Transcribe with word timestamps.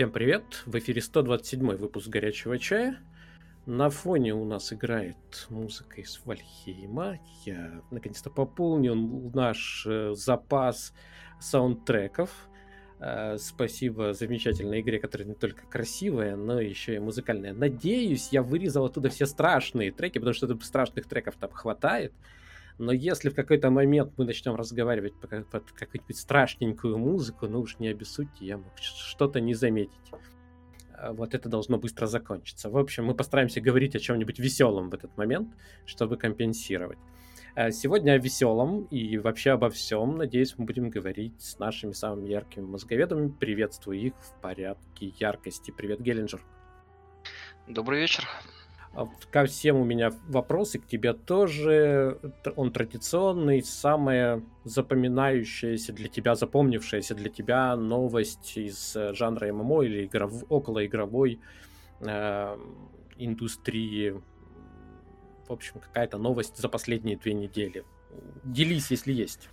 Всем 0.00 0.12
привет! 0.12 0.62
В 0.64 0.78
эфире 0.78 1.02
127 1.02 1.76
выпуск 1.76 2.08
«Горячего 2.08 2.58
чая». 2.58 2.96
На 3.66 3.90
фоне 3.90 4.32
у 4.34 4.46
нас 4.46 4.72
играет 4.72 5.46
музыка 5.50 6.00
из 6.00 6.22
Вальхейма. 6.24 7.18
Я 7.44 7.82
наконец-то 7.90 8.30
пополнил 8.30 8.94
наш 9.34 9.84
э, 9.86 10.14
запас 10.14 10.94
саундтреков– 11.38 12.30
Э, 13.00 13.38
спасибо 13.38 14.12
замечательной 14.12 14.82
игре, 14.82 14.98
которая 14.98 15.26
не 15.26 15.34
только 15.34 15.66
красивая, 15.66 16.36
но 16.36 16.60
еще 16.60 16.96
и 16.96 16.98
музыкальная. 16.98 17.54
Надеюсь, 17.54 18.28
я 18.30 18.42
вырезал 18.42 18.84
оттуда 18.84 19.08
все 19.08 19.24
страшные 19.24 19.90
треки, 19.90 20.18
потому 20.18 20.34
что 20.34 20.54
страшных 20.60 21.06
треков 21.06 21.36
там 21.36 21.50
хватает. 21.50 22.12
Но 22.80 22.92
если 22.92 23.28
в 23.28 23.34
какой-то 23.34 23.70
момент 23.70 24.14
мы 24.16 24.24
начнем 24.24 24.56
разговаривать 24.56 25.12
под, 25.14 25.70
какую-нибудь 25.72 26.16
страшненькую 26.16 26.96
музыку, 26.96 27.46
ну 27.46 27.60
уж 27.60 27.78
не 27.78 27.88
обессудьте, 27.88 28.46
я 28.46 28.56
мог 28.56 28.72
что-то 28.78 29.38
не 29.38 29.52
заметить. 29.52 30.10
А 30.94 31.12
вот 31.12 31.34
это 31.34 31.50
должно 31.50 31.76
быстро 31.76 32.06
закончиться. 32.06 32.70
В 32.70 32.78
общем, 32.78 33.04
мы 33.04 33.14
постараемся 33.14 33.60
говорить 33.60 33.94
о 33.96 33.98
чем-нибудь 33.98 34.38
веселом 34.38 34.88
в 34.88 34.94
этот 34.94 35.14
момент, 35.18 35.50
чтобы 35.84 36.16
компенсировать. 36.16 36.98
Э, 37.54 37.70
сегодня 37.70 38.12
о 38.12 38.18
веселом 38.18 38.84
и 38.84 39.18
вообще 39.18 39.50
обо 39.50 39.68
всем. 39.68 40.16
Надеюсь, 40.16 40.54
мы 40.56 40.64
будем 40.64 40.88
говорить 40.88 41.38
с 41.38 41.58
нашими 41.58 41.92
самыми 41.92 42.30
яркими 42.30 42.64
мозговедами. 42.64 43.28
Приветствую 43.28 44.00
их 44.00 44.14
в 44.14 44.40
порядке 44.40 45.12
яркости. 45.18 45.70
Привет, 45.70 46.00
Геллинджер. 46.00 46.40
Добрый 47.68 48.00
вечер. 48.00 48.26
А 48.92 49.06
ко 49.30 49.46
всем 49.46 49.76
у 49.76 49.84
меня 49.84 50.10
вопросы, 50.28 50.78
к 50.78 50.86
тебе 50.86 51.12
тоже. 51.12 52.18
Он 52.56 52.72
традиционный. 52.72 53.62
Самая 53.62 54.42
запоминающаяся 54.64 55.92
для 55.92 56.08
тебя, 56.08 56.34
запомнившаяся 56.34 57.14
для 57.14 57.30
тебя 57.30 57.76
новость 57.76 58.56
из 58.56 58.96
э, 58.96 59.14
жанра 59.14 59.52
ММО 59.52 59.82
или 59.82 60.06
игров... 60.06 60.44
околоигровой 60.48 61.38
э, 62.00 62.58
индустрии 63.16 64.20
в 65.50 65.52
общем, 65.52 65.80
какая-то 65.80 66.16
новость 66.16 66.58
за 66.58 66.68
последние 66.68 67.16
две 67.16 67.34
недели. 67.34 67.84
Делись, 68.44 68.92
если 68.92 69.12
есть. 69.12 69.48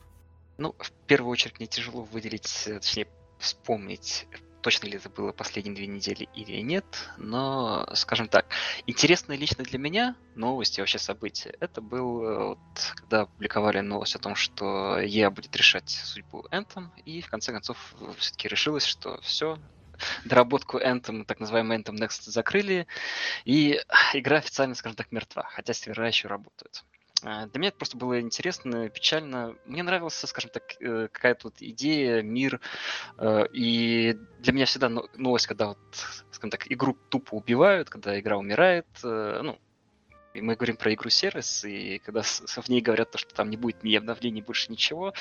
Ну, 0.59 0.75
в 0.77 0.91
первую 1.07 1.31
очередь, 1.31 1.57
мне 1.57 1.65
тяжело 1.65 2.03
выделить, 2.03 2.65
э, 2.67 2.75
точнее, 2.75 3.07
вспомнить, 3.39 4.27
точно 4.67 4.87
ли 4.87 4.97
это 4.97 5.07
было 5.07 5.31
последние 5.31 5.73
две 5.73 5.87
недели 5.87 6.27
или 6.33 6.59
нет, 6.59 6.83
но, 7.15 7.87
скажем 7.93 8.27
так, 8.27 8.47
интересная 8.85 9.37
лично 9.37 9.63
для 9.63 9.79
меня 9.79 10.17
новость 10.35 10.77
и 10.77 10.81
вообще 10.81 10.99
событие, 10.99 11.55
это 11.61 11.79
был, 11.79 12.21
э, 12.21 12.45
вот, 12.47 12.59
когда 12.95 13.21
опубликовали 13.21 13.79
новость 13.79 14.17
о 14.17 14.19
том, 14.19 14.35
что 14.35 14.99
EA 14.99 15.29
будет 15.29 15.55
решать 15.55 15.89
судьбу 15.89 16.45
Anthem, 16.51 16.89
и 17.05 17.21
в 17.21 17.29
конце 17.29 17.53
концов 17.53 17.77
все-таки 18.17 18.49
решилось, 18.49 18.83
что 18.83 19.21
все, 19.21 19.57
доработку 20.25 20.79
Anthem, 20.79 21.23
так 21.23 21.39
называемый 21.39 21.77
Anthem 21.77 21.95
Next 21.95 22.23
закрыли, 22.29 22.87
и 23.45 23.79
игра 24.11 24.39
официально, 24.39 24.75
скажем 24.75 24.97
так, 24.97 25.13
мертва, 25.13 25.43
хотя 25.43 25.71
сервера 25.71 26.09
еще 26.09 26.27
работают. 26.27 26.83
А, 27.23 27.47
для 27.47 27.59
меня 27.59 27.69
это 27.69 27.77
просто 27.77 27.97
было 27.97 28.19
интересно, 28.21 28.89
печально. 28.89 29.55
Мне 29.65 29.83
нравилась, 29.83 30.15
скажем 30.15 30.51
так, 30.51 30.63
э, 30.79 31.07
какая-то 31.11 31.47
вот 31.47 31.55
идея, 31.59 32.21
мир. 32.21 32.61
Э, 33.17 33.45
и 33.51 34.17
для 34.39 34.53
меня 34.53 34.65
всегда 34.65 34.89
новость, 34.89 35.47
когда 35.47 35.69
вот, 35.69 35.77
скажем 36.31 36.51
так, 36.51 36.71
игру 36.71 36.97
тупо 37.09 37.35
убивают, 37.35 37.89
когда 37.89 38.19
игра 38.19 38.37
умирает. 38.37 38.87
Э, 39.03 39.41
ну, 39.43 39.57
и 40.33 40.41
мы 40.41 40.55
говорим 40.55 40.77
про 40.77 40.93
игру-сервис, 40.93 41.65
и 41.65 41.97
когда 41.97 42.21
в 42.21 42.69
ней 42.69 42.81
говорят 42.81 43.09
то, 43.09 43.17
что 43.17 43.33
там 43.33 43.49
не 43.49 43.57
будет 43.57 43.83
ни 43.83 43.95
обновлений, 43.95 44.43
больше 44.43 44.71
ничего, 44.71 45.13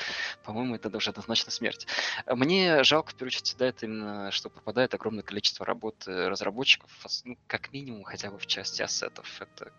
по-моему, 0.43 0.75
это 0.75 0.95
уже 0.95 1.09
однозначно 1.09 1.51
смерть. 1.51 1.87
Мне 2.27 2.83
жалко, 2.83 3.09
в 3.09 3.15
первую 3.15 3.29
очередь, 3.29 3.47
всегда 3.47 3.65
это 3.65 3.87
именно, 3.87 4.29
что 4.29 4.51
пропадает 4.51 4.93
огромное 4.93 5.23
количество 5.23 5.65
работы 5.65 6.29
разработчиков, 6.29 6.91
ну, 7.25 7.35
как 7.47 7.73
минимум, 7.73 8.03
хотя 8.03 8.29
бы 8.29 8.37
в 8.37 8.45
части 8.45 8.83
ассетов. 8.83 9.41
Это 9.41 9.71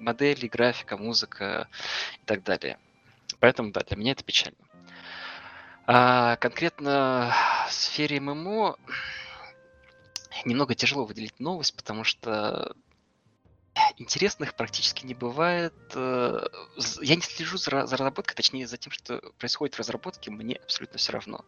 модели, 0.00 0.48
графика, 0.48 0.96
музыка 0.96 1.68
и 2.20 2.24
так 2.24 2.42
далее. 2.42 2.78
Поэтому, 3.38 3.72
да, 3.72 3.80
для 3.82 3.96
меня 3.96 4.12
это 4.12 4.24
печально. 4.24 4.58
А 5.86 6.36
конкретно 6.36 7.34
в 7.68 7.72
сфере 7.72 8.20
ММО 8.20 8.76
немного 10.44 10.74
тяжело 10.74 11.04
выделить 11.04 11.38
новость, 11.40 11.76
потому 11.76 12.04
что 12.04 12.74
интересных 13.98 14.54
практически 14.54 15.06
не 15.06 15.14
бывает. 15.14 15.74
Э, 15.94 16.46
я 17.02 17.14
не 17.14 17.22
слежу 17.22 17.56
за, 17.56 17.70
разработкой, 17.70 18.34
точнее 18.34 18.66
за 18.66 18.76
тем, 18.76 18.92
что 18.92 19.20
происходит 19.38 19.74
в 19.74 19.78
разработке, 19.78 20.30
мне 20.30 20.56
абсолютно 20.56 20.98
все 20.98 21.12
равно. 21.12 21.44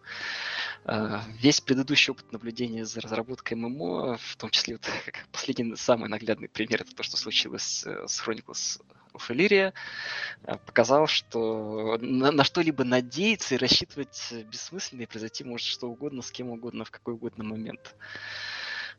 Э, 0.85 1.21
весь 1.41 1.61
предыдущий 1.61 2.13
опыт 2.13 2.31
наблюдения 2.33 2.85
за 2.85 3.01
разработкой 3.01 3.57
ММО, 3.57 4.19
в 4.19 4.37
том 4.37 4.51
числе 4.51 4.75
вот, 4.75 4.89
как 5.05 5.27
последний 5.33 5.77
самый 5.77 6.09
наглядный 6.09 6.49
пример, 6.49 6.83
это 6.83 6.95
то, 6.95 7.03
что 7.03 7.17
случилось 7.17 7.85
э, 7.87 8.07
с 8.07 8.23
Chronicles 8.23 8.81
of 9.15 9.29
Illyria, 9.29 9.75
показал, 10.65 11.07
что 11.07 11.99
на, 12.01 12.33
на 12.33 12.45
что-либо 12.45 12.83
надеяться 12.83 13.55
и 13.55 13.59
рассчитывать 13.59 14.33
бессмысленно, 14.47 15.03
и 15.03 15.07
произойти 15.07 15.45
может 15.45 15.67
что 15.67 15.89
угодно, 15.89 16.23
с 16.23 16.31
кем 16.31 16.49
угодно, 16.49 16.87
в 16.87 16.91
какой 16.91 17.15
угодно 17.15 17.45
момент. 17.45 17.95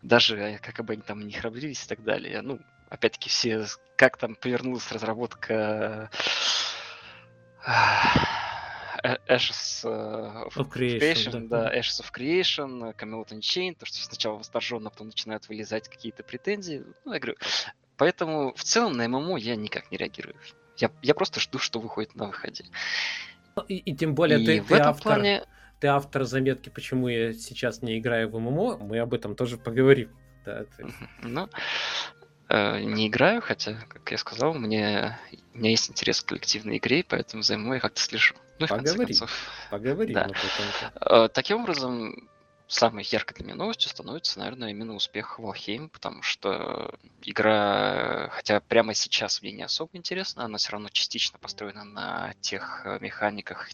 Даже 0.03 0.59
как 0.61 0.85
бы 0.85 0.93
они 0.93 1.01
там 1.01 1.25
не 1.25 1.33
храбрились 1.33 1.85
и 1.85 1.87
так 1.87 2.03
далее. 2.03 2.41
Ну, 2.41 2.59
опять-таки, 2.93 3.29
все, 3.29 3.65
как 3.95 4.17
там 4.17 4.35
повернулась 4.35 4.91
разработка 4.91 6.09
э, 7.65 9.17
Ashes 9.27 9.81
э, 9.83 10.47
of, 10.47 10.55
of 10.55 10.71
Creation, 10.71 10.99
creation 10.99 11.47
да. 11.47 11.63
да, 11.63 11.77
Ashes 11.77 12.01
of 12.01 12.11
Creation, 12.15 12.95
Camelot 12.95 13.29
Unchained, 13.31 13.77
то, 13.79 13.85
что 13.85 13.97
сначала 13.97 14.37
восторженно, 14.37 14.91
потом 14.91 15.07
начинают 15.07 15.49
вылезать 15.49 15.89
какие-то 15.89 16.23
претензии. 16.23 16.83
Ну, 17.03 17.13
я 17.13 17.19
говорю, 17.19 17.37
поэтому 17.97 18.53
в 18.53 18.63
целом 18.63 18.93
на 18.93 19.07
ММО 19.07 19.37
я 19.37 19.55
никак 19.55 19.91
не 19.91 19.97
реагирую. 19.97 20.35
Я, 20.77 20.91
я 21.01 21.15
просто 21.15 21.39
жду, 21.39 21.57
что 21.57 21.79
выходит 21.79 22.15
на 22.15 22.27
выходе. 22.27 22.65
Ну, 23.55 23.63
и, 23.63 23.77
и 23.77 23.95
тем 23.95 24.15
более 24.15 24.41
и 24.41 24.45
ты, 24.45 24.61
в 24.61 24.67
ты 24.67 24.75
этом 24.75 24.89
автор, 24.89 25.03
плане... 25.03 25.43
ты 25.79 25.87
автор 25.87 26.23
заметки, 26.25 26.69
почему 26.69 27.07
я 27.07 27.33
сейчас 27.33 27.81
не 27.81 27.97
играю 27.97 28.29
в 28.29 28.39
ММО, 28.39 28.77
мы 28.77 28.99
об 28.99 29.13
этом 29.13 29.35
тоже 29.35 29.57
поговорим. 29.57 30.09
Да, 30.45 30.65
ты... 30.65 30.87
Ну, 31.21 31.47
Э, 32.22 32.22
не 32.53 33.07
играю, 33.07 33.41
хотя, 33.41 33.73
как 33.89 34.11
я 34.11 34.17
сказал, 34.17 34.53
мне, 34.53 35.17
у 35.53 35.57
меня 35.57 35.71
есть 35.71 35.89
интерес 35.89 36.21
к 36.21 36.27
коллективной 36.27 36.77
игре, 36.77 37.03
поэтому 37.03 37.41
за 37.43 37.57
мной 37.57 37.79
как-то 37.79 37.99
слежу. 37.99 38.35
Ну, 38.59 38.67
поговорим, 38.67 39.07
концов, 39.07 39.31
поговорим. 39.71 40.13
Да. 40.13 40.29
Э, 41.01 41.27
таким 41.29 41.61
образом, 41.61 42.29
самой 42.67 43.03
яркой 43.09 43.35
для 43.35 43.45
меня 43.45 43.55
новостью 43.55 43.89
становится, 43.89 44.39
наверное, 44.39 44.69
именно 44.69 44.93
успех 44.93 45.39
Valheim, 45.39 45.89
потому 45.89 46.21
что 46.21 46.93
игра, 47.23 48.29
хотя 48.31 48.59
прямо 48.59 48.93
сейчас 48.93 49.41
мне 49.41 49.51
не 49.51 49.63
особо 49.63 49.89
интересна, 49.93 50.45
она 50.45 50.57
все 50.57 50.71
равно 50.71 50.89
частично 50.89 51.39
построена 51.39 51.83
на 51.83 52.33
тех 52.41 52.81
э, 52.85 52.99
механиках, 52.99 53.69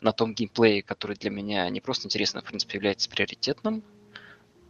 на 0.00 0.12
том 0.12 0.34
геймплее, 0.34 0.82
который 0.82 1.16
для 1.16 1.30
меня 1.30 1.68
не 1.68 1.80
просто 1.80 2.06
интересно, 2.06 2.40
а 2.40 2.42
в 2.42 2.46
принципе 2.46 2.78
является 2.78 3.08
приоритетным. 3.08 3.82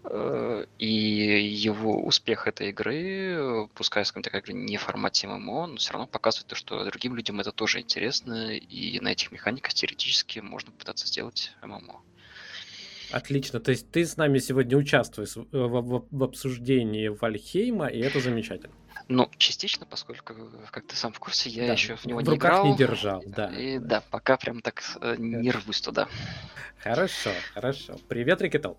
Э, 0.07 0.67
и 0.79 0.87
его 0.87 2.05
успех 2.05 2.47
этой 2.47 2.69
игры, 2.69 3.69
пускай, 3.75 4.05
скажем 4.05 4.31
так, 4.31 4.49
не 4.49 4.77
в 4.77 4.83
формате 4.83 5.27
ММО, 5.27 5.67
но 5.67 5.77
все 5.77 5.93
равно 5.93 6.07
показывает 6.07 6.49
то, 6.49 6.55
что 6.55 6.85
другим 6.85 7.17
людям 7.17 7.41
это 7.41 7.53
тоже 7.53 7.81
интересно, 7.81 8.55
и 8.55 9.01
на 9.01 9.09
этих 9.09 9.33
механиках 9.33 9.73
теоретически 9.73 10.41
можно 10.41 10.73
пытаться 10.73 11.07
сделать 11.07 11.53
ММО. 11.63 12.03
Отлично. 13.13 13.61
То 13.61 13.71
есть 13.71 13.91
ты 13.91 14.05
с 14.05 14.17
нами 14.17 14.39
сегодня 14.39 14.77
участвуешь 14.77 15.37
в, 15.37 15.47
в, 15.53 16.07
в 16.11 16.23
обсуждении 16.23 17.09
Вальхейма, 17.09 17.87
и 17.87 18.01
это 18.01 18.21
замечательно. 18.21 18.75
Ну, 19.09 19.31
частично, 19.37 19.87
поскольку, 19.87 20.35
как 20.71 20.87
ты 20.87 20.97
сам 20.97 21.13
в 21.13 21.19
курсе, 21.19 21.51
я 21.51 21.67
да, 21.67 21.73
еще 21.75 21.97
в 21.97 22.05
него 22.07 22.21
в 22.21 22.23
не 22.23 22.31
руках 22.31 22.53
играл. 22.53 22.67
не 22.67 22.77
держал, 22.77 23.23
да. 23.27 23.49
И 23.49 23.79
да, 23.79 24.03
пока 24.11 24.37
прям 24.37 24.61
так 24.61 24.83
э, 25.01 25.17
не 25.19 25.51
рвусь 25.51 25.81
туда. 25.81 26.09
Хорошо, 26.79 27.31
хорошо. 27.53 27.97
Привет, 28.09 28.41
Рикетал. 28.43 28.79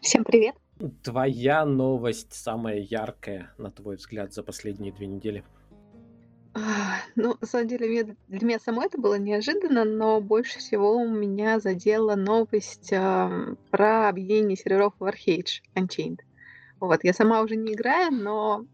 Всем 0.00 0.24
привет. 0.24 0.54
Твоя 1.02 1.64
новость 1.64 2.32
самая 2.32 2.78
яркая, 2.78 3.52
на 3.58 3.70
твой 3.70 3.96
взгляд, 3.96 4.32
за 4.34 4.42
последние 4.42 4.92
две 4.92 5.06
недели? 5.06 5.44
А, 6.54 7.00
ну, 7.16 7.36
на 7.40 7.46
самом 7.46 7.68
деле, 7.68 8.16
для 8.28 8.46
меня 8.46 8.58
самой 8.58 8.86
это 8.86 8.98
было 8.98 9.18
неожиданно, 9.18 9.84
но 9.84 10.20
больше 10.20 10.58
всего 10.58 11.04
меня 11.04 11.60
задела 11.60 12.14
новость, 12.14 12.92
ам, 12.92 13.58
про 13.70 14.08
объединение 14.08 14.56
серверов 14.56 14.94
Warhage 15.00 15.62
Unchained. 15.74 16.20
Вот, 16.80 17.04
я 17.04 17.12
сама 17.12 17.42
уже 17.42 17.56
не 17.56 17.74
играю, 17.74 18.10
но, 18.12 18.66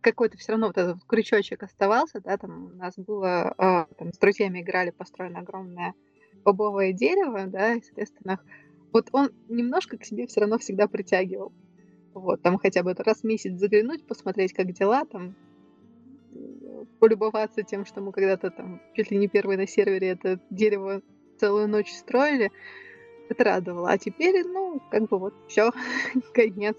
какой-то 0.00 0.36
все 0.38 0.52
равно 0.52 0.68
вот 0.68 0.78
этот 0.78 0.94
вот 0.94 1.04
крючочек 1.04 1.62
оставался, 1.62 2.20
да, 2.20 2.36
там 2.36 2.72
у 2.74 2.76
нас 2.76 2.94
было, 2.96 3.54
а, 3.58 3.86
там 3.98 4.12
с 4.12 4.18
друзьями 4.18 4.60
играли, 4.60 4.90
построено 4.90 5.40
огромное 5.40 5.94
бобовое 6.44 6.92
дерево, 6.92 7.46
да, 7.46 7.74
и, 7.74 7.82
соответственно, 7.82 8.40
вот 8.92 9.08
он 9.12 9.30
немножко 9.48 9.96
к 9.96 10.04
себе 10.04 10.26
все 10.26 10.40
равно 10.40 10.58
всегда 10.58 10.86
притягивал. 10.86 11.52
Вот, 12.14 12.42
там 12.42 12.58
хотя 12.58 12.82
бы 12.82 12.94
раз 12.94 13.20
в 13.20 13.24
месяц 13.24 13.52
заглянуть, 13.52 14.04
посмотреть, 14.04 14.52
как 14.52 14.72
дела, 14.72 15.04
там 15.04 15.36
полюбоваться 16.98 17.62
тем, 17.62 17.84
что 17.84 18.00
мы 18.00 18.12
когда-то 18.12 18.50
там 18.50 18.80
чуть 18.94 19.10
ли 19.10 19.18
не 19.18 19.28
первые 19.28 19.58
на 19.58 19.66
сервере 19.66 20.08
это 20.08 20.40
дерево 20.50 21.02
целую 21.38 21.68
ночь 21.68 21.92
строили. 21.92 22.50
Это 23.28 23.44
радовало. 23.44 23.90
А 23.90 23.98
теперь, 23.98 24.44
ну, 24.46 24.80
как 24.90 25.08
бы 25.08 25.18
вот 25.18 25.34
все, 25.48 25.70
конец. 26.34 26.76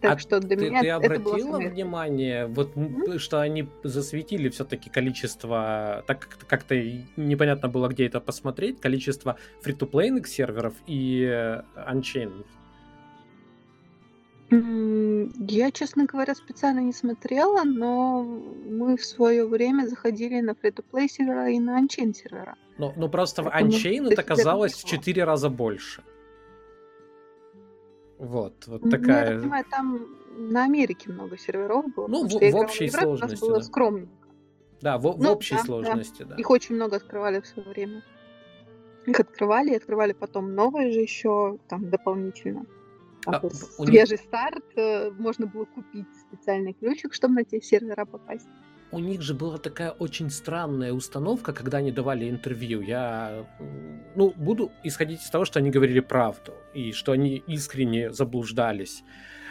Так 0.00 0.16
а 0.16 0.18
что 0.18 0.40
для 0.40 0.56
ты, 0.56 0.70
меня 0.70 0.80
ты 0.80 0.86
это 0.88 0.96
обратила 0.96 1.58
было 1.58 1.58
внимание, 1.58 2.46
вот 2.46 2.74
mm-hmm. 2.74 3.18
что 3.18 3.40
они 3.40 3.68
засветили 3.82 4.48
все-таки 4.48 4.90
количество, 4.90 6.04
так 6.06 6.28
как-то 6.46 6.76
непонятно 7.16 7.68
было, 7.68 7.88
где 7.88 8.06
это 8.06 8.20
посмотреть, 8.20 8.80
количество 8.80 9.36
фри-то-плейных 9.62 10.26
серверов 10.26 10.74
и 10.86 11.22
э, 11.28 11.62
Unchained? 11.90 12.46
Я, 14.50 15.70
честно 15.70 16.06
говоря, 16.06 16.34
специально 16.34 16.80
не 16.80 16.92
смотрела, 16.92 17.64
но 17.64 18.22
мы 18.22 18.96
в 18.96 19.04
свое 19.04 19.46
время 19.46 19.86
заходили 19.86 20.40
на 20.40 20.52
free-to-play 20.52 21.08
сервера 21.08 21.50
и 21.50 21.58
на 21.58 21.78
Unchained 21.82 22.14
сервера. 22.14 22.56
Ну, 22.78 22.92
ну 22.96 23.08
просто 23.10 23.42
в 23.42 23.48
Unchained 23.48 24.12
это 24.12 24.22
оказалось 24.22 24.72
в 24.72 24.86
4 24.86 25.24
раза 25.24 25.50
больше. 25.50 26.02
Вот, 28.18 28.66
вот 28.66 28.84
ну, 28.84 28.90
такая... 28.90 29.34
Я 29.34 29.40
понимаю, 29.40 29.64
там 29.70 30.06
на 30.36 30.64
Америке 30.64 31.10
много 31.10 31.38
серверов 31.38 31.86
было. 31.94 32.08
Ну, 32.08 32.26
в, 32.26 32.32
в 32.32 32.56
общей 32.56 32.86
Европе, 32.86 32.90
сложности, 32.90 33.24
у 33.24 33.28
нас 33.30 33.40
было 33.40 33.58
да. 33.58 33.62
скромненько. 33.62 34.28
Да, 34.80 34.98
в, 34.98 35.12
в 35.12 35.22
ну, 35.22 35.32
общей 35.32 35.54
да, 35.54 35.62
сложности, 35.62 36.22
да. 36.22 36.28
да. 36.30 36.36
Их 36.36 36.50
очень 36.50 36.74
много 36.74 36.96
открывали 36.96 37.40
в 37.40 37.46
свое 37.46 37.68
время. 37.68 38.02
Их 39.06 39.18
открывали, 39.20 39.70
и 39.70 39.76
открывали 39.76 40.12
потом 40.12 40.54
новые 40.54 40.92
же 40.92 41.00
еще, 41.00 41.58
там, 41.68 41.88
дополнительно. 41.90 42.66
А, 43.26 43.40
свежий 43.50 44.16
них... 44.16 44.20
старт, 44.20 44.64
э, 44.76 45.10
можно 45.10 45.46
было 45.46 45.64
купить 45.64 46.06
специальный 46.28 46.72
ключик, 46.72 47.14
чтобы 47.14 47.34
на 47.34 47.44
те 47.44 47.60
сервера 47.60 48.04
попасть. 48.04 48.48
У 48.90 49.00
них 49.00 49.20
же 49.20 49.34
была 49.34 49.58
такая 49.58 49.90
очень 49.90 50.30
странная 50.30 50.92
установка, 50.92 51.52
когда 51.52 51.78
они 51.78 51.92
давали 51.92 52.30
интервью. 52.30 52.80
Я, 52.80 53.46
ну, 54.16 54.32
буду 54.36 54.72
исходить 54.82 55.22
из 55.22 55.30
того, 55.30 55.44
что 55.44 55.58
они 55.58 55.70
говорили 55.70 56.00
правду, 56.00 56.54
и 56.72 56.92
что 56.92 57.12
они 57.12 57.42
искренне 57.46 58.12
заблуждались 58.12 59.04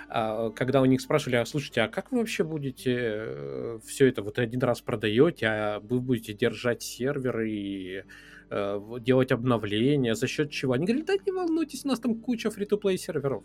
а, 0.10 0.51
когда 0.51 0.81
у 0.81 0.86
них 0.86 1.01
спрашивали, 1.01 1.36
а 1.36 1.45
слушайте, 1.45 1.81
а 1.81 1.88
как 1.89 2.12
вы 2.12 2.19
вообще 2.19 2.44
будете 2.44 2.95
э, 2.95 3.80
все 3.86 4.07
это 4.07 4.22
вот 4.24 4.39
один 4.39 4.62
раз 4.62 4.81
продаете, 4.81 5.48
а 5.48 5.80
вы 5.81 6.00
будете 6.00 6.34
держать 6.34 6.81
серверы 6.81 7.51
и 7.51 8.04
э, 8.50 8.81
делать 9.01 9.34
обновления, 9.34 10.16
за 10.16 10.28
счет 10.28 10.50
чего? 10.50 10.74
Они 10.74 10.86
говорили, 10.86 11.06
да 11.06 11.13
не 11.25 11.31
волнуйтесь, 11.34 11.84
у 11.84 11.89
нас 11.89 12.00
там 12.00 12.16
куча 12.22 12.50
фри-то-плей 12.50 12.98
серверов. 12.98 13.44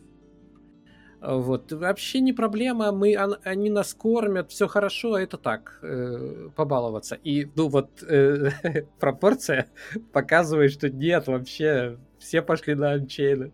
Вот, 1.24 1.70
вообще 1.70 2.18
не 2.18 2.32
проблема, 2.32 2.90
мы, 2.90 3.14
они 3.14 3.70
нас 3.70 3.94
кормят, 3.94 4.50
все 4.50 4.66
хорошо, 4.66 5.16
это 5.16 5.38
так, 5.38 5.78
э, 5.80 6.48
побаловаться. 6.56 7.14
И, 7.14 7.48
ну 7.54 7.68
вот, 7.68 8.02
э, 8.02 8.50
пропорция 8.98 9.68
показывает, 10.12 10.72
что 10.72 10.90
нет, 10.90 11.28
вообще, 11.28 11.96
все 12.18 12.42
пошли 12.42 12.74
на 12.74 12.92
анчейны. 12.92 13.52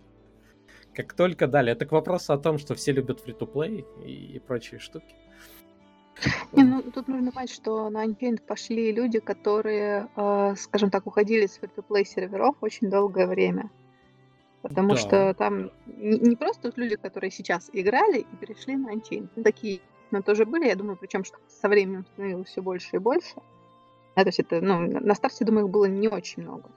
Как 0.94 1.12
только 1.12 1.46
дали. 1.46 1.70
Это 1.70 1.84
к 1.84 1.92
вопросу 1.92 2.32
о 2.32 2.38
том, 2.38 2.56
что 2.56 2.74
все 2.74 2.92
любят 2.92 3.20
фри-то-плей 3.20 3.84
и, 4.02 4.36
и 4.36 4.38
прочие 4.38 4.80
штуки. 4.80 5.14
Не, 6.52 6.64
ну 6.64 6.82
тут 6.82 7.06
нужно 7.06 7.32
понять, 7.32 7.52
что 7.52 7.90
на 7.90 8.04
Unchained 8.06 8.40
пошли 8.46 8.92
люди, 8.92 9.20
которые, 9.20 10.08
э, 10.16 10.54
скажем 10.56 10.90
так, 10.90 11.06
уходили 11.06 11.46
с 11.46 11.58
фри-то-плей 11.58 12.06
серверов 12.06 12.56
очень 12.62 12.88
долгое 12.88 13.26
время. 13.26 13.70
Потому 14.68 14.90
да. 14.90 14.96
что 14.96 15.34
там 15.34 15.70
не 15.86 16.36
просто 16.36 16.72
люди, 16.76 16.96
которые 16.96 17.30
сейчас 17.30 17.70
играли 17.72 18.20
и 18.20 18.36
перешли 18.36 18.76
на 18.76 18.92
Unchained. 18.92 19.28
Ну, 19.34 19.42
такие 19.42 19.80
но 20.10 20.22
тоже 20.22 20.46
были, 20.46 20.66
я 20.66 20.76
думаю, 20.76 20.96
причем 20.96 21.24
что 21.24 21.38
со 21.48 21.68
временем 21.68 22.06
становилось 22.06 22.48
все 22.48 22.62
больше 22.62 22.96
и 22.96 22.98
больше. 22.98 23.34
А, 24.14 24.22
то 24.22 24.28
есть 24.28 24.40
это, 24.40 24.60
ну, 24.60 24.80
на 24.80 25.14
старте, 25.14 25.44
думаю, 25.44 25.66
их 25.66 25.70
было 25.70 25.84
не 25.84 26.08
очень 26.08 26.42
много. 26.42 26.70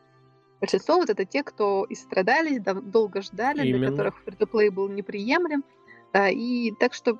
Большинство 0.59 0.97
вот 0.97 1.09
это 1.09 1.25
те, 1.25 1.43
кто 1.43 1.85
и 1.85 1.95
страдали, 1.95 2.59
долго 2.59 3.21
ждали, 3.21 3.67
Именно. 3.67 3.87
для 3.87 3.91
которых 3.91 4.23
фри 4.23 4.69
был 4.69 4.89
неприемлем. 4.89 5.63
Да, 6.13 6.29
и 6.29 6.71
так 6.71 6.93
что, 6.93 7.17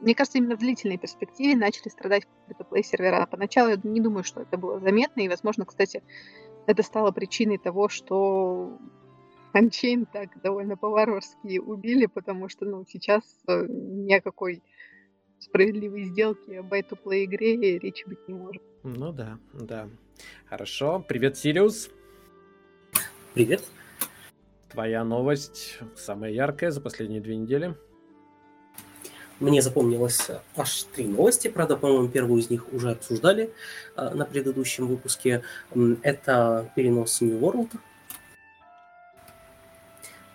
мне 0.00 0.14
кажется, 0.14 0.38
именно 0.38 0.56
в 0.56 0.58
длительной 0.58 0.98
перспективе 0.98 1.54
начали 1.54 1.88
страдать 1.90 2.26
фри 2.70 2.82
сервера. 2.82 3.28
Поначалу 3.30 3.70
я 3.70 3.78
не 3.82 4.00
думаю, 4.00 4.24
что 4.24 4.40
это 4.40 4.56
было 4.56 4.80
заметно, 4.80 5.20
и, 5.20 5.28
возможно, 5.28 5.64
кстати, 5.64 6.02
это 6.66 6.82
стало 6.82 7.12
причиной 7.12 7.58
того, 7.58 7.88
что 7.88 8.78
Unchained 9.54 10.08
так 10.12 10.40
довольно 10.42 10.76
по-варварски 10.76 11.58
убили, 11.58 12.06
потому 12.06 12.48
что, 12.48 12.64
ну, 12.64 12.84
сейчас 12.86 13.24
э, 13.48 13.66
ни 13.68 14.12
о 14.12 14.20
какой 14.20 14.62
справедливой 15.38 16.04
сделки 16.04 16.52
о 16.52 16.62
buy-to-play 16.62 17.24
игре 17.24 17.78
речи 17.78 18.06
быть 18.06 18.26
не 18.28 18.34
может. 18.34 18.62
Ну 18.82 19.12
да, 19.12 19.38
да. 19.52 19.88
Хорошо. 20.46 21.04
Привет, 21.06 21.36
Сириус. 21.36 21.90
Привет. 23.34 23.62
Твоя 24.70 25.04
новость 25.04 25.78
самая 25.96 26.30
яркая 26.30 26.70
за 26.70 26.80
последние 26.80 27.20
две 27.20 27.36
недели. 27.36 27.74
Мне 29.40 29.62
запомнилось 29.62 30.30
аж 30.56 30.82
три 30.82 31.06
новости, 31.06 31.46
правда, 31.46 31.76
по-моему, 31.76 32.08
первую 32.08 32.40
из 32.40 32.50
них 32.50 32.72
уже 32.72 32.90
обсуждали 32.90 33.52
э, 33.96 34.10
на 34.12 34.24
предыдущем 34.24 34.88
выпуске. 34.88 35.42
Это 36.02 36.72
перенос 36.74 37.20
New 37.20 37.38
World 37.38 37.70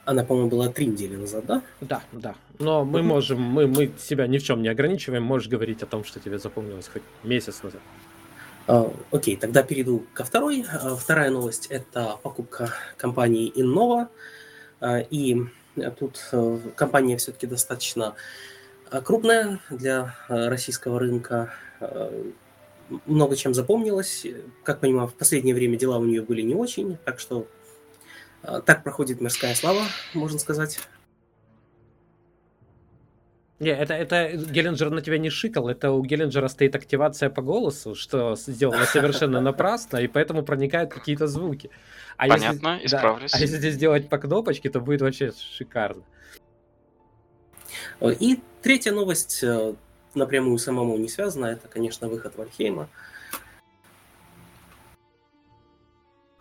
она, 0.05 0.23
по-моему, 0.23 0.49
была 0.49 0.69
три 0.69 0.87
недели 0.87 1.15
назад, 1.15 1.45
да? 1.45 1.61
Да, 1.81 2.03
да. 2.11 2.35
Но 2.59 2.83
мы 2.83 3.01
можем, 3.03 3.41
мы, 3.41 3.67
мы 3.67 3.91
себя 3.97 4.27
ни 4.27 4.37
в 4.37 4.43
чем 4.43 4.61
не 4.61 4.67
ограничиваем, 4.67 5.23
можешь 5.23 5.47
говорить 5.47 5.81
о 5.81 5.85
том, 5.85 6.03
что 6.03 6.19
тебе 6.19 6.39
запомнилось 6.39 6.89
хоть 6.91 7.03
месяц 7.23 7.63
назад. 7.63 7.81
Uh, 8.65 8.95
окей, 9.11 9.35
тогда 9.35 9.63
перейду 9.63 10.05
ко 10.13 10.23
второй. 10.23 10.61
Uh, 10.61 10.95
вторая 10.95 11.29
новость– 11.29 11.67
это 11.69 12.17
покупка 12.21 12.73
компании 12.97 13.51
Innova. 13.55 14.07
Uh, 14.79 15.05
и 15.09 15.41
тут 15.97 16.19
компания 16.75 17.17
все-таки 17.17 17.47
достаточно 17.47 18.13
крупная 19.03 19.59
для 19.71 20.15
российского 20.27 20.99
рынка. 20.99 21.51
Много 23.07 23.35
чем 23.35 23.55
запомнилось. 23.55 24.27
Как 24.63 24.81
понимаю, 24.81 25.07
в 25.07 25.15
последнее 25.15 25.55
время 25.55 25.77
дела 25.77 25.97
у 25.97 26.03
нее 26.03 26.21
были 26.21 26.43
не 26.43 26.53
очень, 26.53 26.97
так 27.03 27.19
что 27.19 27.39
а, 27.39 27.45
так 28.43 28.83
проходит 28.83 29.21
мирская 29.21 29.55
слава, 29.55 29.83
можно 30.13 30.39
сказать. 30.39 30.79
Не, 33.59 33.69
это, 33.69 33.93
это 33.93 34.31
Геллинджер 34.35 34.89
на 34.89 35.01
тебя 35.01 35.17
не 35.17 35.29
шикал, 35.29 35.69
это 35.69 35.91
у 35.91 36.03
Геллинджера 36.03 36.49
стоит 36.49 36.75
активация 36.75 37.29
по 37.29 37.41
голосу, 37.41 37.95
что 37.95 38.35
сделано 38.35 38.85
совершенно 38.85 39.39
напрасно, 39.39 39.97
и 39.97 40.07
поэтому 40.07 40.43
проникают 40.43 40.93
какие-то 40.93 41.27
звуки. 41.27 41.69
А 42.17 42.27
Понятно, 42.27 42.79
если, 42.81 42.87
исправлюсь. 42.87 43.31
Да, 43.31 43.37
а 43.37 43.41
если 43.41 43.57
здесь 43.57 43.75
сделать 43.75 44.09
по 44.09 44.17
кнопочке, 44.17 44.69
то 44.69 44.81
будет 44.81 45.01
вообще 45.01 45.31
шикарно. 45.31 46.03
И 48.01 48.39
третья 48.61 48.91
новость, 48.91 49.43
э, 49.43 49.75
напрямую 50.13 50.57
самому 50.57 50.97
не 50.97 51.07
связана, 51.07 51.45
это, 51.45 51.67
конечно, 51.67 52.09
выход 52.09 52.35
Вальхейма. 52.35 52.89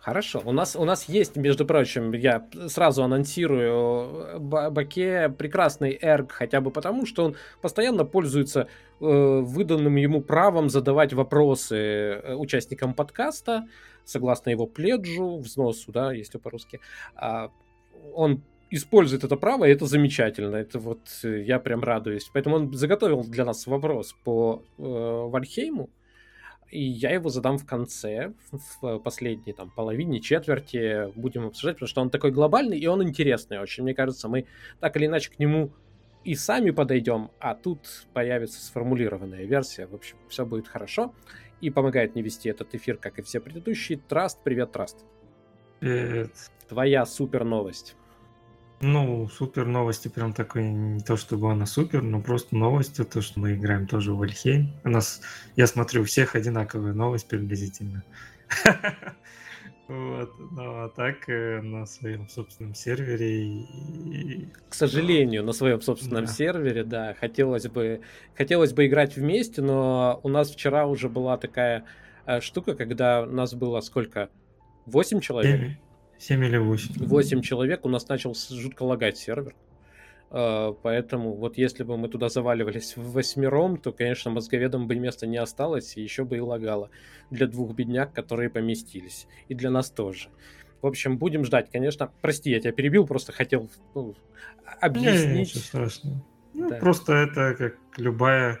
Хорошо. 0.03 0.41
У 0.43 0.51
нас, 0.51 0.75
у 0.75 0.83
нас 0.83 1.07
есть, 1.07 1.37
между 1.37 1.65
прочим, 1.65 2.11
я 2.11 2.45
сразу 2.67 3.03
анонсирую, 3.03 4.37
Баке 4.37 5.29
прекрасный 5.29 5.97
эрг, 6.01 6.33
хотя 6.33 6.59
бы 6.59 6.71
потому, 6.71 7.05
что 7.05 7.23
он 7.23 7.35
постоянно 7.61 8.03
пользуется 8.03 8.63
э, 8.63 8.67
выданным 8.99 9.95
ему 9.95 10.19
правом 10.21 10.67
задавать 10.69 11.13
вопросы 11.13 11.77
э, 11.77 12.35
участникам 12.35 12.93
подкаста, 12.93 13.65
согласно 14.03 14.49
его 14.49 14.67
пледжу, 14.67 15.37
взносу, 15.37 15.93
да, 15.93 16.11
если 16.11 16.37
по-русски. 16.37 16.81
А, 17.15 17.49
он 18.13 18.43
использует 18.71 19.23
это 19.23 19.37
право, 19.37 19.63
и 19.63 19.71
это 19.71 19.85
замечательно. 19.85 20.57
Это 20.57 20.79
вот 20.79 20.99
э, 21.23 21.43
я 21.43 21.59
прям 21.59 21.81
радуюсь. 21.81 22.29
Поэтому 22.33 22.57
он 22.57 22.73
заготовил 22.73 23.23
для 23.23 23.45
нас 23.45 23.67
вопрос 23.67 24.13
по 24.25 24.63
э, 24.77 24.81
Вальхейму 24.83 25.89
и 26.73 26.81
я 26.81 27.11
его 27.11 27.29
задам 27.29 27.59
в 27.59 27.65
конце, 27.67 28.33
в 28.51 28.97
последней 28.97 29.53
там 29.53 29.69
половине, 29.69 30.19
четверти 30.19 31.11
будем 31.15 31.45
обсуждать, 31.45 31.75
потому 31.75 31.87
что 31.87 32.01
он 32.01 32.09
такой 32.09 32.31
глобальный 32.31 32.79
и 32.79 32.87
он 32.87 33.03
интересный 33.03 33.59
очень. 33.59 33.83
Мне 33.83 33.93
кажется, 33.93 34.27
мы 34.27 34.47
так 34.79 34.97
или 34.97 35.05
иначе 35.05 35.29
к 35.29 35.37
нему 35.37 35.71
и 36.23 36.33
сами 36.33 36.71
подойдем, 36.71 37.29
а 37.39 37.53
тут 37.53 38.07
появится 38.13 38.59
сформулированная 38.59 39.43
версия. 39.43 39.85
В 39.85 39.93
общем, 39.93 40.17
все 40.29 40.47
будет 40.47 40.67
хорошо. 40.67 41.13
И 41.61 41.69
помогает 41.69 42.15
мне 42.15 42.23
вести 42.23 42.49
этот 42.49 42.73
эфир, 42.73 42.97
как 42.97 43.19
и 43.19 43.21
все 43.21 43.39
предыдущие. 43.39 43.99
Траст, 44.09 44.39
привет, 44.43 44.71
Траст. 44.71 45.05
Привет. 45.79 46.31
Твоя 46.67 47.05
супер 47.05 47.43
новость. 47.43 47.95
Ну, 48.83 49.29
супер 49.29 49.65
новости 49.65 50.09
прям 50.09 50.33
такой, 50.33 50.63
не 50.63 50.99
то 50.99 51.15
чтобы 51.15 51.49
она 51.49 51.65
супер, 51.65 52.01
но 52.01 52.21
просто 52.21 52.53
новость, 52.57 52.97
то, 53.09 53.21
что 53.21 53.39
мы 53.39 53.53
играем 53.53 53.87
тоже 53.87 54.11
в 54.11 54.17
Вальхейм. 54.17 54.73
У 54.83 54.89
нас, 54.89 55.21
я 55.55 55.67
смотрю, 55.67 56.01
у 56.01 56.03
всех 56.03 56.35
одинаковая 56.35 56.93
новость 56.93 57.27
приблизительно. 57.27 58.03
Вот, 59.89 60.31
ну 60.39 60.85
а 60.85 60.89
так 60.95 61.27
э, 61.27 61.61
на 61.61 61.85
своем 61.85 62.29
собственном 62.29 62.73
сервере. 62.73 63.67
К 64.69 64.73
сожалению, 64.73 65.43
на 65.43 65.51
своем 65.51 65.81
собственном 65.81 66.25
да. 66.25 66.31
сервере, 66.31 66.85
да, 66.85 67.13
хотелось 67.19 67.67
бы, 67.67 67.99
хотелось 68.35 68.71
бы 68.71 68.87
играть 68.87 69.17
вместе, 69.17 69.61
но 69.61 70.21
у 70.23 70.29
нас 70.29 70.51
вчера 70.51 70.87
уже 70.87 71.09
была 71.09 71.37
такая 71.37 71.83
э, 72.25 72.39
штука, 72.39 72.75
когда 72.75 73.25
нас 73.25 73.53
было 73.53 73.81
сколько? 73.81 74.29
Восемь 74.85 75.19
человек? 75.19 75.77
Семь 76.23 76.45
или 76.45 76.55
восемь. 76.55 77.05
Восемь 77.05 77.41
человек, 77.41 77.85
у 77.85 77.89
нас 77.89 78.07
начал 78.07 78.33
жутко 78.33 78.83
лагать 78.83 79.17
сервер. 79.17 79.55
Uh, 80.29 80.75
поэтому 80.81 81.33
вот 81.33 81.57
если 81.57 81.83
бы 81.83 81.97
мы 81.97 82.07
туда 82.07 82.29
заваливались 82.29 82.95
в 82.95 83.11
восьмером, 83.11 83.75
то, 83.75 83.91
конечно, 83.91 84.31
мозговедам 84.31 84.87
бы 84.87 84.95
места 84.95 85.27
не 85.27 85.35
осталось, 85.35 85.97
и 85.97 86.01
еще 86.01 86.23
бы 86.23 86.37
и 86.37 86.39
лагало 86.39 86.89
для 87.29 87.45
двух 87.45 87.75
бедняк, 87.75 88.13
которые 88.13 88.49
поместились. 88.49 89.27
И 89.49 89.53
для 89.53 89.69
нас 89.69 89.91
тоже. 89.91 90.29
В 90.81 90.87
общем, 90.87 91.17
будем 91.17 91.43
ждать, 91.43 91.69
конечно. 91.69 92.09
Прости, 92.21 92.51
я 92.51 92.61
тебя 92.61 92.71
перебил, 92.71 93.05
просто 93.05 93.33
хотел 93.33 93.69
ну, 93.93 94.15
объяснить. 94.79 95.29
Не, 95.29 95.39
ничего 95.41 95.59
страшного. 95.59 96.23
Ну, 96.53 96.69
да. 96.69 96.77
Просто 96.77 97.13
это 97.13 97.53
как 97.55 97.77
любая 97.97 98.59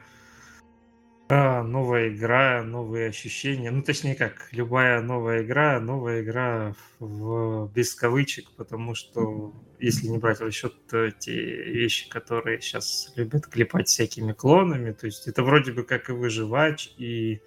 а, 1.29 1.63
новая 1.63 2.09
игра, 2.09 2.63
новые 2.63 3.09
ощущения. 3.09 3.71
Ну, 3.71 3.81
точнее 3.81 4.15
как, 4.15 4.49
любая 4.51 5.01
новая 5.01 5.43
игра, 5.43 5.79
новая 5.79 6.21
игра 6.21 6.75
в, 6.99 7.71
без 7.73 7.95
кавычек, 7.95 8.51
потому 8.57 8.93
что, 8.93 9.53
если 9.79 10.07
не 10.07 10.17
брать 10.17 10.39
в 10.39 10.43
расчет 10.43 10.73
те 11.19 11.33
вещи, 11.33 12.09
которые 12.09 12.59
сейчас 12.59 13.13
любят 13.15 13.47
клепать 13.47 13.87
всякими 13.87 14.33
клонами, 14.33 14.91
то 14.91 15.05
есть 15.05 15.27
это 15.27 15.43
вроде 15.43 15.71
бы 15.71 15.83
как 15.83 16.09
и 16.09 16.13
выживач, 16.13 16.93
и 16.97 17.41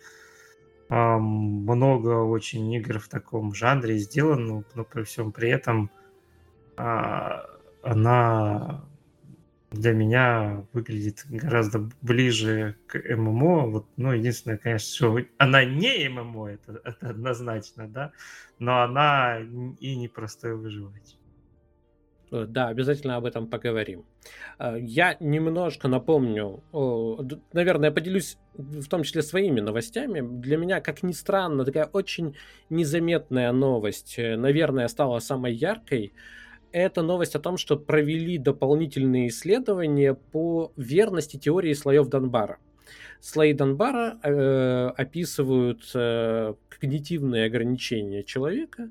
а, 0.88 1.18
много 1.18 2.22
очень 2.22 2.72
игр 2.72 2.98
в 2.98 3.08
таком 3.08 3.54
жанре 3.54 3.98
сделано, 3.98 4.64
но 4.74 4.84
при 4.84 5.02
всем 5.02 5.32
при 5.32 5.50
этом 5.50 5.90
а, 6.76 7.44
она 7.82 8.84
для 9.76 9.92
меня 9.92 10.64
выглядит 10.72 11.24
гораздо 11.28 11.88
ближе 12.02 12.76
к 12.86 12.98
ММО. 12.98 13.66
Вот, 13.66 13.86
ну, 13.96 14.12
единственное, 14.12 14.58
конечно, 14.58 14.94
что 14.94 15.18
она 15.38 15.64
не 15.64 16.08
ММО, 16.08 16.46
это, 16.46 16.80
это 16.84 17.10
однозначно, 17.10 17.88
да, 17.88 18.12
но 18.58 18.82
она 18.82 19.38
и 19.80 19.96
не 19.96 20.08
простой 20.08 20.56
выживать. 20.56 21.16
Э, 22.32 22.46
да, 22.48 22.68
обязательно 22.68 23.16
об 23.16 23.24
этом 23.24 23.46
поговорим. 23.48 24.04
Э, 24.58 24.76
я 24.80 25.16
немножко 25.20 25.88
напомню, 25.88 26.62
наверное, 27.52 27.90
поделюсь 27.90 28.38
в 28.54 28.88
том 28.88 29.02
числе 29.02 29.22
своими 29.22 29.60
новостями. 29.60 30.20
Для 30.20 30.56
меня, 30.56 30.80
как 30.80 31.02
ни 31.02 31.12
странно, 31.12 31.64
такая 31.64 31.86
очень 31.86 32.36
незаметная 32.70 33.52
новость, 33.52 34.18
э, 34.18 34.36
наверное, 34.36 34.88
стала 34.88 35.18
самой 35.20 35.54
яркой– 35.54 36.12
это 36.76 37.02
новость 37.02 37.34
о 37.34 37.40
том, 37.40 37.56
что 37.56 37.76
провели 37.78 38.36
дополнительные 38.36 39.28
исследования 39.28 40.14
по 40.14 40.72
верности 40.76 41.38
теории 41.38 41.72
слоев 41.72 42.08
Донбара. 42.08 42.58
Слои 43.20 43.54
Донбара 43.54 44.18
э, 44.22 44.88
описывают 44.94 45.90
э, 45.94 46.54
когнитивные 46.68 47.46
ограничения 47.46 48.22
человека, 48.22 48.90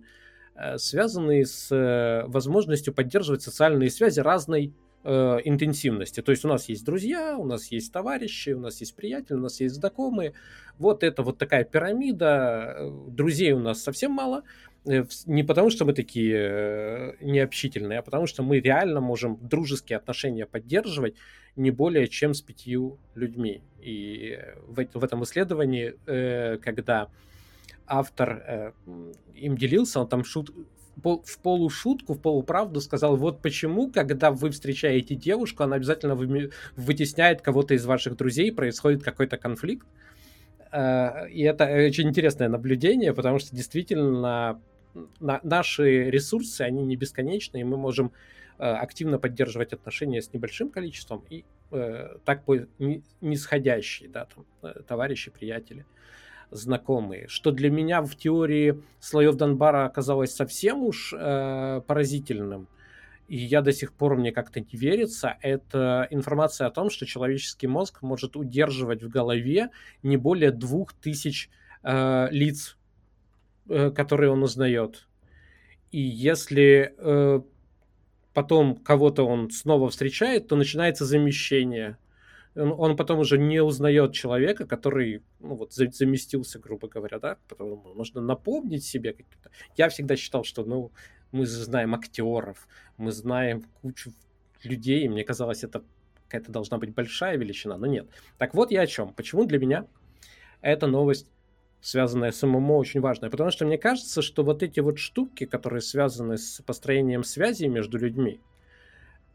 э, 0.56 0.80
связанные 0.80 1.46
с 1.46 1.72
э, 1.72 2.26
возможностью 2.26 2.92
поддерживать 2.92 3.44
социальные 3.44 3.92
связи 3.92 4.20
разной 4.20 4.74
э, 5.04 5.38
интенсивности. 5.44 6.22
То 6.22 6.32
есть 6.32 6.44
у 6.44 6.48
нас 6.48 6.68
есть 6.68 6.84
друзья, 6.84 7.38
у 7.38 7.46
нас 7.46 7.68
есть 7.68 7.94
товарищи, 7.94 8.50
у 8.50 8.60
нас 8.60 8.80
есть 8.80 8.96
приятели, 8.96 9.36
у 9.36 9.42
нас 9.42 9.60
есть 9.60 9.76
знакомые. 9.76 10.34
Вот 10.80 11.04
это 11.04 11.22
вот 11.22 11.38
такая 11.38 11.64
пирамида. 11.64 12.76
Э, 12.78 12.92
друзей 13.10 13.52
у 13.52 13.60
нас 13.60 13.84
совсем 13.84 14.12
мало. 14.12 14.42
Э, 14.88 15.06
не 15.26 15.44
потому, 15.44 15.70
что 15.70 15.86
мы 15.86 15.94
такие 15.94 16.36
э, 16.38 17.14
необщительные, 17.22 18.00
а 18.00 18.02
потому 18.02 18.28
что 18.28 18.44
мы 18.44 18.60
реально 18.60 19.02
можем 19.02 19.38
дружеские 19.42 19.98
отношения 19.98 20.46
поддерживать 20.46 21.16
не 21.56 21.72
более 21.72 22.08
чем 22.08 22.34
с 22.34 22.42
пятью 22.42 23.00
людьми. 23.16 23.62
И 23.82 24.40
в, 24.68 24.86
в 24.94 25.04
этом 25.04 25.24
исследовании, 25.24 25.96
э, 26.06 26.58
когда 26.58 27.10
автор 27.88 28.74
им 29.36 29.58
делился, 29.58 30.00
он 30.00 30.08
там 30.08 30.24
шут, 30.24 30.50
в 30.96 31.40
полушутку, 31.44 32.14
в 32.14 32.22
полуправду 32.22 32.82
сказал, 32.82 33.16
вот 33.16 33.42
почему, 33.42 33.92
когда 33.92 34.32
вы 34.32 34.50
встречаете 34.50 35.14
девушку, 35.14 35.64
она 35.64 35.76
обязательно 35.76 36.16
вытесняет 36.76 37.42
кого-то 37.42 37.76
из 37.76 37.86
ваших 37.86 38.16
друзей, 38.16 38.52
происходит 38.52 39.04
какой-то 39.04 39.38
конфликт. 39.38 39.86
И 40.74 41.44
это 41.44 41.66
очень 41.86 42.10
интересное 42.10 42.50
наблюдение, 42.50 43.14
потому 43.14 43.38
что 43.38 43.56
действительно 43.56 44.60
на, 45.20 45.40
наши 45.44 46.10
ресурсы, 46.10 46.62
они 46.62 46.84
не 46.84 46.96
бесконечны, 46.96 47.62
и 47.62 47.64
мы 47.64 47.78
можем 47.78 48.12
э, 48.58 48.64
активно 48.64 49.20
поддерживать 49.20 49.74
отношения 49.74 50.22
с 50.22 50.34
небольшим 50.34 50.70
количеством 50.70 51.24
и 51.30 51.44
э, 51.72 52.18
так 52.26 52.44
по 52.44 52.58
нисходящие, 53.22 54.10
да, 54.10 54.26
там, 54.26 54.46
э, 54.64 54.82
товарищи, 54.88 55.32
приятели, 55.32 55.86
знакомые. 56.52 57.28
Что 57.28 57.52
для 57.52 57.70
меня 57.70 58.02
в 58.02 58.16
теории 58.16 58.82
слоев 59.00 59.36
Донбара 59.36 59.86
оказалось 59.86 60.34
совсем 60.34 60.84
уж 60.84 61.14
э, 61.14 61.82
поразительным, 61.86 62.68
и 63.28 63.38
я 63.38 63.62
до 63.62 63.74
сих 63.74 63.92
пор 63.92 64.16
мне 64.16 64.32
как-то 64.32 64.60
не 64.60 64.68
верится, 64.78 65.38
это 65.42 66.08
информация 66.12 66.68
о 66.68 66.72
том, 66.72 66.90
что 66.90 67.06
человеческий 67.06 67.68
мозг 67.68 68.04
может 68.04 68.36
удерживать 68.36 69.02
в 69.02 69.10
голове 69.10 69.70
не 70.04 70.18
более 70.18 70.52
двух 70.52 70.94
тысяч 70.94 71.50
э, 71.82 72.28
лиц 72.30 72.78
которые 73.68 74.32
он 74.32 74.44
узнает. 74.44 75.08
И 75.92 76.00
если 76.00 76.94
э, 76.98 77.42
потом 78.34 78.76
кого-то 78.76 79.24
он 79.24 79.50
снова 79.50 79.90
встречает, 79.90 80.48
то 80.48 80.56
начинается 80.56 81.06
замещение. 81.06 81.98
Он, 82.56 82.74
он 82.78 82.98
потом 82.98 83.20
уже 83.20 83.38
не 83.38 83.64
узнает 83.64 84.14
человека, 84.14 84.66
который 84.66 85.24
ну, 85.40 85.56
вот, 85.56 85.74
заместился, 85.74 86.60
грубо 86.60 86.88
говоря, 86.88 87.20
да, 87.20 87.38
потому 87.48 87.94
нужно 87.96 88.22
напомнить 88.22 88.84
себе 88.84 89.14
какие-то. 89.14 89.52
Я 89.78 89.90
всегда 89.90 90.16
считал, 90.16 90.44
что 90.44 90.64
ну, 90.66 90.92
мы 91.32 91.46
знаем 91.46 91.96
актеров, 91.96 92.68
мы 92.98 93.12
знаем 93.12 93.64
кучу 93.82 94.12
людей, 94.64 95.06
и 95.06 95.10
мне 95.10 95.24
казалось, 95.24 95.64
это 95.64 95.84
какая-то 96.28 96.52
должна 96.52 96.78
быть 96.78 96.94
большая 96.94 97.38
величина, 97.38 97.78
но 97.78 97.86
нет. 97.86 98.08
Так 98.38 98.54
вот 98.54 98.72
я 98.72 98.82
о 98.82 98.88
чем. 98.88 99.14
Почему 99.14 99.46
для 99.46 99.60
меня 99.60 99.86
эта 100.62 100.88
новость 100.88 101.30
связанная 101.86 102.32
с 102.32 102.42
ММО, 102.42 102.78
очень 102.78 103.00
важная. 103.00 103.30
Потому 103.30 103.52
что 103.52 103.64
мне 103.64 103.78
кажется, 103.78 104.24
что 104.24 104.44
вот 104.44 104.64
эти 104.64 104.80
вот 104.80 104.98
штуки, 104.98 105.46
которые 105.46 105.82
связаны 105.82 106.38
с 106.40 106.60
построением 106.66 107.24
связей 107.24 107.68
между 107.68 108.00
людьми, 108.00 108.40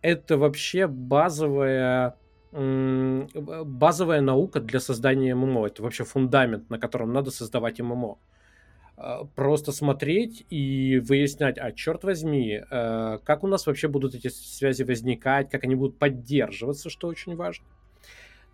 это 0.02 0.36
вообще 0.36 0.88
базовая 0.88 2.16
базовая 2.52 4.20
наука 4.20 4.58
для 4.58 4.80
создания 4.80 5.36
ММО. 5.36 5.68
Это 5.68 5.84
вообще 5.84 6.02
фундамент, 6.02 6.68
на 6.68 6.80
котором 6.80 7.12
надо 7.12 7.30
создавать 7.30 7.80
ММО. 7.80 8.18
А, 8.96 9.24
просто 9.36 9.70
смотреть 9.70 10.44
и 10.50 10.98
выяснять, 10.98 11.56
а 11.56 11.70
черт 11.70 12.02
возьми, 12.02 12.60
э, 12.68 13.18
как 13.22 13.44
у 13.44 13.46
нас 13.46 13.68
вообще 13.68 13.86
будут 13.86 14.16
эти 14.16 14.26
связи 14.26 14.82
возникать, 14.82 15.48
как 15.48 15.62
они 15.62 15.76
будут 15.76 16.00
поддерживаться, 16.00 16.90
что 16.90 17.06
очень 17.06 17.36
важно. 17.36 17.66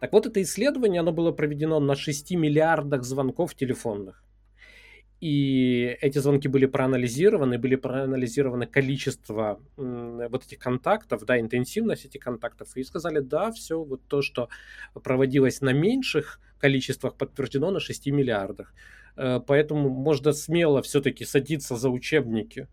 Так 0.00 0.12
вот, 0.12 0.26
это 0.26 0.43
исследование, 0.43 1.00
оно 1.00 1.12
было 1.12 1.33
проведено 1.33 1.81
на 1.81 1.97
6 1.97 2.33
миллиардах 2.33 3.03
звонков 3.03 3.55
телефонных. 3.55 4.23
И 5.21 5.97
эти 6.03 6.19
звонки 6.19 6.47
были 6.47 6.67
проанализированы, 6.67 7.59
были 7.59 7.76
проанализированы 7.76 8.67
количество 8.67 9.59
вот 9.76 10.45
этих 10.45 10.59
контактов, 10.59 11.25
да, 11.25 11.41
интенсивность 11.41 12.05
этих 12.05 12.21
контактов, 12.21 12.76
и 12.76 12.85
сказали, 12.85 13.21
да, 13.21 13.50
все 13.50 13.83
вот 13.83 14.03
то, 14.09 14.21
что 14.21 14.50
проводилось 15.03 15.62
на 15.62 15.73
меньших 15.73 16.38
количествах, 16.59 17.15
подтверждено 17.15 17.71
на 17.71 17.81
6 17.81 18.07
миллиардах. 18.09 18.75
Э, 19.17 19.41
поэтому 19.47 19.88
можно 19.88 20.33
смело 20.33 20.83
все-таки 20.83 21.25
садиться 21.25 21.76
за 21.76 21.88
учебники 21.88 22.69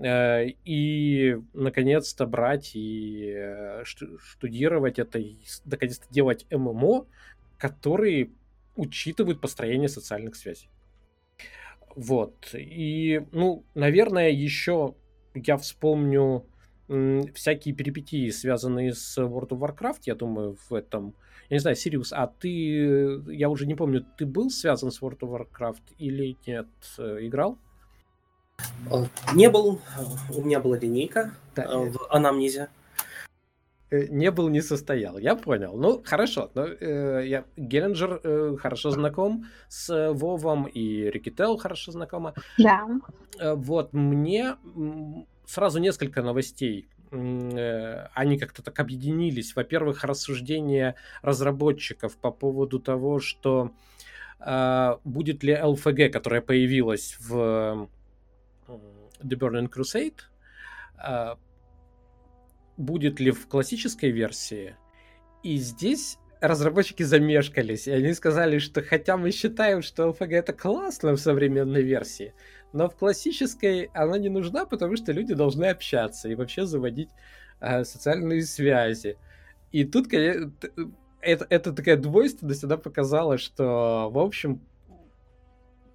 и 0.00 1.36
наконец-то 1.54 2.26
брать 2.26 2.72
и 2.74 3.32
э, 3.36 3.82
штудировать 3.84 4.98
это, 4.98 5.18
и 5.18 5.36
наконец-то 5.64 6.06
делать 6.12 6.46
ММО, 6.50 7.06
которые 7.58 8.30
учитывают 8.76 9.40
построение 9.40 9.88
социальных 9.88 10.36
связей. 10.36 10.68
Вот. 11.96 12.54
И, 12.54 13.26
ну, 13.32 13.64
наверное, 13.74 14.30
еще 14.30 14.94
я 15.34 15.56
вспомню 15.56 16.46
всякие 17.34 17.74
перипетии, 17.74 18.30
связанные 18.30 18.94
с 18.94 19.18
World 19.18 19.48
of 19.48 19.58
Warcraft, 19.58 20.02
я 20.04 20.14
думаю, 20.14 20.56
в 20.68 20.72
этом... 20.72 21.14
Я 21.50 21.56
не 21.56 21.60
знаю, 21.60 21.76
Сириус, 21.76 22.12
а 22.12 22.26
ты, 22.26 22.48
я 23.32 23.48
уже 23.50 23.66
не 23.66 23.74
помню, 23.74 24.06
ты 24.16 24.26
был 24.26 24.48
связан 24.50 24.90
с 24.90 25.02
World 25.02 25.18
of 25.20 25.48
Warcraft 25.52 25.82
или 25.98 26.36
нет, 26.46 26.68
э, 26.98 27.18
играл? 27.22 27.58
Э, 28.90 29.04
не 29.34 29.50
был. 29.50 29.80
У 30.34 30.42
меня 30.42 30.60
была 30.60 30.78
линейка 30.78 31.32
да. 31.54 31.64
Э, 31.64 31.90
в 31.90 32.06
анамнезе. 32.10 32.68
Не 33.90 34.30
был, 34.30 34.50
не 34.50 34.60
состоял. 34.60 35.16
Я 35.18 35.34
понял. 35.34 35.76
Ну, 35.76 36.02
хорошо. 36.04 36.50
Но, 36.54 36.66
э, 36.66 37.22
я, 37.26 37.44
Геленджер 37.56 38.20
э, 38.22 38.56
хорошо 38.60 38.90
знаком 38.90 39.46
с 39.68 40.12
Вовом, 40.12 40.66
и 40.66 41.10
Рикетел 41.10 41.56
хорошо 41.56 41.92
знакома. 41.92 42.34
Да. 42.58 42.86
Э, 43.38 43.54
вот, 43.54 43.94
мне 43.94 44.56
сразу 45.46 45.78
несколько 45.78 46.22
новостей. 46.22 46.88
Они 47.10 48.38
как-то 48.38 48.62
так 48.62 48.78
объединились. 48.78 49.56
Во-первых, 49.56 50.04
рассуждения 50.04 50.94
разработчиков 51.22 52.18
по 52.18 52.30
поводу 52.30 52.78
того, 52.80 53.18
что 53.18 53.72
э, 54.38 54.96
будет 55.04 55.42
ли 55.42 55.54
LFG, 55.54 56.10
которая 56.10 56.42
появилась 56.42 57.16
в 57.18 57.88
The 58.68 59.36
Burning 59.36 59.68
Crusade, 59.68 60.20
э, 61.04 61.34
будет 62.76 63.20
ли 63.20 63.30
в 63.30 63.48
классической 63.48 64.10
версии. 64.10 64.76
И 65.42 65.56
здесь 65.56 66.18
разработчики 66.40 67.02
замешкались, 67.02 67.88
и 67.88 67.92
они 67.92 68.12
сказали, 68.14 68.58
что 68.58 68.82
хотя 68.82 69.16
мы 69.16 69.32
считаем, 69.32 69.82
что 69.82 70.10
LFG 70.10 70.34
это 70.34 70.52
классно 70.52 71.12
в 71.12 71.20
современной 71.20 71.82
версии, 71.82 72.32
но 72.72 72.88
в 72.88 72.96
классической 72.96 73.90
она 73.94 74.18
не 74.18 74.28
нужна, 74.28 74.64
потому 74.64 74.96
что 74.96 75.12
люди 75.12 75.34
должны 75.34 75.66
общаться 75.66 76.28
и 76.28 76.34
вообще 76.34 76.64
заводить 76.66 77.10
э, 77.60 77.84
социальные 77.84 78.42
связи. 78.42 79.16
И 79.72 79.84
тут, 79.84 80.08
конечно, 80.08 80.52
это, 81.20 81.46
это 81.50 81.72
такая 81.72 81.96
двойственность, 81.96 82.64
она 82.64 82.76
показала, 82.76 83.38
что, 83.38 84.08
в 84.10 84.18
общем, 84.18 84.60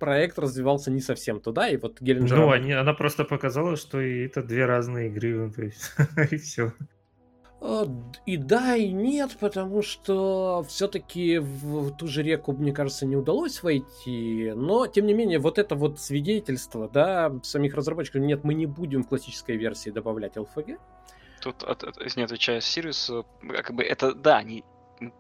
проект 0.04 0.38
развивался 0.38 0.92
не 0.92 1.00
совсем 1.00 1.40
туда, 1.40 1.70
и 1.70 1.78
вот 1.78 2.02
Геленджер... 2.02 2.38
Ну, 2.38 2.52
они, 2.52 2.74
она 2.74 2.94
просто 2.94 3.24
показала, 3.24 3.78
что 3.78 4.02
и 4.02 4.26
это 4.26 4.44
две 4.44 4.66
разные 4.66 5.08
игры, 5.08 5.46
ну, 5.46 5.50
то 5.50 5.62
есть, 5.62 5.94
и 6.32 6.36
все. 6.36 6.74
Э, 7.62 7.86
и 8.26 8.36
да, 8.36 8.76
и 8.76 8.92
нет, 8.92 9.38
потому 9.40 9.82
что 9.82 10.66
все-таки 10.68 11.38
в 11.38 11.96
ту 11.96 12.08
же 12.08 12.22
реку, 12.22 12.52
мне 12.52 12.74
кажется, 12.74 13.06
не 13.06 13.16
удалось 13.16 13.64
войти. 13.64 14.52
Но, 14.54 14.88
тем 14.88 15.06
не 15.06 15.14
менее, 15.14 15.40
вот 15.40 15.58
это 15.58 15.76
вот 15.76 16.02
свидетельство, 16.02 16.90
да, 16.90 17.34
самих 17.44 17.74
разработчиков, 17.74 18.22
нет, 18.22 18.44
мы 18.44 18.56
не 18.56 18.66
будем 18.66 19.04
в 19.04 19.08
классической 19.08 19.56
версии 19.56 19.90
добавлять 19.90 20.36
LFG. 20.36 20.80
Тут, 21.40 21.64
от, 21.64 21.86
от, 21.86 22.16
не 22.18 22.24
отвечая 22.24 22.60
Сириусу, 22.60 23.26
как 23.42 23.74
бы 23.74 23.84
это, 23.84 24.14
да, 24.14 24.40
они 24.40 24.66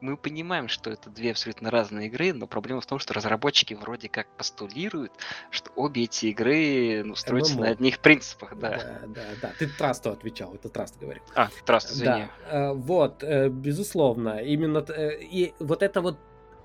мы 0.01 0.17
понимаем, 0.17 0.67
что 0.67 0.89
это 0.89 1.09
две 1.09 1.31
абсолютно 1.31 1.71
разные 1.71 2.07
игры, 2.07 2.33
но 2.33 2.47
проблема 2.47 2.81
в 2.81 2.85
том, 2.85 2.99
что 2.99 3.13
разработчики 3.13 3.73
вроде 3.73 4.09
как 4.09 4.27
постулируют, 4.37 5.11
что 5.49 5.71
обе 5.75 6.03
эти 6.03 6.27
игры 6.27 7.03
ну, 7.03 7.15
строятся 7.15 7.55
ММО. 7.55 7.65
на 7.65 7.71
одних 7.71 7.99
принципах, 7.99 8.57
да. 8.57 8.69
Да, 8.77 8.99
да, 9.07 9.21
да. 9.41 9.51
Ты 9.59 9.67
Трасту 9.67 10.11
отвечал, 10.11 10.53
это 10.53 10.69
Траст 10.69 10.99
говорит. 10.99 11.23
А, 11.35 11.49
Траст, 11.65 11.91
извини. 11.91 12.27
Да, 12.49 12.69
э, 12.69 12.73
вот, 12.73 13.23
э, 13.23 13.49
безусловно, 13.49 14.39
именно 14.39 14.85
э, 14.87 15.21
и 15.21 15.53
вот 15.59 15.83
эта 15.83 16.01
вот 16.01 16.17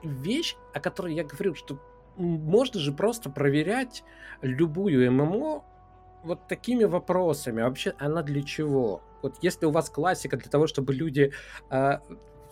вещь, 0.02 0.56
о 0.74 0.80
которой 0.80 1.14
я 1.14 1.24
говорю, 1.24 1.54
что 1.54 1.78
можно 2.16 2.80
же 2.80 2.92
просто 2.92 3.30
проверять 3.30 4.04
любую 4.42 5.10
ММО 5.12 5.64
вот 6.24 6.48
такими 6.48 6.84
вопросами. 6.84 7.62
Вообще, 7.62 7.94
она 7.98 8.22
для 8.22 8.42
чего? 8.42 9.02
Вот 9.22 9.36
если 9.42 9.66
у 9.66 9.70
вас 9.70 9.90
классика 9.90 10.36
для 10.36 10.50
того, 10.50 10.66
чтобы 10.66 10.94
люди 10.94 11.32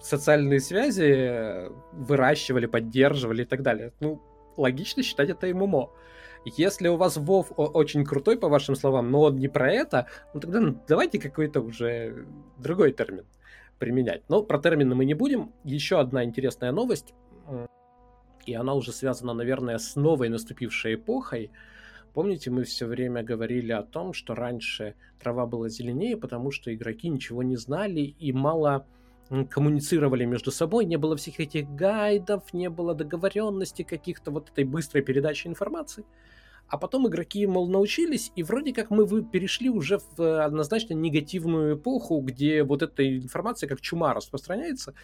социальные 0.00 0.60
связи 0.60 1.70
выращивали, 1.92 2.66
поддерживали 2.66 3.42
и 3.42 3.46
так 3.46 3.62
далее. 3.62 3.92
Ну, 4.00 4.22
логично 4.56 5.02
считать 5.02 5.30
это 5.30 5.46
ММО. 5.46 5.90
Если 6.44 6.86
у 6.88 6.96
вас 6.96 7.16
Вов 7.16 7.52
очень 7.56 8.04
крутой, 8.04 8.38
по 8.38 8.48
вашим 8.48 8.76
словам, 8.76 9.10
но 9.10 9.22
он 9.22 9.36
не 9.36 9.48
про 9.48 9.72
это, 9.72 10.06
ну 10.32 10.40
тогда 10.40 10.60
давайте 10.86 11.18
какой-то 11.18 11.60
уже 11.60 12.24
другой 12.56 12.92
термин 12.92 13.24
применять. 13.78 14.22
Но 14.28 14.42
про 14.42 14.58
термины 14.58 14.94
мы 14.94 15.04
не 15.04 15.14
будем. 15.14 15.52
Еще 15.64 15.98
одна 15.98 16.24
интересная 16.24 16.70
новость, 16.70 17.14
и 18.46 18.54
она 18.54 18.74
уже 18.74 18.92
связана, 18.92 19.34
наверное, 19.34 19.78
с 19.78 19.96
новой 19.96 20.28
наступившей 20.28 20.94
эпохой. 20.94 21.50
Помните, 22.14 22.50
мы 22.50 22.62
все 22.62 22.86
время 22.86 23.24
говорили 23.24 23.72
о 23.72 23.82
том, 23.82 24.12
что 24.12 24.34
раньше 24.34 24.94
трава 25.20 25.46
была 25.46 25.68
зеленее, 25.68 26.16
потому 26.16 26.52
что 26.52 26.72
игроки 26.72 27.08
ничего 27.08 27.42
не 27.42 27.56
знали 27.56 28.00
и 28.00 28.32
мало 28.32 28.86
коммуницировали 29.50 30.24
между 30.24 30.50
собой, 30.50 30.84
не 30.84 30.96
было 30.96 31.16
всех 31.16 31.40
этих 31.40 31.68
гайдов, 31.68 32.52
не 32.52 32.70
было 32.70 32.94
договоренности 32.94 33.82
каких-то 33.82 34.30
вот 34.30 34.50
этой 34.50 34.64
быстрой 34.64 35.02
передачи 35.02 35.46
информации. 35.46 36.04
А 36.68 36.78
потом 36.78 37.06
игроки, 37.06 37.46
мол, 37.46 37.68
научились, 37.68 38.32
и 38.34 38.42
вроде 38.42 38.72
как 38.72 38.90
мы 38.90 39.06
перешли 39.22 39.70
уже 39.70 39.98
в 39.98 40.20
э, 40.20 40.40
однозначно 40.40 40.94
негативную 40.94 41.76
эпоху, 41.76 42.20
где 42.20 42.64
вот 42.64 42.82
эта 42.82 43.08
информация 43.16 43.68
как 43.68 43.80
чума 43.80 44.14
распространяется, 44.14 44.94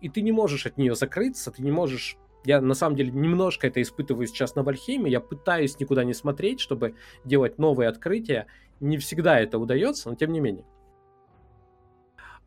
и 0.00 0.08
ты 0.08 0.22
не 0.22 0.32
можешь 0.32 0.66
от 0.66 0.76
нее 0.76 0.94
закрыться, 0.94 1.52
ты 1.52 1.62
не 1.62 1.70
можешь... 1.70 2.16
Я 2.44 2.60
на 2.60 2.74
самом 2.74 2.96
деле 2.96 3.10
немножко 3.12 3.68
это 3.68 3.80
испытываю 3.80 4.26
сейчас 4.26 4.54
на 4.56 4.62
Вальхейме, 4.62 5.10
я 5.10 5.20
пытаюсь 5.20 5.78
никуда 5.78 6.04
не 6.04 6.14
смотреть, 6.14 6.60
чтобы 6.60 6.94
делать 7.24 7.58
новые 7.58 7.88
открытия. 7.88 8.46
Не 8.80 8.98
всегда 8.98 9.38
это 9.38 9.58
удается, 9.58 10.10
но 10.10 10.16
тем 10.16 10.32
не 10.32 10.40
менее. 10.40 10.64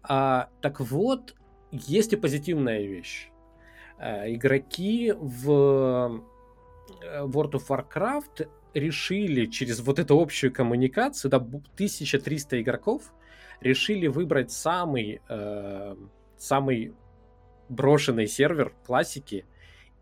А, 0.08 0.50
так 0.62 0.80
вот, 0.80 1.36
есть 1.72 2.14
и 2.14 2.16
позитивная 2.16 2.82
вещь. 2.84 3.30
А, 3.98 4.32
игроки 4.32 5.14
в 5.18 6.22
э, 7.04 7.22
World 7.24 7.52
of 7.52 7.68
Warcraft 7.68 8.48
решили 8.74 9.48
через 9.48 9.80
вот 9.82 10.00
эту 10.00 10.20
общую 10.20 10.54
коммуникацию, 10.54 11.30
да, 11.30 11.38
1300 11.38 12.62
игроков, 12.62 13.14
решили 13.60 14.08
выбрать 14.08 14.52
самый, 14.52 15.22
э, 15.28 15.96
самый 16.38 16.94
брошенный 17.70 18.28
сервер 18.28 18.74
классики 18.86 19.46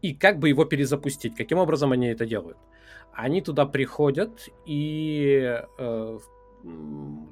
и 0.01 0.13
как 0.13 0.37
бы 0.37 0.49
его 0.49 0.65
перезапустить. 0.65 1.35
Каким 1.35 1.57
образом 1.57 1.91
они 1.91 2.07
это 2.07 2.25
делают? 2.25 2.57
Они 3.11 3.41
туда 3.41 3.65
приходят 3.65 4.49
и 4.65 5.61
э, 5.79 6.19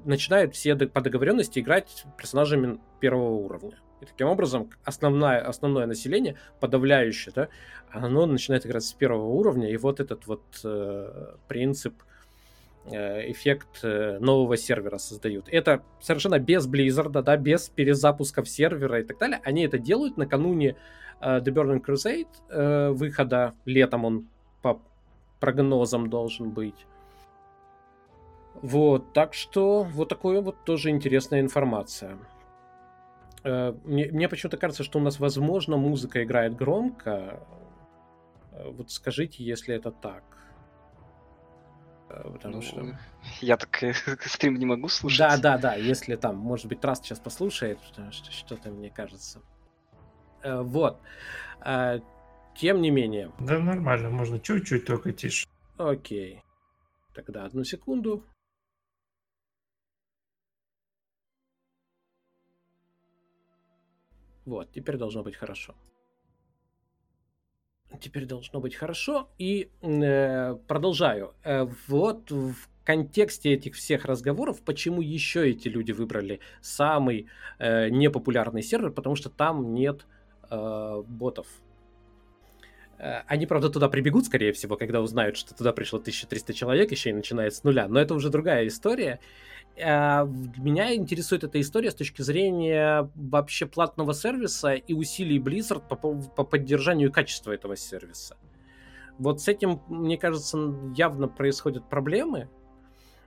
начинают 0.06 0.54
все 0.54 0.76
по 0.76 1.02
договоренности 1.02 1.60
играть 1.60 2.06
персонажами 2.18 2.80
первого 3.00 3.32
уровня. 3.32 3.80
И 4.02 4.06
таким 4.06 4.28
образом 4.28 4.70
основное, 4.84 5.40
основное 5.40 5.86
население, 5.86 6.36
подавляющее, 6.60 7.34
да, 7.34 7.48
оно 7.90 8.26
начинает 8.26 8.66
играть 8.66 8.84
с 8.84 8.94
первого 8.94 9.28
уровня, 9.28 9.70
и 9.70 9.78
вот 9.78 10.00
этот 10.00 10.28
вот 10.28 10.44
э, 10.64 11.36
принцип, 11.48 11.96
э, 12.86 13.32
эффект 13.32 13.80
э, 13.84 14.18
нового 14.20 14.58
сервера 14.58 14.98
создают. 14.98 15.48
Это 15.48 15.84
совершенно 16.02 16.38
без 16.38 16.68
Blizzard, 16.68 17.22
да, 17.22 17.38
без 17.38 17.70
перезапусков 17.70 18.50
сервера 18.50 19.00
и 19.00 19.04
так 19.04 19.18
далее. 19.20 19.40
Они 19.46 19.64
это 19.64 19.78
делают 19.78 20.18
накануне 20.18 20.76
э, 21.22 21.40
The 21.40 21.54
Burning 21.54 21.82
Crusade 21.82 22.28
э, 22.50 22.90
выхода, 22.90 23.54
летом 23.66 24.04
он 24.04 24.28
по 24.62 24.82
прогнозам 25.40 26.10
должен 26.10 26.52
быть. 26.52 26.86
Вот, 28.64 29.12
так 29.12 29.34
что 29.34 29.84
вот 29.84 30.08
такое 30.08 30.40
вот 30.40 30.64
тоже 30.64 30.90
интересная 30.90 31.42
информация. 31.42 32.18
Э, 33.44 33.74
мне, 33.84 34.06
мне 34.10 34.30
почему-то 34.30 34.56
кажется, 34.56 34.86
что 34.86 35.00
у 35.00 35.02
нас, 35.02 35.20
возможно, 35.20 35.76
музыка 35.76 36.24
играет 36.24 36.56
громко. 36.56 37.46
Э, 38.54 38.70
вот 38.70 38.90
скажите, 38.90 39.44
если 39.44 39.76
это 39.76 39.92
так. 39.92 40.24
Э, 42.10 42.24
потому 42.32 42.56
ну, 42.56 42.62
что... 42.62 42.98
Я 43.42 43.58
так 43.58 43.78
стрим 44.26 44.56
не 44.56 44.66
могу 44.66 44.88
слушать. 44.88 45.20
Да, 45.20 45.36
да, 45.36 45.58
да. 45.58 45.76
Если 45.76 46.16
там, 46.16 46.38
может 46.38 46.68
быть, 46.68 46.80
Траст 46.80 47.04
сейчас 47.04 47.20
послушает, 47.20 47.80
потому 47.90 48.14
что 48.14 48.32
что-то 48.32 48.70
мне 48.72 48.90
кажется. 48.90 49.42
Вот. 50.42 51.02
Тем 52.56 52.82
не 52.82 52.92
менее. 52.92 53.30
Да, 53.42 53.60
нормально, 53.60 54.10
можно 54.10 54.40
чуть-чуть 54.40 54.86
только 54.86 55.12
тише. 55.12 55.48
Окей. 55.78 56.42
Тогда 57.14 57.44
одну 57.44 57.66
секунду. 57.66 58.24
Вот, 64.46 64.72
теперь 64.72 64.98
должно 64.98 65.24
быть 65.24 65.36
хорошо. 65.36 65.76
Теперь 68.00 68.26
должно 68.26 68.60
быть 68.60 68.76
хорошо. 68.76 69.30
И 69.38 69.70
э, 69.82 70.56
продолжаю. 70.68 71.34
Э, 71.44 71.68
вот 71.88 72.32
в 72.32 72.56
контексте 72.84 73.54
этих 73.54 73.76
всех 73.76 74.06
разговоров, 74.06 74.62
почему 74.62 75.02
еще 75.02 75.50
эти 75.50 75.68
люди 75.68 75.92
выбрали 75.92 76.40
самый 76.62 77.28
э, 77.60 77.90
непопулярный 77.90 78.64
сервер, 78.64 78.92
потому 78.92 79.16
что 79.16 79.30
там 79.30 79.74
нет 79.74 80.06
э, 80.50 81.04
ботов. 81.08 81.48
Э, 82.98 83.22
они, 83.28 83.46
правда, 83.46 83.70
туда 83.70 83.90
прибегут, 83.90 84.26
скорее 84.26 84.54
всего, 84.54 84.76
когда 84.76 85.02
узнают, 85.02 85.38
что 85.38 85.56
туда 85.56 85.72
пришло 85.72 86.00
1300 86.00 86.54
человек, 86.54 86.92
еще 86.92 87.10
и 87.12 87.14
начинает 87.14 87.54
с 87.54 87.64
нуля. 87.64 87.88
Но 87.88 88.00
это 88.00 88.14
уже 88.16 88.30
другая 88.30 88.68
история. 88.68 89.20
Меня 89.76 90.94
интересует 90.94 91.44
эта 91.44 91.60
история 91.60 91.92
с 91.92 91.96
точки 91.96 92.22
зрения 92.22 93.10
вообще 93.16 93.66
платного 93.66 94.14
сервиса 94.14 94.74
и 94.74 94.94
усилий 94.94 95.40
Blizzard 95.40 95.88
по, 95.88 95.96
по 95.96 96.44
поддержанию 96.44 97.12
качества 97.12 97.52
этого 97.52 97.76
сервиса. 97.76 98.38
Вот 99.18 99.42
с 99.42 99.48
этим, 99.48 99.82
мне 99.88 100.18
кажется, 100.18 100.58
явно 100.96 101.28
происходят 101.28 101.90
проблемы. 101.90 102.50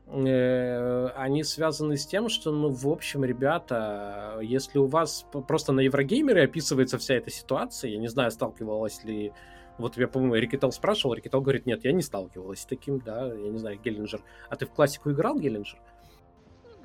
Э, 0.06 1.08
они 1.16 1.42
связаны 1.42 1.96
с 1.96 2.06
тем, 2.06 2.28
что, 2.28 2.52
ну, 2.52 2.70
в 2.70 2.88
общем, 2.88 3.24
ребята, 3.24 4.38
если 4.42 4.78
у 4.78 4.86
вас 4.86 5.26
просто 5.48 5.72
на 5.72 5.80
Еврогеймере 5.80 6.44
описывается 6.44 6.98
вся 6.98 7.14
эта 7.14 7.30
ситуация, 7.30 7.90
я 7.90 7.98
не 7.98 8.08
знаю, 8.08 8.30
сталкивалась 8.30 9.02
ли 9.04 9.32
вот 9.78 9.96
я, 9.96 10.08
по-моему, 10.08 10.36
Рикетал 10.36 10.72
спрашивал, 10.72 11.14
Рикетал 11.14 11.42
говорит, 11.42 11.66
нет, 11.66 11.84
я 11.84 11.92
не 11.92 12.02
сталкивалась 12.02 12.60
с 12.60 12.66
таким, 12.66 12.98
да, 12.98 13.26
я 13.26 13.50
не 13.50 13.58
знаю, 13.58 13.78
Геллинджер. 13.78 14.22
А 14.48 14.56
ты 14.56 14.64
в 14.64 14.70
классику 14.70 15.10
играл, 15.10 15.38
Геллинджер? 15.38 15.78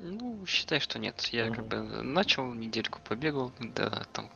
Ну, 0.02 0.44
считай, 0.46 0.80
что 0.80 0.98
нет. 0.98 1.20
Я 1.32 1.46
uh-huh. 1.46 1.54
как 1.54 1.66
бы 1.66 1.76
начал, 2.02 2.52
недельку 2.52 3.00
побегал 3.08 3.52
до 3.60 4.06
там 4.12 4.30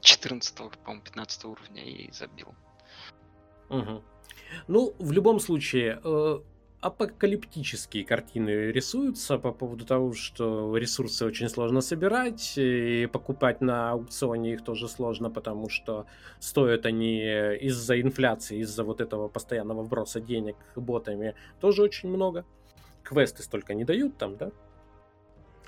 14 0.00 0.54
по-моему, 0.54 1.02
15 1.02 1.44
уровня 1.44 1.84
и 1.84 2.10
забил. 2.12 2.54
Угу. 3.68 4.02
Ну, 4.68 4.94
в 4.98 5.12
любом 5.12 5.38
случае, 5.38 6.00
э, 6.02 6.40
апокалиптические 6.80 8.04
картины 8.04 8.72
рисуются 8.72 9.38
по 9.38 9.52
поводу 9.52 9.84
того, 9.84 10.12
что 10.12 10.76
ресурсы 10.76 11.24
очень 11.24 11.48
сложно 11.48 11.80
собирать, 11.80 12.54
и 12.56 13.06
покупать 13.12 13.60
на 13.60 13.92
аукционе 13.92 14.54
их 14.54 14.64
тоже 14.64 14.88
сложно, 14.88 15.30
потому 15.30 15.68
что 15.68 16.06
стоят 16.40 16.86
они 16.86 17.20
из-за 17.60 18.00
инфляции, 18.00 18.58
из-за 18.60 18.82
вот 18.82 19.00
этого 19.00 19.28
постоянного 19.28 19.82
вброса 19.82 20.20
денег 20.20 20.56
ботами 20.74 21.34
тоже 21.60 21.82
очень 21.82 22.08
много. 22.08 22.44
Квесты 23.04 23.42
столько 23.42 23.74
не 23.74 23.84
дают 23.84 24.16
там, 24.18 24.36
да? 24.36 24.50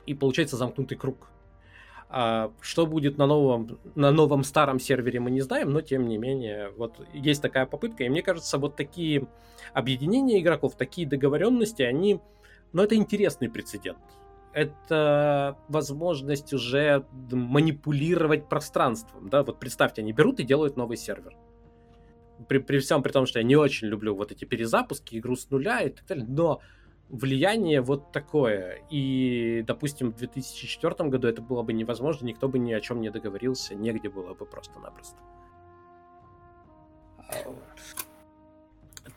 И 0.06 0.14
получается 0.14 0.56
замкнутый 0.56 0.96
круг. 0.96 1.28
А 2.14 2.52
что 2.60 2.86
будет 2.86 3.16
на 3.16 3.26
новом, 3.26 3.78
на 3.94 4.10
новом 4.10 4.44
старом 4.44 4.78
сервере, 4.78 5.18
мы 5.18 5.30
не 5.30 5.40
знаем, 5.40 5.70
но 5.70 5.80
тем 5.80 6.06
не 6.06 6.18
менее, 6.18 6.70
вот 6.76 7.00
есть 7.14 7.40
такая 7.40 7.64
попытка, 7.64 8.04
и 8.04 8.10
мне 8.10 8.22
кажется, 8.22 8.58
вот 8.58 8.76
такие 8.76 9.26
объединения 9.72 10.38
игроков, 10.38 10.76
такие 10.76 11.08
договоренности, 11.08 11.80
они, 11.80 12.20
ну, 12.74 12.82
это 12.82 12.96
интересный 12.96 13.48
прецедент. 13.48 13.96
Это 14.52 15.56
возможность 15.68 16.52
уже 16.52 17.06
манипулировать 17.30 18.46
пространством, 18.46 19.30
да, 19.30 19.42
вот 19.42 19.58
представьте, 19.58 20.02
они 20.02 20.12
берут 20.12 20.38
и 20.38 20.44
делают 20.44 20.76
новый 20.76 20.98
сервер. 20.98 21.34
При, 22.46 22.58
при 22.58 22.78
всем 22.80 23.02
при 23.02 23.12
том, 23.12 23.24
что 23.24 23.38
я 23.38 23.44
не 23.44 23.56
очень 23.56 23.88
люблю 23.88 24.14
вот 24.14 24.32
эти 24.32 24.44
перезапуски, 24.44 25.16
игру 25.16 25.34
с 25.34 25.48
нуля 25.48 25.80
и 25.80 25.88
так 25.88 26.06
далее, 26.06 26.26
но 26.28 26.60
влияние 27.12 27.82
вот 27.82 28.10
такое. 28.10 28.82
И, 28.90 29.62
допустим, 29.66 30.12
в 30.12 30.16
2004 30.16 31.08
году 31.10 31.28
это 31.28 31.42
было 31.42 31.62
бы 31.62 31.72
невозможно, 31.72 32.26
никто 32.26 32.48
бы 32.48 32.58
ни 32.58 32.72
о 32.72 32.80
чем 32.80 33.00
не 33.00 33.10
договорился, 33.10 33.74
негде 33.74 34.08
было 34.08 34.34
бы 34.34 34.46
просто-напросто. 34.46 35.16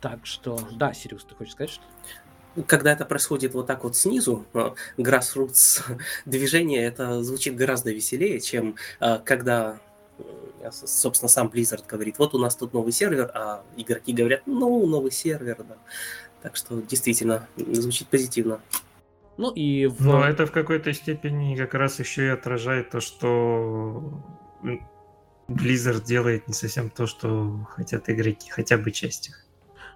Так 0.02 0.26
что, 0.26 0.60
да, 0.74 0.94
Сириус, 0.94 1.24
ты 1.24 1.36
хочешь 1.36 1.54
сказать 1.54 1.72
что? 1.72 1.84
Когда 2.68 2.94
это 2.94 3.06
происходит 3.06 3.54
вот 3.54 3.68
так 3.68 3.84
вот 3.84 3.98
снизу, 3.98 4.46
э, 4.54 4.72
grassroots 4.98 5.82
движение, 6.26 6.84
это 6.84 7.24
звучит 7.24 7.56
гораздо 7.56 7.92
веселее, 7.92 8.40
чем 8.40 8.76
э, 9.00 9.20
когда 9.26 9.80
э, 10.18 10.72
собственно, 10.72 11.28
сам 11.28 11.48
Blizzard 11.48 11.86
говорит, 11.88 12.18
вот 12.18 12.34
у 12.34 12.40
нас 12.40 12.56
тут 12.56 12.74
новый 12.74 12.94
сервер, 12.94 13.30
а 13.34 13.64
игроки 13.76 14.14
говорят, 14.14 14.44
ну, 14.46 14.86
новый 14.86 15.12
сервер, 15.12 15.66
да. 15.68 15.78
Так 16.46 16.58
что 16.58 16.80
действительно 16.80 17.48
звучит 17.58 18.08
позитивно. 18.08 18.62
Ну 19.38 19.50
и 19.50 19.88
в... 19.88 20.06
Но 20.06 20.24
это 20.24 20.46
в 20.46 20.52
какой-то 20.52 20.94
степени 20.94 21.58
как 21.58 21.74
раз 21.74 21.98
еще 21.98 22.28
и 22.28 22.30
отражает 22.30 22.92
то, 22.92 23.00
что 23.00 24.24
Blizzard 25.48 26.06
делает 26.06 26.48
не 26.48 26.54
совсем 26.54 26.92
то, 26.92 27.08
что 27.08 27.68
хотят 27.72 28.12
игроки, 28.12 28.52
хотя 28.52 28.78
бы 28.78 28.92
часть 28.92 29.30
их. 29.30 29.44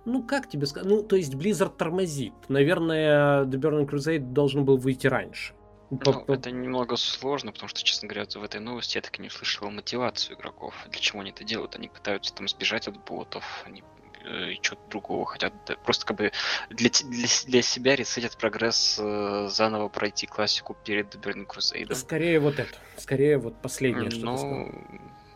Ну, 0.05 0.23
как 0.23 0.49
тебе 0.49 0.65
сказать? 0.65 0.89
Ну, 0.89 1.03
то 1.03 1.15
есть 1.17 1.35
Blizzard 1.35 1.77
тормозит. 1.77 2.33
Наверное, 2.47 3.43
The 3.43 3.59
Burning 3.59 3.87
Crusade 3.87 4.33
должен 4.33 4.65
был 4.65 4.77
выйти 4.77 5.05
раньше. 5.05 5.53
Ну, 5.91 6.23
это 6.27 6.49
немного 6.49 6.95
сложно, 6.95 7.51
потому 7.51 7.69
что, 7.69 7.83
честно 7.83 8.07
говоря, 8.07 8.25
в 8.25 8.43
этой 8.43 8.59
новости 8.59 8.97
я 8.97 9.03
так 9.03 9.19
и 9.19 9.21
не 9.21 9.27
услышал 9.27 9.69
мотивацию 9.69 10.35
игроков. 10.35 10.73
Для 10.89 10.99
чего 10.99 11.19
они 11.19 11.29
это 11.29 11.43
делают? 11.43 11.75
Они 11.75 11.89
пытаются 11.89 12.33
там 12.33 12.47
сбежать 12.47 12.87
от 12.87 13.05
ботов, 13.05 13.43
они 13.67 13.83
Э, 14.29 14.51
и 14.51 14.59
что-то 14.61 14.81
другого 14.89 15.25
хотят. 15.25 15.53
Просто 15.83 16.05
как 16.05 16.17
бы 16.17 16.31
для, 16.69 16.89
для, 16.89 17.27
для 17.47 17.61
себя 17.61 17.95
ресетят 17.95 18.37
прогресс, 18.37 18.97
э, 18.99 19.47
заново 19.49 19.89
пройти 19.89 20.27
классику 20.27 20.77
перед 20.85 21.15
Burning 21.15 21.47
Crusade. 21.47 21.93
Скорее 21.95 22.39
вот 22.39 22.59
это. 22.59 22.77
Скорее 22.97 23.37
вот 23.39 23.59
последнее, 23.61 24.11
что 24.11 24.25
ну, 24.25 24.71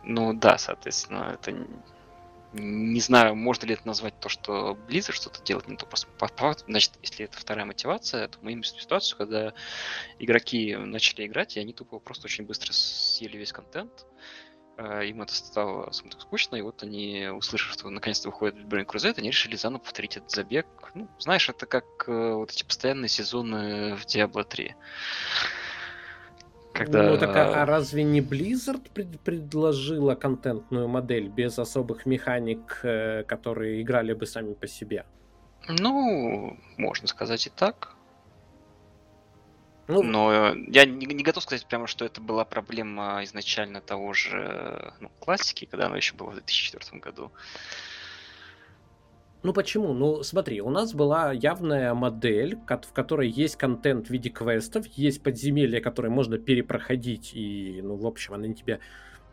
ну 0.04 0.32
да, 0.32 0.58
соответственно, 0.58 1.32
это 1.34 1.66
не 2.52 3.00
знаю, 3.00 3.34
можно 3.34 3.66
ли 3.66 3.74
это 3.74 3.84
назвать 3.84 4.14
то, 4.20 4.28
что 4.28 4.78
Blizzard 4.88 5.14
что-то 5.14 5.42
делает 5.42 5.66
не 5.66 5.76
то. 5.76 5.86
Просто, 5.86 6.06
значит, 6.68 6.92
если 7.02 7.24
это 7.24 7.36
вторая 7.36 7.66
мотивация, 7.66 8.28
то 8.28 8.38
мы 8.42 8.52
имеем 8.52 8.62
ситуацию, 8.62 9.18
когда 9.18 9.54
игроки 10.20 10.76
начали 10.76 11.26
играть, 11.26 11.56
и 11.56 11.60
они 11.60 11.72
тупо 11.72 11.98
просто 11.98 12.26
очень 12.26 12.44
быстро 12.44 12.72
съели 12.72 13.36
весь 13.36 13.52
контент, 13.52 14.06
им 14.78 15.22
это 15.22 15.34
стало 15.34 15.90
скучно, 15.92 16.56
и 16.56 16.62
вот 16.62 16.82
они, 16.82 17.28
услышав, 17.28 17.72
что 17.72 17.90
наконец-то 17.90 18.28
выходит 18.28 18.56
Burning 18.56 18.86
Crusade, 18.86 19.18
они 19.18 19.28
решили 19.28 19.56
заново 19.56 19.82
повторить 19.82 20.16
этот 20.16 20.30
забег. 20.30 20.66
Ну, 20.94 21.08
знаешь, 21.18 21.48
это 21.48 21.66
как 21.66 21.84
э, 22.06 22.32
вот 22.34 22.50
эти 22.50 22.64
постоянные 22.64 23.08
сезоны 23.08 23.96
в 23.96 24.04
Diablo 24.04 24.44
3. 24.44 24.74
Когда... 26.72 27.02
Ну, 27.04 27.18
так 27.18 27.36
а, 27.36 27.62
а 27.62 27.66
разве 27.66 28.02
не 28.02 28.20
Blizzard 28.20 28.90
пред- 28.92 29.20
предложила 29.20 30.16
контентную 30.16 30.88
модель 30.88 31.28
без 31.28 31.56
особых 31.58 32.04
механик, 32.04 32.80
э, 32.82 33.22
которые 33.22 33.80
играли 33.80 34.12
бы 34.12 34.26
сами 34.26 34.54
по 34.54 34.66
себе? 34.66 35.06
Ну, 35.68 36.58
можно 36.76 37.06
сказать 37.06 37.46
и 37.46 37.50
так. 37.50 37.93
Ну, 39.86 40.02
Но 40.02 40.54
я 40.68 40.86
не, 40.86 41.06
не 41.06 41.22
готов 41.22 41.42
сказать 41.42 41.66
прямо, 41.66 41.86
что 41.86 42.04
это 42.04 42.20
была 42.20 42.44
проблема 42.44 43.20
изначально 43.24 43.80
того 43.80 44.12
же 44.14 44.94
ну, 45.00 45.10
классики, 45.20 45.66
когда 45.66 45.86
она 45.86 45.96
еще 45.96 46.14
была 46.14 46.30
в 46.30 46.34
2004 46.34 47.00
году. 47.00 47.30
Ну 49.42 49.52
почему? 49.52 49.92
Ну 49.92 50.22
смотри, 50.22 50.62
у 50.62 50.70
нас 50.70 50.94
была 50.94 51.32
явная 51.32 51.92
модель, 51.92 52.56
в 52.56 52.92
которой 52.94 53.28
есть 53.28 53.56
контент 53.56 54.06
в 54.06 54.10
виде 54.10 54.30
квестов, 54.30 54.86
есть 54.86 55.22
подземелья, 55.22 55.82
которые 55.82 56.10
можно 56.10 56.38
перепроходить, 56.38 57.32
и, 57.34 57.80
ну, 57.82 57.96
в 57.96 58.06
общем, 58.06 58.32
они 58.32 58.54
тебе, 58.54 58.80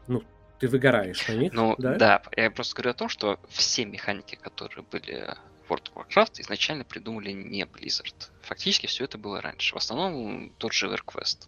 ну, 0.08 0.22
ты 0.60 0.68
выгораешь 0.68 1.26
на 1.30 1.34
них. 1.36 1.54
Ну, 1.54 1.76
да? 1.78 1.96
да, 1.96 2.22
я 2.36 2.52
просто 2.52 2.76
говорю 2.76 2.92
о 2.92 2.94
том, 2.94 3.08
что 3.08 3.40
все 3.48 3.86
механики, 3.86 4.36
которые 4.36 4.84
были 4.92 5.34
World 5.72 5.92
of 5.94 6.06
Warcraft 6.06 6.42
изначально 6.42 6.84
придумали 6.84 7.32
не 7.32 7.64
Blizzard. 7.64 8.30
Фактически 8.42 8.88
все 8.88 9.06
это 9.06 9.18
было 9.18 9.42
раньше. 9.42 9.74
В 9.74 9.78
основном 9.78 10.52
тот 10.58 10.74
же 10.74 10.88
EverQuest. 10.88 11.48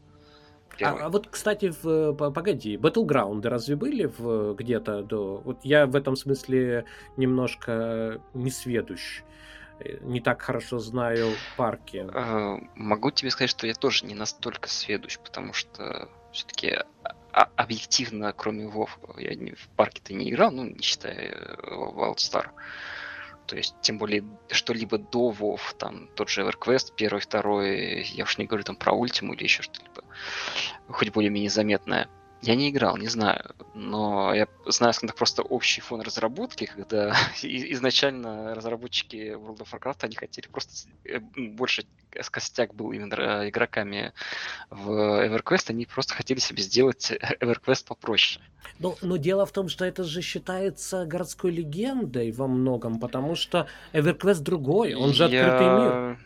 А, 0.81 1.05
а 1.05 1.09
вот, 1.09 1.27
кстати, 1.29 1.71
в, 1.83 2.13
погоди, 2.13 2.77
Battleground 2.77 3.47
разве 3.47 3.75
были 3.75 4.05
в, 4.05 4.55
где-то 4.55 5.03
до... 5.03 5.37
Вот 5.37 5.59
я 5.63 5.85
в 5.85 5.95
этом 5.95 6.15
смысле 6.15 6.85
немножко 7.15 8.21
не 8.33 8.49
сведущ. 8.49 9.21
Э, 9.79 9.99
не 10.01 10.19
так 10.19 10.41
хорошо 10.41 10.79
знаю 10.79 11.33
парки. 11.57 12.07
А, 12.11 12.57
могу 12.75 13.11
тебе 13.11 13.29
сказать, 13.29 13.51
что 13.51 13.67
я 13.67 13.75
тоже 13.75 14.05
не 14.05 14.15
настолько 14.15 14.67
сведущ, 14.67 15.19
потому 15.19 15.53
что 15.53 16.09
все-таки 16.31 16.79
а, 17.31 17.49
объективно, 17.55 18.33
кроме 18.33 18.65
WoW, 18.65 18.87
я 19.17 19.55
в 19.55 19.69
парке-то 19.75 20.13
не 20.13 20.31
играл, 20.31 20.51
ну, 20.51 20.63
не 20.63 20.81
считая 20.81 21.55
WildStar. 21.61 22.47
То 23.45 23.55
есть, 23.57 23.75
тем 23.81 23.97
более, 23.97 24.23
что-либо 24.51 24.97
до 24.97 25.31
WoW, 25.31 25.59
там, 25.77 26.07
тот 26.15 26.29
же 26.29 26.41
EverQuest, 26.41 26.93
первый, 26.95 27.19
второй, 27.19 28.03
я 28.03 28.23
уж 28.23 28.37
не 28.37 28.45
говорю 28.45 28.63
там 28.63 28.75
про 28.75 28.93
Ультиму 28.93 29.33
или 29.33 29.43
еще 29.43 29.63
что-либо, 29.63 30.03
хоть 30.87 31.09
более-менее 31.11 31.49
заметное. 31.49 32.07
Я 32.43 32.55
не 32.55 32.69
играл, 32.69 32.97
не 32.97 33.07
знаю, 33.07 33.55
но 33.73 34.33
я 34.33 34.47
знаю, 34.65 34.93
скажем 34.93 35.07
так, 35.07 35.15
просто 35.15 35.43
общий 35.43 35.79
фон 35.79 36.01
разработки, 36.01 36.65
когда 36.65 37.15
изначально 37.41 38.53
разработчики 38.53 39.33
World 39.33 39.59
of 39.59 39.71
Warcraft, 39.71 39.99
они 40.01 40.15
хотели 40.15 40.47
просто 40.47 40.89
э, 41.05 41.19
больше 41.19 41.85
костяк 42.31 42.75
был 42.75 42.91
именно 42.91 43.47
игроками 43.47 44.11
в 44.69 44.91
EverQuest, 44.91 45.69
они 45.69 45.85
просто 45.85 46.15
хотели 46.15 46.39
себе 46.39 46.61
сделать 46.61 47.13
EverQuest 47.39 47.87
попроще. 47.87 48.43
Но, 48.77 48.97
но 49.01 49.15
дело 49.15 49.45
в 49.45 49.53
том, 49.53 49.69
что 49.69 49.85
это 49.85 50.03
же 50.03 50.21
считается 50.21 51.05
городской 51.05 51.49
легендой 51.49 52.31
во 52.31 52.47
многом, 52.47 52.99
потому 52.99 53.35
что 53.35 53.67
EverQuest 53.93 54.41
другой, 54.41 54.95
он 54.95 55.13
же 55.13 55.29
я... 55.29 55.45
открытый 55.45 55.67
мир 55.67 56.17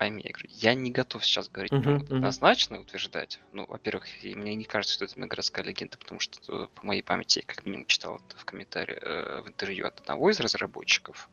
пойми, 0.00 0.22
я 0.24 0.32
говорю, 0.32 0.48
я 0.48 0.74
не 0.74 0.90
готов 0.90 1.22
сейчас 1.26 1.50
говорить 1.50 1.72
uh-huh, 1.72 1.98
uh-huh. 1.98 2.16
однозначно 2.16 2.80
утверждать. 2.80 3.38
Ну, 3.52 3.66
во-первых, 3.66 4.06
мне 4.22 4.54
не 4.54 4.64
кажется, 4.64 4.94
что 4.94 5.04
это 5.04 5.26
городская 5.26 5.62
легенда, 5.62 5.98
потому 5.98 6.20
что, 6.20 6.68
по 6.68 6.86
моей 6.86 7.02
памяти, 7.02 7.40
я 7.40 7.44
как 7.44 7.66
минимум 7.66 7.84
читал 7.84 8.16
это 8.16 8.38
в 8.38 8.46
комментарии, 8.46 8.98
э, 8.98 9.42
в 9.42 9.48
интервью 9.48 9.86
от 9.86 10.00
одного 10.00 10.30
из 10.30 10.40
разработчиков. 10.40 11.28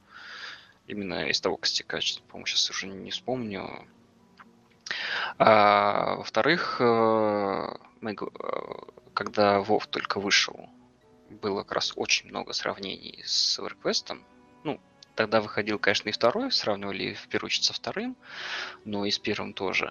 Именно 0.86 1.30
из 1.30 1.40
того 1.40 1.56
костяка, 1.56 2.02
по-моему, 2.28 2.46
сейчас 2.46 2.70
уже 2.70 2.88
не 2.88 3.10
вспомню. 3.10 3.88
А, 5.38 6.16
во-вторых, 6.18 6.82
э, 6.82 7.74
мы, 8.02 8.18
когда 9.14 9.62
Вов 9.62 9.88
только 9.88 10.20
вышел, 10.20 10.70
было 11.30 11.64
как 11.64 11.72
раз 11.72 11.94
очень 11.96 12.28
много 12.28 12.52
сравнений 12.52 13.24
с 13.26 13.60
EverQuest. 13.60 14.20
Ну, 14.66 14.82
тогда 15.18 15.42
выходил, 15.42 15.80
конечно, 15.80 16.08
и 16.08 16.14
второй, 16.14 16.52
сравнивали 16.52 17.14
в 17.16 17.28
первую 17.28 17.48
очередь 17.48 17.66
со 17.66 17.74
вторым, 17.74 18.16
но 18.86 19.04
и 19.04 19.12
с 19.12 19.20
первым 19.20 19.54
тоже. 19.54 19.88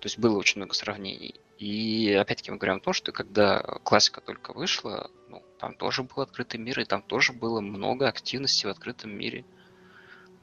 То 0.00 0.06
есть 0.06 0.18
было 0.18 0.36
очень 0.36 0.58
много 0.58 0.74
сравнений. 0.74 1.34
И 1.58 2.12
опять-таки 2.12 2.50
мы 2.50 2.56
говорим 2.56 2.78
о 2.78 2.80
том, 2.80 2.92
что 2.92 3.12
когда 3.12 3.60
классика 3.84 4.20
только 4.20 4.52
вышла, 4.52 5.10
ну, 5.28 5.42
там 5.58 5.74
тоже 5.74 6.02
был 6.02 6.22
открытый 6.22 6.58
мир, 6.58 6.80
и 6.80 6.84
там 6.84 7.02
тоже 7.02 7.32
было 7.32 7.60
много 7.60 8.08
активности 8.08 8.66
в 8.66 8.70
открытом 8.70 9.16
мире, 9.16 9.44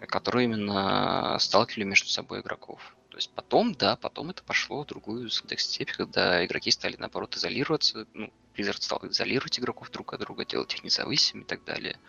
которые 0.08 0.46
именно 0.46 1.38
сталкивали 1.40 1.84
между 1.84 2.08
собой 2.08 2.42
игроков. 2.42 2.96
То 3.10 3.18
есть 3.18 3.32
потом, 3.36 3.74
да, 3.74 3.96
потом 3.96 4.32
это 4.32 4.44
пошло 4.44 4.84
в 4.84 4.88
другую 4.88 5.30
степь, 5.30 5.92
когда 5.92 6.44
игроки 6.46 6.72
стали, 6.72 6.96
наоборот, 6.98 7.36
изолироваться, 7.36 8.08
ну, 8.14 8.34
Blizzard 8.56 8.82
стал 8.82 9.02
изолировать 9.04 9.60
игроков 9.60 9.92
друг 9.92 10.14
от 10.14 10.22
друга, 10.22 10.46
делать 10.46 10.74
их 10.74 10.84
независимыми 10.84 11.44
и 11.44 11.48
так 11.48 11.64
далее. 11.64 12.00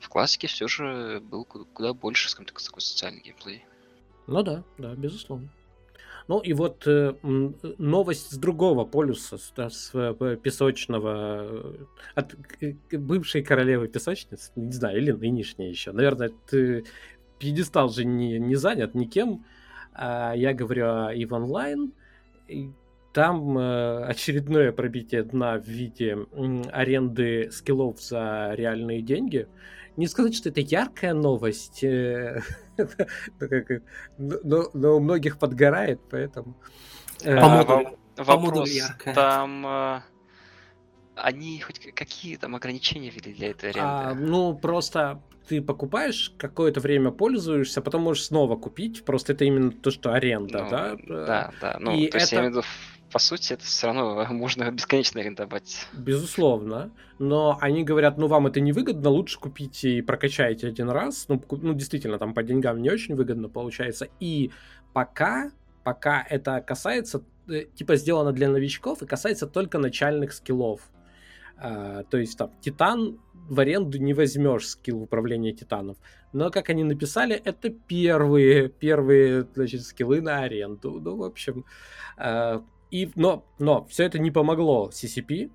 В 0.00 0.08
классике 0.08 0.46
все 0.48 0.66
же 0.66 1.20
был 1.20 1.44
куда 1.44 1.92
больше, 1.92 2.28
скажем 2.28 2.46
так, 2.46 2.60
такой 2.60 2.80
социальный 2.80 3.20
геймплей. 3.20 3.64
Ну 4.26 4.42
да, 4.42 4.64
да, 4.78 4.94
безусловно. 4.94 5.48
Ну 6.28 6.38
и 6.38 6.52
вот 6.52 6.86
э, 6.86 7.14
новость 7.78 8.30
с 8.30 8.36
другого 8.36 8.84
полюса, 8.84 9.36
с, 9.36 9.52
с 9.56 9.90
э, 9.94 10.36
песочного, 10.42 11.48
э, 11.50 11.84
от 12.14 12.36
бывшей 12.92 13.42
королевы 13.42 13.88
песочниц, 13.88 14.52
не 14.54 14.72
знаю, 14.72 14.98
или 14.98 15.10
нынешней 15.10 15.70
еще. 15.70 15.92
Наверное, 15.92 16.30
ты, 16.48 16.84
пьедестал 17.40 17.88
же 17.88 18.04
не, 18.04 18.38
не 18.38 18.54
занят 18.54 18.94
никем. 18.94 19.44
А 19.92 20.34
я 20.34 20.54
говорю 20.54 20.86
о 20.86 21.12
EVE 21.12 21.26
Online. 21.26 21.90
Там 23.12 23.58
э, 23.58 24.04
очередное 24.04 24.70
пробитие 24.70 25.24
дна 25.24 25.58
в 25.58 25.66
виде 25.66 26.16
аренды 26.70 27.50
скиллов 27.50 28.00
за 28.00 28.52
реальные 28.54 29.02
деньги. 29.02 29.48
Не 29.96 30.06
сказать, 30.06 30.34
что 30.34 30.48
это 30.48 30.60
яркая 30.60 31.14
новость, 31.14 31.84
э, 31.84 32.42
но, 34.18 34.70
но 34.72 34.96
у 34.96 35.00
многих 35.00 35.38
подгорает, 35.38 36.00
поэтому... 36.10 36.56
Э, 37.22 37.84
вопрос, 38.16 38.70
там 39.14 39.66
э, 39.66 40.00
они 41.16 41.60
хоть 41.60 41.80
какие 41.94 42.36
там 42.36 42.54
ограничения 42.56 43.10
ввели 43.10 43.34
для 43.34 43.50
этой 43.50 43.70
аренды? 43.70 43.80
А, 43.82 44.14
ну, 44.14 44.54
просто 44.56 45.22
ты 45.48 45.60
покупаешь, 45.60 46.32
какое-то 46.38 46.80
время 46.80 47.10
пользуешься, 47.10 47.82
потом 47.82 48.02
можешь 48.02 48.26
снова 48.26 48.56
купить. 48.56 49.04
Просто 49.04 49.32
это 49.32 49.44
именно 49.44 49.72
то, 49.72 49.90
что 49.90 50.12
аренда, 50.12 50.62
ну, 50.64 50.70
да? 50.70 50.96
Да, 51.08 51.52
да. 51.60 51.76
Ну, 51.80 51.92
и 51.92 52.08
то 52.08 52.18
есть 52.18 52.32
это... 52.32 52.36
я 52.36 52.40
имею 52.42 52.52
в 52.52 52.56
виду 52.58 52.66
по 53.12 53.18
сути, 53.18 53.52
это 53.52 53.64
все 53.64 53.88
равно 53.88 54.26
можно 54.30 54.70
бесконечно 54.70 55.20
арендовать. 55.20 55.86
Безусловно. 55.92 56.90
Но 57.18 57.58
они 57.60 57.84
говорят, 57.84 58.18
ну 58.18 58.26
вам 58.26 58.46
это 58.46 58.60
невыгодно, 58.60 59.10
лучше 59.10 59.38
купите 59.38 59.98
и 59.98 60.02
прокачайте 60.02 60.68
один 60.68 60.90
раз. 60.90 61.26
Ну, 61.28 61.42
ну, 61.50 61.74
действительно, 61.74 62.18
там 62.18 62.34
по 62.34 62.42
деньгам 62.42 62.80
не 62.80 62.90
очень 62.90 63.14
выгодно 63.14 63.48
получается. 63.48 64.08
И 64.20 64.50
пока, 64.92 65.50
пока 65.84 66.24
это 66.28 66.60
касается, 66.60 67.22
э, 67.48 67.64
типа 67.74 67.96
сделано 67.96 68.32
для 68.32 68.48
новичков 68.48 69.02
и 69.02 69.06
касается 69.06 69.46
только 69.46 69.78
начальных 69.78 70.32
скиллов. 70.32 70.80
А, 71.56 72.04
то 72.04 72.16
есть 72.16 72.38
там 72.38 72.50
Титан 72.60 73.18
в 73.34 73.60
аренду 73.60 73.98
не 73.98 74.14
возьмешь 74.14 74.68
скилл 74.68 75.02
управления 75.02 75.52
Титанов. 75.52 75.98
Но, 76.32 76.50
как 76.50 76.70
они 76.70 76.84
написали, 76.84 77.34
это 77.34 77.68
первые, 77.68 78.68
первые 78.68 79.46
значит, 79.54 79.82
скиллы 79.82 80.20
на 80.22 80.38
аренду. 80.38 81.00
Ну, 81.00 81.16
в 81.16 81.24
общем, 81.24 81.66
а, 82.16 82.62
и, 82.90 83.10
но, 83.14 83.44
но 83.58 83.84
все 83.84 84.04
это 84.04 84.18
не 84.18 84.30
помогло 84.30 84.90
CCP 84.92 85.50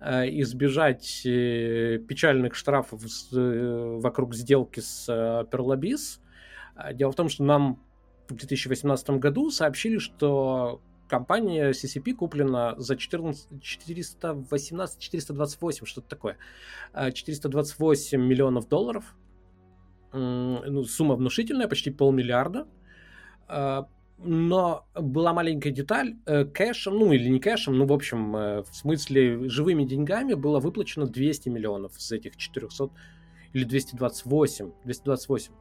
э, 0.00 0.40
избежать 0.40 1.22
э, 1.26 1.98
печальных 1.98 2.54
штрафов 2.54 3.02
с, 3.02 3.28
э, 3.32 3.98
вокруг 4.00 4.34
сделки 4.34 4.80
с 4.80 5.06
э, 5.08 5.44
Perlabis. 5.50 6.20
Дело 6.94 7.12
в 7.12 7.14
том, 7.14 7.28
что 7.28 7.44
нам 7.44 7.78
в 8.28 8.34
2018 8.34 9.10
году 9.10 9.50
сообщили, 9.50 9.98
что 9.98 10.80
компания 11.06 11.72
CCP 11.72 12.14
куплена 12.14 12.74
за 12.78 12.94
418-428, 12.94 15.84
что-то 15.84 16.08
такое. 16.08 16.38
428 16.94 18.18
миллионов 18.18 18.68
долларов. 18.68 19.14
Ну, 20.14 20.84
сумма 20.84 21.16
внушительная, 21.16 21.68
почти 21.68 21.90
полмиллиарда 21.90 22.66
но 24.24 24.86
была 24.94 25.32
маленькая 25.32 25.70
деталь, 25.70 26.16
э, 26.26 26.44
кэшем, 26.44 26.98
ну 26.98 27.12
или 27.12 27.28
не 27.28 27.40
кэшем, 27.40 27.76
ну 27.76 27.86
в 27.86 27.92
общем, 27.92 28.36
э, 28.36 28.62
в 28.62 28.74
смысле 28.74 29.48
живыми 29.48 29.84
деньгами 29.84 30.34
было 30.34 30.60
выплачено 30.60 31.06
200 31.06 31.48
миллионов 31.48 31.92
с 32.00 32.12
этих 32.12 32.36
400 32.36 32.90
или 33.52 33.64
228, 33.64 34.72
228. 34.84 35.52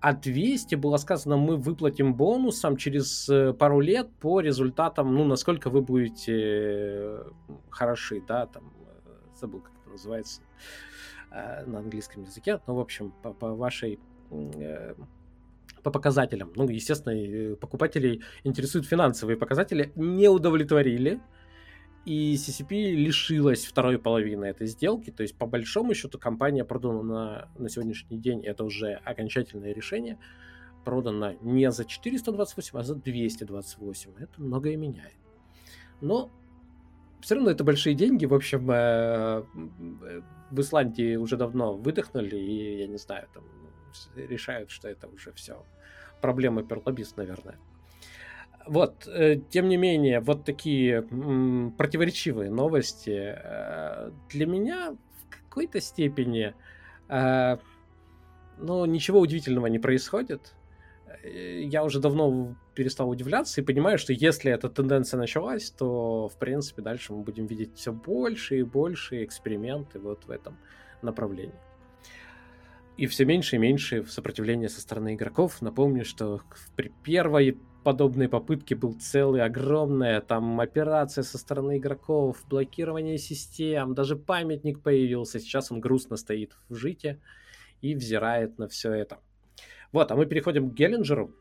А 0.00 0.14
200 0.14 0.74
было 0.74 0.96
сказано, 0.96 1.36
мы 1.36 1.56
выплатим 1.56 2.14
бонусом 2.14 2.76
через 2.76 3.28
э, 3.28 3.52
пару 3.52 3.80
лет 3.80 4.10
по 4.20 4.40
результатам, 4.40 5.14
ну, 5.14 5.24
насколько 5.24 5.70
вы 5.70 5.82
будете 5.82 7.20
хороши, 7.70 8.22
да, 8.26 8.46
там, 8.46 8.72
забыл, 9.34 9.60
как 9.60 9.72
это 9.80 9.90
называется 9.90 10.42
на 11.30 11.78
английском 11.78 12.24
языке, 12.24 12.60
ну, 12.66 12.74
в 12.74 12.80
общем, 12.80 13.10
по, 13.22 13.32
по 13.32 13.54
вашей 13.54 13.98
по 15.82 15.90
показателям. 15.90 16.52
Ну, 16.56 16.68
естественно, 16.68 17.56
покупателей 17.56 18.22
интересуют 18.44 18.86
финансовые 18.86 19.36
показатели. 19.36 19.92
Не 19.96 20.28
удовлетворили. 20.28 21.20
И 22.04 22.34
CCP 22.34 22.94
лишилась 22.94 23.64
второй 23.64 23.98
половины 23.98 24.46
этой 24.46 24.66
сделки. 24.66 25.10
То 25.10 25.22
есть, 25.22 25.36
по 25.36 25.46
большому 25.46 25.94
счету, 25.94 26.18
компания 26.18 26.64
продана 26.64 27.02
на, 27.02 27.48
на 27.58 27.68
сегодняшний 27.68 28.18
день, 28.18 28.44
это 28.44 28.64
уже 28.64 28.94
окончательное 29.04 29.72
решение, 29.72 30.18
продана 30.84 31.34
не 31.42 31.70
за 31.70 31.84
428, 31.84 32.78
а 32.78 32.82
за 32.82 32.96
228. 32.96 34.10
Это 34.18 34.42
многое 34.42 34.76
меняет. 34.76 35.14
Но 36.00 36.30
все 37.20 37.36
равно 37.36 37.50
это 37.50 37.62
большие 37.62 37.94
деньги. 37.94 38.26
В 38.26 38.34
общем, 38.34 38.68
э, 38.68 39.44
в 40.50 40.60
Исландии 40.60 41.14
уже 41.14 41.36
давно 41.36 41.74
выдохнули, 41.74 42.36
и 42.36 42.78
я 42.80 42.88
не 42.88 42.98
знаю, 42.98 43.28
там 43.32 43.44
решают, 44.16 44.70
что 44.70 44.88
это 44.88 45.08
уже 45.08 45.32
все 45.32 45.64
проблемы 46.20 46.62
перлобист, 46.62 47.16
наверное. 47.16 47.58
Вот, 48.66 49.08
э, 49.08 49.40
тем 49.50 49.68
не 49.68 49.76
менее, 49.76 50.20
вот 50.20 50.44
такие 50.44 51.02
противоречивые 51.76 52.50
новости 52.50 53.34
э, 53.36 54.10
для 54.30 54.46
меня 54.46 54.92
в 54.92 55.30
какой-то 55.30 55.80
степени, 55.80 56.54
э, 57.08 57.56
ну, 58.58 58.84
ничего 58.84 59.18
удивительного 59.20 59.66
не 59.66 59.80
происходит. 59.80 60.54
Я 61.24 61.84
уже 61.84 62.00
давно 62.00 62.56
перестал 62.74 63.10
удивляться 63.10 63.60
и 63.60 63.64
понимаю, 63.64 63.98
что 63.98 64.12
если 64.12 64.50
эта 64.50 64.68
тенденция 64.68 65.18
началась, 65.18 65.70
то, 65.70 66.28
в 66.28 66.36
принципе, 66.36 66.82
дальше 66.82 67.12
мы 67.12 67.22
будем 67.22 67.46
видеть 67.46 67.76
все 67.76 67.92
больше 67.92 68.58
и 68.58 68.62
больше 68.62 69.24
эксперименты 69.24 69.98
вот 69.98 70.24
в 70.24 70.30
этом 70.30 70.56
направлении 71.02 71.54
и 72.96 73.06
все 73.06 73.24
меньше 73.24 73.56
и 73.56 73.58
меньше 73.58 74.04
сопротивления 74.04 74.68
со 74.68 74.80
стороны 74.80 75.14
игроков. 75.14 75.62
Напомню, 75.62 76.04
что 76.04 76.40
при 76.76 76.92
первой 77.02 77.58
подобной 77.82 78.28
попытке 78.28 78.74
был 78.74 78.94
целый 78.94 79.42
огромная 79.42 80.20
там 80.20 80.60
операция 80.60 81.24
со 81.24 81.38
стороны 81.38 81.78
игроков, 81.78 82.44
блокирование 82.48 83.18
систем, 83.18 83.94
даже 83.94 84.16
памятник 84.16 84.80
появился. 84.82 85.40
Сейчас 85.40 85.72
он 85.72 85.80
грустно 85.80 86.16
стоит 86.16 86.56
в 86.68 86.74
жите 86.74 87.20
и 87.80 87.94
взирает 87.94 88.58
на 88.58 88.68
все 88.68 88.92
это. 88.92 89.18
Вот, 89.90 90.10
а 90.10 90.16
мы 90.16 90.26
переходим 90.26 90.70
к 90.70 90.74
Геллинджеру. 90.74 91.34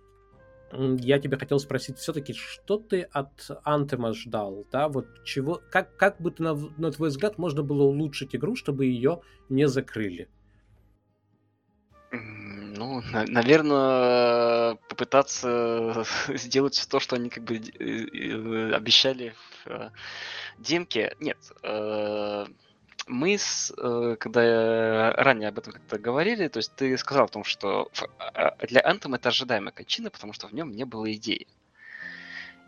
Я 0.73 1.19
тебя 1.19 1.37
хотел 1.37 1.59
спросить, 1.59 1.97
все-таки, 1.97 2.33
что 2.33 2.77
ты 2.77 3.01
от 3.01 3.51
Антема 3.65 4.13
ждал, 4.13 4.65
да, 4.71 4.87
вот 4.87 5.05
чего, 5.25 5.61
как, 5.69 5.97
как 5.97 6.21
бы 6.21 6.31
ты, 6.31 6.43
на, 6.43 6.55
на 6.55 6.91
твой 6.91 7.09
взгляд, 7.09 7.37
можно 7.37 7.61
было 7.61 7.83
улучшить 7.83 8.33
игру, 8.35 8.55
чтобы 8.55 8.85
ее 8.85 9.21
не 9.49 9.67
закрыли? 9.67 10.29
Ну, 12.11 13.01
наверное, 13.27 14.75
попытаться 14.89 16.05
сделать 16.29 16.87
то, 16.89 16.99
что 16.99 17.15
они 17.15 17.29
как 17.29 17.43
бы 17.43 17.57
э, 17.57 18.73
обещали 18.73 19.33
в 19.63 19.67
э, 19.67 19.91
демке. 20.57 21.15
Нет, 21.19 21.37
э, 21.63 22.45
мы, 23.07 23.37
с, 23.37 23.73
когда 24.19 25.11
ранее 25.13 25.49
об 25.49 25.57
этом 25.57 25.73
как-то 25.73 25.97
говорили, 25.97 26.47
то 26.47 26.57
есть 26.57 26.73
ты 26.75 26.97
сказал 26.97 27.25
о 27.25 27.29
том, 27.29 27.43
что 27.43 27.89
а, 28.19 28.55
для 28.67 28.81
Anthem 28.81 29.15
это 29.15 29.29
ожидаемая 29.29 29.71
кончина, 29.71 30.09
потому 30.09 30.33
что 30.33 30.47
в 30.47 30.53
нем 30.53 30.71
не 30.71 30.85
было 30.85 31.11
идеи. 31.13 31.47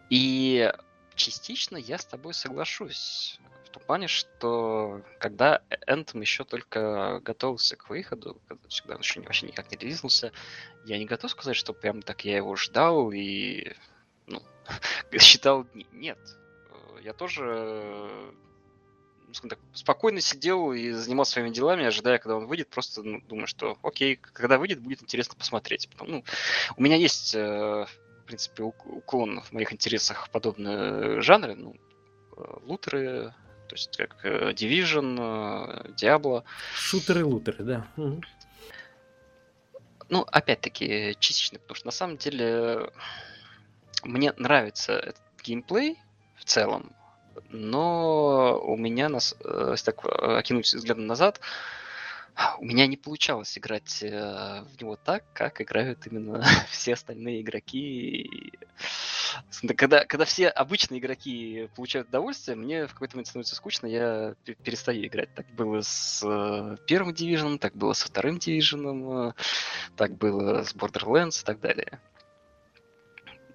И 0.09 0.71
частично 1.15 1.77
я 1.77 1.97
с 1.97 2.05
тобой 2.05 2.33
соглашусь 2.33 3.39
том 3.73 3.83
плане, 3.83 4.07
что 4.07 5.01
когда 5.19 5.61
Anthem 5.87 6.21
еще 6.21 6.43
только 6.43 7.19
готовился 7.21 7.75
к 7.75 7.89
выходу, 7.89 8.39
когда 8.47 8.95
он 8.95 9.01
еще 9.01 9.21
вообще 9.21 9.47
никак 9.47 9.71
не 9.71 9.77
релизнулся, 9.77 10.31
я 10.85 10.97
не 10.97 11.05
готов 11.05 11.31
сказать, 11.31 11.55
что 11.55 11.73
прям 11.73 12.01
так 12.01 12.23
я 12.23 12.37
его 12.37 12.55
ждал 12.55 13.11
и 13.11 13.73
ну, 14.27 14.41
считал... 15.19 15.65
Нет. 15.91 16.19
Я 17.01 17.13
тоже 17.13 18.33
так, 19.49 19.59
спокойно 19.73 20.21
сидел 20.21 20.71
и 20.71 20.91
занимался 20.91 21.33
своими 21.33 21.49
делами, 21.49 21.85
ожидая, 21.85 22.19
когда 22.19 22.37
он 22.37 22.45
выйдет, 22.45 22.69
просто 22.69 23.03
ну, 23.03 23.19
думаю, 23.21 23.47
что 23.47 23.77
окей, 23.81 24.15
когда 24.15 24.57
выйдет, 24.57 24.79
будет 24.79 25.01
интересно 25.01 25.35
посмотреть. 25.35 25.89
Ну, 25.99 26.23
у 26.77 26.81
меня 26.81 26.95
есть, 26.95 27.33
э, 27.35 27.39
в 27.39 28.25
принципе, 28.25 28.63
уклон 28.63 29.41
в 29.41 29.51
моих 29.51 29.73
интересах 29.73 30.29
подобные 30.29 31.21
жанры, 31.21 31.55
ну, 31.55 31.75
э, 32.37 32.43
лутеры, 32.61 33.33
то 33.67 33.75
есть 33.75 33.97
как 33.97 34.17
э, 34.23 34.51
Division, 34.51 35.95
Diablo. 35.95 36.43
Шутеры-лутеры, 36.75 37.63
да. 37.63 37.87
Ну, 40.09 40.21
опять-таки, 40.31 41.15
частично, 41.19 41.59
потому 41.59 41.75
что 41.75 41.87
на 41.87 41.91
самом 41.91 42.17
деле 42.17 42.91
мне 44.03 44.33
нравится 44.37 44.93
этот 44.93 45.21
геймплей 45.43 45.97
в 46.35 46.45
целом, 46.45 46.93
но 47.49 48.59
у 48.63 48.75
меня, 48.75 49.09
нас, 49.09 49.35
э, 49.43 49.69
если 49.71 49.85
так 49.85 50.05
э, 50.05 50.37
окинуть 50.37 50.71
взглядом 50.73 51.07
назад, 51.07 51.39
у 52.59 52.65
меня 52.65 52.87
не 52.87 52.97
получалось 52.97 53.57
играть 53.57 54.01
э, 54.01 54.63
в 54.63 54.81
него 54.81 54.95
так, 54.95 55.23
как 55.33 55.61
играют 55.61 56.07
именно 56.07 56.43
все 56.71 56.93
остальные 56.93 57.41
игроки. 57.41 58.53
Когда, 59.77 60.05
когда 60.05 60.25
все 60.25 60.47
обычные 60.49 60.99
игроки 60.99 61.69
получают 61.75 62.09
удовольствие, 62.09 62.55
мне 62.55 62.87
в 62.87 62.93
какой-то 62.93 63.15
момент 63.15 63.27
становится 63.27 63.55
скучно, 63.55 63.87
я 63.87 64.35
перестаю 64.63 65.05
играть. 65.05 65.33
Так 65.33 65.47
было 65.55 65.81
с 65.81 66.21
первым 66.87 67.13
дивизионом, 67.13 67.59
так 67.59 67.75
было 67.75 67.93
со 67.93 68.07
вторым 68.07 68.37
дивизионом, 68.37 69.33
так 69.95 70.17
было 70.17 70.63
с 70.63 70.75
Borderlands 70.75 71.41
и 71.41 71.45
так 71.45 71.59
далее. 71.59 71.99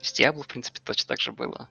С 0.01 0.19
Diablo, 0.19 0.43
в 0.43 0.49
принципе, 0.49 0.81
точно 0.85 1.09
так 1.09 1.21
же 1.21 1.33
было. 1.33 1.69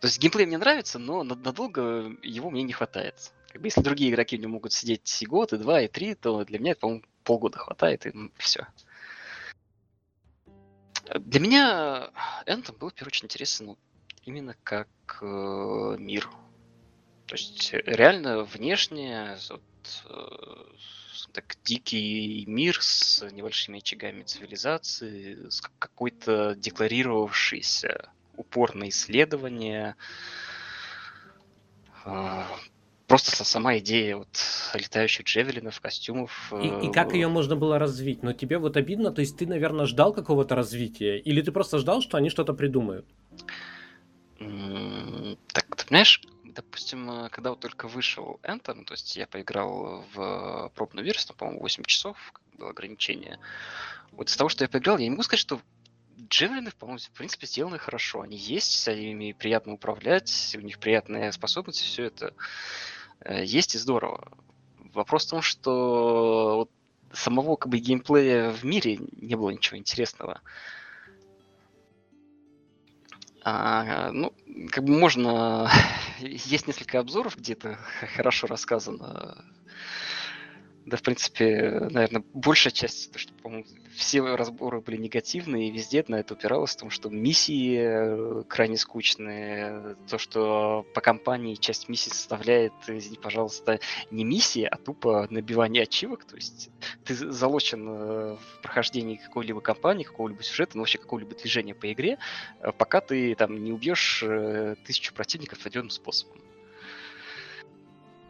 То 0.00 0.06
есть 0.06 0.18
геймплей 0.18 0.46
мне 0.46 0.58
нравится, 0.58 0.98
но 0.98 1.22
надолго 1.22 2.16
его 2.22 2.50
мне 2.50 2.62
не 2.62 2.72
хватает. 2.72 3.32
Как 3.50 3.60
бы, 3.60 3.66
если 3.66 3.82
другие 3.82 4.10
игроки 4.12 4.36
в 4.36 4.40
нем 4.40 4.52
могут 4.52 4.72
сидеть 4.72 5.22
и 5.22 5.26
год, 5.26 5.52
и 5.52 5.58
два, 5.58 5.82
и 5.82 5.88
три, 5.88 6.14
то 6.14 6.44
для 6.44 6.60
меня 6.60 6.72
это, 6.72 6.82
по-моему, 6.82 7.02
полгода 7.24 7.58
хватает, 7.58 8.06
и 8.06 8.12
все. 8.36 8.68
Для 11.16 11.40
меня 11.40 12.10
Anthem 12.46 12.78
был, 12.78 12.90
в 12.90 12.94
первую 12.94 13.08
очередь, 13.08 13.24
интересен 13.24 13.66
ну, 13.66 13.78
именно 14.24 14.54
как 14.62 14.88
э, 15.20 15.96
мир. 15.98 16.30
То 17.26 17.34
есть 17.34 17.72
реально 17.72 18.44
внешне 18.44 19.36
вот, 19.50 19.62
э, 20.04 21.30
так 21.32 21.56
дикий 21.64 22.44
мир 22.46 22.80
с 22.80 23.28
небольшими 23.32 23.78
очагами 23.78 24.22
цивилизации, 24.22 25.48
с 25.48 25.60
какой-то 25.60 26.54
декларировавшейся 26.54 28.10
упор 28.36 28.76
на 28.76 28.88
исследование. 28.88 29.96
А, 32.04 32.46
просто 33.10 33.44
сама 33.44 33.76
идея 33.78 34.18
вот 34.18 34.28
летающих 34.72 35.26
джевелинов, 35.26 35.80
костюмов. 35.80 36.52
И, 36.62 36.86
и 36.86 36.92
как 36.92 37.12
ее 37.12 37.26
можно 37.26 37.56
было 37.56 37.76
развить? 37.76 38.22
Но 38.22 38.32
тебе 38.32 38.56
вот 38.58 38.76
обидно, 38.76 39.10
то 39.10 39.20
есть 39.20 39.36
ты, 39.36 39.48
наверное, 39.48 39.86
ждал 39.86 40.12
какого-то 40.12 40.54
развития? 40.54 41.18
Или 41.18 41.42
ты 41.42 41.50
просто 41.50 41.78
ждал, 41.78 42.02
что 42.02 42.18
они 42.18 42.30
что-то 42.30 42.54
придумают? 42.54 43.04
Так, 44.38 45.76
ты 45.76 45.86
понимаешь, 45.86 46.22
допустим, 46.44 47.10
э, 47.10 47.28
когда 47.30 47.50
вот 47.50 47.58
только 47.58 47.88
вышел 47.88 48.38
Anthem, 48.44 48.84
то 48.84 48.94
есть 48.94 49.16
я 49.16 49.26
поиграл 49.26 50.04
в 50.14 50.70
пробную 50.76 51.04
версию, 51.04 51.34
по-моему, 51.36 51.62
8 51.62 51.82
часов 51.84 52.16
было 52.56 52.70
ограничение. 52.70 53.40
Вот 54.12 54.28
из 54.28 54.36
того, 54.36 54.48
что 54.48 54.62
я 54.62 54.68
поиграл, 54.68 54.98
я 54.98 55.04
не 55.04 55.10
могу 55.10 55.24
сказать, 55.24 55.40
что 55.40 55.60
Джевелины, 56.28 56.70
по-моему, 56.78 57.00
в 57.00 57.10
принципе, 57.18 57.46
сделаны 57.48 57.78
хорошо. 57.78 58.20
Они 58.20 58.36
есть, 58.36 58.86
ими 58.86 59.32
приятно 59.32 59.72
управлять, 59.72 60.54
у 60.56 60.60
них 60.60 60.78
приятные 60.78 61.32
способности, 61.32 61.82
все 61.82 62.04
это 62.04 62.26
э, 62.26 62.32
есть 63.28 63.74
и 63.74 63.78
здорово. 63.78 64.32
Вопрос 64.92 65.26
в 65.26 65.30
том, 65.30 65.42
что 65.42 66.56
вот 66.56 66.70
самого 67.12 67.56
как 67.56 67.70
бы 67.70 67.78
геймплея 67.78 68.50
в 68.50 68.64
мире 68.64 68.98
не 69.16 69.34
было 69.34 69.50
ничего 69.50 69.76
интересного. 69.76 70.40
А, 73.42 74.10
ну, 74.12 74.32
как 74.70 74.84
бы 74.84 74.98
можно... 74.98 75.70
Есть 76.20 76.66
несколько 76.66 76.98
обзоров, 76.98 77.36
где 77.36 77.54
это 77.54 77.78
хорошо 78.16 78.46
рассказано. 78.46 79.44
Да, 80.86 80.96
в 80.96 81.02
принципе, 81.02 81.88
наверное, 81.90 82.24
большая 82.32 82.72
часть, 82.72 83.12
то, 83.12 83.18
что, 83.18 83.34
по-моему, 83.34 83.66
все 83.94 84.22
разборы 84.34 84.80
были 84.80 84.96
негативные, 84.96 85.68
и 85.68 85.70
везде 85.70 86.02
на 86.08 86.16
это 86.16 86.32
упиралось, 86.34 86.74
в 86.74 86.78
том, 86.78 86.88
что 86.90 87.10
миссии 87.10 87.78
э, 87.78 88.42
крайне 88.48 88.78
скучные, 88.78 89.96
то, 90.08 90.16
что 90.16 90.86
по 90.94 91.02
компании 91.02 91.54
часть 91.56 91.90
миссий 91.90 92.10
составляет, 92.10 92.72
извини, 92.86 93.18
пожалуйста, 93.18 93.78
не 94.10 94.24
миссии, 94.24 94.64
а 94.64 94.76
тупо 94.76 95.26
набивание 95.28 95.82
ачивок, 95.82 96.24
то 96.24 96.36
есть 96.36 96.70
ты 97.04 97.14
залочен 97.14 97.86
э, 97.86 98.36
в 98.36 98.62
прохождении 98.62 99.16
какой-либо 99.16 99.60
кампании, 99.60 100.04
какого-либо 100.04 100.42
сюжета, 100.42 100.72
ну, 100.76 100.82
вообще 100.82 100.98
какого-либо 100.98 101.34
движения 101.34 101.74
по 101.74 101.92
игре, 101.92 102.18
э, 102.60 102.72
пока 102.72 103.02
ты 103.02 103.34
там 103.34 103.62
не 103.62 103.72
убьешь 103.72 104.24
тысячу 104.86 105.12
противников 105.12 105.60
определенным 105.60 105.90
способом. 105.90 106.40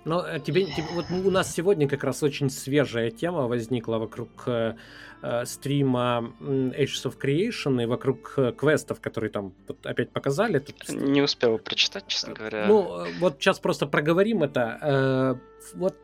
Но 0.04 0.26
э, 0.26 0.40
тебе, 0.40 0.64
тебе 0.64 0.86
вот 0.94 1.06
у 1.10 1.30
нас 1.30 1.52
сегодня 1.52 1.88
как 1.88 2.04
раз 2.04 2.22
очень 2.22 2.50
свежая 2.50 3.10
тема 3.10 3.46
возникла 3.46 3.98
вокруг 3.98 4.28
э, 4.46 4.76
э 5.22 5.44
стрима 5.44 6.32
Ages 6.40 7.04
of 7.04 7.18
Creation 7.18 7.82
и 7.82 7.86
вокруг 7.86 8.34
э, 8.36 8.52
квестов, 8.52 9.00
которые 9.00 9.30
там 9.30 9.52
вот 9.68 9.84
опять 9.84 10.10
показали. 10.10 10.58
Тут... 10.58 10.88
Не 10.88 11.22
успел 11.22 11.58
прочитать, 11.58 12.06
честно 12.06 12.32
говоря. 12.32 12.66
Ну, 12.66 13.06
вот 13.18 13.36
сейчас 13.38 13.58
просто 13.58 13.86
проговорим 13.86 14.42
это. 14.42 14.78
Э, 14.80 15.34
вот 15.74 15.94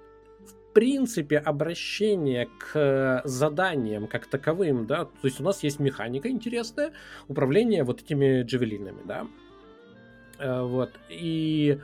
в 0.41 0.75
принципе 0.75 1.39
обращение 1.39 2.49
к 2.59 3.23
заданиям 3.25 4.07
как 4.07 4.27
таковым, 4.27 4.87
да, 4.87 5.07
то 5.07 5.27
есть 5.27 5.41
у 5.41 5.43
нас 5.43 5.63
есть 5.63 5.81
механика 5.81 6.29
интересная, 6.29 6.93
управление 7.29 7.83
вот 7.83 8.03
этими 8.03 8.43
джавелинами, 8.43 9.01
да, 9.07 9.27
э, 10.39 10.63
вот, 10.63 10.91
и 11.09 11.81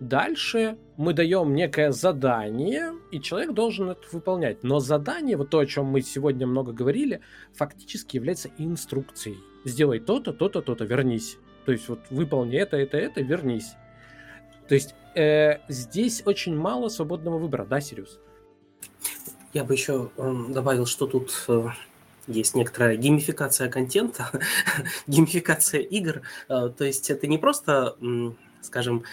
Дальше 0.00 0.76
мы 0.96 1.12
даем 1.12 1.54
некое 1.54 1.92
задание, 1.92 2.92
и 3.12 3.20
человек 3.20 3.52
должен 3.52 3.90
это 3.90 4.02
выполнять. 4.12 4.62
Но 4.62 4.80
задание, 4.80 5.36
вот 5.36 5.50
то, 5.50 5.58
о 5.58 5.66
чем 5.66 5.86
мы 5.86 6.02
сегодня 6.02 6.46
много 6.46 6.72
говорили, 6.72 7.20
фактически 7.54 8.16
является 8.16 8.50
инструкцией. 8.58 9.38
Сделай 9.64 10.00
то-то, 10.00 10.32
то-то, 10.32 10.62
то-то, 10.62 10.84
вернись. 10.84 11.38
То 11.64 11.72
есть 11.72 11.88
вот 11.88 12.00
выполни 12.10 12.58
это, 12.58 12.76
это, 12.76 12.96
это, 12.98 13.22
вернись. 13.22 13.72
То 14.68 14.74
есть 14.74 14.94
э, 15.14 15.60
здесь 15.68 16.22
очень 16.26 16.56
мало 16.56 16.88
свободного 16.88 17.38
выбора, 17.38 17.64
да, 17.64 17.80
Сириус? 17.80 18.18
Я 19.52 19.64
бы 19.64 19.74
еще 19.74 20.10
э, 20.16 20.34
добавил, 20.48 20.84
что 20.84 21.06
тут 21.06 21.44
э, 21.48 21.68
есть 22.26 22.54
некоторая 22.54 22.96
геймификация 22.96 23.68
контента, 23.68 24.30
геймификация 25.06 25.80
игр. 25.80 26.22
Э, 26.48 26.70
то 26.76 26.84
есть 26.84 27.10
это 27.10 27.26
не 27.26 27.38
просто, 27.38 27.96
скажем, 28.60 29.04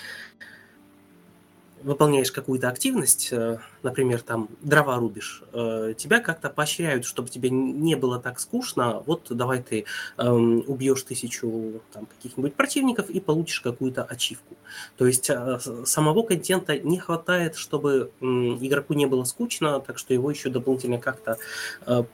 выполняешь 1.83 2.31
какую-то 2.31 2.69
активность, 2.69 3.29
э, 3.31 3.59
например, 3.83 4.21
там 4.21 4.49
дрова 4.61 4.97
рубишь, 4.97 5.43
э, 5.53 5.93
тебя 5.97 6.19
как-то 6.19 6.49
поощряют, 6.49 7.05
чтобы 7.05 7.29
тебе 7.29 7.49
не 7.49 7.95
было 7.95 8.19
так 8.19 8.39
скучно. 8.39 9.03
Вот 9.05 9.27
давай 9.29 9.61
ты 9.61 9.85
эм, 10.17 10.63
убьешь 10.67 11.03
тысячу 11.03 11.81
там, 11.91 12.05
каких-нибудь 12.05 12.55
противников 12.55 13.09
и 13.09 13.19
получишь 13.19 13.61
какую-то 13.61 14.03
ачивку. 14.03 14.55
То 14.97 15.05
есть 15.05 15.29
э, 15.29 15.59
самого 15.85 16.23
контента 16.23 16.77
не 16.77 16.99
хватает, 16.99 17.55
чтобы 17.55 18.11
игроку 18.21 18.93
не 18.93 19.05
было 19.05 19.23
скучно, 19.23 19.79
так 19.79 19.97
что 19.97 20.13
его 20.13 20.29
еще 20.29 20.49
дополнительно 20.49 20.99
как-то 20.99 21.37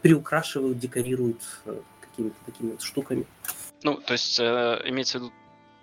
приукрашивают, 0.02 0.80
декорируют 0.80 1.42
какими-то 2.02 2.36
такими 2.46 2.72
вот 2.72 2.82
штуками. 2.82 3.26
Ну, 3.84 3.96
то 3.96 4.14
есть 4.14 4.40
имеется 4.40 5.20
в 5.20 5.22
виду 5.24 5.34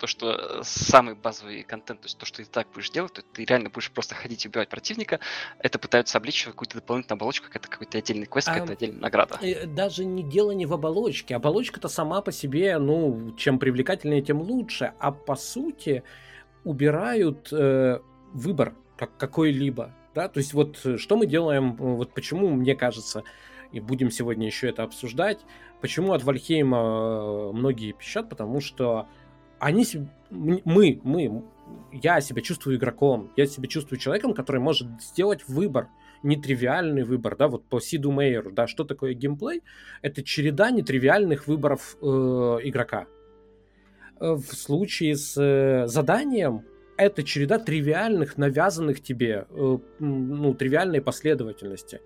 то, 0.04 0.06
что 0.06 0.60
самый 0.62 1.14
базовый 1.14 1.62
контент, 1.62 2.02
то 2.02 2.06
есть 2.06 2.18
то, 2.18 2.26
что 2.26 2.38
ты 2.38 2.44
так 2.44 2.66
будешь 2.74 2.90
делать, 2.90 3.14
то 3.14 3.22
ты 3.22 3.46
реально 3.46 3.70
будешь 3.70 3.90
просто 3.90 4.14
ходить 4.14 4.44
и 4.44 4.48
убивать 4.48 4.68
противника, 4.68 5.18
это 5.60 5.78
пытаются 5.78 6.18
обличить 6.18 6.48
в 6.48 6.50
какую-то 6.50 6.74
дополнительную 6.74 7.16
оболочку, 7.16 7.46
это 7.50 7.68
какой-то 7.68 7.96
отдельный 7.96 8.26
квест, 8.26 8.48
какая-то 8.48 8.72
а, 8.72 8.74
отдельная 8.74 9.00
награда. 9.00 9.38
Э, 9.40 9.64
даже 9.64 10.04
не 10.04 10.22
дело 10.22 10.50
не 10.50 10.66
в 10.66 10.74
оболочке. 10.74 11.36
Оболочка-то 11.36 11.88
сама 11.88 12.20
по 12.20 12.32
себе, 12.32 12.76
ну, 12.76 13.34
чем 13.38 13.58
привлекательнее, 13.58 14.20
тем 14.20 14.42
лучше. 14.42 14.92
А 14.98 15.10
по 15.10 15.36
сути 15.36 16.02
убирают 16.64 17.48
э, 17.50 18.00
выбор 18.34 18.74
как 18.98 19.16
какой-либо. 19.16 19.94
Да? 20.14 20.28
То 20.28 20.38
есть 20.38 20.52
вот 20.52 20.78
э, 20.84 20.98
что 20.98 21.16
мы 21.16 21.24
делаем, 21.26 21.76
вот 21.76 22.12
почему, 22.12 22.50
мне 22.50 22.76
кажется, 22.76 23.24
и 23.72 23.80
будем 23.80 24.10
сегодня 24.10 24.46
еще 24.46 24.68
это 24.68 24.82
обсуждать, 24.82 25.38
почему 25.80 26.12
от 26.12 26.22
Вальхейма 26.24 26.78
э, 26.78 27.52
многие 27.52 27.92
пищат, 27.92 28.28
потому 28.28 28.60
что 28.60 29.08
они, 29.64 29.86
мы, 30.30 31.00
мы, 31.02 31.42
я 31.90 32.20
себя 32.20 32.42
чувствую 32.42 32.76
игроком, 32.76 33.32
я 33.34 33.46
себя 33.46 33.66
чувствую 33.66 33.98
человеком, 33.98 34.34
который 34.34 34.60
может 34.60 34.86
сделать 35.00 35.48
выбор, 35.48 35.88
нетривиальный 36.22 37.02
выбор, 37.02 37.34
да, 37.36 37.48
вот 37.48 37.64
по 37.64 37.80
Сиду 37.80 38.12
Мейеру, 38.12 38.52
да, 38.52 38.66
что 38.66 38.84
такое 38.84 39.14
геймплей? 39.14 39.62
Это 40.02 40.22
череда 40.22 40.70
нетривиальных 40.70 41.46
выборов 41.46 41.96
э, 42.02 42.06
игрока. 42.06 43.06
Э, 44.20 44.34
в 44.34 44.52
случае 44.54 45.16
с 45.16 45.34
э, 45.40 45.86
заданием 45.86 46.64
это 46.98 47.22
череда 47.22 47.58
тривиальных, 47.58 48.36
навязанных 48.36 49.02
тебе, 49.02 49.46
э, 49.48 49.78
ну, 49.98 50.54
тривиальной 50.54 51.00
последовательности. 51.00 51.96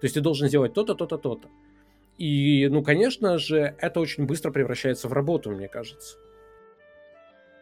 То 0.00 0.04
есть 0.04 0.14
ты 0.14 0.20
должен 0.20 0.46
сделать 0.48 0.72
то-то, 0.72 0.94
то-то, 0.94 1.18
то-то. 1.18 1.48
И, 2.16 2.68
ну, 2.68 2.84
конечно 2.84 3.38
же, 3.38 3.74
это 3.80 3.98
очень 3.98 4.26
быстро 4.26 4.52
превращается 4.52 5.08
в 5.08 5.12
работу, 5.12 5.50
мне 5.50 5.66
кажется. 5.66 6.16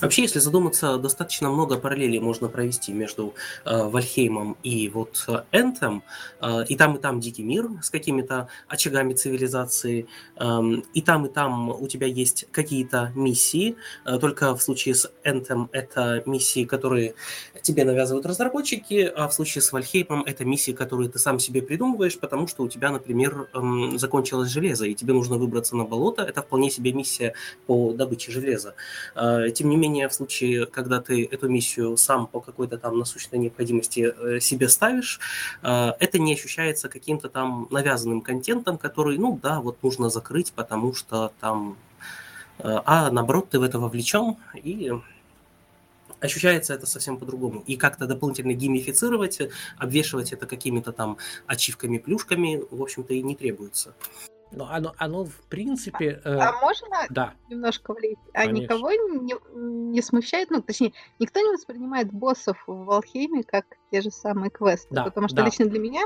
Вообще, 0.00 0.22
если 0.22 0.38
задуматься, 0.38 0.96
достаточно 0.96 1.50
много 1.50 1.78
параллелей 1.78 2.20
можно 2.20 2.48
провести 2.48 2.92
между 2.92 3.34
э, 3.64 3.82
Вальхеймом 3.84 4.56
и 4.62 4.88
вот 4.88 5.26
Энтом. 5.52 6.02
Э, 6.40 6.64
и 6.66 6.76
там, 6.76 6.96
и 6.96 6.98
там 6.98 7.20
дикий 7.20 7.42
мир 7.42 7.68
с 7.82 7.90
какими-то 7.90 8.48
очагами 8.68 9.12
цивилизации. 9.12 10.06
Э, 10.36 10.60
и 10.94 11.02
там, 11.02 11.26
и 11.26 11.28
там 11.28 11.68
у 11.68 11.86
тебя 11.86 12.06
есть 12.06 12.46
какие-то 12.50 13.12
миссии. 13.14 13.76
Э, 14.06 14.18
только 14.18 14.54
в 14.54 14.62
случае 14.62 14.94
с 14.94 15.10
Энтом 15.24 15.68
это 15.72 16.22
миссии, 16.26 16.64
которые 16.64 17.14
тебе 17.62 17.84
навязывают 17.84 18.26
разработчики, 18.26 19.10
а 19.14 19.28
в 19.28 19.34
случае 19.34 19.62
с 19.62 19.72
Вальхеймом 19.72 20.22
это 20.22 20.44
миссии, 20.44 20.72
которые 20.72 21.10
ты 21.10 21.18
сам 21.18 21.38
себе 21.38 21.62
придумываешь, 21.62 22.18
потому 22.18 22.46
что 22.46 22.62
у 22.62 22.68
тебя, 22.68 22.90
например, 22.90 23.48
э, 23.52 23.98
закончилось 23.98 24.50
железо, 24.50 24.86
и 24.86 24.94
тебе 24.94 25.12
нужно 25.12 25.36
выбраться 25.36 25.76
на 25.76 25.84
болото. 25.84 26.22
Это 26.22 26.42
вполне 26.42 26.70
себе 26.70 26.92
миссия 26.92 27.34
по 27.66 27.92
добыче 27.92 28.32
железа. 28.32 28.74
Э, 29.14 29.50
тем 29.54 29.68
не 29.68 29.76
менее, 29.76 29.89
менее, 29.90 30.08
в 30.08 30.14
случае, 30.14 30.66
когда 30.66 31.00
ты 31.00 31.24
эту 31.24 31.48
миссию 31.48 31.96
сам 31.96 32.26
по 32.26 32.40
какой-то 32.40 32.78
там 32.78 32.98
насущной 32.98 33.38
необходимости 33.38 34.12
э, 34.16 34.40
себе 34.40 34.68
ставишь, 34.68 35.20
э, 35.62 35.92
это 35.98 36.18
не 36.18 36.34
ощущается 36.34 36.88
каким-то 36.88 37.28
там 37.28 37.66
навязанным 37.70 38.20
контентом, 38.20 38.78
который, 38.78 39.18
ну 39.18 39.38
да, 39.42 39.60
вот 39.60 39.82
нужно 39.82 40.10
закрыть, 40.10 40.52
потому 40.52 40.94
что 40.94 41.32
там... 41.40 41.76
Э, 42.58 42.80
а 42.84 43.10
наоборот, 43.10 43.50
ты 43.50 43.58
в 43.58 43.62
это 43.62 43.78
вовлечен, 43.78 44.36
и 44.54 44.92
ощущается 46.20 46.74
это 46.74 46.86
совсем 46.86 47.16
по-другому. 47.16 47.64
И 47.66 47.76
как-то 47.76 48.06
дополнительно 48.06 48.52
геймифицировать, 48.52 49.40
обвешивать 49.78 50.32
это 50.32 50.46
какими-то 50.46 50.92
там 50.92 51.16
ачивками, 51.46 51.98
плюшками, 51.98 52.62
в 52.70 52.82
общем-то, 52.82 53.14
и 53.14 53.22
не 53.22 53.34
требуется. 53.34 53.94
Но 54.52 54.68
оно, 54.70 54.94
оно 54.98 55.24
в 55.24 55.40
принципе... 55.48 56.20
Э... 56.24 56.38
А 56.38 56.60
можно 56.60 56.88
да. 57.10 57.34
немножко 57.48 57.94
влезть? 57.94 58.18
А 58.34 58.46
Конечно. 58.46 58.62
никого 58.62 58.92
не, 58.92 59.34
не 59.92 60.02
смущает, 60.02 60.50
ну, 60.50 60.60
точнее, 60.60 60.92
никто 61.18 61.40
не 61.40 61.52
воспринимает 61.52 62.12
боссов 62.12 62.62
в 62.66 62.90
Алхейме 62.90 63.44
как 63.44 63.64
те 63.92 64.00
же 64.00 64.10
самые 64.10 64.50
квесты. 64.50 64.88
Да, 64.90 65.04
потому 65.04 65.28
что 65.28 65.36
да. 65.38 65.44
лично 65.44 65.66
для 65.66 65.78
меня 65.78 66.02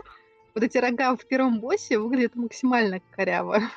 вот 0.54 0.62
эти 0.62 0.78
рога 0.78 1.16
в 1.16 1.26
первом 1.26 1.60
боссе 1.60 1.98
выглядят 1.98 2.36
максимально 2.36 3.00
коряво. 3.10 3.60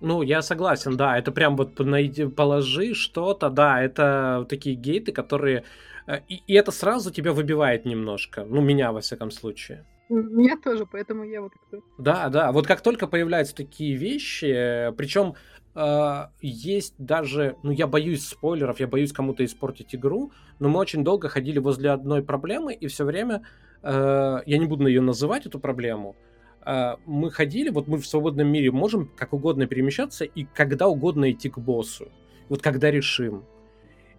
Ну, 0.00 0.20
я 0.20 0.42
согласен, 0.42 0.98
да, 0.98 1.16
это 1.16 1.32
прям 1.32 1.56
вот 1.56 1.78
найди, 1.78 2.26
положи 2.26 2.92
что-то, 2.92 3.48
да, 3.48 3.82
это 3.82 4.44
такие 4.46 4.76
гейты, 4.76 5.10
которые... 5.10 5.64
Э, 6.06 6.18
и, 6.28 6.42
и 6.46 6.52
это 6.52 6.70
сразу 6.70 7.10
тебя 7.10 7.32
выбивает 7.32 7.86
немножко, 7.86 8.44
ну, 8.44 8.60
меня, 8.60 8.92
во 8.92 9.00
всяком 9.00 9.30
случае. 9.30 9.86
Меня 10.08 10.56
тоже, 10.56 10.86
поэтому 10.86 11.24
я 11.24 11.42
вот 11.42 11.52
Да, 11.98 12.28
да, 12.28 12.52
вот 12.52 12.66
как 12.66 12.80
только 12.80 13.06
появляются 13.06 13.54
такие 13.54 13.96
вещи, 13.96 14.92
причем 14.96 15.34
Uh, 15.76 16.28
есть 16.40 16.94
даже, 16.96 17.56
ну 17.62 17.70
я 17.70 17.86
боюсь 17.86 18.26
спойлеров, 18.26 18.80
я 18.80 18.86
боюсь 18.86 19.12
кому-то 19.12 19.44
испортить 19.44 19.94
игру, 19.94 20.32
но 20.58 20.70
мы 20.70 20.78
очень 20.78 21.04
долго 21.04 21.28
ходили 21.28 21.58
возле 21.58 21.90
одной 21.90 22.22
проблемы, 22.22 22.72
и 22.72 22.86
все 22.86 23.04
время, 23.04 23.42
uh, 23.82 24.40
я 24.46 24.56
не 24.56 24.64
буду 24.64 24.86
ее 24.86 25.02
называть, 25.02 25.44
эту 25.44 25.60
проблему, 25.60 26.16
uh, 26.64 26.98
мы 27.04 27.30
ходили, 27.30 27.68
вот 27.68 27.88
мы 27.88 27.98
в 27.98 28.06
свободном 28.06 28.48
мире 28.48 28.70
можем 28.70 29.10
как 29.16 29.34
угодно 29.34 29.66
перемещаться 29.66 30.24
и 30.24 30.44
когда 30.44 30.88
угодно 30.88 31.30
идти 31.30 31.50
к 31.50 31.58
боссу, 31.58 32.08
вот 32.48 32.62
когда 32.62 32.90
решим. 32.90 33.44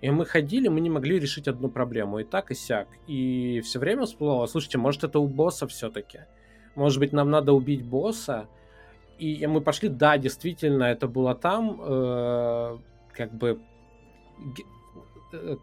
И 0.01 0.11
мы 0.11 0.25
ходили, 0.25 0.67
мы 0.67 0.79
не 0.79 0.89
могли 0.89 1.19
решить 1.19 1.47
одну 1.47 1.69
проблему, 1.69 2.19
и 2.19 2.23
так, 2.23 2.51
и 2.51 2.55
сяк. 2.55 2.87
И 3.07 3.61
все 3.61 3.79
время 3.79 4.05
всплывало, 4.05 4.45
слушайте, 4.45 4.77
может 4.77 5.03
это 5.03 5.19
у 5.19 5.27
босса 5.27 5.67
все-таки? 5.67 6.19
Может 6.75 6.99
быть, 6.99 7.13
нам 7.13 7.31
надо 7.31 7.53
убить 7.53 7.83
босса? 7.83 8.47
И 9.17 9.45
мы 9.47 9.61
пошли, 9.61 9.89
да, 9.89 10.17
действительно, 10.19 10.83
это 10.83 11.07
было 11.07 11.33
там, 11.33 11.81
э, 11.81 12.77
как 13.13 13.33
бы 13.33 13.59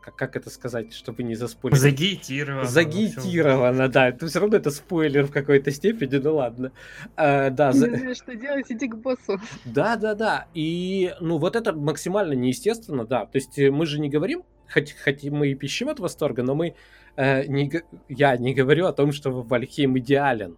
как, 0.00 0.16
как 0.16 0.36
это 0.36 0.50
сказать, 0.50 0.92
чтобы 0.92 1.22
не 1.22 1.34
заспойлерить? 1.34 1.82
Загейтировано. 1.82 2.64
Загейтировано, 2.66 3.88
да. 3.88 4.08
Это 4.08 4.26
все 4.26 4.40
равно 4.40 4.56
это 4.56 4.70
спойлер 4.70 5.26
в 5.26 5.30
какой-то 5.30 5.70
степени, 5.70 6.16
ну 6.16 6.36
ладно. 6.36 6.72
А, 7.16 7.50
да, 7.50 7.72
не 7.72 7.78
за... 7.78 7.86
знаю, 7.86 8.14
что 8.14 8.34
делать, 8.34 8.66
иди 8.70 8.88
к 8.88 8.96
боссу. 8.96 9.40
Да, 9.64 9.96
да, 9.96 10.14
да. 10.14 10.46
И, 10.54 11.14
ну, 11.20 11.38
вот 11.38 11.56
это 11.56 11.72
максимально 11.72 12.34
неестественно, 12.34 13.04
да. 13.04 13.26
То 13.26 13.36
есть 13.38 13.58
э, 13.58 13.70
мы 13.70 13.86
же 13.86 14.00
не 14.00 14.08
говорим, 14.08 14.42
хоть, 14.72 14.94
хоть 15.04 15.24
мы 15.24 15.48
и 15.48 15.54
пищим 15.54 15.88
от 15.88 16.00
восторга, 16.00 16.42
но 16.42 16.54
мы, 16.54 16.74
э, 17.16 17.46
не, 17.46 17.70
я 18.08 18.36
не 18.36 18.54
говорю 18.54 18.86
о 18.86 18.92
том, 18.92 19.12
что 19.12 19.30
Вальхейм 19.30 19.98
идеален. 19.98 20.56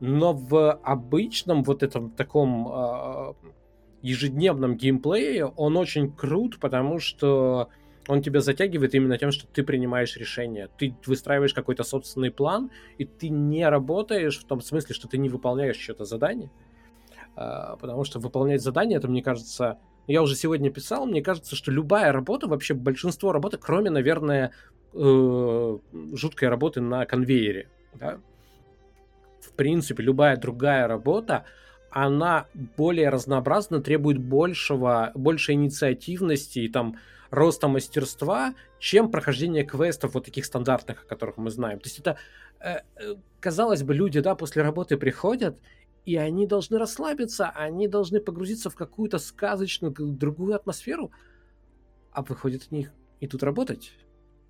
Но 0.00 0.32
в 0.32 0.72
обычном 0.72 1.64
вот 1.64 1.82
этом 1.82 2.10
таком 2.10 2.68
э, 2.68 3.32
ежедневном 4.02 4.76
геймплее 4.76 5.46
он 5.46 5.76
очень 5.76 6.12
крут, 6.12 6.60
потому 6.60 6.98
что 6.98 7.68
он 8.08 8.22
тебя 8.22 8.40
затягивает 8.40 8.94
именно 8.94 9.18
тем, 9.18 9.30
что 9.30 9.46
ты 9.46 9.62
принимаешь 9.62 10.16
решение. 10.16 10.68
Ты 10.78 10.96
выстраиваешь 11.06 11.54
какой-то 11.54 11.84
собственный 11.84 12.30
план, 12.30 12.70
и 12.96 13.04
ты 13.04 13.28
не 13.28 13.68
работаешь 13.68 14.38
в 14.38 14.44
том 14.44 14.60
смысле, 14.60 14.94
что 14.94 15.08
ты 15.08 15.18
не 15.18 15.28
выполняешь 15.28 15.78
что-то 15.78 16.04
задание. 16.04 16.50
А, 17.36 17.76
потому 17.76 18.04
что 18.04 18.18
выполнять 18.18 18.62
задание, 18.62 18.96
это, 18.96 19.08
мне 19.08 19.22
кажется, 19.22 19.78
я 20.06 20.22
уже 20.22 20.34
сегодня 20.34 20.70
писал, 20.70 21.06
мне 21.06 21.22
кажется, 21.22 21.54
что 21.54 21.70
любая 21.70 22.12
работа, 22.12 22.48
вообще 22.48 22.74
большинство 22.74 23.30
работы, 23.30 23.58
кроме, 23.58 23.90
наверное, 23.90 24.52
э, 24.94 25.78
жуткой 26.14 26.48
работы 26.48 26.80
на 26.80 27.04
конвейере, 27.04 27.68
да? 27.94 28.18
в 29.40 29.52
принципе, 29.52 30.02
любая 30.02 30.36
другая 30.36 30.88
работа, 30.88 31.44
она 31.90 32.46
более 32.76 33.08
разнообразна, 33.10 33.80
требует 33.80 34.18
большего, 34.18 35.12
большей 35.14 35.54
инициативности 35.54 36.60
и 36.60 36.68
там 36.68 36.96
роста 37.30 37.68
мастерства, 37.68 38.54
чем 38.78 39.10
прохождение 39.10 39.64
квестов 39.64 40.14
вот 40.14 40.24
таких 40.24 40.44
стандартных, 40.44 41.02
о 41.02 41.06
которых 41.06 41.36
мы 41.36 41.50
знаем. 41.50 41.78
То 41.80 41.86
есть 41.86 41.98
это, 41.98 42.18
э, 42.60 42.80
э, 42.96 43.14
казалось 43.40 43.82
бы, 43.82 43.94
люди, 43.94 44.20
да, 44.20 44.34
после 44.34 44.62
работы 44.62 44.96
приходят, 44.96 45.58
и 46.04 46.16
они 46.16 46.46
должны 46.46 46.78
расслабиться, 46.78 47.50
они 47.50 47.88
должны 47.88 48.20
погрузиться 48.20 48.70
в 48.70 48.74
какую-то 48.74 49.18
сказочную, 49.18 49.92
другую 49.92 50.54
атмосферу, 50.54 51.10
а 52.12 52.22
выходят 52.22 52.62
в 52.62 52.70
них 52.70 52.90
идут 53.20 53.42
работать, 53.42 53.92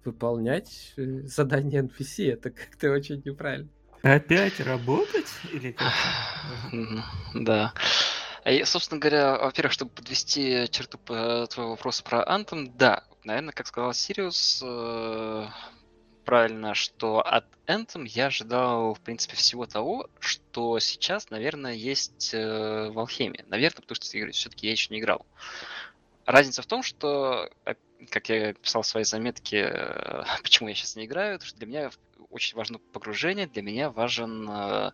выполнять 0.04 0.94
э, 0.96 1.22
задания 1.22 1.82
NPC. 1.82 2.32
Это 2.32 2.50
как-то 2.50 2.92
очень 2.92 3.22
неправильно. 3.24 3.68
Опять 4.02 4.60
работать? 4.60 5.26
Или 5.52 5.72
как? 5.72 5.92
Да. 7.34 7.74
И, 8.48 8.64
собственно 8.64 8.98
говоря, 8.98 9.36
во-первых, 9.36 9.72
чтобы 9.72 9.90
подвести 9.90 10.68
черту 10.70 10.96
по 10.96 11.46
твоего 11.48 11.72
вопроса 11.72 12.02
про 12.02 12.22
Anthem, 12.22 12.72
да, 12.74 13.04
наверное, 13.24 13.52
как 13.52 13.66
сказал 13.66 13.92
Сириус, 13.92 14.62
э, 14.64 15.46
правильно, 16.24 16.72
что 16.74 17.20
от 17.20 17.44
Anthem 17.66 18.06
я 18.06 18.26
ожидал, 18.26 18.94
в 18.94 19.00
принципе, 19.00 19.36
всего 19.36 19.66
того, 19.66 20.08
что 20.18 20.78
сейчас, 20.78 21.28
наверное, 21.28 21.74
есть 21.74 22.32
э, 22.32 22.88
в 22.90 22.98
Алхеме. 22.98 23.44
Наверное, 23.48 23.82
потому 23.82 23.96
что, 23.96 24.06
все-таки 24.06 24.66
я 24.66 24.72
еще 24.72 24.94
не 24.94 25.00
играл. 25.00 25.26
Разница 26.24 26.62
в 26.62 26.66
том, 26.66 26.82
что, 26.82 27.50
как 28.10 28.30
я 28.30 28.54
писал 28.54 28.80
в 28.80 28.86
своей 28.86 29.04
заметке, 29.04 29.68
э, 29.70 30.22
почему 30.42 30.70
я 30.70 30.74
сейчас 30.74 30.96
не 30.96 31.04
играю, 31.04 31.38
что 31.42 31.58
для 31.58 31.66
меня 31.66 31.90
очень 32.30 32.56
важно 32.56 32.78
погружение, 32.78 33.46
для 33.46 33.60
меня 33.60 33.90
важен, 33.90 34.92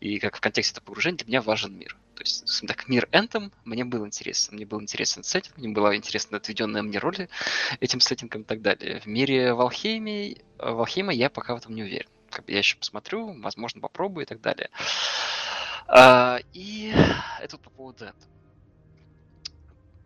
и 0.00 0.18
как 0.20 0.36
в 0.36 0.40
контексте 0.40 0.72
этого 0.72 0.84
погружения, 0.84 1.18
для 1.18 1.26
меня 1.26 1.42
важен 1.42 1.76
мир. 1.76 1.96
То 2.18 2.24
есть, 2.24 2.66
так, 2.66 2.88
мир 2.88 3.08
Anthem 3.12 3.52
мне 3.64 3.84
был 3.84 4.04
интересен. 4.04 4.56
Мне 4.56 4.66
был 4.66 4.82
интересен 4.82 5.22
сеттинг, 5.22 5.56
мне 5.56 5.68
была 5.68 5.94
интересна 5.94 6.38
отведенная 6.38 6.82
мне 6.82 6.98
роль 6.98 7.28
этим 7.78 8.00
сеттингом 8.00 8.42
и 8.42 8.44
так 8.44 8.60
далее. 8.60 8.98
В 8.98 9.06
мире 9.06 9.54
Валхейме, 9.54 10.34
Валхейма 10.58 11.12
я 11.12 11.30
пока 11.30 11.54
в 11.54 11.58
этом 11.58 11.76
не 11.76 11.84
уверен. 11.84 12.08
Как 12.28 12.44
бы 12.44 12.50
я 12.50 12.58
еще 12.58 12.76
посмотрю, 12.76 13.40
возможно, 13.40 13.80
попробую 13.80 14.24
и 14.24 14.28
так 14.28 14.40
далее. 14.40 14.68
А, 15.86 16.40
и 16.54 16.92
это 17.38 17.54
вот 17.54 17.62
по 17.62 17.70
поводу 17.70 18.06
этого. 18.06 18.30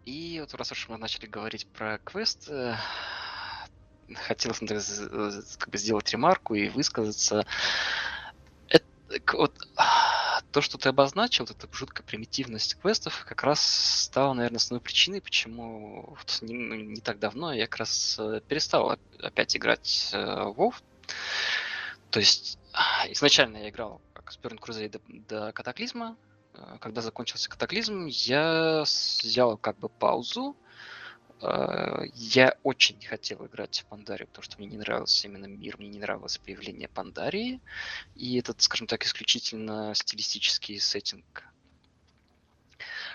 И 0.05 0.37
вот 0.39 0.53
раз 0.53 0.71
уж 0.71 0.91
мы 0.91 0.99
начали 0.99 1.25
говорить 1.25 1.67
про 1.69 1.97
квест, 2.05 2.51
хотелось 4.17 4.59
как 5.57 5.71
бы 5.71 5.79
сделать 5.79 6.11
ремарку 6.11 6.55
и 6.55 6.69
высказаться. 6.69 7.47
Это, 9.13 9.37
вот, 9.37 9.55
то, 10.53 10.61
что 10.61 10.79
ты 10.79 10.89
обозначил, 10.89 11.45
это 11.45 11.69
жуткая 11.73 12.07
примитивность 12.07 12.79
квестов, 12.81 13.25
как 13.27 13.43
раз 13.43 13.61
стала, 14.05 14.33
наверное, 14.33 14.57
основной 14.57 14.83
причиной, 14.83 15.21
почему 15.21 16.17
вот 16.19 16.39
не, 16.43 16.55
ну, 16.55 16.75
не 16.75 17.01
так 17.01 17.19
давно 17.19 17.53
я 17.53 17.67
как 17.67 17.81
раз 17.81 18.17
э, 18.19 18.41
перестал 18.47 18.97
опять 19.21 19.57
играть 19.57 20.11
э, 20.13 20.17
WoW. 20.17 20.75
То 22.11 22.21
есть 22.21 22.59
изначально 23.11 23.59
я 23.59 23.71
играл 23.71 24.01
как 24.13 24.33
с 24.33 24.39
Burn 24.39 24.89
до, 24.89 25.01
до 25.09 25.53
катаклизма. 25.53 26.17
Э, 26.55 26.79
когда 26.81 27.01
закончился 27.01 27.49
катаклизм, 27.49 28.07
я 28.07 28.83
взял 28.85 29.57
как 29.57 29.79
бы 29.79 29.89
паузу, 29.89 30.57
я 32.15 32.57
очень 32.63 33.01
хотел 33.05 33.45
играть 33.47 33.81
в 33.81 33.87
Пандарию, 33.87 34.29
потому 34.29 34.45
что 34.45 34.59
мне 34.59 34.67
не 34.69 34.77
нравился 34.79 35.27
именно 35.27 35.47
мир, 35.47 35.77
мне 35.79 35.89
не 35.89 35.99
нравилось 35.99 36.39
появление 36.39 36.89
Пандарии. 36.89 37.61
И 38.15 38.39
этот, 38.39 38.63
скажем 38.63 38.87
так, 38.87 39.05
исключительно 39.05 39.93
стилистический 39.95 40.79
сеттинг. 40.79 41.45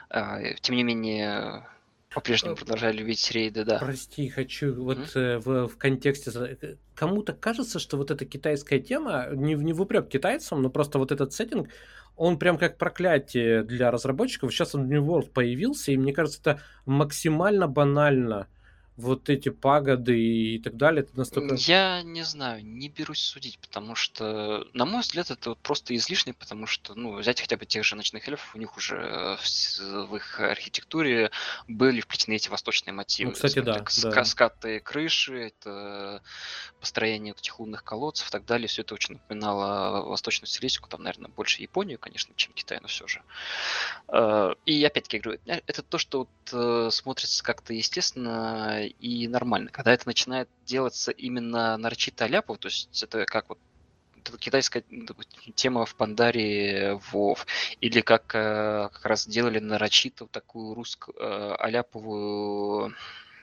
Э, 0.10 0.56
тем 0.62 0.76
не 0.76 0.84
менее, 0.84 1.68
по-прежнему 2.10 2.56
э, 2.56 2.58
продолжаю 2.58 2.94
любить 2.94 3.32
рейды, 3.32 3.64
да. 3.64 3.80
Прости, 3.80 4.30
хочу 4.30 4.74
вот 4.74 4.98
mm-hmm. 4.98 5.40
в, 5.40 5.68
в 5.68 5.78
контексте... 5.78 6.78
Кому-то 6.96 7.34
кажется, 7.34 7.80
что 7.80 7.98
вот 7.98 8.12
эта 8.12 8.26
китайская 8.26 8.80
тема, 8.80 9.28
не, 9.34 9.54
не 9.54 9.74
в 9.74 9.82
упрек 9.82 10.10
китайцам, 10.10 10.62
но 10.62 10.70
просто 10.70 11.00
вот 11.00 11.12
этот 11.12 11.34
сеттинг, 11.34 11.70
он 12.18 12.38
прям 12.38 12.57
как 12.57 12.78
проклятие 12.78 13.63
для 13.63 13.91
разработчиков. 13.91 14.51
Сейчас 14.51 14.76
он 14.76 14.86
в 14.86 14.88
New 14.89 15.05
World 15.05 15.32
появился, 15.32 15.91
и 15.91 15.97
мне 15.97 16.13
кажется, 16.13 16.39
это 16.41 16.61
максимально 16.86 17.68
банально 17.68 18.47
вот 18.98 19.30
эти 19.30 19.50
пагоды 19.50 20.20
и 20.20 20.60
так 20.60 20.76
далее, 20.76 21.04
это 21.04 21.16
настолько... 21.16 21.54
Я 21.56 22.02
не 22.02 22.24
знаю, 22.24 22.66
не 22.66 22.89
берусь 22.89 23.22
судить, 23.22 23.60
потому 23.60 23.93
что, 23.93 24.68
на 24.74 24.86
мой 24.86 25.02
взгляд, 25.02 25.30
это 25.30 25.50
вот 25.50 25.60
просто 25.60 25.95
излишне, 25.95 26.34
потому 26.34 26.66
что, 26.66 26.95
ну, 26.95 27.16
взять 27.16 27.39
хотя 27.39 27.58
бы 27.58 27.68
тех 27.68 27.86
же 27.86 27.95
ночных 27.95 28.28
эльфов, 28.28 28.56
у 28.56 28.58
них 28.58 28.76
уже 28.76 29.38
в, 29.39 30.08
в 30.08 30.16
их 30.16 30.39
архитектуре 30.39 31.30
были 31.68 32.02
вплетены 32.02 32.36
эти 32.36 32.50
восточные 32.50 32.93
мотивы. 32.93 33.30
Ну, 33.30 33.36
кстати, 33.36 33.60
да, 33.60 33.76
так, 33.76 33.91
да. 34.02 34.26
Скаты 34.26 34.80
крыши, 34.80 35.38
это 35.38 36.24
построение 36.80 37.34
вот 37.34 37.39
этих 37.39 37.60
лунных 37.60 37.84
колодцев 37.84 38.28
и 38.30 38.32
так 38.32 38.45
далее, 38.45 38.68
все 38.68 38.82
это 38.82 38.95
очень 38.95 39.14
напоминало 39.16 40.08
восточную 40.08 40.48
стилистику, 40.48 40.89
там, 40.89 41.04
наверное, 41.04 41.30
больше 41.30 41.62
Японию, 41.62 42.00
конечно, 42.00 42.34
чем 42.36 42.52
Китай, 42.54 42.80
но 42.82 42.88
все 42.88 43.06
же. 43.06 43.22
Э, 44.08 44.56
и 44.66 44.84
опять-таки 44.84 45.20
говорю, 45.20 45.39
э, 45.45 45.62
это 45.68 45.84
то, 45.84 46.00
что 46.00 46.20
вот 46.20 46.30
э, 46.52 46.89
смотрится 46.91 47.43
как-то 47.43 47.74
естественно 47.74 48.87
и 48.88 49.28
нормально. 49.28 49.70
Когда 49.72 49.94
это 49.94 50.08
начинает 50.08 50.50
делаться 50.66 51.12
именно 51.12 51.78
нарочито 51.78 52.26
ляпов, 52.28 52.58
то 52.60 52.68
есть 52.68 53.04
это 53.04 53.26
как 53.26 53.50
вот 53.50 53.60
китайская 54.40 54.84
тема 55.56 55.86
в 55.86 55.96
Пандаре 55.96 57.00
Вов, 57.12 57.46
или 57.80 58.02
как 58.02 58.36
э, 58.36 58.90
как 58.92 59.06
раз 59.06 59.28
делали 59.28 59.60
нарочито 59.60 60.28
такую 60.28 60.74
русскую 60.74 61.16
э, 61.18 61.56
аляповую 61.60 62.94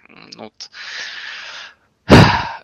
ну, 0.09 0.45
вот, 0.45 0.71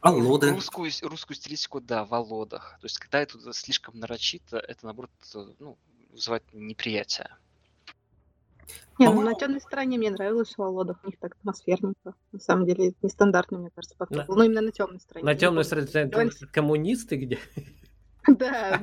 Володы. 0.02 0.50
Русскую, 0.50 0.90
русскую 1.02 1.36
стилистику, 1.36 1.80
да, 1.80 2.04
в 2.04 2.10
Володах. 2.10 2.78
То 2.80 2.86
есть, 2.86 2.98
когда 2.98 3.20
это 3.20 3.52
слишком 3.52 3.98
нарочито, 3.98 4.58
это, 4.58 4.86
наоборот, 4.86 5.10
ну, 5.58 5.76
вызывает 6.10 6.42
неприятие. 6.52 7.28
Не, 8.98 9.08
ну 9.08 9.22
на 9.22 9.34
темной 9.34 9.60
стороне 9.60 9.96
мне 9.98 10.10
нравилось 10.10 10.54
у 10.58 10.62
Володов, 10.62 10.98
у 11.02 11.06
них 11.06 11.18
так 11.18 11.34
атмосферненько. 11.40 12.14
На 12.32 12.38
самом 12.38 12.66
деле, 12.66 12.88
это 12.88 12.98
нестандартно, 13.02 13.58
мне 13.58 13.70
кажется, 13.74 13.96
подход. 13.96 14.28
На... 14.28 14.34
Ну, 14.34 14.42
именно 14.42 14.60
на 14.60 14.72
темной 14.72 15.00
стороне. 15.00 15.24
На 15.24 15.34
темной 15.34 15.64
стороне 15.64 16.30
коммунисты 16.52 17.16
где? 17.16 17.38
Да, 18.26 18.78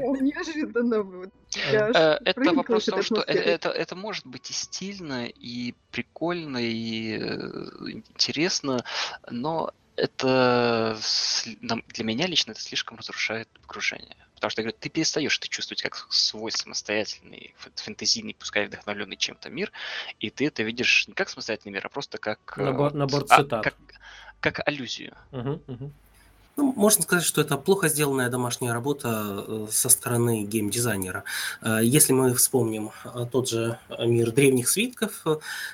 ну 0.00 0.16
неожиданно. 0.16 1.30
Э, 1.70 2.18
это 2.24 2.54
вопрос 2.54 2.84
в 2.84 2.90
том, 2.90 3.02
что 3.02 3.20
это, 3.20 3.68
это 3.68 3.94
может 3.94 4.26
быть 4.26 4.50
и 4.50 4.54
стильно, 4.54 5.26
и 5.26 5.74
прикольно, 5.90 6.58
и 6.58 7.18
э, 7.20 7.90
интересно, 7.90 8.82
но 9.30 9.72
это 9.96 10.96
для 11.88 12.04
меня 12.04 12.26
лично 12.26 12.52
это 12.52 12.60
слишком 12.60 12.96
разрушает 12.96 13.48
погружение. 13.60 14.16
Потому 14.38 14.50
что, 14.50 14.62
я 14.62 14.64
говорю, 14.64 14.78
ты 14.78 14.88
перестаешь 14.88 15.38
это 15.38 15.48
чувствовать 15.48 15.82
как 15.82 16.06
свой 16.10 16.52
самостоятельный, 16.52 17.54
фэнтезийный, 17.74 18.34
пускай 18.38 18.66
вдохновленный 18.66 19.16
чем-то 19.16 19.50
мир, 19.50 19.72
и 20.20 20.30
ты 20.30 20.46
это 20.46 20.62
видишь 20.62 21.08
не 21.08 21.14
как 21.14 21.28
самостоятельный 21.28 21.72
мир, 21.72 21.86
а 21.86 21.88
просто 21.88 22.18
как... 22.18 22.56
Набор, 22.56 22.94
набор 22.94 23.22
цитат. 23.22 23.52
А, 23.52 23.62
как, 23.62 23.74
как 24.40 24.68
аллюзию. 24.68 25.16
Угу, 25.32 25.62
угу. 25.66 25.92
Ну, 26.58 26.72
можно 26.74 27.02
сказать, 27.02 27.24
что 27.24 27.40
это 27.40 27.56
плохо 27.56 27.88
сделанная 27.88 28.28
домашняя 28.28 28.72
работа 28.72 29.44
э, 29.46 29.66
со 29.70 29.88
стороны 29.88 30.42
геймдизайнера. 30.42 31.22
Э, 31.62 31.78
если 31.84 32.12
мы 32.12 32.34
вспомним 32.34 32.90
э, 33.04 33.26
тот 33.30 33.48
же 33.48 33.78
мир 34.00 34.32
древних 34.32 34.68
свитков, 34.68 35.24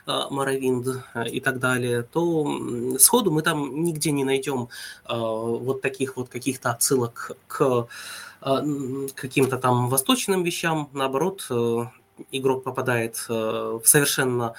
Моровинд 0.06 0.86
и 1.32 1.40
так 1.40 1.58
далее, 1.58 2.02
то 2.02 2.98
сходу 2.98 3.30
мы 3.30 3.40
там 3.40 3.82
нигде 3.82 4.10
не 4.10 4.24
найдем 4.24 4.68
вот 5.08 5.80
таких 5.80 6.18
вот 6.18 6.28
каких-то 6.28 6.72
отсылок 6.72 7.30
к 7.46 7.88
каким-то 9.14 9.56
там 9.58 9.88
восточным 9.88 10.42
вещам. 10.42 10.90
Наоборот, 10.92 11.50
игрок 12.30 12.62
попадает 12.62 13.26
в 13.28 13.82
совершенно 13.84 14.54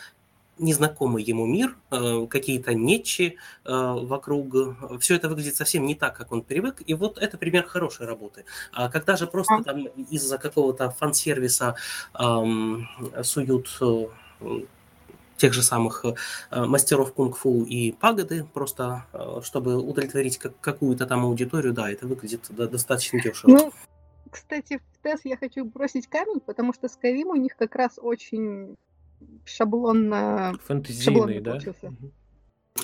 незнакомый 0.58 1.24
ему 1.24 1.46
мир, 1.46 1.76
э, 1.92 2.28
какие-то 2.30 2.74
нечи 2.74 3.38
э, 3.66 3.72
вокруг. 3.72 4.56
Все 5.00 5.16
это 5.16 5.30
выглядит 5.30 5.56
совсем 5.56 5.86
не 5.86 5.96
так, 5.96 6.16
как 6.16 6.32
он 6.32 6.42
привык. 6.42 6.82
И 6.86 6.94
вот 6.94 7.18
это 7.18 7.38
пример 7.38 7.66
хорошей 7.66 8.06
работы. 8.06 8.46
А 8.72 8.90
когда 8.90 9.18
же 9.18 9.28
просто 9.28 9.64
там 9.64 9.86
из-за 10.10 10.38
какого-то 10.38 10.92
фан-сервиса 10.92 11.76
эм, 12.14 12.88
суют 13.24 13.78
э, 13.82 14.06
тех 15.38 15.54
же 15.54 15.62
самых 15.62 16.06
мастеров 16.52 17.14
кунг-фу 17.14 17.64
и 17.64 17.92
пагоды, 17.92 18.46
просто 18.54 19.06
чтобы 19.44 19.78
удовлетворить 19.78 20.38
какую-то 20.38 21.06
там 21.06 21.26
аудиторию, 21.26 21.74
да, 21.74 21.90
это 21.92 22.08
выглядит 22.08 22.46
достаточно 22.50 23.22
дешево. 23.22 23.52
Ну, 23.52 23.72
кстати, 24.32 24.78
в 24.78 25.04
тест 25.04 25.26
я 25.26 25.38
хочу 25.38 25.66
бросить 25.66 26.08
камень, 26.08 26.40
потому 26.40 26.74
что 26.74 26.88
Skyrim 26.88 27.26
у 27.26 27.36
них 27.36 27.56
как 27.56 27.76
раз 27.76 28.00
очень 28.02 28.76
шаблонно... 29.46 30.56
Фэнтезийный, 30.66 31.40
да? 31.40 31.52
Получился. 31.52 31.94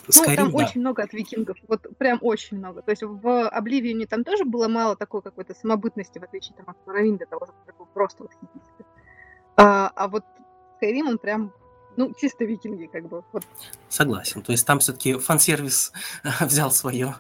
Ну, 0.08 0.36
там 0.36 0.52
да. 0.52 0.58
очень 0.58 0.80
много 0.80 1.04
от 1.04 1.12
викингов, 1.12 1.58
вот 1.68 1.86
прям 1.97 2.20
очень 2.22 2.58
много. 2.58 2.82
То 2.82 2.91
есть 2.91 3.04
в 3.04 3.49
Обливионе 3.49 4.08
там 4.08 4.24
тоже 4.24 4.45
было 4.45 4.70
мало 4.70 4.95
такой 4.95 5.22
какой-то 5.22 5.54
самобытности, 5.54 6.18
в 6.18 6.24
отличие 6.24 6.56
там, 6.56 6.66
от 6.70 6.78
Моровинда, 6.88 7.26
того 7.26 7.47
такого 7.66 7.88
просто 7.88 8.24
восхитительного. 8.24 8.86
А, 9.58 9.91
а 9.93 10.08
вот 10.08 10.24
Skyrim, 10.82 11.10
он 11.10 11.18
прям 11.18 11.54
ну, 12.02 12.14
чисто 12.20 12.45
викинги, 12.45 12.88
как 12.88 13.08
бы. 13.08 13.24
Вот. 13.32 13.43
Согласен. 13.88 14.41
То 14.41 14.52
есть 14.52 14.66
там 14.66 14.80
все-таки 14.80 15.14
фан-сервис 15.14 15.93
взял 16.39 16.72
свое 16.72 17.16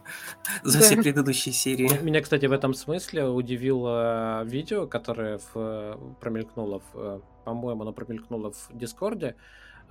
за 0.63 0.79
да. 0.79 0.85
все 0.85 0.95
предыдущие 0.97 1.53
серии. 1.53 2.01
Меня, 2.01 2.21
кстати, 2.21 2.47
в 2.47 2.51
этом 2.51 2.73
смысле 2.73 3.25
удивило 3.25 4.43
видео, 4.43 4.87
которое 4.87 5.39
в, 5.53 5.99
промелькнуло, 6.19 6.81
в, 6.91 7.21
по-моему, 7.45 7.83
оно 7.83 7.93
промелькнуло 7.93 8.51
в 8.51 8.69
Дискорде, 8.71 9.35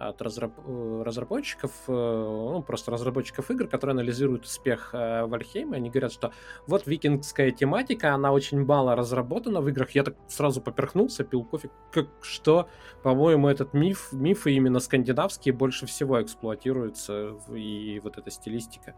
от 0.01 0.23
разраб 0.23 0.53
э, 0.67 1.03
разработчиков, 1.05 1.73
э, 1.87 1.93
ну, 1.93 2.63
просто 2.63 2.91
разработчиков 2.91 3.51
игр, 3.51 3.67
которые 3.69 3.93
анализируют 3.93 4.45
успех 4.45 4.91
э, 4.95 5.27
Вальхейма. 5.27 5.77
Они 5.77 5.91
говорят, 5.91 6.13
что 6.13 6.33
вот 6.67 6.87
викингская 6.87 7.51
тематика, 7.51 8.15
она 8.15 8.33
очень 8.33 8.65
мало 8.65 8.97
разработана 8.97 9.61
в 9.61 9.69
играх. 9.69 9.91
Я 9.91 10.03
так 10.05 10.17
сразу 10.27 10.63
поперхнулся, 10.63 11.23
пил 11.23 11.45
кофе. 11.45 11.71
Как 11.93 12.09
что? 12.23 12.69
По-моему, 13.03 13.49
этот 13.49 13.75
миф, 13.75 14.09
мифы 14.13 14.53
именно 14.53 14.81
скандинавские 14.81 15.53
больше 15.53 15.85
всего 15.85 16.23
эксплуатируются, 16.23 17.37
и 17.55 18.01
вот 18.03 18.17
эта 18.17 18.31
стилистика. 18.31 18.95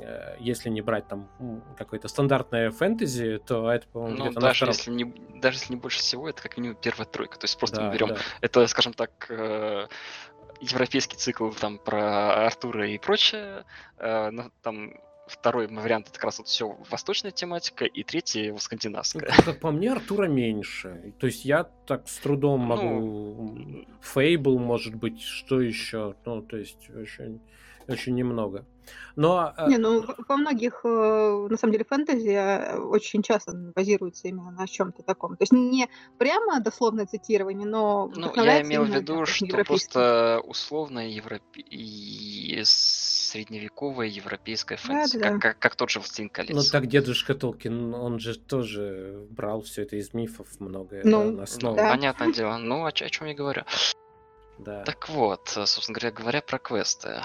Э, 0.00 0.36
если 0.38 0.68
не 0.70 0.80
брать 0.80 1.08
там 1.08 1.28
какое-то 1.76 2.08
стандартное 2.08 2.70
фэнтези, 2.70 3.40
то 3.46 3.70
это, 3.70 3.86
по-моему, 3.88 4.16
ну, 4.16 4.24
где-то 4.26 4.40
даже 4.40 4.64
на 4.64 4.70
если 4.70 4.90
не 4.90 5.04
Даже 5.40 5.58
если 5.58 5.74
не 5.74 5.80
больше 5.80 6.00
всего, 6.00 6.28
это 6.28 6.42
как 6.42 6.56
минимум 6.56 6.78
первая 6.80 7.06
тройка. 7.06 7.38
То 7.38 7.44
есть 7.44 7.58
просто 7.58 7.76
да, 7.76 7.86
мы 7.86 7.94
берем, 7.94 8.08
да. 8.08 8.16
это, 8.40 8.66
скажем 8.66 8.92
так, 8.94 9.26
э, 9.28 9.86
европейский 10.60 11.16
цикл 11.16 11.50
там 11.50 11.78
про 11.78 12.46
Артура 12.46 12.88
и 12.88 12.98
прочее, 12.98 13.64
э, 13.98 14.30
там 14.62 14.94
второй 15.26 15.68
вариант 15.68 16.08
это 16.08 16.14
как 16.14 16.24
раз 16.24 16.38
вот 16.38 16.48
все 16.48 16.76
восточная 16.90 17.30
тематика, 17.30 17.84
и 17.84 18.02
третий 18.02 18.50
ну, 18.50 18.58
скандинавская. 18.58 19.32
Ну, 19.36 19.42
как 19.44 19.60
по 19.60 19.70
мне, 19.70 19.92
Артура 19.92 20.26
меньше. 20.26 21.14
То 21.18 21.26
есть 21.26 21.44
я 21.44 21.64
так 21.86 22.08
с 22.08 22.18
трудом 22.18 22.60
ну, 22.60 22.66
могу... 22.66 23.86
Фейбл, 24.00 24.58
может 24.58 24.94
быть, 24.94 25.22
что 25.22 25.60
еще? 25.60 26.14
Ну, 26.24 26.42
то 26.42 26.56
есть 26.56 26.90
очень, 26.90 27.40
очень 27.88 28.14
немного. 28.14 28.64
Но... 29.16 29.54
Э, 29.56 29.68
не, 29.68 29.78
ну, 29.78 30.04
во 30.28 30.36
многих, 30.36 30.80
э, 30.84 31.46
на 31.50 31.56
самом 31.56 31.72
деле, 31.72 31.84
фэнтези 31.84 32.28
э, 32.28 32.78
очень 32.78 33.22
часто 33.22 33.52
базируется 33.74 34.28
именно 34.28 34.50
на 34.50 34.66
чем-то 34.66 35.02
таком. 35.02 35.36
То 35.36 35.42
есть 35.42 35.52
не 35.52 35.88
прямо 36.18 36.60
дословное 36.60 37.06
цитирование, 37.06 37.66
но... 37.66 38.10
Ну, 38.14 38.32
я 38.36 38.62
имел 38.62 38.84
в 38.84 38.88
виду, 38.88 39.24
что 39.26 39.64
просто 39.64 40.40
условно 40.44 41.08
европе... 41.08 41.64
средневековое 42.64 44.08
европейское 44.08 44.78
фэнтези, 44.78 45.18
да, 45.18 45.24
да. 45.24 45.32
Как, 45.32 45.40
как, 45.40 45.58
как 45.60 45.76
тот 45.76 45.90
же 45.90 46.00
«Властелин 46.00 46.30
колец». 46.30 46.54
Ну 46.54 46.62
так 46.70 46.86
дедушка 46.86 47.34
Толкин, 47.34 47.94
он 47.94 48.18
же 48.18 48.38
тоже 48.38 49.26
брал 49.30 49.62
все 49.62 49.82
это 49.82 49.96
из 49.96 50.12
мифов 50.12 50.48
многое 50.58 51.02
ну, 51.04 51.24
да, 51.24 51.30
на 51.30 51.42
основу. 51.44 51.76
Да. 51.76 51.90
Понятное 51.90 52.32
дело. 52.32 52.56
Ну, 52.56 52.84
о, 52.84 52.88
о 52.88 52.92
чем 52.92 53.26
я 53.28 53.34
говорю. 53.34 53.62
Да. 54.58 54.84
Так 54.84 55.08
вот, 55.08 55.48
собственно 55.48 55.94
говоря, 55.98 56.12
говоря 56.12 56.40
про 56.40 56.58
квесты. 56.58 57.20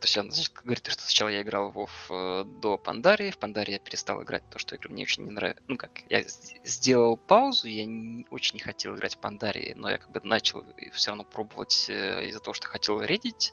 То 0.00 0.06
есть 0.06 0.16
он 0.16 0.32
значит, 0.32 0.54
говорит, 0.64 0.86
что 0.86 1.02
сначала 1.02 1.28
я 1.28 1.42
играл 1.42 1.72
в 1.72 1.88
э, 2.08 2.44
до 2.44 2.78
Пандарии, 2.78 3.30
в 3.30 3.38
Пандарии 3.38 3.72
я 3.72 3.78
перестал 3.78 4.22
играть, 4.22 4.42
потому 4.44 4.58
что 4.58 4.74
игры 4.74 4.90
мне 4.90 5.02
очень 5.02 5.24
не 5.24 5.30
нравится. 5.30 5.62
Ну 5.68 5.76
как, 5.76 5.90
я 6.08 6.22
сделал 6.64 7.18
паузу, 7.18 7.68
я 7.68 7.84
не, 7.84 8.26
очень 8.30 8.54
не 8.54 8.60
хотел 8.60 8.96
играть 8.96 9.16
в 9.16 9.18
Пандарии, 9.18 9.74
но 9.76 9.90
я 9.90 9.98
как 9.98 10.10
бы 10.10 10.20
начал 10.24 10.64
все 10.92 11.10
равно 11.10 11.24
пробовать 11.24 11.86
э, 11.90 12.28
из-за 12.28 12.40
того, 12.40 12.54
что 12.54 12.66
хотел 12.66 13.02
редить. 13.02 13.52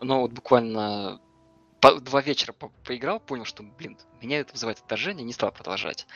Но 0.00 0.20
вот 0.20 0.32
буквально 0.32 1.18
по, 1.84 2.00
два 2.00 2.22
вечера 2.22 2.54
по, 2.54 2.70
поиграл, 2.82 3.20
понял, 3.20 3.44
что, 3.44 3.62
блин, 3.62 3.98
меня 4.22 4.38
это 4.40 4.54
вызывает 4.54 4.78
отторжение, 4.78 5.22
не 5.22 5.34
стал 5.34 5.52
продолжать. 5.52 6.06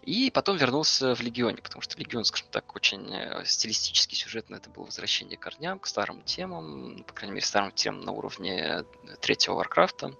И 0.00 0.30
потом 0.30 0.56
вернулся 0.56 1.14
в 1.14 1.20
Легионе, 1.20 1.58
потому 1.60 1.82
что 1.82 1.98
Легион, 1.98 2.24
скажем 2.24 2.48
так, 2.50 2.74
очень 2.74 3.12
э, 3.12 3.44
стилистически, 3.44 4.14
сюжетно 4.14 4.56
это 4.56 4.70
было 4.70 4.86
возвращение 4.86 5.36
к 5.36 5.42
корням, 5.42 5.78
к 5.78 5.86
старым 5.86 6.22
темам, 6.22 6.96
ну, 6.96 7.04
по 7.04 7.12
крайней 7.12 7.34
мере, 7.34 7.44
старым 7.44 7.72
темам 7.72 8.00
на 8.00 8.12
уровне 8.12 8.58
э, 8.58 8.84
третьего 9.20 9.56
Варкрафта. 9.56 10.14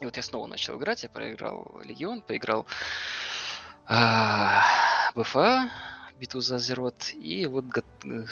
И 0.00 0.06
вот 0.06 0.16
я 0.16 0.22
снова 0.22 0.46
начал 0.46 0.78
играть, 0.78 1.02
я 1.02 1.10
проиграл 1.10 1.78
Легион, 1.84 2.22
поиграл 2.22 2.64
э, 3.90 4.60
БФА, 5.14 5.70
битву 6.18 6.40
за 6.40 6.56
Азерот, 6.56 7.12
и 7.14 7.46
вот 7.46 7.64
э, 8.04 8.24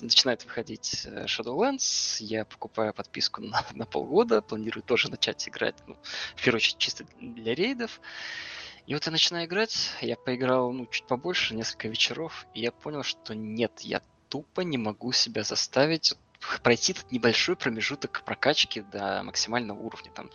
начинает 0.00 0.44
выходить 0.44 1.02
э, 1.04 1.26
Shadowlands, 1.26 2.16
я 2.20 2.44
покупаю 2.44 2.94
подписку 2.94 3.42
на, 3.42 3.64
на 3.74 3.86
полгода, 3.86 4.42
планирую 4.42 4.82
тоже 4.82 5.10
начать 5.10 5.48
играть, 5.48 5.76
ну, 5.86 5.96
в 6.36 6.42
первую 6.42 6.58
очередь 6.58 6.78
чисто 6.78 7.04
для 7.20 7.54
рейдов, 7.54 8.00
и 8.86 8.94
вот 8.94 9.04
я 9.04 9.12
начинаю 9.12 9.46
играть, 9.46 9.90
я 10.00 10.16
поиграл, 10.16 10.72
ну, 10.72 10.86
чуть 10.86 11.06
побольше, 11.06 11.54
несколько 11.54 11.88
вечеров, 11.88 12.46
и 12.54 12.60
я 12.60 12.70
понял, 12.72 13.02
что 13.02 13.34
нет, 13.34 13.80
я 13.80 14.00
тупо 14.28 14.60
не 14.60 14.78
могу 14.78 15.12
себя 15.12 15.42
заставить 15.42 16.14
пройти 16.62 16.92
этот 16.92 17.10
небольшой 17.12 17.56
промежуток 17.56 18.22
прокачки 18.24 18.80
до 18.80 19.22
максимального 19.22 19.78
уровня. 19.78 20.10
Там, 20.12 20.30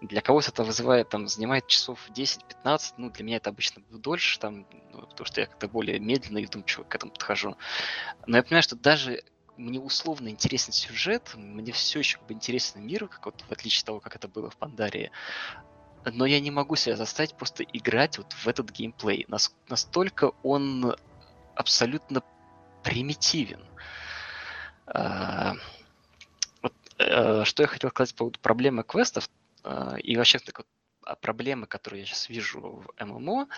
для 0.00 0.20
кого-то 0.20 0.50
это 0.50 0.64
вызывает, 0.64 1.08
там, 1.08 1.28
занимает 1.28 1.66
часов 1.66 1.98
10-15, 2.10 2.94
ну, 2.96 3.10
для 3.10 3.24
меня 3.24 3.36
это 3.36 3.50
обычно 3.50 3.82
дольше, 3.90 4.38
там, 4.38 4.66
ну, 4.92 5.06
потому 5.06 5.26
что 5.26 5.40
я 5.40 5.46
как-то 5.46 5.68
более 5.68 5.98
медленно 5.98 6.38
и 6.38 6.46
вдумчиво 6.46 6.84
к 6.84 6.94
этому 6.94 7.12
подхожу. 7.12 7.56
Но 8.26 8.36
я 8.36 8.42
понимаю, 8.42 8.62
что 8.62 8.76
даже 8.76 9.22
мне 9.56 9.78
условно 9.78 10.28
интересен 10.28 10.72
сюжет, 10.72 11.32
мне 11.34 11.72
все 11.72 11.98
еще 11.98 12.18
как 12.18 12.26
бы 12.26 12.34
интересен 12.34 12.84
мир, 12.86 13.08
как 13.08 13.26
вот, 13.26 13.44
в 13.48 13.52
отличие 13.52 13.80
от 13.80 13.86
того, 13.86 14.00
как 14.00 14.16
это 14.16 14.28
было 14.28 14.50
в 14.50 14.56
Пандарии, 14.56 15.10
но 16.04 16.24
я 16.24 16.40
не 16.40 16.50
могу 16.50 16.76
себя 16.76 16.96
заставить 16.96 17.34
просто 17.34 17.62
играть 17.62 18.16
вот 18.18 18.32
в 18.32 18.48
этот 18.48 18.70
геймплей. 18.70 19.26
Нас, 19.28 19.54
настолько 19.68 20.32
он 20.42 20.96
абсолютно 21.54 22.22
примитивен. 22.82 23.60
А, 23.60 23.70
вот, 26.62 26.74
э, 26.98 27.44
что 27.44 27.62
я 27.62 27.66
хотел 27.66 27.90
сказать 27.90 28.14
по 28.14 28.18
поводу 28.18 28.38
проблемы 28.40 28.82
квестов 28.82 29.28
а, 29.62 29.96
и 29.96 30.16
вообще 30.16 30.38
так 30.38 30.58
вот, 30.58 30.66
а, 31.04 31.16
проблемы, 31.16 31.66
которые 31.66 32.00
я 32.00 32.06
сейчас 32.06 32.28
вижу 32.28 32.60
в 32.60 33.04
ММО, 33.04 33.48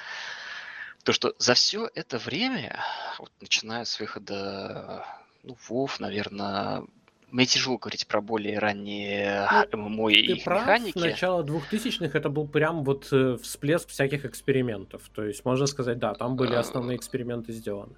то 1.04 1.12
что 1.12 1.34
за 1.38 1.54
все 1.54 1.90
это 1.94 2.18
время, 2.18 2.78
вот, 3.18 3.32
начиная 3.40 3.84
с 3.84 3.98
выхода 3.98 5.04
ну, 5.42 5.56
WoW, 5.68 5.90
наверное, 5.98 6.84
мне 7.30 7.46
тяжело 7.46 7.78
говорить 7.78 8.06
про 8.06 8.20
более 8.20 8.58
ранние 8.58 9.48
ну, 9.72 9.88
ММО 9.88 10.10
и 10.10 10.26
ты 10.26 10.32
их 10.32 10.44
прав, 10.44 10.62
механики. 10.62 10.98
начало 10.98 11.42
2000-х 11.42 12.16
это 12.16 12.28
был 12.28 12.46
прям 12.46 12.84
вот 12.84 13.08
э, 13.10 13.38
всплеск 13.42 13.88
всяких 13.88 14.24
экспериментов. 14.26 15.02
То 15.14 15.24
есть 15.24 15.44
можно 15.44 15.66
сказать, 15.66 15.98
да, 15.98 16.14
там 16.14 16.36
были 16.36 16.54
основные 16.54 16.96
эксперименты 16.96 17.52
сделаны. 17.52 17.94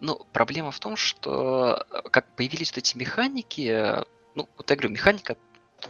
Ну, 0.00 0.26
проблема 0.32 0.70
в 0.70 0.78
том, 0.78 0.96
что 0.96 1.84
э, 1.90 2.08
как 2.10 2.34
появились 2.36 2.70
вот 2.70 2.78
эти 2.78 2.96
механики, 2.96 4.04
ну, 4.34 4.48
вот 4.56 4.70
я 4.70 4.76
говорю, 4.76 4.90
механика 4.90 5.36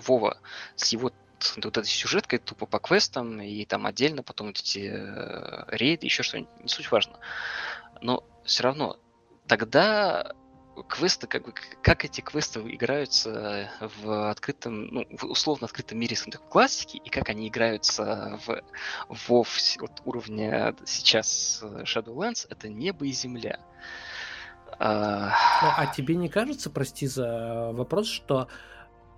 Вова 0.06 0.38
с 0.76 0.92
его 0.92 1.12
вот 1.56 1.66
этой 1.66 1.84
сюжеткой 1.84 2.40
тупо 2.40 2.66
по 2.66 2.78
квестам 2.78 3.40
и 3.40 3.64
там 3.64 3.86
отдельно 3.86 4.22
потом 4.22 4.48
вот 4.48 4.58
эти 4.58 4.90
э, 4.92 5.64
рейды, 5.68 6.06
еще 6.06 6.22
что-нибудь, 6.22 6.50
не 6.62 6.68
суть 6.68 6.90
важно. 6.90 7.18
Но 8.00 8.24
все 8.44 8.64
равно 8.64 8.98
тогда 9.46 10.34
квесты, 10.84 11.26
как 11.26 11.44
бы, 11.44 11.52
как 11.82 12.04
эти 12.04 12.20
квесты 12.20 12.60
играются 12.60 13.70
в 13.80 14.30
открытом, 14.30 14.86
ну, 14.86 15.06
в 15.10 15.24
условно 15.24 15.66
открытом 15.66 15.98
мире 15.98 16.16
классики, 16.48 16.96
и 16.96 17.10
как 17.10 17.28
они 17.28 17.48
играются 17.48 18.38
в 18.46 18.62
WoW 19.28 19.84
от 19.84 20.02
уровня 20.04 20.74
сейчас 20.84 21.60
э, 21.62 21.82
Shadowlands, 21.84 22.46
это 22.50 22.68
небо 22.68 23.06
и 23.06 23.12
земля. 23.12 23.60
А... 24.78 25.28
Ну, 25.62 25.68
а 25.76 25.86
тебе 25.94 26.14
не 26.16 26.28
кажется, 26.28 26.70
прости 26.70 27.06
за 27.06 27.70
вопрос, 27.72 28.08
что 28.08 28.48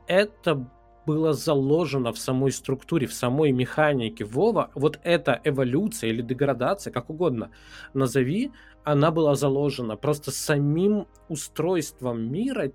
это 0.07 0.71
было 1.07 1.33
заложено 1.33 2.13
в 2.13 2.19
самой 2.19 2.53
структуре, 2.53 3.07
в 3.07 3.13
самой 3.13 3.53
механике 3.53 4.25
Вова, 4.25 4.71
вот 4.75 4.99
эта 5.03 5.41
эволюция 5.45 6.11
или 6.11 6.23
деградация, 6.23 6.93
как 6.93 7.11
угодно 7.11 7.51
назови, 7.95 8.53
она 8.85 9.11
была 9.11 9.35
заложена 9.35 9.97
просто 9.97 10.31
самим 10.31 11.07
устройством 11.29 12.31
мира 12.31 12.71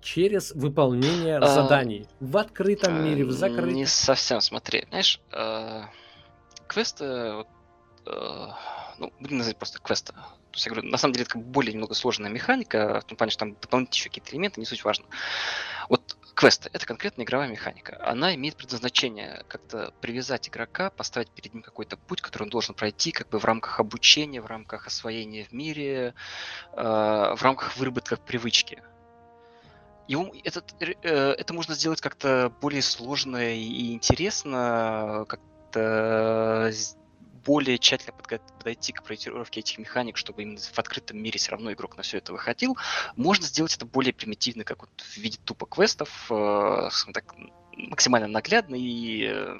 через 0.00 0.52
выполнение 0.52 1.38
а, 1.38 1.46
заданий 1.46 2.06
в 2.20 2.36
открытом 2.36 3.04
мире, 3.04 3.24
в 3.24 3.32
закрытом. 3.32 3.74
Не 3.74 3.86
совсем, 3.86 4.40
смотри, 4.40 4.86
знаешь, 4.88 5.20
э, 5.32 5.82
квесты, 6.68 7.04
э, 7.04 7.44
ну, 8.98 9.12
будем 9.18 9.38
называть 9.38 9.56
просто 9.56 9.80
квесты. 9.80 10.12
То 10.12 10.58
есть, 10.58 10.66
я 10.66 10.72
говорю, 10.72 10.88
на 10.88 10.96
самом 10.96 11.14
деле 11.14 11.26
это 11.28 11.38
более 11.38 11.72
немного 11.72 11.94
сложная 11.94 12.30
механика, 12.30 13.00
в 13.00 13.04
том 13.04 13.16
плане, 13.16 13.30
что 13.30 13.40
там 13.40 13.56
дополнительные 13.60 13.98
еще 13.98 14.08
какие-то 14.08 14.32
элементы, 14.32 14.60
не 14.60 14.66
суть 14.66 14.84
важно. 14.84 15.06
Вот 15.88 16.15
квесты— 16.36 16.68
это 16.72 16.86
конкретная 16.86 17.24
игровая 17.24 17.48
механика. 17.48 17.98
Она 18.06 18.34
имеет 18.34 18.56
предназначение 18.56 19.42
как-то 19.48 19.92
привязать 20.02 20.48
игрока, 20.48 20.90
поставить 20.90 21.30
перед 21.30 21.54
ним 21.54 21.62
какой-то 21.62 21.96
путь, 21.96 22.20
который 22.20 22.44
он 22.44 22.50
должен 22.50 22.74
пройти 22.74 23.10
как 23.10 23.30
бы 23.30 23.38
в 23.38 23.44
рамках 23.44 23.80
обучения, 23.80 24.42
в 24.42 24.46
рамках 24.46 24.86
освоения 24.86 25.44
в 25.44 25.52
мире, 25.52 26.14
э, 26.72 26.82
в 26.82 27.42
рамках 27.42 27.76
выработки 27.78 28.16
привычки. 28.26 28.82
Его, 30.08 30.30
этот, 30.44 30.74
э, 30.80 30.92
это 31.02 31.54
можно 31.54 31.74
сделать 31.74 32.02
как-то 32.02 32.52
более 32.60 32.82
сложно 32.82 33.54
и 33.54 33.94
интересно, 33.94 35.24
как-то 35.26 36.70
более 37.46 37.78
тщательно 37.78 38.12
подойти 38.12 38.92
к 38.92 39.02
проектировке 39.02 39.60
этих 39.60 39.78
механик, 39.78 40.16
чтобы 40.16 40.42
именно 40.42 40.58
в 40.58 40.78
открытом 40.78 41.18
мире 41.18 41.38
все 41.38 41.52
равно 41.52 41.72
игрок 41.72 41.96
на 41.96 42.02
все 42.02 42.18
это 42.18 42.32
выходил, 42.32 42.76
можно 43.14 43.46
сделать 43.46 43.74
это 43.74 43.86
более 43.86 44.12
примитивно, 44.12 44.64
как 44.64 44.80
вот 44.80 44.90
в 45.00 45.16
виде 45.16 45.38
тупо 45.44 45.66
квестов, 45.66 46.10
э, 46.30 46.88
так, 47.12 47.34
максимально 47.72 48.26
наглядно 48.28 48.74
и 48.74 49.28
э, 49.30 49.58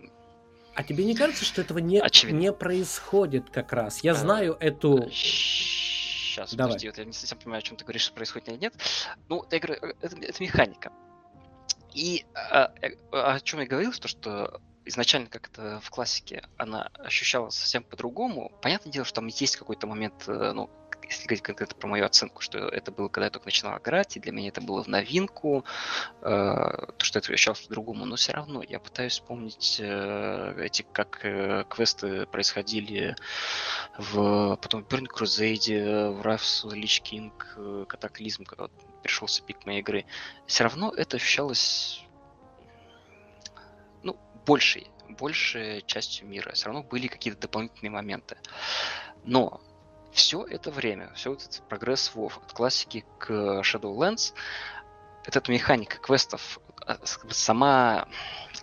а 0.75 0.83
тебе 0.83 1.05
не 1.05 1.15
кажется, 1.15 1.45
что 1.45 1.63
этого 1.63 1.79
не, 1.79 2.03
не 2.33 2.53
происходит 2.53 3.49
как 3.49 3.73
раз? 3.73 4.01
Я 4.05 4.13
а, 4.13 4.15
знаю 4.15 4.59
эту... 4.61 5.09
Сейчас, 5.11 6.53
Давай. 6.53 6.73
подожди, 6.73 6.89
вот 6.89 6.99
я 6.99 7.05
не 7.07 7.15
совсем 7.15 7.39
понимаю, 7.39 7.61
о 7.61 7.63
чем 7.63 7.79
ты 7.79 7.85
говоришь, 7.85 8.03
что 8.03 8.13
происходит 8.13 8.49
или 8.49 8.57
нет. 8.57 8.75
Ну, 9.31 9.43
я 9.51 9.59
говорю, 9.59 9.81
это, 10.03 10.17
это 10.21 10.43
механика. 10.43 10.93
И 11.95 12.27
а, 12.35 12.75
о 13.11 13.41
чем 13.41 13.61
я 13.61 13.67
говорил, 13.67 13.91
то, 13.93 14.07
что 14.07 14.61
изначально 14.87 15.29
как 15.29 15.49
то 15.49 15.81
в 15.83 15.91
классике 15.91 16.43
она 16.57 16.91
ощущалась 16.99 17.57
совсем 17.57 17.83
по-другому. 17.83 18.53
Понятное 18.63 18.93
дело, 18.93 19.05
что 19.05 19.17
там 19.17 19.27
есть 19.27 19.57
какой-то 19.57 19.87
момент, 19.87 20.25
э, 20.29 20.53
ну, 20.53 20.71
если 21.09 21.27
говорить 21.27 21.43
конкретно 21.43 21.77
про 21.77 21.89
мою 21.89 22.05
оценку, 22.05 22.43
что 22.43 22.59
это 22.59 22.91
было, 22.91 23.09
когда 23.09 23.27
я 23.27 23.31
только 23.31 23.47
начинал 23.47 23.79
играть, 23.79 24.17
и 24.17 24.21
для 24.21 24.33
меня 24.33 24.49
это 24.49 24.61
было 24.61 24.83
в 24.83 24.89
новинку, 24.89 25.65
э, 26.23 26.25
то, 26.25 27.05
что 27.05 27.19
это 27.19 27.33
ощущалось 27.33 27.61
по-другому, 27.63 28.05
но 28.05 28.17
все 28.17 28.33
равно 28.33 28.63
я 28.63 28.81
пытаюсь 28.81 29.13
вспомнить 29.13 29.79
э, 29.81 30.55
эти, 30.65 30.83
как 30.93 31.21
э, 31.25 31.65
квесты 31.69 32.27
происходили 32.27 33.17
в 33.99 34.57
потом 34.57 34.85
в 34.85 34.89
Crusade, 34.89 36.11
в 36.13 36.27
Lich 36.73 37.03
King, 37.03 37.33
э, 37.57 37.85
Катаклизм, 37.89 38.45
когда 38.45 38.65
вот 38.65 38.73
пришелся 39.03 39.43
пик 39.43 39.65
моей 39.67 39.81
игры. 39.81 40.05
Все 40.47 40.65
равно 40.65 40.93
это 40.93 41.17
ощущалось 41.17 42.06
большей, 44.47 44.91
большей 45.09 45.83
частью 45.83 46.29
мира. 46.29 46.53
Все 46.53 46.67
равно 46.67 46.83
были 46.83 47.09
какие-то 47.09 47.41
дополнительные 47.41 47.91
моменты. 47.91 48.39
Но 49.25 49.61
все 50.13 50.45
это 50.45 50.71
время, 50.71 51.13
все 51.15 51.35
этот 51.35 51.63
прогресс 51.69 52.13
WoW 52.15 52.33
от 52.43 52.53
классики 52.53 53.05
к 53.19 53.31
Shadowlands, 53.31 54.33
эта 55.25 55.53
механика 55.53 55.99
квестов, 55.99 56.61
сама, 57.31 58.09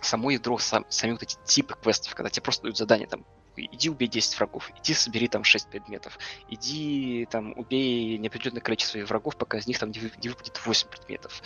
само 0.00 0.30
ядро, 0.30 0.58
сам, 0.58 0.86
сами 0.88 1.12
вот 1.12 1.22
эти 1.22 1.36
типы 1.44 1.76
квестов, 1.80 2.14
когда 2.14 2.30
тебе 2.30 2.42
просто 2.42 2.62
дают 2.62 2.78
задание, 2.78 3.06
там, 3.06 3.24
иди 3.56 3.90
убей 3.90 4.08
10 4.08 4.36
врагов, 4.38 4.70
иди 4.80 4.94
собери 4.94 5.28
там 5.28 5.44
6 5.44 5.68
предметов, 5.68 6.18
иди 6.48 7.28
там 7.30 7.52
убей 7.56 8.16
неопределенное 8.18 8.62
количество 8.62 8.98
врагов, 9.00 9.36
пока 9.36 9.58
из 9.58 9.66
них 9.66 9.78
там 9.78 9.90
не, 9.90 10.00
не 10.22 10.28
выпадет 10.30 10.64
8 10.64 10.88
предметов 10.88 11.42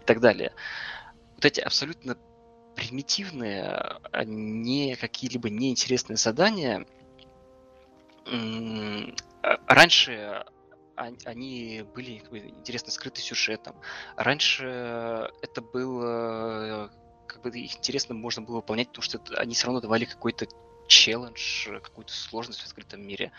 и 0.00 0.04
так 0.04 0.20
далее. 0.20 0.54
Вот 1.34 1.44
эти 1.44 1.60
абсолютно 1.60 2.16
примитивные, 2.74 4.00
а 4.12 4.24
не 4.24 4.96
какие-либо 4.96 5.50
неинтересные 5.50 6.16
задания, 6.16 6.86
а, 8.26 9.58
раньше 9.66 10.44
они 10.96 11.84
были 11.94 12.22
интересно 12.56 12.92
скрыты 12.92 13.20
сюжетом. 13.20 13.74
Раньше 14.16 15.30
это 15.42 15.60
было 15.60 16.90
как 17.26 17.42
бы 17.42 17.50
интересно 17.58 18.14
можно 18.14 18.42
было 18.42 18.56
выполнять, 18.56 18.88
потому 18.88 19.02
что 19.02 19.20
они 19.38 19.54
все 19.54 19.66
равно 19.66 19.80
давали 19.80 20.04
какой-то 20.04 20.46
челлендж, 20.86 21.68
какую-то 21.80 22.12
сложность 22.12 22.60
в 22.60 22.66
открытом 22.66 23.06
мире. 23.06 23.32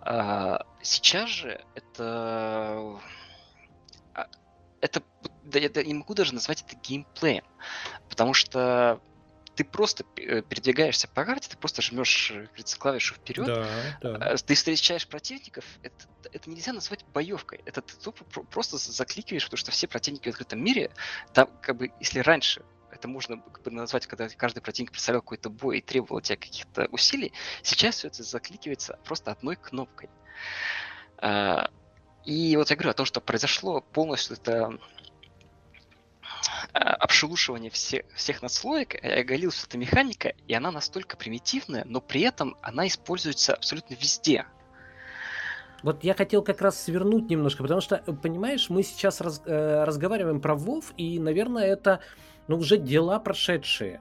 А 0.00 0.66
сейчас 0.82 1.30
же 1.30 1.64
это 1.74 3.00
а, 4.14 4.26
это 4.80 5.02
да, 5.44 5.58
я 5.58 5.70
не 5.84 5.94
могу 5.94 6.14
даже 6.14 6.34
назвать 6.34 6.62
это 6.62 6.76
геймплеем, 6.76 7.44
потому 8.08 8.34
что 8.34 9.00
ты 9.54 9.64
просто 9.64 10.04
э, 10.16 10.42
передвигаешься 10.42 11.08
по 11.08 11.24
карте, 11.24 11.48
ты 11.48 11.56
просто 11.56 11.82
жмешь 11.82 12.32
э, 12.32 12.46
клавишу 12.78 13.14
вперед, 13.14 13.46
да, 13.46 13.66
да. 14.00 14.16
А, 14.16 14.36
ты 14.36 14.54
встречаешь 14.54 15.06
противников, 15.06 15.64
это, 15.82 15.94
это 16.32 16.50
нельзя 16.50 16.72
назвать 16.72 17.04
боевкой, 17.12 17.60
это 17.64 17.80
ты 17.82 17.94
тупо 17.96 18.24
просто 18.44 18.78
закликиваешь, 18.78 19.44
потому 19.44 19.58
что 19.58 19.70
все 19.70 19.86
противники 19.86 20.28
в 20.28 20.32
открытом 20.32 20.62
мире, 20.62 20.90
там 21.32 21.48
как 21.60 21.76
бы, 21.76 21.92
если 22.00 22.20
раньше 22.20 22.64
это 22.90 23.08
можно 23.08 23.38
как 23.38 23.62
бы 23.62 23.70
назвать, 23.70 24.06
когда 24.06 24.28
каждый 24.28 24.60
противник 24.60 24.92
представлял 24.92 25.20
какой-то 25.20 25.50
бой 25.50 25.78
и 25.78 25.80
требовал 25.82 26.18
от 26.18 26.24
тебя 26.24 26.36
каких-то 26.36 26.86
усилий, 26.90 27.32
сейчас 27.62 27.96
все 27.96 28.08
это 28.08 28.22
закликивается 28.22 28.98
просто 29.04 29.32
одной 29.32 29.56
кнопкой. 29.56 30.08
А, 31.18 31.70
и 32.24 32.56
вот 32.56 32.70
я 32.70 32.76
говорю 32.76 32.90
о 32.90 32.94
том, 32.94 33.06
что 33.06 33.20
произошло 33.20 33.80
полностью 33.80 34.36
это 34.36 34.78
обшелушивание 36.72 37.70
все, 37.70 38.04
всех 38.14 38.42
надслоек, 38.42 39.02
я 39.02 39.24
говорил, 39.24 39.50
что 39.50 39.66
это 39.66 39.78
механика, 39.78 40.34
и 40.46 40.54
она 40.54 40.70
настолько 40.70 41.16
примитивная, 41.16 41.84
но 41.84 42.00
при 42.00 42.22
этом 42.22 42.56
она 42.62 42.86
используется 42.86 43.54
абсолютно 43.54 43.94
везде. 43.94 44.46
Вот 45.82 46.02
я 46.02 46.14
хотел 46.14 46.42
как 46.42 46.62
раз 46.62 46.82
свернуть 46.82 47.28
немножко, 47.28 47.62
потому 47.62 47.82
что, 47.82 47.98
понимаешь, 47.98 48.70
мы 48.70 48.82
сейчас 48.82 49.20
раз, 49.20 49.42
э, 49.44 49.84
разговариваем 49.84 50.40
про 50.40 50.54
Вов, 50.54 50.94
и, 50.96 51.18
наверное, 51.18 51.64
это 51.66 52.00
ну, 52.48 52.56
уже 52.56 52.78
дела 52.78 53.18
прошедшие 53.18 54.00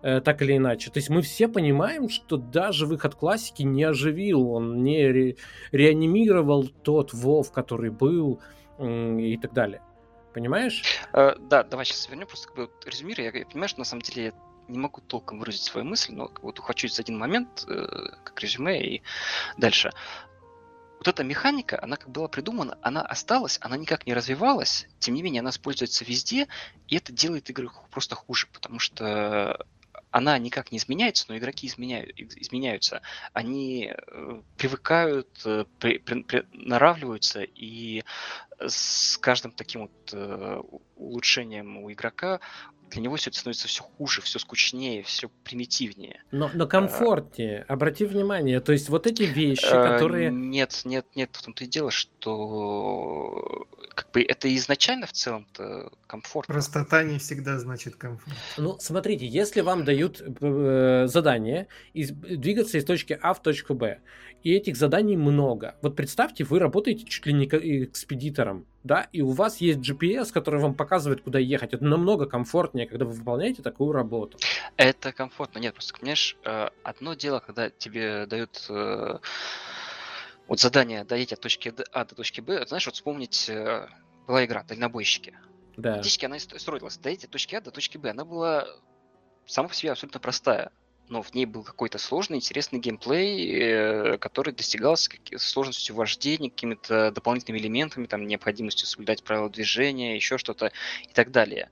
э, 0.00 0.22
так 0.22 0.40
или 0.40 0.56
иначе. 0.56 0.90
То 0.90 0.98
есть 0.98 1.10
мы 1.10 1.20
все 1.20 1.46
понимаем, 1.46 2.08
что 2.08 2.38
даже 2.38 2.86
выход 2.86 3.14
классики 3.14 3.62
не 3.62 3.84
оживил, 3.84 4.50
он 4.50 4.82
не 4.82 5.06
ре- 5.06 5.36
реанимировал 5.70 6.66
тот 6.66 7.12
Вов, 7.12 7.52
который 7.52 7.90
был 7.90 8.40
э, 8.78 9.20
и 9.20 9.36
так 9.36 9.52
далее. 9.52 9.82
Понимаешь? 10.38 10.84
Э, 11.14 11.34
да, 11.36 11.64
давай 11.64 11.84
сейчас 11.84 12.08
вернем, 12.08 12.28
просто 12.28 12.46
как 12.46 12.56
бы 12.56 12.62
вот, 12.66 12.86
резюмирую. 12.86 13.32
Я, 13.32 13.36
я 13.36 13.44
понимаю, 13.44 13.68
что 13.68 13.80
на 13.80 13.84
самом 13.84 14.02
деле 14.02 14.26
я 14.26 14.32
не 14.68 14.78
могу 14.78 15.00
толком 15.00 15.40
выразить 15.40 15.64
свою 15.64 15.84
мысль, 15.84 16.12
но 16.12 16.30
вот 16.42 16.60
хочу 16.60 16.86
за 16.86 17.02
один 17.02 17.18
момент, 17.18 17.64
э, 17.66 17.86
как 18.22 18.40
резюме, 18.40 18.80
и 18.80 19.02
дальше. 19.56 19.90
Вот 20.98 21.08
эта 21.08 21.24
механика, 21.24 21.82
она 21.82 21.96
как 21.96 22.10
была 22.10 22.28
придумана, 22.28 22.78
она 22.82 23.02
осталась, 23.02 23.58
она 23.62 23.76
никак 23.76 24.06
не 24.06 24.14
развивалась, 24.14 24.86
тем 25.00 25.14
не 25.14 25.22
менее 25.22 25.40
она 25.40 25.50
используется 25.50 26.04
везде, 26.04 26.46
и 26.86 26.96
это 26.96 27.12
делает 27.12 27.50
игры 27.50 27.68
просто 27.90 28.14
хуже, 28.14 28.46
потому 28.52 28.78
что 28.78 29.66
она 30.10 30.38
никак 30.38 30.72
не 30.72 30.78
изменяется, 30.78 31.26
но 31.28 31.36
игроки 31.36 31.66
изменяют, 31.66 32.12
изменяются. 32.16 33.02
Они 33.32 33.92
э, 33.92 34.40
привыкают, 34.56 35.28
э, 35.44 35.64
при, 35.80 35.98
при, 35.98 36.22
приноравливаются, 36.22 37.42
и 37.42 38.04
с 38.60 39.16
каждым 39.18 39.52
таким 39.52 39.82
вот 39.82 40.12
э, 40.12 40.60
улучшением 40.96 41.78
у 41.78 41.92
игрока 41.92 42.40
для 42.90 43.02
него 43.02 43.16
все 43.16 43.30
это 43.30 43.38
становится 43.38 43.68
все 43.68 43.82
хуже, 43.82 44.20
все 44.22 44.38
скучнее, 44.38 45.02
все 45.02 45.28
примитивнее. 45.44 46.22
Но, 46.30 46.50
но 46.54 46.66
комфортнее. 46.66 47.64
А... 47.68 47.74
Обрати 47.74 48.04
внимание, 48.04 48.60
то 48.60 48.72
есть 48.72 48.88
вот 48.88 49.06
эти 49.06 49.22
вещи, 49.22 49.66
а, 49.70 49.92
которые... 49.92 50.30
Нет, 50.30 50.82
нет, 50.84 51.06
нет, 51.14 51.30
в 51.32 51.42
том-то 51.42 51.64
и 51.64 51.66
дело, 51.66 51.90
что 51.90 53.66
как 53.94 54.10
бы 54.12 54.22
это 54.22 54.54
изначально 54.56 55.06
в 55.06 55.12
целом-то 55.12 55.90
комфортно. 56.06 56.54
Простота 56.54 57.02
не 57.02 57.18
всегда 57.18 57.58
значит 57.58 57.96
комфорт. 57.96 58.36
Ну, 58.56 58.76
смотрите, 58.78 59.26
если 59.26 59.60
вам 59.60 59.84
дают 59.84 60.20
э, 60.20 61.06
задание 61.08 61.68
из, 61.94 62.10
двигаться 62.10 62.78
из 62.78 62.84
точки 62.84 63.18
А 63.20 63.34
в 63.34 63.42
точку 63.42 63.74
Б, 63.74 64.00
и 64.42 64.52
этих 64.52 64.76
заданий 64.76 65.16
много. 65.16 65.76
Вот 65.82 65.96
представьте, 65.96 66.44
вы 66.44 66.58
работаете 66.58 67.04
чуть 67.04 67.26
ли 67.26 67.32
не 67.32 67.46
экспедитором, 67.46 68.66
да, 68.84 69.08
и 69.12 69.20
у 69.22 69.30
вас 69.30 69.58
есть 69.58 69.80
GPS, 69.80 70.32
который 70.32 70.60
вам 70.60 70.74
показывает, 70.74 71.22
куда 71.22 71.38
ехать. 71.38 71.74
Это 71.74 71.84
намного 71.84 72.26
комфортнее, 72.26 72.86
когда 72.86 73.04
вы 73.04 73.12
выполняете 73.12 73.62
такую 73.62 73.92
работу. 73.92 74.38
Это 74.76 75.12
комфортно. 75.12 75.58
Нет, 75.58 75.74
просто, 75.74 75.98
понимаешь, 75.98 76.36
э, 76.44 76.68
одно 76.84 77.14
дело, 77.14 77.40
когда 77.40 77.70
тебе 77.70 78.26
дают 78.26 78.66
э, 78.68 79.18
вот 80.46 80.60
задание 80.60 81.04
доедь 81.04 81.32
от 81.32 81.40
точки 81.40 81.74
А 81.92 82.04
до 82.04 82.14
точки 82.14 82.40
Б, 82.40 82.66
знаешь, 82.66 82.86
вот 82.86 82.94
вспомнить, 82.94 83.48
э, 83.48 83.88
была 84.26 84.44
игра 84.44 84.62
«Дальнобойщики». 84.62 85.36
Да. 85.76 85.94
Фактически 85.94 86.26
она 86.26 86.38
строилась 86.38 86.98
доедь 86.98 87.24
от 87.24 87.30
точки 87.30 87.56
А 87.56 87.60
до 87.60 87.70
точки 87.70 87.98
Б. 87.98 88.10
Она 88.10 88.24
была 88.24 88.66
сама 89.44 89.68
по 89.68 89.74
себе 89.74 89.92
абсолютно 89.92 90.20
простая 90.20 90.70
но 91.08 91.22
в 91.22 91.34
ней 91.34 91.46
был 91.46 91.62
какой-то 91.62 91.98
сложный, 91.98 92.36
интересный 92.36 92.78
геймплей, 92.78 93.50
э, 93.50 94.18
который 94.18 94.52
достигался 94.52 95.10
сложностью 95.36 95.94
вождения, 95.94 96.50
какими-то 96.50 97.10
дополнительными 97.10 97.60
элементами, 97.60 98.06
там, 98.06 98.26
необходимостью 98.26 98.86
соблюдать 98.86 99.22
правила 99.22 99.50
движения, 99.50 100.16
еще 100.16 100.38
что-то 100.38 100.72
и 101.08 101.12
так 101.12 101.30
далее. 101.30 101.70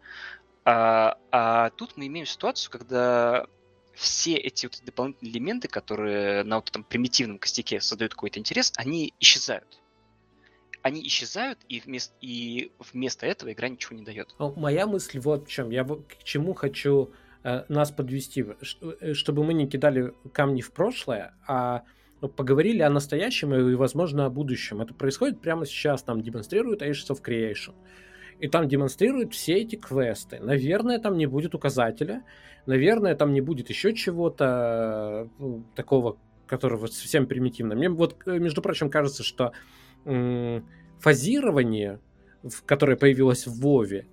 А, 0.64 1.18
а 1.30 1.70
тут 1.70 1.96
мы 1.96 2.06
имеем 2.06 2.26
ситуацию, 2.26 2.70
когда 2.70 3.46
все 3.94 4.34
эти 4.34 4.66
вот 4.66 4.80
дополнительные 4.84 5.32
элементы, 5.32 5.68
которые 5.68 6.44
на 6.44 6.56
вот 6.56 6.68
этом 6.68 6.84
примитивном 6.84 7.38
костяке 7.38 7.80
создают 7.80 8.14
какой-то 8.14 8.38
интерес, 8.38 8.72
они 8.76 9.14
исчезают. 9.20 9.80
Они 10.82 11.04
исчезают, 11.06 11.58
и 11.68 11.80
вместо, 11.80 12.14
и 12.20 12.70
вместо 12.92 13.26
этого 13.26 13.52
игра 13.52 13.68
ничего 13.68 13.96
не 13.96 14.04
дает. 14.04 14.34
Моя 14.38 14.86
мысль 14.86 15.18
вот 15.18 15.48
в 15.48 15.50
чем. 15.50 15.70
Я 15.70 15.84
к 15.84 16.22
чему 16.22 16.54
хочу 16.54 17.12
нас 17.42 17.90
подвести, 17.90 18.44
э, 19.00 19.14
чтобы 19.14 19.44
мы 19.44 19.54
не 19.54 19.68
кидали 19.68 20.12
камни 20.32 20.60
в 20.60 20.72
прошлое, 20.72 21.34
а 21.46 21.82
ну, 22.20 22.28
поговорили 22.28 22.82
о 22.82 22.90
настоящем 22.90 23.54
и, 23.54 23.74
возможно, 23.74 24.26
о 24.26 24.30
будущем. 24.30 24.80
Это 24.80 24.94
происходит 24.94 25.40
прямо 25.40 25.66
сейчас. 25.66 26.06
Нам 26.06 26.22
демонстрируют 26.22 26.82
Ashes 26.82 27.10
of 27.10 27.22
Creation. 27.22 27.74
И 28.38 28.48
там 28.48 28.68
демонстрируют 28.68 29.32
все 29.34 29.54
эти 29.54 29.76
квесты. 29.76 30.38
Наверное, 30.40 30.98
там 30.98 31.16
не 31.16 31.26
будет 31.26 31.54
указателя. 31.54 32.24
Наверное, 32.66 33.14
там 33.14 33.32
не 33.32 33.40
будет 33.40 33.70
еще 33.70 33.94
чего-то 33.94 35.30
ну, 35.38 35.64
такого, 35.74 36.18
которого 36.46 36.86
совсем 36.86 37.26
примитивно. 37.26 37.74
Мне 37.74 37.88
вот, 37.88 38.16
между 38.26 38.60
прочим, 38.60 38.90
кажется, 38.90 39.22
что 39.22 39.52
фазирование, 40.98 42.00
которое 42.66 42.96
появилось 42.96 43.46
в 43.46 43.60
Вове, 43.60 44.06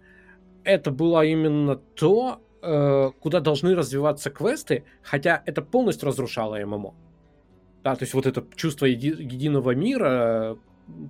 это 0.63 0.91
было 0.91 1.25
именно 1.25 1.75
то, 1.75 2.41
Э, 2.65 3.11
куда 3.19 3.41
должны 3.41 3.75
развиваться 3.75 4.29
квесты, 4.29 4.85
хотя 5.01 5.43
это 5.45 5.61
полностью 5.61 6.07
разрушало 6.07 6.55
ММО. 6.65 6.95
Да, 7.83 7.93
то 7.97 8.03
есть 8.03 8.13
вот 8.13 8.25
это 8.25 8.45
чувство 8.55 8.85
еди- 8.85 9.21
единого 9.21 9.75
мира, 9.75 10.57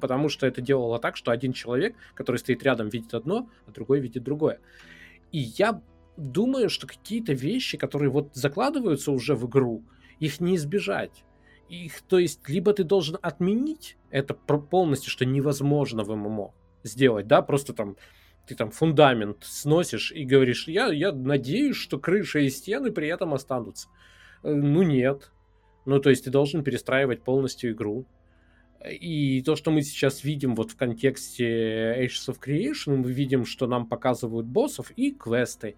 потому 0.01 0.29
что 0.29 0.47
это 0.47 0.61
делало 0.61 0.97
так, 0.97 1.15
что 1.15 1.29
один 1.29 1.53
человек, 1.53 1.95
который 2.15 2.37
стоит 2.37 2.63
рядом, 2.63 2.89
видит 2.89 3.13
одно, 3.13 3.51
а 3.67 3.71
другой 3.71 3.99
видит 3.99 4.23
другое. 4.23 4.61
И 5.31 5.37
я 5.37 5.79
думаю, 6.17 6.71
что 6.71 6.87
какие-то 6.87 7.33
вещи, 7.33 7.77
которые 7.77 8.09
вот 8.09 8.29
закладываются 8.33 9.11
уже 9.11 9.35
в 9.35 9.45
игру, 9.45 9.83
их 10.19 10.39
не 10.39 10.55
избежать. 10.55 11.23
Их, 11.69 12.01
то 12.01 12.17
есть, 12.17 12.49
либо 12.49 12.73
ты 12.73 12.83
должен 12.83 13.19
отменить 13.21 13.97
это 14.09 14.33
полностью, 14.33 15.11
что 15.11 15.23
невозможно 15.23 16.03
в 16.03 16.15
ММО 16.15 16.55
сделать, 16.81 17.27
да, 17.27 17.43
просто 17.43 17.73
там 17.73 17.95
ты 18.45 18.55
там 18.55 18.71
фундамент 18.71 19.43
сносишь 19.43 20.11
и 20.11 20.25
говоришь, 20.25 20.67
я, 20.67 20.87
я 20.91 21.11
надеюсь, 21.11 21.77
что 21.77 21.97
крыша 21.99 22.39
и 22.39 22.49
стены 22.49 22.91
при 22.91 23.07
этом 23.07 23.33
останутся. 23.33 23.87
Э, 24.43 24.53
ну 24.53 24.83
нет. 24.83 25.31
Ну 25.85 25.99
то 25.99 26.09
есть 26.09 26.25
ты 26.25 26.31
должен 26.31 26.63
перестраивать 26.63 27.21
полностью 27.21 27.71
игру. 27.71 28.05
И 28.85 29.41
то, 29.43 29.55
что 29.55 29.71
мы 29.71 29.81
сейчас 29.81 30.25
видим 30.25 30.55
вот 30.55 30.71
в 30.71 30.75
контексте 30.75 32.03
Ashes 32.03 32.27
of 32.27 32.39
Creation, 32.45 32.97
мы 32.97 33.11
видим, 33.11 33.45
что 33.45 33.65
нам 33.65 33.87
показывают 33.87 34.45
боссов 34.45 34.91
и 34.91 35.11
квесты. 35.11 35.75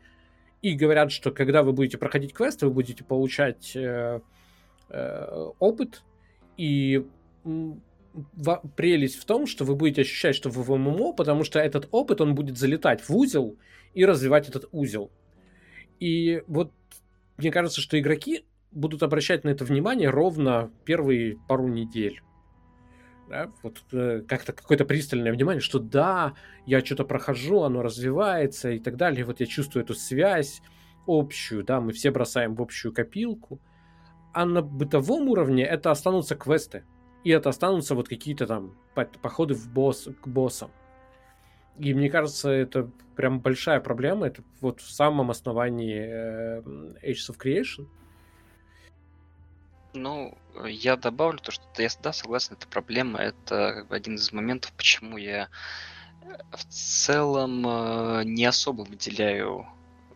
И 0.63 0.74
говорят, 0.74 1.11
что 1.11 1.30
когда 1.30 1.61
вы 1.61 1.72
будете 1.72 1.99
проходить 1.99 2.34
квесты, 2.34 2.66
вы 2.66 2.74
будете 2.74 3.03
получать 3.03 3.76
э, 3.76 4.22
э, 4.89 5.49
опыт, 5.59 6.01
и 6.57 7.05
прелесть 8.76 9.20
в 9.20 9.26
том, 9.26 9.47
что 9.47 9.66
вы 9.66 9.76
будете 9.76 10.01
ощущать, 10.01 10.36
что 10.36 10.49
вы 10.49 10.63
в 10.63 10.76
ММО, 10.76 11.13
потому 11.13 11.43
что 11.43 11.59
этот 11.59 11.88
опыт, 11.91 12.22
он 12.22 12.36
будет 12.36 12.57
залетать 12.57 13.07
в 13.07 13.16
узел 13.16 13.57
и 13.93 14.05
развивать 14.05 14.49
этот 14.49 14.68
узел. 14.72 15.11
И 15.99 16.43
вот 16.47 16.72
мне 17.38 17.51
кажется, 17.51 17.82
что 17.82 17.99
игроки 17.99 18.45
будут 18.72 19.03
обращать 19.03 19.43
на 19.43 19.49
это 19.49 19.66
внимание 19.66 20.09
ровно 20.09 20.72
первые 20.86 21.38
пару 21.47 21.68
недель. 21.68 22.22
Да, 23.28 23.51
вот 23.63 23.82
э, 23.91 24.22
как-то 24.28 24.53
какое-то 24.53 24.86
пристальное 24.86 25.34
внимание, 25.34 25.59
что 25.59 25.80
да, 25.80 26.36
я 26.68 26.86
что-то 26.86 27.05
прохожу, 27.05 27.63
оно 27.63 27.82
развивается 27.82 28.72
и 28.72 28.80
так 28.80 28.97
далее. 28.97 29.26
Вот 29.26 29.39
я 29.39 29.47
чувствую 29.47 29.84
эту 29.84 29.95
связь 29.95 30.61
общую, 31.07 31.63
да, 31.63 31.82
мы 31.82 31.91
все 31.91 32.11
бросаем 32.11 32.53
в 32.53 32.61
общую 32.61 32.93
копилку. 32.93 33.59
А 34.32 34.45
на 34.45 34.61
бытовом 34.61 35.30
уровне 35.30 35.63
это 35.63 35.91
останутся 35.91 36.36
квесты. 36.36 36.84
И 37.26 37.32
это 37.32 37.49
останутся 37.49 37.95
вот 37.95 38.07
какие-то 38.07 38.45
там 38.45 38.78
походы 38.93 39.55
в 39.55 39.67
босс, 39.67 40.07
к 40.21 40.28
боссам. 40.28 40.69
И 41.80 41.91
мне 41.95 42.07
кажется, 42.09 42.51
это 42.51 42.89
прям 43.15 43.39
большая 43.39 43.80
проблема. 43.80 44.28
Это 44.28 44.43
вот 44.61 44.80
в 44.80 44.91
самом 44.91 45.32
основании 45.32 46.05
э, 46.07 46.61
Ages 47.03 47.32
of 47.32 47.39
Creation. 47.39 47.88
Ну, 49.95 50.38
я 50.67 50.97
добавлю 50.97 51.39
то, 51.39 51.51
что 51.51 51.63
я 51.80 51.89
да, 52.03 52.13
согласен, 52.13 52.53
это 52.53 52.67
проблема. 52.67 53.19
Это 53.19 53.73
как 53.73 53.88
бы 53.88 53.95
один 53.95 54.15
из 54.15 54.32
моментов, 54.32 54.71
почему 54.73 55.17
я 55.17 55.49
э, 56.21 56.38
в 56.51 56.63
целом 56.65 57.65
э, 57.67 58.23
не 58.26 58.45
особо 58.45 58.84
выделяю 58.84 59.65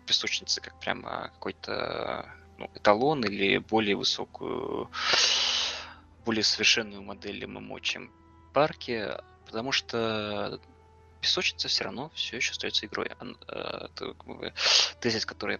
песочницы 0.05 0.62
как 0.62 0.80
прямо 0.80 1.32
какой-то 1.34 2.28
ну, 2.60 2.70
эталон 2.76 3.24
или 3.24 3.57
более 3.57 3.95
высокую, 3.95 4.91
более 6.26 6.44
совершенную 6.44 7.02
модель 7.02 7.46
ММО, 7.46 7.80
чем 7.82 8.12
парки, 8.54 9.10
потому 9.46 9.72
что 9.72 10.60
песочница 11.22 11.68
все 11.68 11.84
равно 11.84 12.12
все 12.14 12.38
еще 12.38 12.52
остается 12.52 12.86
игрой. 12.86 13.10
Э, 13.48 13.88
тезис, 15.00 15.26
который 15.26 15.54
я 15.54 15.60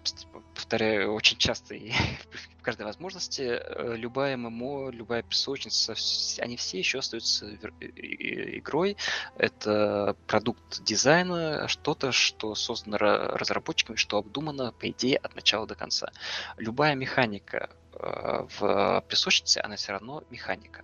повторяю 0.56 1.14
очень 1.14 1.38
часто 1.38 1.76
и 1.76 1.92
в 2.60 2.62
каждой 2.62 2.86
возможности. 2.86 3.42
Э, 3.42 3.96
любая 3.96 4.38
ММО, 4.38 4.92
любая 4.92 5.24
песочница, 5.24 5.96
они 6.40 6.58
все 6.58 6.80
еще 6.80 7.00
остаются 7.00 7.54
игрой. 7.56 8.98
Это 9.38 10.16
продукт 10.28 10.82
дизайна, 10.84 11.68
что-то, 11.68 12.12
что 12.12 12.56
создано 12.56 12.98
разработчиками, 12.98 13.96
что 13.96 14.18
обдумано, 14.18 14.72
по 14.72 14.90
идее, 14.90 15.18
от 15.18 15.36
начала 15.36 15.68
до 15.68 15.76
конца. 15.76 16.12
Любая 16.58 16.96
механика 16.96 17.70
в 18.00 19.04
песочнице, 19.08 19.60
она 19.64 19.76
все 19.76 19.92
равно 19.92 20.24
механика 20.30 20.84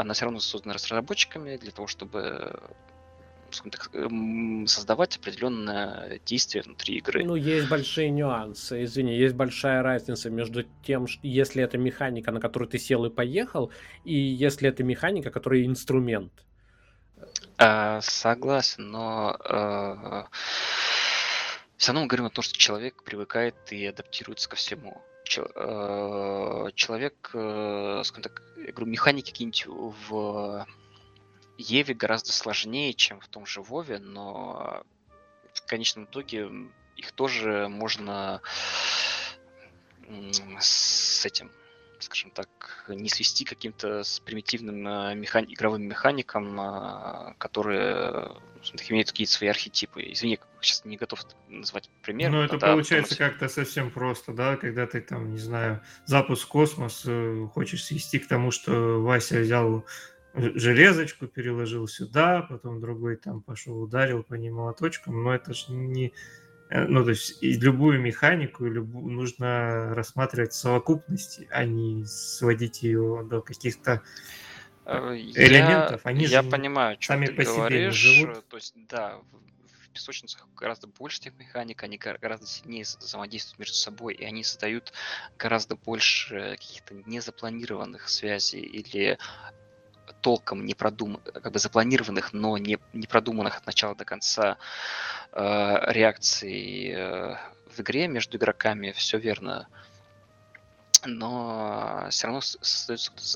она 0.00 0.14
все 0.14 0.24
равно 0.24 0.40
создана 0.40 0.74
разработчиками 0.74 1.58
для 1.58 1.72
того, 1.72 1.86
чтобы 1.86 2.58
так, 3.70 3.90
эм, 3.92 4.66
создавать 4.66 5.16
определенное 5.16 6.20
действие 6.24 6.62
внутри 6.62 6.96
игры. 6.96 7.24
Ну, 7.24 7.34
есть 7.34 7.68
большие 7.68 8.08
нюансы, 8.10 8.84
извини, 8.84 9.16
есть 9.16 9.34
большая 9.34 9.82
разница 9.82 10.30
между 10.30 10.64
тем, 10.84 11.06
что, 11.06 11.20
если 11.22 11.62
это 11.62 11.76
механика, 11.76 12.30
на 12.30 12.40
которую 12.40 12.68
ты 12.68 12.78
сел 12.78 13.04
и 13.04 13.10
поехал, 13.10 13.70
и 14.04 14.14
если 14.14 14.68
это 14.68 14.84
механика, 14.84 15.30
которая 15.30 15.66
инструмент. 15.66 16.32
А, 17.58 18.00
согласен, 18.00 18.90
но 18.90 19.36
а, 19.40 20.28
все 21.76 21.88
равно 21.88 22.02
мы 22.02 22.06
говорим 22.06 22.26
о 22.26 22.30
том, 22.30 22.42
что 22.42 22.56
человек 22.56 23.02
привыкает 23.02 23.56
и 23.70 23.84
адаптируется 23.84 24.48
ко 24.48 24.56
всему 24.56 24.92
э, 24.92 25.09
человек, 25.30 27.14
скажем 27.30 28.22
так, 28.22 28.42
говорю, 28.56 28.86
механики 28.86 29.30
какие-нибудь 29.30 29.66
в 29.66 30.66
Еве 31.56 31.94
гораздо 31.94 32.32
сложнее, 32.32 32.94
чем 32.94 33.20
в 33.20 33.28
том 33.28 33.46
же 33.46 33.62
Вове, 33.62 33.98
но 33.98 34.82
в 35.52 35.66
конечном 35.66 36.04
итоге 36.04 36.50
их 36.96 37.12
тоже 37.12 37.68
можно 37.68 38.40
с 40.58 41.24
этим, 41.24 41.52
скажем 42.00 42.30
так, 42.30 42.48
не 42.88 43.08
свести 43.08 43.44
каким-то 43.44 44.02
с 44.02 44.20
примитивным 44.20 44.86
э, 44.86 45.14
механи- 45.14 45.52
игровым 45.52 45.82
механикам, 45.82 46.60
э, 46.60 47.34
которые 47.38 48.36
имеют 48.88 49.10
какие-то 49.10 49.32
свои 49.32 49.48
архетипы. 49.48 50.02
Извини, 50.12 50.38
сейчас 50.60 50.84
не 50.84 50.96
готов 50.96 51.20
назвать 51.48 51.90
пример. 52.02 52.30
Ну, 52.30 52.42
это 52.42 52.58
получается 52.58 53.16
думать... 53.16 53.32
как-то 53.32 53.48
совсем 53.48 53.90
просто, 53.90 54.32
да, 54.32 54.56
когда 54.56 54.86
ты 54.86 55.00
там, 55.00 55.32
не 55.32 55.38
знаю, 55.38 55.82
запуск 56.04 56.46
в 56.46 56.48
космос 56.48 57.02
э, 57.06 57.46
хочешь 57.52 57.84
свести 57.84 58.18
к 58.18 58.28
тому, 58.28 58.50
что 58.50 59.02
Вася 59.02 59.40
взял 59.40 59.84
железочку 60.34 61.26
переложил 61.26 61.88
сюда, 61.88 62.42
потом 62.42 62.80
другой 62.80 63.16
там 63.16 63.42
пошел, 63.42 63.80
ударил 63.80 64.22
по 64.22 64.34
ней 64.34 64.50
молоточком, 64.50 65.22
но 65.22 65.34
это 65.34 65.54
же 65.54 65.72
не... 65.72 66.12
Э, 66.70 66.86
ну, 66.86 67.04
то 67.04 67.10
есть 67.10 67.42
и 67.42 67.54
любую 67.54 68.00
механику 68.00 68.64
любую, 68.64 69.12
нужно 69.12 69.92
рассматривать 69.94 70.52
в 70.52 70.56
совокупности, 70.56 71.48
а 71.50 71.64
не 71.64 72.04
сводить 72.06 72.82
ее 72.82 73.26
до 73.28 73.42
каких-то 73.42 74.02
э, 74.86 75.16
элементов. 75.16 76.00
Они 76.04 76.24
я 76.26 76.42
же 76.42 76.48
понимаю, 76.48 76.96
что 77.00 77.14
сами 77.14 77.26
ты 77.26 77.34
по 77.34 77.42
говоришь. 77.42 78.00
Себе 78.00 78.12
живут. 78.12 78.48
То 78.48 78.56
есть, 78.56 78.74
да, 78.88 79.18
в 79.84 79.88
песочницах 79.92 80.46
гораздо 80.54 80.86
больше 80.86 81.20
тех 81.20 81.36
механик, 81.36 81.82
они 81.82 81.98
гораздо 81.98 82.46
сильнее 82.46 82.84
взаимодействуют 82.84 83.58
между 83.58 83.74
собой, 83.74 84.14
и 84.14 84.24
они 84.24 84.44
создают 84.44 84.92
гораздо 85.36 85.74
больше 85.74 86.52
каких-то 86.52 86.94
незапланированных 87.06 88.08
связей 88.08 88.60
или 88.60 89.18
толком 90.20 90.64
не 90.64 90.74
продуманных, 90.74 91.24
как 91.24 91.52
бы 91.52 91.58
запланированных, 91.58 92.32
но 92.32 92.58
не, 92.58 92.78
не 92.92 93.06
продуманных 93.06 93.58
от 93.58 93.66
начала 93.66 93.94
до 93.94 94.04
конца 94.04 94.58
э, 95.32 95.92
реакций 95.92 96.90
э, 96.90 97.36
в 97.74 97.80
игре 97.80 98.08
между 98.08 98.36
игроками, 98.36 98.92
все 98.92 99.18
верно. 99.18 99.68
Но 101.04 102.06
все 102.10 102.26
равно 102.26 102.38
остается 102.38 103.30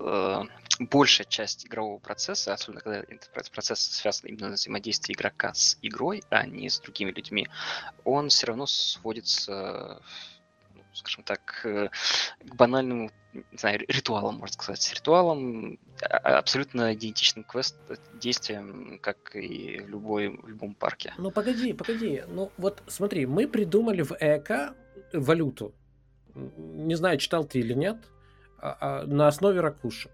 э, 0.00 0.42
большая 0.80 1.26
часть 1.26 1.66
игрового 1.66 1.98
процесса, 1.98 2.52
особенно 2.52 2.80
когда 2.80 3.00
этот 3.00 3.50
процесс 3.50 3.80
связан 3.80 4.28
именно 4.28 4.48
на 4.48 4.54
взаимодействии 4.54 5.14
игрока 5.14 5.54
с 5.54 5.78
игрой, 5.82 6.22
а 6.30 6.46
не 6.46 6.68
с 6.68 6.80
другими 6.80 7.10
людьми, 7.12 7.48
он 8.04 8.28
все 8.28 8.48
равно 8.48 8.66
сводится 8.66 10.00
скажем 10.94 11.24
так, 11.24 11.60
э, 11.64 11.88
к 12.40 12.54
банальному, 12.54 13.10
не 13.32 13.58
знаю, 13.58 13.80
ритуалам, 13.88 14.36
можно 14.36 14.54
сказать. 14.54 14.92
Ритуалам 14.94 15.78
а, 16.02 16.16
а, 16.16 16.38
абсолютно 16.38 16.94
идентичным 16.94 17.44
квест 17.44 17.76
действиям, 18.14 18.98
как 19.00 19.36
и 19.36 19.80
в, 19.80 19.88
любой, 19.88 20.28
в 20.28 20.48
любом 20.48 20.74
парке. 20.74 21.14
Ну, 21.18 21.30
погоди, 21.30 21.72
погоди. 21.72 22.22
Ну, 22.28 22.52
вот 22.56 22.82
смотри, 22.86 23.26
мы 23.26 23.48
придумали 23.48 24.02
в 24.02 24.12
ЭК 24.18 24.74
валюту. 25.12 25.74
Не 26.34 26.94
знаю, 26.94 27.18
читал 27.18 27.44
ты 27.44 27.60
или 27.60 27.74
нет, 27.74 27.96
а, 28.58 29.04
на 29.06 29.28
основе 29.28 29.60
ракушек. 29.60 30.12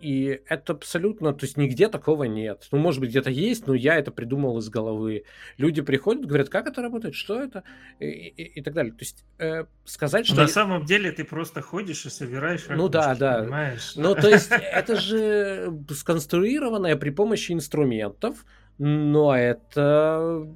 И 0.00 0.42
это 0.46 0.74
абсолютно, 0.74 1.32
то 1.32 1.46
есть 1.46 1.56
нигде 1.56 1.88
такого 1.88 2.24
нет. 2.24 2.68
Ну, 2.70 2.78
может 2.78 3.00
быть, 3.00 3.10
где-то 3.10 3.30
есть, 3.30 3.66
но 3.66 3.74
я 3.74 3.96
это 3.96 4.10
придумал 4.10 4.58
из 4.58 4.68
головы. 4.68 5.24
Люди 5.56 5.80
приходят, 5.80 6.26
говорят, 6.26 6.50
как 6.50 6.66
это 6.66 6.82
работает, 6.82 7.14
что 7.14 7.40
это, 7.40 7.64
и, 7.98 8.06
и, 8.06 8.42
и 8.58 8.62
так 8.62 8.74
далее. 8.74 8.92
То 8.92 9.00
есть 9.00 9.24
э, 9.38 9.64
сказать, 9.84 10.26
что... 10.26 10.36
На 10.36 10.48
самом 10.48 10.84
деле 10.84 11.12
ты 11.12 11.24
просто 11.24 11.62
ходишь 11.62 12.04
и 12.04 12.10
собираешь 12.10 12.66
Ну 12.68 12.88
да, 12.88 13.14
да. 13.14 13.40
Понимаешь? 13.40 13.94
Ну, 13.96 14.14
то 14.14 14.28
есть 14.28 14.50
это 14.50 14.96
же 14.96 15.72
сконструированное 15.90 16.96
при 16.96 17.10
помощи 17.10 17.52
инструментов, 17.52 18.44
но 18.78 19.34
это... 19.34 20.46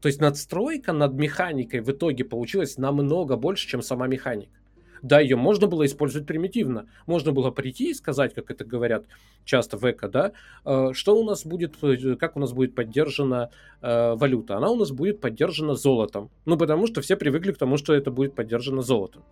То 0.00 0.06
есть 0.06 0.20
надстройка 0.20 0.92
над 0.92 1.14
механикой 1.14 1.80
в 1.80 1.90
итоге 1.90 2.24
получилась 2.24 2.76
намного 2.76 3.36
больше, 3.36 3.68
чем 3.68 3.80
сама 3.82 4.06
механика. 4.06 4.59
Да, 5.02 5.20
ее 5.20 5.36
можно 5.36 5.66
было 5.66 5.86
использовать 5.86 6.26
примитивно. 6.26 6.88
Можно 7.06 7.32
было 7.32 7.50
прийти 7.50 7.90
и 7.90 7.94
сказать, 7.94 8.34
как 8.34 8.50
это 8.50 8.64
говорят 8.64 9.06
часто 9.44 9.76
в 9.76 9.90
эко, 9.90 10.08
да, 10.08 10.32
э, 10.64 10.92
что 10.92 11.16
у 11.18 11.24
нас 11.24 11.46
будет, 11.46 11.76
э, 11.82 12.16
как 12.16 12.36
у 12.36 12.40
нас 12.40 12.52
будет 12.52 12.74
поддержана 12.74 13.50
э, 13.80 14.14
валюта. 14.14 14.56
Она 14.56 14.70
у 14.70 14.76
нас 14.76 14.90
будет 14.90 15.20
поддержана 15.20 15.74
золотом. 15.74 16.30
Ну, 16.44 16.56
потому 16.56 16.86
что 16.86 17.00
все 17.00 17.16
привыкли 17.16 17.52
к 17.52 17.58
тому, 17.58 17.76
что 17.76 17.94
это 17.94 18.10
будет 18.10 18.34
поддержано 18.34 18.82
золотом. 18.82 19.24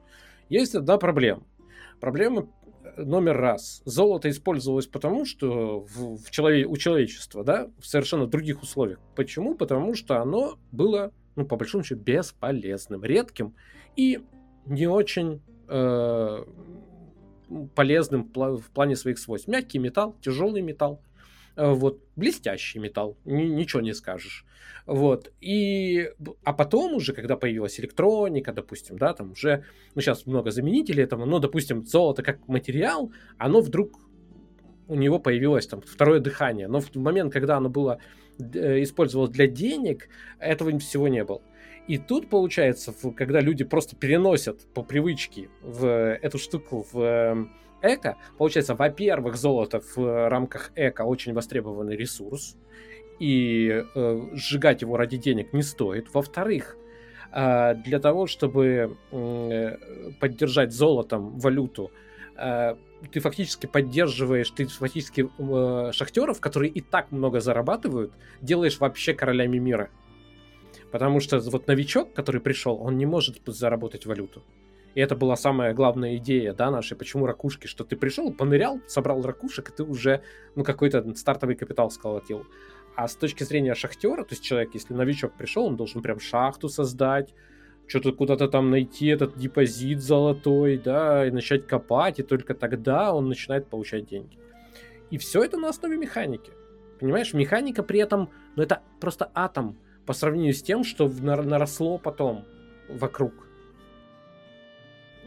Есть 0.49 0.75
одна 0.75 0.97
проблема. 0.97 1.43
Проблема 2.01 2.49
номер 2.97 3.37
раз. 3.37 3.83
Золото 3.85 4.31
использовалось 4.31 4.87
потому, 4.87 5.25
что 5.25 5.81
в, 5.81 6.17
в 6.17 6.31
челове, 6.31 6.67
у 6.67 6.77
человечества, 6.77 7.45
да, 7.45 7.69
в 7.79 7.87
совершенно 7.87 8.27
других 8.27 8.63
условиях. 8.63 8.99
Почему? 9.15 9.55
Потому 9.55 9.95
что 9.95 10.21
оно 10.21 10.59
было, 10.73 11.13
ну, 11.37 11.45
по 11.45 11.57
большому 11.57 11.85
счету, 11.85 12.01
бесполезным, 12.01 13.05
редким 13.05 13.55
и 13.97 14.21
не 14.67 14.87
очень 14.87 15.43
э, 15.69 16.45
полезным 17.75 18.31
в 18.35 18.71
плане 18.73 18.97
своих 18.97 19.19
свойств. 19.19 19.49
Мягкий 19.49 19.79
металл, 19.79 20.17
тяжелый 20.21 20.63
металл, 20.63 21.01
э, 21.57 21.71
вот, 21.71 22.01
блестящий 22.17 22.79
металл, 22.79 23.17
ни, 23.25 23.45
ничего 23.45 23.81
не 23.81 23.95
скажешь. 23.95 24.45
Вот, 24.87 25.33
и, 25.43 26.11
а 26.45 26.55
потом 26.55 26.95
уже, 26.95 27.13
когда 27.13 27.37
появилась 27.37 27.79
электроника, 27.79 28.55
допустим, 28.55 28.97
да, 28.97 29.13
там 29.13 29.33
уже, 29.33 29.65
ну, 29.95 30.01
сейчас 30.01 30.25
много 30.25 30.51
заменителей 30.51 31.05
этому, 31.05 31.27
но, 31.27 31.41
допустим, 31.41 31.85
золото 31.85 32.23
как 32.23 32.49
материал, 32.49 33.13
оно 33.37 33.61
вдруг, 33.61 34.01
у 34.87 34.95
него 34.95 35.19
появилось 35.19 35.67
там 35.67 35.83
второе 35.83 36.21
дыхание, 36.21 36.69
но 36.69 36.81
в 36.81 36.95
момент, 36.95 37.35
когда 37.35 37.59
оно 37.59 37.69
было, 37.69 37.99
э, 38.39 38.83
использовалось 38.83 39.31
для 39.31 39.47
денег, 39.47 40.09
этого 40.39 40.79
всего 40.79 41.09
не 41.09 41.23
было. 41.23 41.43
И 41.89 41.97
тут 41.97 42.29
получается, 42.29 42.95
когда 43.17 43.41
люди 43.41 43.65
просто 43.65 43.97
переносят 43.97 44.61
по 44.75 44.83
привычке 44.83 45.49
в 45.63 45.87
эту 45.87 46.39
штуку 46.39 46.87
в 46.93 47.01
эм, 47.01 47.53
эко, 47.81 48.19
получается, 48.37 48.75
во-первых, 48.75 49.37
золото 49.37 49.81
в 49.97 50.29
рамках 50.29 50.71
эко 50.77 51.03
очень 51.03 51.33
востребованный 51.33 51.97
ресурс, 51.97 52.59
и 53.19 53.85
э, 53.95 54.21
сжигать 54.35 54.83
его 54.83 54.99
ради 54.99 55.17
денег 55.17 55.55
не 55.55 55.63
стоит. 55.63 56.13
Во-вторых, 56.13 56.77
э, 57.33 57.75
для 57.77 57.99
того, 58.01 58.27
чтобы 58.27 58.97
э, 59.11 59.77
поддержать 60.21 60.73
золотом 60.75 61.39
валюту, 61.39 61.91
э, 62.37 62.75
ты 63.11 63.21
фактически 63.21 63.65
поддерживаешь, 63.65 64.51
ты 64.51 64.67
фактически 64.67 65.27
э, 65.39 65.93
шахтеров, 65.93 66.39
которые 66.39 66.71
и 66.71 66.83
так 66.83 67.11
много 67.13 67.41
зарабатывают, 67.41 68.13
делаешь 68.43 68.79
вообще 68.79 69.15
королями 69.15 69.57
мира. 69.57 69.89
Потому 70.91 71.21
что 71.21 71.39
вот 71.41 71.67
новичок, 71.67 72.13
который 72.15 72.41
пришел, 72.41 72.81
он 72.81 72.97
не 72.97 73.07
может 73.07 73.41
заработать 73.47 74.07
валюту. 74.07 74.43
И 74.95 75.01
это 75.01 75.15
была 75.15 75.37
самая 75.37 75.75
главная 75.75 76.17
идея, 76.17 76.55
да, 76.55 76.71
нашей, 76.71 76.97
почему 76.97 77.27
ракушки, 77.27 77.67
что 77.67 77.85
ты 77.85 77.95
пришел, 77.95 78.33
понырял, 78.33 78.81
собрал 78.87 79.23
ракушек, 79.23 79.71
и 79.71 79.73
ты 79.73 79.85
уже, 79.85 80.23
ну, 80.57 80.65
какой-то 80.65 81.15
стартовый 81.15 81.57
капитал 81.57 81.91
сколотил. 81.91 82.47
А 82.97 83.07
с 83.07 83.15
точки 83.15 83.45
зрения 83.45 83.75
шахтера, 83.75 84.25
то 84.25 84.33
есть 84.35 84.43
человек, 84.43 84.71
если 84.75 84.95
новичок 84.95 85.35
пришел, 85.37 85.67
он 85.67 85.77
должен 85.77 86.03
прям 86.03 86.19
шахту 86.19 86.69
создать, 86.69 87.33
что-то 87.87 88.13
куда-то 88.13 88.49
там 88.49 88.71
найти 88.71 89.07
этот 89.07 89.39
депозит 89.39 90.01
золотой, 90.03 90.79
да, 90.79 91.27
и 91.27 91.31
начать 91.31 91.67
копать, 91.67 92.19
и 92.19 92.23
только 92.23 92.55
тогда 92.55 93.15
он 93.15 93.29
начинает 93.29 93.69
получать 93.69 94.07
деньги. 94.07 94.39
И 95.11 95.19
все 95.19 95.43
это 95.43 95.59
на 95.59 95.69
основе 95.69 95.97
механики. 95.97 96.51
Понимаешь, 96.99 97.33
механика 97.35 97.83
при 97.83 98.01
этом, 98.01 98.31
ну 98.57 98.63
это 98.63 98.83
просто 99.01 99.31
атом 99.35 99.79
по 100.09 100.15
сравнению 100.15 100.55
с 100.55 100.63
тем, 100.63 100.85
что 100.85 101.07
наросло 101.07 101.99
потом 101.99 102.47
вокруг. 102.89 103.35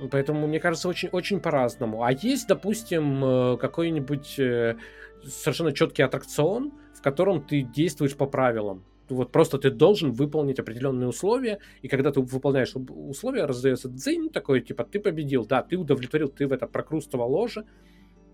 Поэтому, 0.10 0.48
мне 0.48 0.60
кажется, 0.60 0.90
очень, 0.90 1.10
очень 1.10 1.40
по-разному. 1.40 2.04
А 2.04 2.12
есть, 2.12 2.48
допустим, 2.48 3.24
э, 3.24 3.58
какой-нибудь 3.58 4.40
э, 4.40 4.78
совершенно 5.24 5.72
четкий 5.72 6.02
аттракцион, 6.02 6.72
в 6.96 7.02
котором 7.04 7.46
ты 7.46 7.62
действуешь 7.62 8.16
по 8.16 8.26
правилам. 8.26 8.84
Вот 9.08 9.32
просто 9.32 9.60
ты 9.60 9.70
должен 9.70 10.14
выполнить 10.14 10.58
определенные 10.58 11.10
условия, 11.10 11.60
и 11.84 11.88
когда 11.88 12.12
ты 12.12 12.22
выполняешь 12.22 12.74
условия, 12.76 13.46
раздается 13.46 13.88
дзынь 13.88 14.32
такой, 14.32 14.62
типа, 14.62 14.84
ты 14.84 15.00
победил, 15.00 15.46
да, 15.46 15.62
ты 15.62 15.78
удовлетворил, 15.78 16.30
ты 16.30 16.48
в 16.48 16.54
это 16.54 16.66
прокрустово 16.66 17.26
ложе, 17.26 17.66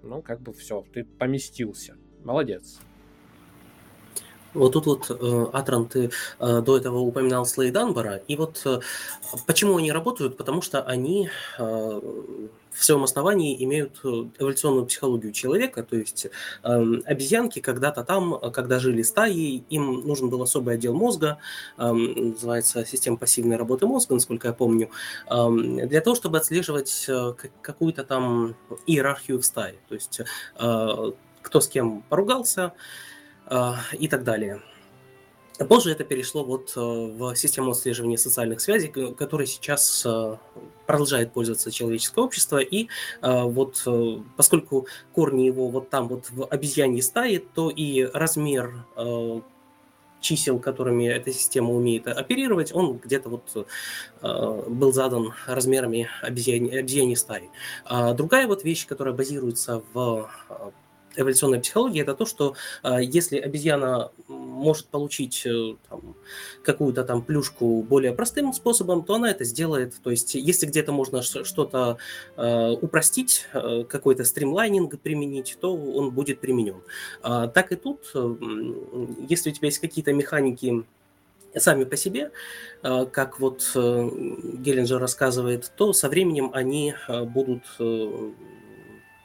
ну, 0.02 0.22
как 0.22 0.39
бы 0.39 0.54
все, 0.54 0.86
ты 0.93 1.04
поместился. 1.04 1.98
Молодец. 2.24 2.80
Вот 4.54 4.74
тут 4.74 4.86
вот, 4.86 5.06
э, 5.10 5.45
Атран, 5.54 5.88
ты 5.88 6.10
э, 6.39 6.62
до 6.62 6.78
этого 6.78 7.00
упоминал 7.00 7.45
Слей 7.45 7.72
Данбора, 7.72 8.18
и 8.28 8.36
вот 8.36 8.62
э, 8.66 8.80
почему 9.45 9.78
они 9.78 9.91
работают? 9.91 10.38
Потому 10.38 10.62
что 10.62 10.82
они 10.82 11.30
в 11.58 12.86
своем 12.86 13.04
основании 13.04 13.64
имеют 13.64 14.00
эволюционную 14.04 14.86
психологию 14.86 15.34
человека, 15.34 15.82
то 15.82 15.95
есть 15.95 16.28
обезьянки 16.62 17.60
когда-то 17.60 18.04
там, 18.04 18.39
когда 18.52 18.78
жили 18.78 19.02
стаи, 19.02 19.64
им 19.70 20.02
нужен 20.06 20.30
был 20.30 20.43
особый 20.43 20.76
отдел 20.76 20.93
мозга, 20.93 21.39
называется 21.78 22.86
система 22.86 23.18
пассивной 23.18 23.58
работы 23.58 23.88
мозга, 23.88 24.14
насколько 24.14 24.50
я 24.50 24.54
помню, 24.54 24.91
для 25.28 26.02
того, 26.02 26.16
чтобы 26.16 26.38
отслеживать 26.38 27.10
какую-то 27.64 28.04
там 28.04 28.56
иерархию 28.86 29.39
в 29.39 29.45
стае, 29.45 29.76
то 29.88 29.95
есть 29.95 30.22
кто 31.48 31.62
с 31.62 31.68
кем 31.68 32.04
поругался, 32.10 32.62
а, 32.62 32.74
и 33.93 34.08
так 34.08 34.24
далее. 34.24 34.62
Позже 35.66 35.91
это 35.91 36.04
перешло 36.04 36.43
вот 36.43 36.74
э, 36.76 36.80
в 36.80 37.36
систему 37.36 37.72
отслеживания 37.72 38.18
социальных 38.18 38.62
связей, 38.62 38.89
которая 38.89 39.48
сейчас 39.48 40.04
э, 40.06 40.38
продолжает 40.86 41.34
пользоваться 41.34 41.72
человеческое 41.72 42.22
общество. 42.24 42.60
И 42.60 42.89
э, 43.22 43.43
вот 43.43 43.84
поскольку 44.36 44.88
корни 45.14 45.43
его 45.43 45.70
вот 45.70 45.89
там 45.89 46.08
вот 46.10 46.30
в 46.30 46.45
обезьяньей 46.45 47.02
стае, 47.02 47.39
то 47.39 47.70
и 47.70 48.04
размер 48.04 48.86
чисел, 50.20 50.60
которыми 50.60 51.08
эта 51.08 51.32
система 51.32 51.72
умеет 51.72 52.08
оперировать, 52.08 52.74
он 52.74 52.98
где-то 52.98 53.30
вот 53.30 53.68
был 54.22 54.91
задан 54.91 55.34
размерами 55.45 56.10
обезьяни, 56.22 56.76
обезьяньей 56.76 57.16
стаи. 57.16 57.50
А 57.86 58.14
другая 58.14 58.48
вот 58.48 58.64
вещь, 58.64 58.88
которая 58.88 59.14
базируется 59.14 59.84
в 59.93 60.30
эволюционной 61.18 61.59
психологии, 61.59 62.01
это 62.01 62.13
то, 62.13 62.26
что 62.26 62.55
э, 62.84 62.97
если 63.01 63.38
обезьяна 63.38 64.11
может 64.57 64.88
получить 64.88 65.45
э, 65.45 65.76
какую-то 66.63 67.03
там 67.03 67.22
плюшку 67.22 67.82
более 67.84 68.13
простым 68.13 68.53
способом, 68.53 69.03
то 69.03 69.15
она 69.15 69.32
это 69.32 69.43
сделает. 69.43 69.93
То 70.03 70.11
есть, 70.11 70.36
если 70.36 70.65
где-то 70.65 70.91
можно 70.91 71.22
что-то 71.22 71.97
э, 72.36 72.70
упростить, 72.82 73.47
какой-то 73.89 74.24
стримлайнинг 74.24 74.99
применить, 74.99 75.57
то 75.59 75.76
он 75.76 76.11
будет 76.11 76.39
применен. 76.39 76.82
Э, 77.24 77.49
так 77.53 77.72
и 77.72 77.76
тут, 77.76 78.13
если 79.30 79.49
у 79.49 79.53
тебя 79.53 79.68
есть 79.68 79.80
какие-то 79.80 80.13
механики 80.13 80.84
сами 81.55 81.86
по 81.86 81.95
себе, 81.97 82.32
как 82.84 83.39
вот 83.39 83.72
Геллинджер 83.74 84.99
рассказывает, 84.99 85.72
то 85.76 85.91
со 85.93 86.07
временем 86.07 86.51
они 86.53 86.93
будут 87.07 87.63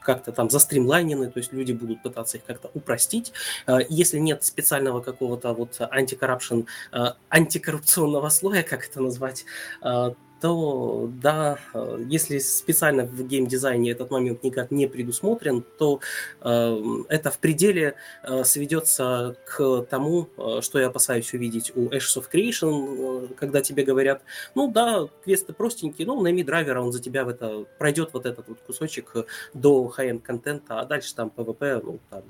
как-то 0.03 0.31
там 0.31 0.49
застримлайнены, 0.49 1.31
то 1.31 1.39
есть 1.39 1.53
люди 1.53 1.71
будут 1.71 2.01
пытаться 2.03 2.37
их 2.37 2.45
как-то 2.45 2.69
упростить. 2.73 3.33
Э, 3.67 3.79
если 3.89 4.19
нет 4.19 4.43
специального 4.43 5.01
какого-то 5.01 5.53
вот 5.53 5.77
антикоррупшн, 5.79 6.61
э, 6.91 7.05
антикоррупционного 7.29 8.29
слоя, 8.29 8.63
как 8.63 8.85
это 8.85 9.01
назвать, 9.01 9.45
э, 9.81 10.13
то 10.43 11.09
да, 11.21 11.57
э, 11.73 12.03
если 12.09 12.37
специально 12.39 13.05
в 13.05 13.23
геймдизайне 13.25 13.91
этот 13.91 14.11
момент 14.11 14.43
никак 14.43 14.71
не 14.71 14.87
предусмотрен, 14.87 15.63
то 15.77 16.01
э, 16.41 16.77
это 17.07 17.31
в 17.31 17.39
пределе 17.39 17.95
э, 18.23 18.43
сведется 18.43 19.37
к 19.45 19.83
тому, 19.89 20.27
э, 20.37 20.59
что 20.61 20.79
я 20.79 20.87
опасаюсь 20.87 21.33
увидеть 21.33 21.71
у 21.75 21.87
Ashes 21.87 22.17
of 22.17 22.25
Creation, 22.29 23.29
э, 23.29 23.33
когда 23.35 23.61
тебе 23.61 23.85
говорят, 23.85 24.21
ну 24.53 24.69
да, 24.69 25.07
квесты 25.23 25.53
простенькие, 25.53 26.07
ну 26.07 26.21
найми 26.21 26.43
драйвера, 26.43 26.81
он 26.81 26.91
за 26.91 27.01
тебя 27.01 27.23
в 27.23 27.29
это 27.29 27.65
пройдет 27.77 28.09
вот 28.11 28.25
этот 28.25 28.45
вот 28.49 28.59
кусочек 28.67 29.13
до 29.53 29.93
high-end 29.97 30.19
контента, 30.19 30.81
а 30.81 30.85
дальше 30.85 31.15
там 31.15 31.31
PvP, 31.33 31.81
ну 31.85 31.99
там 32.09 32.23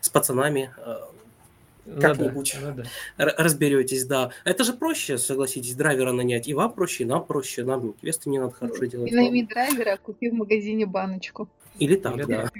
с 0.00 0.08
пацанами 0.08 0.70
э, 0.78 0.96
как-нибудь 2.00 2.56
ну, 2.60 2.66
да, 2.66 2.74
ну, 2.74 2.84
да. 3.18 3.34
разберетесь, 3.38 4.04
да. 4.04 4.30
Это 4.44 4.64
же 4.64 4.72
проще, 4.72 5.18
согласитесь, 5.18 5.74
драйвера 5.74 6.12
нанять. 6.12 6.48
И 6.48 6.54
вам 6.54 6.72
проще, 6.72 7.04
и 7.04 7.06
нам 7.06 7.24
проще, 7.24 7.64
нам 7.64 7.92
квесты 7.94 8.30
не 8.30 8.38
надо 8.38 8.52
хорошие 8.52 8.88
делать. 8.88 9.10
И 9.10 9.14
найми 9.14 9.44
драйвера, 9.44 9.94
а 9.94 9.96
купи 9.96 10.30
в 10.30 10.34
магазине 10.34 10.86
баночку. 10.86 11.48
Или 11.78 11.96
так, 11.96 12.16
Или 12.16 12.24
да. 12.24 12.50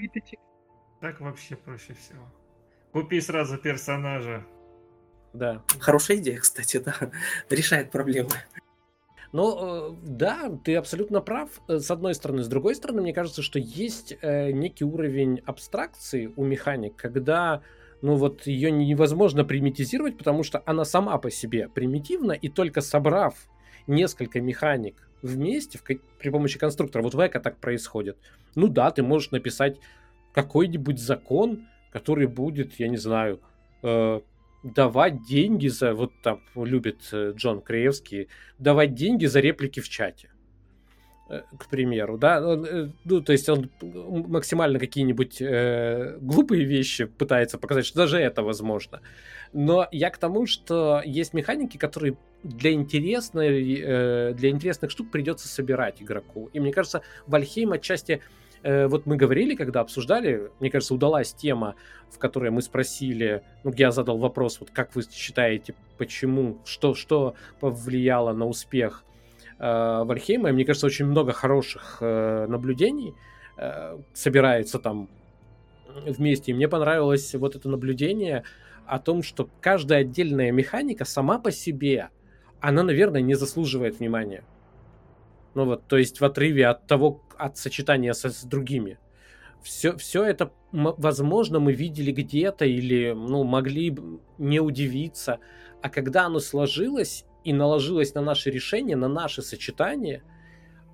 Так 1.01 1.21
вообще 1.21 1.57
проще 1.57 1.95
всего. 1.95 2.23
Купи 2.93 3.21
сразу 3.21 3.59
персонажа. 3.59 4.45
Да. 5.33 5.63
Хорошая 5.81 6.17
идея, 6.19 6.39
кстати, 6.39 6.79
да. 6.79 6.95
Решает 7.51 7.91
проблемы. 7.91 8.31
Ну, 9.33 9.93
э, 9.93 9.97
да, 10.03 10.51
ты 10.65 10.77
абсолютно 10.77 11.21
прав, 11.21 11.51
э, 11.69 11.79
с 11.79 11.91
одной 11.91 12.15
стороны. 12.15 12.43
С 12.43 12.49
другой 12.49 12.75
стороны, 12.75 13.03
мне 13.03 13.13
кажется, 13.13 13.43
что 13.43 13.59
есть 13.59 14.17
э, 14.23 14.53
некий 14.53 14.85
уровень 14.85 15.43
абстракции 15.45 16.33
у 16.37 16.45
механик, 16.45 16.97
когда 16.97 17.61
ну 18.07 18.15
вот 18.15 18.47
ее 18.47 18.71
невозможно 18.71 19.45
примитизировать, 19.45 20.17
потому 20.17 20.45
что 20.45 20.63
она 20.65 20.85
сама 20.85 21.19
по 21.19 21.29
себе 21.29 21.69
примитивна, 21.69 22.31
и 22.31 22.49
только 22.49 22.81
собрав 22.81 23.35
несколько 23.89 24.41
механик 24.41 24.95
вместе 25.23 25.77
в, 25.77 25.83
при 25.83 26.31
помощи 26.31 26.57
конструктора, 26.57 27.03
вот 27.03 27.15
в 27.15 27.27
Эко 27.27 27.41
так 27.41 27.57
происходит. 27.59 28.17
Ну 28.55 28.69
да, 28.69 28.93
ты 28.93 29.03
можешь 29.03 29.33
написать 29.33 29.79
какой-нибудь 30.33 31.01
закон, 31.01 31.67
который 31.91 32.29
будет, 32.29 32.79
я 32.79 32.87
не 32.87 32.97
знаю, 32.97 33.41
э, 33.83 34.21
давать 34.63 35.25
деньги 35.25 35.67
за, 35.67 35.93
вот 35.93 36.13
там 36.23 36.41
любит 36.55 37.09
э, 37.11 37.33
Джон 37.35 37.61
Краевский, 37.61 38.29
давать 38.61 38.95
деньги 38.95 39.27
за 39.27 39.41
реплики 39.41 39.81
в 39.81 39.89
чате. 39.89 40.31
Э, 41.29 41.43
к 41.59 41.67
примеру, 41.67 42.19
да, 42.19 42.39
э, 42.41 42.89
ну, 43.05 43.21
то 43.21 43.33
есть 43.33 43.49
он 43.49 43.69
максимально 43.81 44.79
какие-нибудь 44.79 45.43
э, 45.43 46.19
глупые 46.21 46.65
вещи 46.65 47.07
пытается 47.07 47.59
показать, 47.59 47.85
что 47.85 47.99
даже 47.99 48.19
это 48.19 48.45
возможно. 48.45 49.01
Но 49.53 49.89
я 49.91 50.11
к 50.11 50.19
тому, 50.19 50.47
что 50.47 51.03
есть 51.05 51.35
механики, 51.35 51.79
которые 51.79 52.17
для 52.45 52.71
интересной, 52.71 53.81
э, 53.83 54.35
для 54.35 54.51
интересных 54.51 54.93
штук 54.93 55.11
придется 55.11 55.49
собирать 55.49 56.01
игроку. 56.01 56.49
И 56.53 56.61
мне 56.61 56.73
кажется, 56.73 57.03
Вальхейм 57.27 57.73
отчасти 57.73 58.21
э, 58.63 58.87
вот 58.87 59.07
мы 59.07 59.17
говорили, 59.17 59.57
когда 59.57 59.81
обсуждали, 59.81 60.53
мне 60.61 60.71
кажется, 60.71 60.95
удалась 60.95 61.35
тема, 61.35 61.75
в 62.09 62.19
которой 62.19 62.53
мы 62.53 62.63
спросили, 62.63 63.43
ну, 63.65 63.73
я 63.77 63.91
задал 63.91 64.19
вопрос, 64.19 64.61
вот 64.61 64.71
как 64.71 64.95
вы 64.95 65.03
считаете, 65.11 65.75
почему, 65.99 66.59
что, 66.65 66.95
что 66.95 67.35
повлияло 67.59 68.33
на 68.33 68.47
успех 68.47 69.03
э, 69.59 70.03
Вальхейма. 70.05 70.51
И 70.51 70.53
мне 70.53 70.65
кажется, 70.65 70.87
очень 70.87 71.07
много 71.07 71.33
хороших 71.33 71.99
э, 72.01 72.47
наблюдений 72.49 73.15
э, 73.57 73.99
собирается 74.13 74.79
там 74.79 75.09
вместе. 76.07 76.53
И 76.53 76.55
мне 76.55 76.69
понравилось 76.69 77.35
вот 77.35 77.57
это 77.57 77.69
наблюдение 77.69 78.45
о 78.87 78.99
том, 78.99 79.23
что 79.23 79.49
каждая 79.61 80.01
отдельная 80.01 80.53
механика 80.53 81.05
сама 81.05 81.39
по 81.39 81.51
себе, 81.51 82.11
она, 82.61 82.83
наверное, 82.83 83.21
не 83.21 83.35
заслуживает 83.35 83.99
внимания. 83.99 84.45
Ну 85.55 85.65
вот, 85.65 85.87
то 85.87 85.97
есть 85.97 86.21
в 86.21 86.25
отрыве 86.25 86.67
от 86.67 86.87
того, 86.87 87.23
от 87.37 87.57
сочетания 87.57 88.13
со, 88.13 88.31
с 88.31 88.45
другими. 88.45 88.99
Все, 89.63 89.97
все 89.97 90.23
это, 90.23 90.53
возможно, 90.71 91.59
мы 91.59 91.73
видели 91.73 92.13
где-то 92.13 92.65
или, 92.65 93.13
ну, 93.17 93.43
могли 93.43 93.97
не 94.39 94.61
удивиться. 94.61 95.39
А 95.83 95.89
когда 95.89 96.27
оно 96.27 96.41
сложилось 96.41 97.25
и 97.47 97.53
наложилось 97.53 98.15
на 98.15 98.23
наши 98.23 98.51
решения, 98.51 98.97
на 98.97 99.09
наши 99.09 99.41
сочетания, 99.41 100.23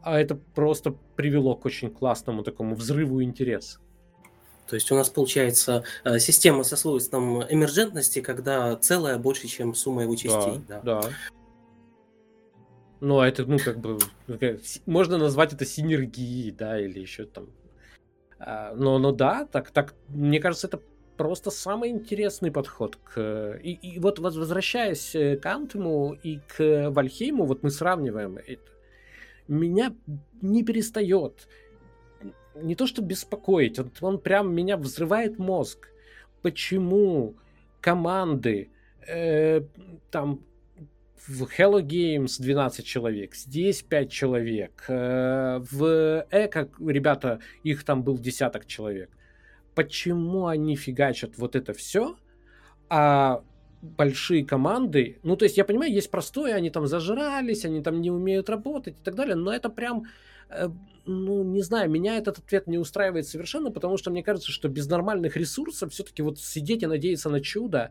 а 0.02 0.20
это 0.20 0.34
просто 0.34 0.94
привело 1.16 1.56
к 1.56 1.64
очень 1.64 1.90
классному 1.90 2.42
такому 2.42 2.74
взрыву 2.74 3.22
интереса. 3.22 3.78
То 4.68 4.76
есть 4.76 4.92
у 4.92 4.94
нас 4.94 5.08
получается 5.08 5.84
э, 6.04 6.18
система 6.18 6.62
со 6.64 6.76
свойством 6.76 7.42
эмерджентности, 7.42 8.20
когда 8.20 8.76
целая 8.76 9.18
больше, 9.18 9.48
чем 9.48 9.74
сумма 9.74 10.02
его 10.02 10.14
частей. 10.14 10.60
Да, 10.68 10.80
да. 10.82 11.00
да. 11.02 11.08
Ну, 13.00 13.18
а 13.18 13.26
это, 13.26 13.46
ну, 13.46 13.58
как 13.58 13.78
бы, 13.80 13.98
можно 14.86 15.18
назвать 15.18 15.54
это 15.54 15.64
синергией, 15.64 16.52
да, 16.52 16.78
или 16.78 17.00
еще 17.00 17.24
там. 17.24 17.48
А, 18.38 18.74
но, 18.74 18.98
но 18.98 19.10
да, 19.10 19.46
так, 19.46 19.70
так, 19.70 19.94
мне 20.08 20.38
кажется, 20.38 20.68
это 20.68 20.80
просто 21.16 21.50
самый 21.50 21.90
интересный 21.90 22.50
подход 22.50 22.96
к... 22.96 23.58
И, 23.62 23.72
и 23.72 23.98
вот 23.98 24.18
возвращаясь 24.18 25.14
э, 25.14 25.36
к 25.36 25.46
Антему 25.46 26.16
и 26.22 26.40
к 26.56 26.90
Вальхейму, 26.90 27.44
вот 27.44 27.62
мы 27.62 27.70
сравниваем 27.70 28.38
это. 28.38 28.70
Меня 29.48 29.94
не 30.40 30.62
перестает 30.62 31.48
не 32.54 32.74
то 32.74 32.86
что 32.86 33.02
беспокоить, 33.02 33.78
он, 33.78 33.90
он 34.00 34.18
прям 34.18 34.54
меня 34.54 34.76
взрывает 34.76 35.38
мозг. 35.38 35.88
Почему 36.42 37.34
команды 37.80 38.70
э, 39.06 39.62
там 40.10 40.40
в 41.26 41.44
Hello 41.44 41.80
Games 41.80 42.40
12 42.40 42.84
человек, 42.84 43.34
здесь 43.34 43.82
5 43.82 44.10
человек, 44.10 44.84
э, 44.88 45.60
в 45.70 46.26
Эко, 46.30 46.68
ребята, 46.80 47.40
их 47.62 47.84
там 47.84 48.02
был 48.02 48.18
десяток 48.18 48.66
человек. 48.66 49.10
Почему 49.74 50.46
они 50.46 50.76
фигачат 50.76 51.38
вот 51.38 51.56
это 51.56 51.72
все, 51.72 52.16
а 52.88 53.42
большие 53.80 54.44
команды, 54.44 55.18
ну, 55.22 55.36
то 55.36 55.44
есть 55.44 55.56
я 55.56 55.64
понимаю, 55.64 55.92
есть 55.92 56.10
простое, 56.10 56.54
они 56.54 56.70
там 56.70 56.86
зажрались, 56.86 57.64
они 57.64 57.82
там 57.82 58.00
не 58.00 58.10
умеют 58.10 58.48
работать 58.48 58.94
и 58.94 59.02
так 59.02 59.14
далее, 59.14 59.34
но 59.34 59.52
это 59.52 59.70
прям, 59.70 60.04
э, 60.50 60.68
ну, 61.04 61.42
не 61.42 61.62
знаю, 61.62 61.90
меня 61.90 62.16
этот 62.16 62.38
ответ 62.38 62.68
не 62.68 62.78
устраивает 62.78 63.26
совершенно, 63.26 63.72
потому 63.72 63.96
что 63.96 64.10
мне 64.10 64.22
кажется, 64.22 64.52
что 64.52 64.68
без 64.68 64.86
нормальных 64.88 65.36
ресурсов 65.36 65.92
все-таки 65.92 66.22
вот 66.22 66.38
сидеть 66.38 66.84
и 66.84 66.86
надеяться 66.86 67.28
на 67.28 67.40
чудо, 67.40 67.90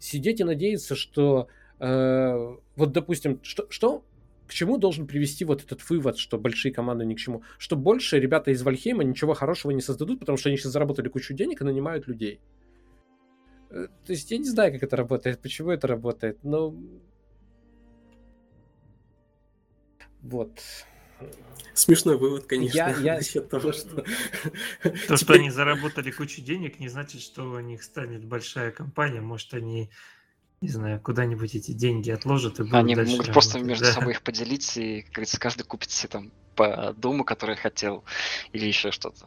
сидеть 0.00 0.40
и 0.40 0.44
надеяться, 0.44 0.96
что 0.96 1.48
Э, 1.80 2.56
вот, 2.76 2.92
допустим, 2.92 3.40
что, 3.42 3.66
что 3.70 4.04
к 4.48 4.54
чему 4.54 4.78
должен 4.78 5.06
привести 5.06 5.44
вот 5.44 5.62
этот 5.62 5.88
вывод, 5.90 6.16
что 6.16 6.38
большие 6.38 6.72
команды 6.72 7.04
ни 7.04 7.14
к 7.14 7.18
чему? 7.18 7.42
Что 7.58 7.76
больше 7.76 8.18
ребята 8.18 8.50
из 8.50 8.62
Вальхейма 8.62 9.04
ничего 9.04 9.34
хорошего 9.34 9.72
не 9.72 9.82
создадут, 9.82 10.20
потому 10.20 10.38
что 10.38 10.48
они 10.48 10.56
сейчас 10.56 10.72
заработали 10.72 11.08
кучу 11.08 11.34
денег 11.34 11.60
и 11.60 11.64
нанимают 11.64 12.08
людей. 12.08 12.40
Э, 13.70 13.88
то 14.06 14.12
есть 14.12 14.30
я 14.30 14.38
не 14.38 14.48
знаю, 14.48 14.72
как 14.72 14.82
это 14.82 14.96
работает, 14.96 15.40
почему 15.40 15.70
это 15.70 15.86
работает, 15.86 16.42
но... 16.42 16.74
Вот. 20.22 20.60
Смешной 21.74 22.16
вывод, 22.16 22.46
конечно, 22.46 22.76
я, 22.76 22.96
я... 22.96 23.14
насчет 23.18 23.50
того, 23.50 23.72
что... 23.72 24.02
То, 25.08 25.16
что 25.18 25.34
они 25.34 25.50
заработали 25.50 26.10
кучу 26.10 26.40
денег, 26.40 26.80
не 26.80 26.88
значит, 26.88 27.20
что 27.20 27.50
у 27.50 27.60
них 27.60 27.82
станет 27.82 28.24
большая 28.24 28.72
компания. 28.72 29.20
Может, 29.20 29.52
они 29.52 29.90
не 30.60 30.68
знаю, 30.68 31.00
куда-нибудь 31.00 31.54
эти 31.54 31.72
деньги 31.72 32.10
отложат 32.10 32.58
и 32.58 32.62
будут 32.62 32.74
Они 32.74 32.94
дальше 32.94 33.12
могут 33.12 33.32
просто 33.32 33.60
между 33.60 33.84
да. 33.84 33.92
собой 33.92 34.12
их 34.12 34.22
поделить, 34.22 34.76
и, 34.76 35.02
как 35.02 35.12
говорится, 35.12 35.38
каждый 35.38 35.62
купит 35.62 35.90
себе 35.90 36.08
там 36.08 36.30
по 36.56 36.94
дому, 36.96 37.24
который 37.24 37.56
хотел, 37.56 38.02
или 38.52 38.66
еще 38.66 38.90
что-то. 38.90 39.26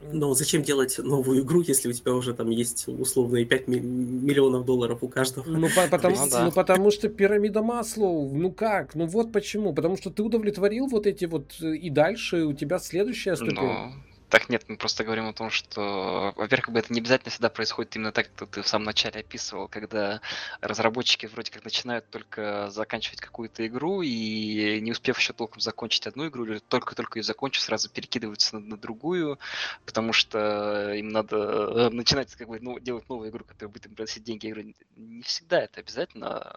Но 0.00 0.32
зачем 0.32 0.62
делать 0.62 0.96
новую 0.98 1.42
игру, 1.42 1.60
если 1.60 1.88
у 1.88 1.92
тебя 1.92 2.14
уже 2.14 2.32
там 2.32 2.50
есть 2.50 2.86
условные 2.86 3.44
5 3.44 3.66
миллионов 3.68 4.64
долларов 4.64 5.02
у 5.02 5.08
каждого? 5.08 5.44
Ну, 5.46 5.68
по 5.68 5.86
потому, 5.90 6.16
ну, 6.16 6.30
да. 6.30 6.44
ну 6.44 6.52
потому 6.52 6.90
что 6.92 7.08
пирамида 7.08 7.62
Маслоу, 7.62 8.32
ну 8.32 8.52
как? 8.52 8.94
Ну 8.94 9.06
вот 9.06 9.32
почему. 9.32 9.74
Потому 9.74 9.96
что 9.96 10.10
ты 10.10 10.22
удовлетворил 10.22 10.86
вот 10.86 11.06
эти 11.06 11.24
вот, 11.24 11.56
э, 11.60 11.74
и 11.74 11.90
дальше 11.90 12.44
у 12.44 12.52
тебя 12.52 12.78
следующая 12.78 13.34
ступень. 13.34 13.56
Но 13.56 13.92
так 14.28 14.48
нет, 14.48 14.64
мы 14.68 14.76
просто 14.76 15.04
говорим 15.04 15.26
о 15.28 15.32
том, 15.32 15.50
что, 15.50 16.32
во-первых, 16.36 16.76
это 16.76 16.92
не 16.92 17.00
обязательно 17.00 17.30
всегда 17.30 17.48
происходит 17.48 17.96
именно 17.96 18.12
так, 18.12 18.30
как 18.34 18.50
ты 18.50 18.62
в 18.62 18.68
самом 18.68 18.84
начале 18.84 19.20
описывал, 19.20 19.68
когда 19.68 20.20
разработчики 20.60 21.26
вроде 21.26 21.50
как 21.50 21.64
начинают 21.64 22.08
только 22.10 22.70
заканчивать 22.70 23.20
какую-то 23.20 23.66
игру 23.66 24.02
и 24.02 24.80
не 24.80 24.92
успев 24.92 25.18
еще 25.18 25.32
толком 25.32 25.60
закончить 25.60 26.06
одну 26.06 26.28
игру, 26.28 26.44
или 26.44 26.58
только-только 26.58 27.18
ее 27.18 27.22
закончив, 27.22 27.62
сразу 27.62 27.88
перекидываются 27.88 28.58
на, 28.58 28.60
на 28.60 28.76
другую, 28.76 29.38
потому 29.86 30.12
что 30.12 30.92
им 30.94 31.08
надо 31.08 31.36
э, 31.36 31.88
начинать 31.90 32.34
как 32.34 32.48
бы 32.48 32.60
ну, 32.60 32.78
делать 32.78 33.08
новую 33.08 33.30
игру, 33.30 33.44
которая 33.44 33.72
будет 33.72 33.86
им 33.86 33.94
приносить 33.94 34.24
деньги. 34.24 34.46
Я 34.46 34.54
говорю, 34.54 34.74
не 34.96 35.22
всегда 35.22 35.60
это 35.60 35.80
обязательно. 35.80 36.56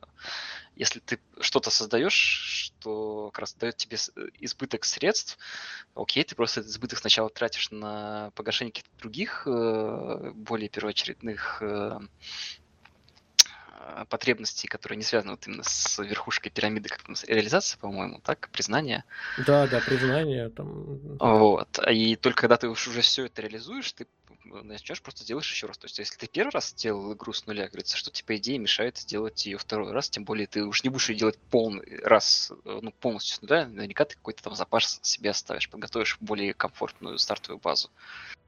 Если 0.82 1.00
ты 1.00 1.20
что-то 1.40 1.70
создаешь, 1.70 2.12
что 2.82 3.30
как 3.32 3.42
раз 3.42 3.54
дает 3.54 3.78
тебе 3.78 3.98
избыток 4.40 4.84
средств, 4.84 5.38
окей, 5.94 6.24
ты 6.24 6.34
просто 6.34 6.62
этот 6.62 6.72
избыток 6.72 6.98
сначала 6.98 7.30
тратишь 7.30 7.70
на 7.70 8.32
погашение 8.34 8.72
каких-то 8.72 8.98
других 8.98 9.44
э, 9.46 10.32
более 10.34 10.70
первоочередных 10.70 11.62
э, 11.62 12.00
потребностей, 14.10 14.68
которые 14.68 14.98
не 14.98 15.04
связаны 15.04 15.34
вот 15.34 15.46
именно 15.46 15.62
с 15.62 16.02
верхушкой 16.02 16.52
пирамиды, 16.52 16.90
как 16.90 17.08
нас 17.08 17.26
реализация, 17.26 17.78
по-моему, 17.78 18.20
так, 18.24 18.50
признание. 18.52 19.04
Да, 19.46 19.68
да, 19.68 19.82
признание 19.82 20.50
там. 20.50 21.18
Вот. 21.20 21.80
И 21.92 22.16
только 22.16 22.42
когда 22.42 22.58
ты 22.58 22.68
уже 22.68 23.02
все 23.02 23.26
это 23.26 23.44
реализуешь, 23.44 23.92
ты 23.94 24.08
начнешь 24.64 25.02
просто 25.02 25.26
делаешь 25.26 25.50
еще 25.52 25.68
раз. 25.68 25.78
То 25.78 25.86
есть, 25.86 26.00
если 26.00 26.18
ты 26.18 26.28
первый 26.28 26.52
раз 26.52 26.70
сделал 26.70 27.14
игру 27.14 27.34
с 27.34 27.46
нуля, 27.46 27.68
говорится, 27.68 27.98
что 27.98 28.12
тебе 28.12 28.38
идея 28.38 28.60
мешает 28.60 28.98
сделать 28.98 29.46
ее 29.46 29.58
второй 29.58 29.92
раз, 29.92 30.10
тем 30.10 30.24
более 30.24 30.48
ты 30.48 30.64
уж 30.64 30.84
не 30.84 30.90
будешь 30.90 31.10
ее 31.10 31.18
делать 31.18 31.40
полный 31.50 32.00
раз, 32.04 32.52
э, 32.66 32.80
ну, 32.82 32.92
полностью 32.92 33.36
с 33.38 33.42
нуля, 33.42 33.68
наверняка 33.68 34.06
ты 34.06 34.16
какой-то 34.16 34.44
там 34.44 34.56
запас 34.56 35.00
себе 35.02 35.32
оставишь, 35.32 35.70
подготовишь 35.70 36.18
более 36.20 36.54
комфортную 36.54 37.18
стартовую 37.18 37.60
базу. 37.60 37.90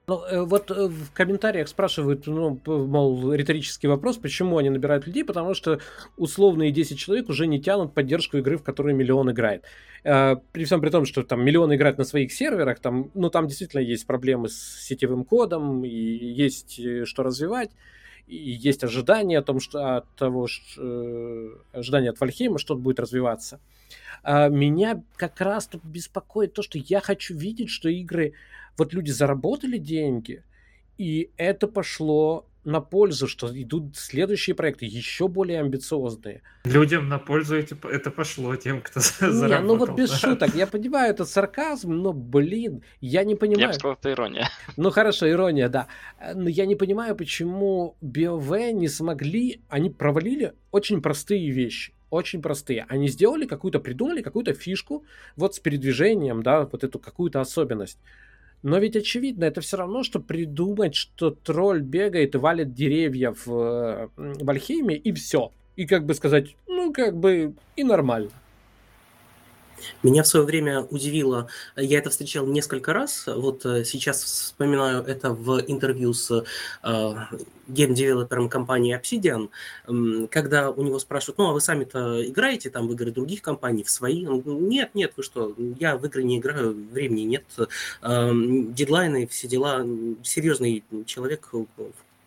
Ну, 0.06 0.22
э, 0.26 0.42
вот 0.42 0.70
э, 0.70 0.88
в 0.88 1.12
комментариях 1.14 1.70
спрашивают, 1.70 2.28
ну, 2.28 2.60
мол, 2.66 3.34
риторический 3.34 3.88
вопрос, 3.88 4.18
почему 4.18 4.58
они 4.58 4.70
набирают 4.70 5.08
людей, 5.08 5.24
потому 5.24 5.54
что 5.54 5.80
условные 6.18 6.72
10 6.72 7.00
человек 7.00 7.30
уже 7.30 7.48
не 7.48 7.62
тянут 7.62 7.94
поддержку 7.94 8.38
игры, 8.38 8.58
в 8.58 8.64
которой 8.64 8.94
миллион 8.94 9.32
играет. 9.32 9.64
Э, 10.04 10.36
при 10.52 10.66
всем 10.66 10.82
при 10.82 10.90
том, 10.90 11.06
что 11.06 11.24
там 11.24 11.46
миллион 11.46 11.74
играет 11.74 11.98
на 11.98 12.04
своих 12.04 12.34
серверах, 12.34 12.80
там, 12.80 13.12
ну, 13.14 13.30
там 13.30 13.48
действительно 13.48 13.80
есть 13.80 14.06
проблемы 14.06 14.50
с 14.50 14.82
сетевым 14.82 15.24
кодом, 15.24 15.86
и 15.86 15.90
есть 15.90 16.82
что 17.06 17.24
развивать, 17.24 17.72
и 18.28 18.36
есть 18.36 18.84
ожидания 18.84 19.40
о 19.40 19.44
том, 19.44 19.60
что 19.60 19.98
от 19.98 20.10
того, 20.16 20.48
что, 20.48 21.60
ожидания 21.72 22.10
от 22.10 22.20
Вальхейма, 22.20 22.58
что 22.58 22.76
будет 22.76 23.00
развиваться. 23.00 23.60
А 24.24 24.48
меня 24.48 25.04
как 25.18 25.42
раз 25.42 25.68
тут 25.68 25.84
беспокоит 25.84 26.54
то, 26.54 26.62
что 26.62 26.78
я 26.78 27.02
хочу 27.02 27.36
видеть, 27.36 27.70
что 27.70 27.90
игры 27.90 28.34
вот 28.78 28.94
люди 28.94 29.12
заработали 29.12 29.78
деньги, 29.78 30.44
и 30.98 31.32
это 31.38 31.68
пошло 31.68 32.46
на 32.66 32.82
пользу, 32.82 33.28
что 33.28 33.50
идут 33.62 33.98
следующие 33.98 34.56
проекты 34.56 34.86
еще 34.86 35.28
более 35.28 35.60
амбициозные. 35.60 36.42
Людям 36.64 37.10
на 37.10 37.20
пользу 37.20 37.56
это 37.56 38.12
пошло 38.12 38.56
тем, 38.56 38.82
кто 38.82 39.00
не, 39.00 39.32
заработал. 39.32 39.66
ну 39.66 39.78
вот 39.78 39.98
без 39.98 40.10
да. 40.12 40.18
шуток. 40.18 40.56
Я 40.56 40.68
понимаю, 40.68 41.12
это 41.12 41.26
сарказм, 41.26 41.92
но, 41.92 42.14
блин, 42.14 42.84
я 43.02 43.24
не 43.24 43.36
понимаю. 43.36 43.62
Я 43.62 43.68
бы 43.68 43.74
сказал, 43.74 43.98
это 44.00 44.12
ирония. 44.12 44.50
Ну 44.78 44.92
хорошо, 44.92 45.30
ирония, 45.30 45.70
да. 45.70 45.88
Но 46.34 46.50
я 46.50 46.66
не 46.66 46.76
понимаю, 46.76 47.16
почему 47.16 47.98
BioWare 48.02 48.72
не 48.72 48.88
смогли, 48.88 49.62
они 49.70 49.90
провалили 49.90 50.54
очень 50.72 51.02
простые 51.02 51.52
вещи 51.52 51.94
очень 52.14 52.44
простые. 52.44 52.86
Они 52.90 53.08
сделали 53.08 53.48
какую-то, 53.48 53.80
придумали 53.80 54.22
какую-то 54.22 54.54
фишку 54.54 55.04
вот 55.36 55.56
с 55.56 55.60
передвижением, 55.60 56.44
да, 56.44 56.62
вот 56.72 56.84
эту 56.84 57.00
какую-то 57.00 57.42
особенность. 57.42 57.98
Но 58.64 58.78
ведь 58.80 58.96
очевидно, 58.96 59.44
это 59.44 59.60
все 59.60 59.76
равно, 59.76 60.04
что 60.04 60.22
придумать, 60.22 60.96
что 60.96 61.32
тролль 61.32 61.82
бегает 61.82 62.34
и 62.34 62.38
валит 62.38 62.74
деревья 62.74 63.36
в, 63.46 63.50
э, 63.50 64.08
в 64.16 64.50
Вальхейме, 64.50 64.96
и 64.96 65.12
все. 65.12 65.52
И 65.76 65.86
как 65.86 66.06
бы 66.06 66.14
сказать, 66.14 66.56
ну, 66.68 66.94
как 66.94 67.18
бы 67.18 67.54
и 67.76 67.84
нормально. 67.84 68.30
Меня 70.02 70.24
в 70.24 70.28
свое 70.28 70.46
время 70.46 70.82
удивило, 70.82 71.48
я 71.76 72.00
это 72.00 72.10
встречал 72.10 72.46
несколько 72.46 72.94
раз, 72.94 73.26
вот 73.28 73.66
э, 73.66 73.84
сейчас 73.84 74.24
вспоминаю 74.24 75.04
это 75.04 75.32
в 75.32 75.62
интервью 75.68 76.14
с 76.14 76.44
э, 76.84 77.14
гейм-девелопером 77.68 78.50
компании 78.50 79.00
Obsidian, 79.00 79.50
когда 80.30 80.70
у 80.70 80.84
него 80.84 81.00
спрашивают, 81.00 81.38
ну 81.38 81.50
а 81.50 81.54
вы 81.54 81.62
сами-то 81.62 82.26
играете 82.28 82.70
там 82.70 82.88
в 82.88 82.94
игры 82.94 83.12
других 83.12 83.42
компаний, 83.42 83.84
в 83.84 83.90
свои? 83.90 84.26
Он 84.26 84.42
говорит, 84.42 84.70
нет, 84.70 84.96
нет, 84.96 85.14
вы 85.16 85.24
что, 85.24 85.56
я 85.80 85.98
в 85.98 86.06
игры 86.06 86.24
не 86.24 86.40
играю, 86.40 86.74
времени 86.92 87.22
нет, 87.22 87.46
э, 88.02 88.32
дедлайны, 88.34 89.28
все 89.28 89.48
дела, 89.48 89.86
серьезный 90.24 90.84
человек, 91.06 91.50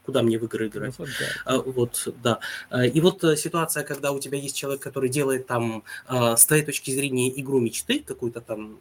куда 0.07 0.23
мне 0.23 0.39
в 0.39 0.45
игры 0.45 0.69
играть. 0.69 0.95
Ну, 0.99 1.05
вот, 1.05 1.09
да. 1.19 1.27
А, 1.45 1.59
вот, 1.59 2.09
да. 2.23 2.39
А, 2.70 2.87
и 2.87 3.01
вот 3.01 3.23
э, 3.24 3.37
ситуация, 3.37 3.83
когда 3.85 4.12
у 4.12 4.20
тебя 4.20 4.39
есть 4.39 4.57
человек, 4.57 4.81
который 4.81 5.11
делает 5.11 5.47
там 5.47 5.83
а, 6.07 6.37
с 6.37 6.47
твоей 6.47 6.65
точки 6.65 6.93
зрения 6.93 7.28
игру 7.41 7.61
мечты, 7.61 7.99
какую-то 7.99 8.41
там 8.41 8.78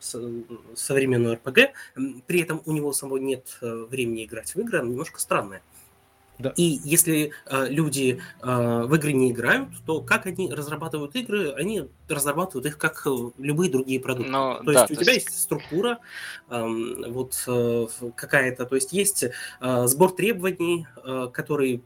современную 0.76 1.36
РПГ, 1.36 1.60
при 2.28 2.42
этом 2.42 2.62
у 2.66 2.72
него 2.72 2.94
самого 2.94 3.18
нет 3.18 3.58
э, 3.62 3.86
времени 3.90 4.26
играть 4.26 4.54
в 4.54 4.60
игры, 4.60 4.80
немножко 4.80 5.20
странная. 5.20 5.62
Да. 6.38 6.53
И 6.57 6.80
если 6.84 7.32
э, 7.45 7.68
люди 7.70 8.20
э, 8.41 8.82
в 8.84 8.94
игры 8.95 9.14
не 9.14 9.32
играют, 9.32 9.70
то 9.86 10.02
как 10.02 10.26
они 10.26 10.52
разрабатывают 10.52 11.16
игры? 11.16 11.53
Они 11.53 11.88
разрабатывают 12.10 12.66
их 12.66 12.78
как 12.78 13.03
э, 13.06 13.10
любые 13.38 13.72
другие 13.72 13.99
продукты. 13.99 14.32
Но, 14.32 14.57
то 14.57 14.74
да, 14.74 14.82
есть 14.82 14.91
у 14.91 14.95
то 14.95 15.02
тебя 15.02 15.14
есть, 15.14 15.28
есть 15.28 15.41
структура, 15.41 15.99
э, 16.49 16.66
вот 17.07 17.41
э, 17.48 17.88
какая-то, 18.16 18.66
то 18.66 18.76
есть 18.76 18.91
есть 18.91 19.24
э, 19.24 19.88
сбор 19.88 20.12
требований, 20.12 20.88
э, 21.03 21.30
который 21.32 21.84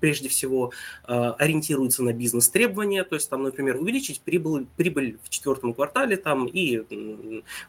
прежде 0.00 0.28
всего 0.28 0.72
э, 1.06 1.12
ориентируется 1.12 2.02
на 2.02 2.12
бизнес-требования, 2.12 3.04
то 3.04 3.14
есть 3.14 3.30
там, 3.30 3.42
например, 3.42 3.76
увеличить 3.76 4.20
прибыль, 4.20 4.66
прибыль 4.76 5.18
в 5.22 5.28
четвертом 5.28 5.74
квартале 5.74 6.16
там, 6.16 6.46
и 6.46 6.82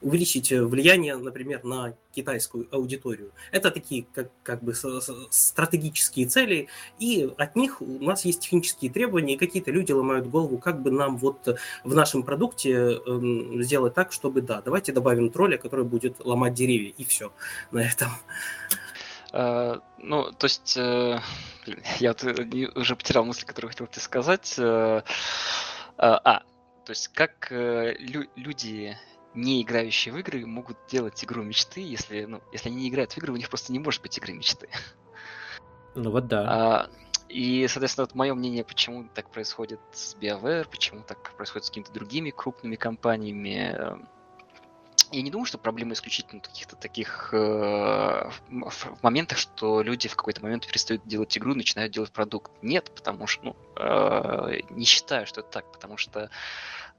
увеличить 0.02 0.52
влияние, 0.52 1.16
например, 1.16 1.64
на 1.64 1.96
китайскую 2.14 2.68
аудиторию. 2.72 3.32
Это 3.52 3.72
такие 3.72 4.06
как, 4.14 4.32
как 4.44 4.64
бы 4.64 4.74
стратегические 5.30 6.28
цели, 6.28 6.68
и 7.00 7.30
от 7.38 7.56
них 7.56 7.82
у 7.82 8.04
нас 8.04 8.26
есть 8.26 8.42
технические 8.42 8.92
требования, 8.92 9.36
и 9.36 9.38
какие-то 9.38 9.72
люди 9.72 9.92
ломают 9.92 10.28
голову, 10.28 10.58
как 10.58 10.82
бы 10.82 10.92
нам 10.92 11.18
вот 11.18 11.60
в 11.84 11.94
нашем 11.94 12.24
продукте 12.24 13.00
э, 13.06 13.62
сделать 13.62 13.94
так, 13.94 14.12
чтобы, 14.12 14.42
да, 14.42 14.62
давайте 14.62 14.92
добавим 14.92 15.30
тролля, 15.30 15.58
который 15.58 15.86
будет 15.86 16.20
ломать 16.20 16.54
деревья, 16.54 16.94
и 16.98 17.04
все 17.04 17.32
на 17.72 17.80
этом. 17.80 18.10
Uh, 19.36 19.82
ну, 19.98 20.32
то 20.32 20.46
есть, 20.46 20.78
uh, 20.78 21.20
я 22.00 22.12
вот 22.12 22.24
э, 22.24 22.70
уже 22.74 22.96
потерял 22.96 23.26
мысль, 23.26 23.46
которую 23.46 23.72
хотел 23.72 23.88
тебе 23.88 24.02
сказать. 24.02 24.56
Uh, 24.58 25.04
а, 25.98 26.40
то 26.86 26.92
есть, 26.92 27.10
как 27.10 27.48
лю- 27.52 28.30
люди, 28.36 28.98
не 29.34 29.62
играющие 29.62 30.14
в 30.14 30.18
игры, 30.18 30.46
могут 30.46 30.78
делать 30.88 31.22
игру 31.24 31.44
мечты, 31.44 31.82
если, 31.82 32.26
ну, 32.26 32.42
если 32.54 32.70
они 32.70 32.84
не 32.84 32.90
играют 32.90 33.12
в 33.12 33.18
игры, 33.18 33.34
у 33.34 33.36
них 33.36 33.50
просто 33.50 33.74
не 33.74 33.80
может 33.80 34.02
быть 34.02 34.18
игры 34.18 34.34
мечты. 34.34 34.70
Ну 35.96 36.12
вот 36.12 36.28
да. 36.28 36.88
Uh, 36.90 37.06
и, 37.28 37.68
соответственно, 37.68 38.06
вот 38.06 38.16
мое 38.16 38.34
мнение, 38.34 38.64
почему 38.64 39.10
так 39.14 39.30
происходит 39.30 39.82
с 39.92 40.16
BioWare, 40.16 40.68
почему 40.70 41.02
так 41.02 41.36
происходит 41.36 41.66
с 41.66 41.70
какими-то 41.70 41.92
другими 41.92 42.30
крупными 42.30 42.76
компаниями. 42.76 43.76
Я 45.12 45.22
не 45.22 45.32
думаю, 45.32 45.46
что 45.46 45.58
проблема 45.58 45.94
исключительно 45.94 46.42
в 46.42 46.46
каких-то 46.46 46.76
таких 46.76 47.30
э, 47.34 48.30
моментах, 49.02 49.38
что 49.38 49.82
люди 49.82 50.08
в 50.08 50.16
какой-то 50.16 50.42
момент 50.42 50.68
перестают 50.68 51.06
делать 51.08 51.38
игру 51.38 51.54
начинают 51.54 51.94
делать 51.94 52.12
продукт. 52.12 52.52
Нет, 52.62 52.92
потому 52.94 53.28
что, 53.28 53.46
ну, 53.46 53.56
э, 53.78 54.60
не 54.70 54.86
считаю, 54.86 55.28
что 55.28 55.42
это 55.42 55.50
так, 55.50 55.72
потому 55.72 55.98
что 55.98 56.30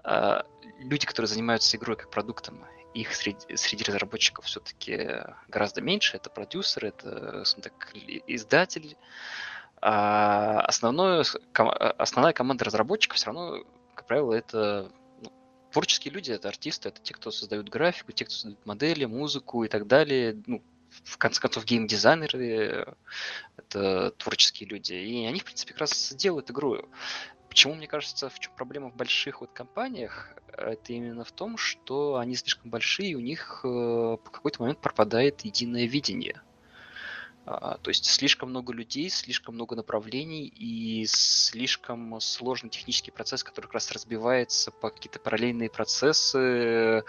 э, 0.04 0.42
люди, 0.78 1.06
которые 1.06 1.28
занимаются 1.28 1.76
игрой 1.76 1.96
как 1.96 2.10
продуктом, 2.10 2.64
их 2.94 3.14
среди, 3.14 3.56
среди 3.56 3.84
разработчиков 3.84 4.46
все-таки 4.46 5.22
гораздо 5.48 5.82
меньше. 5.82 6.16
Это 6.16 6.30
продюсер, 6.30 6.86
это 6.86 7.44
так, 7.60 7.90
издатель, 8.26 8.96
а 9.80 10.60
основное, 10.62 11.24
основная 11.52 12.32
команда 12.32 12.64
разработчиков 12.64 13.18
все 13.18 13.26
равно, 13.26 13.62
как 13.94 14.06
правило, 14.06 14.32
это 14.32 14.90
творческие 15.70 16.12
люди, 16.12 16.30
это 16.32 16.48
артисты, 16.48 16.88
это 16.88 17.00
те, 17.00 17.14
кто 17.14 17.30
создают 17.30 17.68
графику, 17.68 18.12
те, 18.12 18.24
кто 18.24 18.34
создают 18.34 18.64
модели, 18.66 19.04
музыку 19.04 19.64
и 19.64 19.68
так 19.68 19.86
далее. 19.86 20.40
Ну, 20.46 20.62
в 21.04 21.18
конце 21.18 21.40
концов, 21.40 21.64
геймдизайнеры— 21.64 22.94
это 23.56 24.10
творческие 24.12 24.68
люди. 24.68 24.94
И 24.94 25.26
они, 25.26 25.40
в 25.40 25.44
принципе, 25.44 25.72
как 25.72 25.80
раз 25.80 26.14
делают 26.14 26.50
игру. 26.50 26.78
Почему, 27.48 27.74
мне 27.74 27.86
кажется, 27.86 28.28
в 28.28 28.38
чем 28.38 28.52
проблема 28.54 28.90
в 28.90 28.96
больших 28.96 29.40
вот 29.40 29.50
компаниях, 29.52 30.36
это 30.52 30.92
именно 30.92 31.24
в 31.24 31.32
том, 31.32 31.56
что 31.56 32.16
они 32.16 32.34
слишком 32.34 32.70
большие, 32.70 33.10
и 33.10 33.14
у 33.14 33.20
них 33.20 33.60
э, 33.64 33.68
в 33.68 34.30
какой-то 34.30 34.62
момент 34.62 34.80
пропадает 34.80 35.42
единое 35.42 35.86
видение. 35.86 36.42
А, 37.46 37.78
то 37.78 37.90
есть 37.90 38.06
слишком 38.06 38.50
много 38.50 38.72
людей, 38.72 39.08
слишком 39.08 39.54
много 39.54 39.76
направлений 39.76 40.46
и 40.46 41.06
слишком 41.06 42.20
сложный 42.20 42.70
технический 42.70 43.12
процесс, 43.12 43.44
который 43.44 43.66
как 43.66 43.74
раз 43.74 43.92
разбивается 43.92 44.72
по 44.72 44.90
какие-то 44.90 45.20
параллельные 45.20 45.70
процессы 45.70 47.04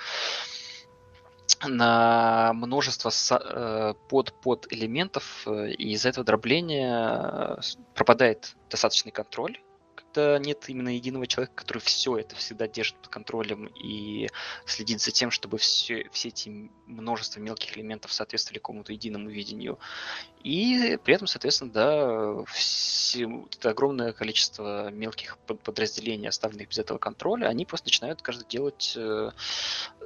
на 1.65 2.51
множество 2.53 3.09
э, 3.31 3.93
под 4.09 4.33
под 4.41 4.71
элементов, 4.71 5.43
э, 5.47 5.71
и 5.71 5.93
из-за 5.93 6.09
этого 6.09 6.23
дробления 6.23 7.59
пропадает 7.95 8.55
достаточный 8.69 9.11
контроль 9.11 9.59
что 10.17 10.39
нет 10.39 10.67
именно 10.67 10.89
единого 10.89 11.27
человека, 11.27 11.53
который 11.55 11.77
все 11.77 12.17
это 12.17 12.35
всегда 12.35 12.67
держит 12.67 12.95
под 12.95 13.09
контролем 13.09 13.67
и 13.67 14.27
следит 14.65 14.99
за 14.99 15.11
тем, 15.11 15.29
чтобы 15.29 15.59
все, 15.59 16.09
все 16.11 16.29
эти 16.29 16.71
множество 16.87 17.39
мелких 17.39 17.77
элементов 17.77 18.11
соответствовали 18.11 18.57
какому-то 18.57 18.93
единому 18.93 19.29
видению. 19.29 19.77
И 20.43 20.97
при 21.03 21.13
этом, 21.13 21.27
соответственно, 21.27 21.71
да, 21.71 22.43
все, 22.45 23.45
это 23.59 23.69
огромное 23.69 24.11
количество 24.11 24.89
мелких 24.89 25.37
подразделений, 25.37 26.29
оставленных 26.29 26.69
без 26.69 26.79
этого 26.79 26.97
контроля, 26.97 27.45
они 27.45 27.67
просто 27.67 27.87
начинают 27.87 28.23
каждый 28.23 28.47
делать 28.47 28.93
э, 28.97 29.31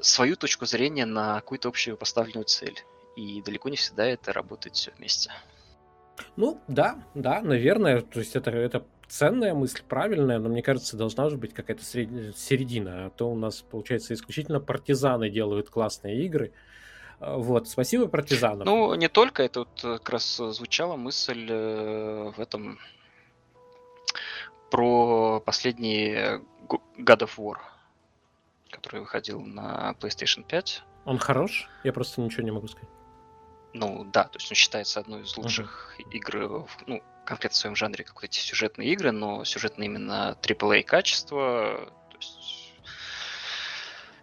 свою 0.02 0.36
точку 0.36 0.66
зрения 0.66 1.06
на 1.06 1.36
какую-то 1.36 1.70
общую 1.70 1.96
поставленную 1.96 2.46
цель. 2.46 2.84
И 3.16 3.42
далеко 3.42 3.70
не 3.70 3.78
всегда 3.78 4.06
это 4.06 4.34
работает 4.34 4.76
все 4.76 4.92
вместе. 4.98 5.32
Ну, 6.36 6.62
да, 6.68 7.02
да, 7.14 7.42
наверное. 7.42 8.02
То 8.02 8.20
есть 8.20 8.36
это, 8.36 8.52
это 8.52 8.86
ценная 9.12 9.54
мысль, 9.54 9.82
правильная, 9.88 10.40
но 10.40 10.48
мне 10.48 10.64
кажется, 10.64 10.96
должна 10.96 11.30
же 11.30 11.38
быть 11.38 11.54
какая-то 11.54 11.84
сред... 11.84 12.38
середина, 12.38 13.08
а 13.08 13.10
то 13.10 13.30
у 13.30 13.36
нас, 13.36 13.62
получается, 13.62 14.14
исключительно 14.14 14.62
партизаны 14.62 15.30
делают 15.30 15.70
классные 15.70 16.24
игры. 16.26 16.54
А, 17.20 17.38
вот, 17.38 17.68
спасибо 17.68 18.08
партизанам. 18.08 18.66
Ну, 18.66 18.96
не 18.96 19.10
только, 19.10 19.44
это 19.44 19.60
вот 19.60 19.82
как 19.82 20.10
раз 20.10 20.38
звучала 20.38 20.96
мысль 20.96 21.46
э, 21.50 22.32
в 22.36 22.40
этом 22.40 22.80
про 24.70 25.42
последний 25.42 26.14
God 26.98 27.20
of 27.20 27.32
War, 27.38 27.58
который 28.70 29.02
выходил 29.02 29.42
на 29.42 29.94
PlayStation 30.00 30.46
5. 30.48 30.84
Он 31.04 31.18
хорош? 31.18 31.70
Я 31.84 31.92
просто 31.92 32.22
ничего 32.22 32.44
не 32.44 32.52
могу 32.52 32.70
сказать. 32.70 32.90
Ну 33.74 34.06
да, 34.12 34.24
то 34.26 34.38
есть 34.38 34.50
он 34.52 34.56
считается 34.56 35.02
одной 35.02 35.24
из 35.24 35.36
лучших 35.38 35.96
uh-huh. 35.98 36.12
игр, 36.12 36.68
ну, 36.88 37.02
конкретно 37.26 37.56
в 37.56 37.60
своем 37.60 37.76
жанре, 37.76 38.04
как 38.04 38.16
вот 38.16 38.24
эти 38.26 38.40
сюжетные 38.40 38.92
игры, 38.94 39.12
но 39.12 39.44
сюжетные 39.44 39.88
именно 39.88 40.38
AAA 40.42 40.84
качество, 40.84 41.94
то 42.10 42.18
есть 42.18 42.74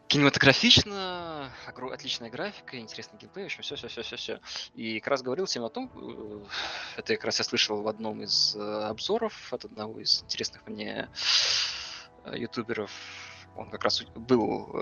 кинематографично, 0.08 1.52
отличная 1.66 2.30
графика, 2.30 2.78
интересный 2.78 3.18
геймплей, 3.18 3.44
в 3.44 3.46
общем, 3.46 3.62
все, 3.62 3.76
все, 3.76 3.88
все, 3.88 4.02
все, 4.02 4.16
все. 4.16 4.40
И 4.74 5.00
как 5.00 5.08
раз 5.08 5.22
говорил 5.22 5.44
всем 5.46 5.64
о 5.64 5.68
том, 5.68 5.90
э, 5.94 6.46
это 6.96 7.14
как 7.14 7.26
раз 7.26 7.38
я 7.38 7.44
слышал 7.44 7.82
в 7.82 7.88
одном 7.88 8.22
из 8.22 8.56
э, 8.56 8.58
обзоров 8.58 9.52
от 9.52 9.66
одного 9.66 10.00
из 10.00 10.22
интересных 10.22 10.66
мне 10.66 11.10
э, 12.24 12.38
ютуберов, 12.38 12.90
он 13.54 13.70
как 13.70 13.84
раз 13.84 14.02
был 14.02 14.72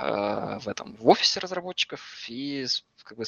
в 0.00 0.68
этом 0.68 0.96
в 0.96 1.08
офисе 1.08 1.40
разработчиков 1.40 2.00
и 2.28 2.66
как 3.06 3.18
бы 3.18 3.24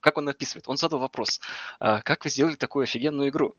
как 0.00 0.18
он 0.18 0.28
описывает? 0.28 0.68
Он 0.68 0.76
задал 0.76 1.00
вопрос, 1.00 1.40
«А 1.80 2.02
как 2.02 2.24
вы 2.24 2.30
сделали 2.30 2.54
такую 2.54 2.84
офигенную 2.84 3.30
игру? 3.30 3.56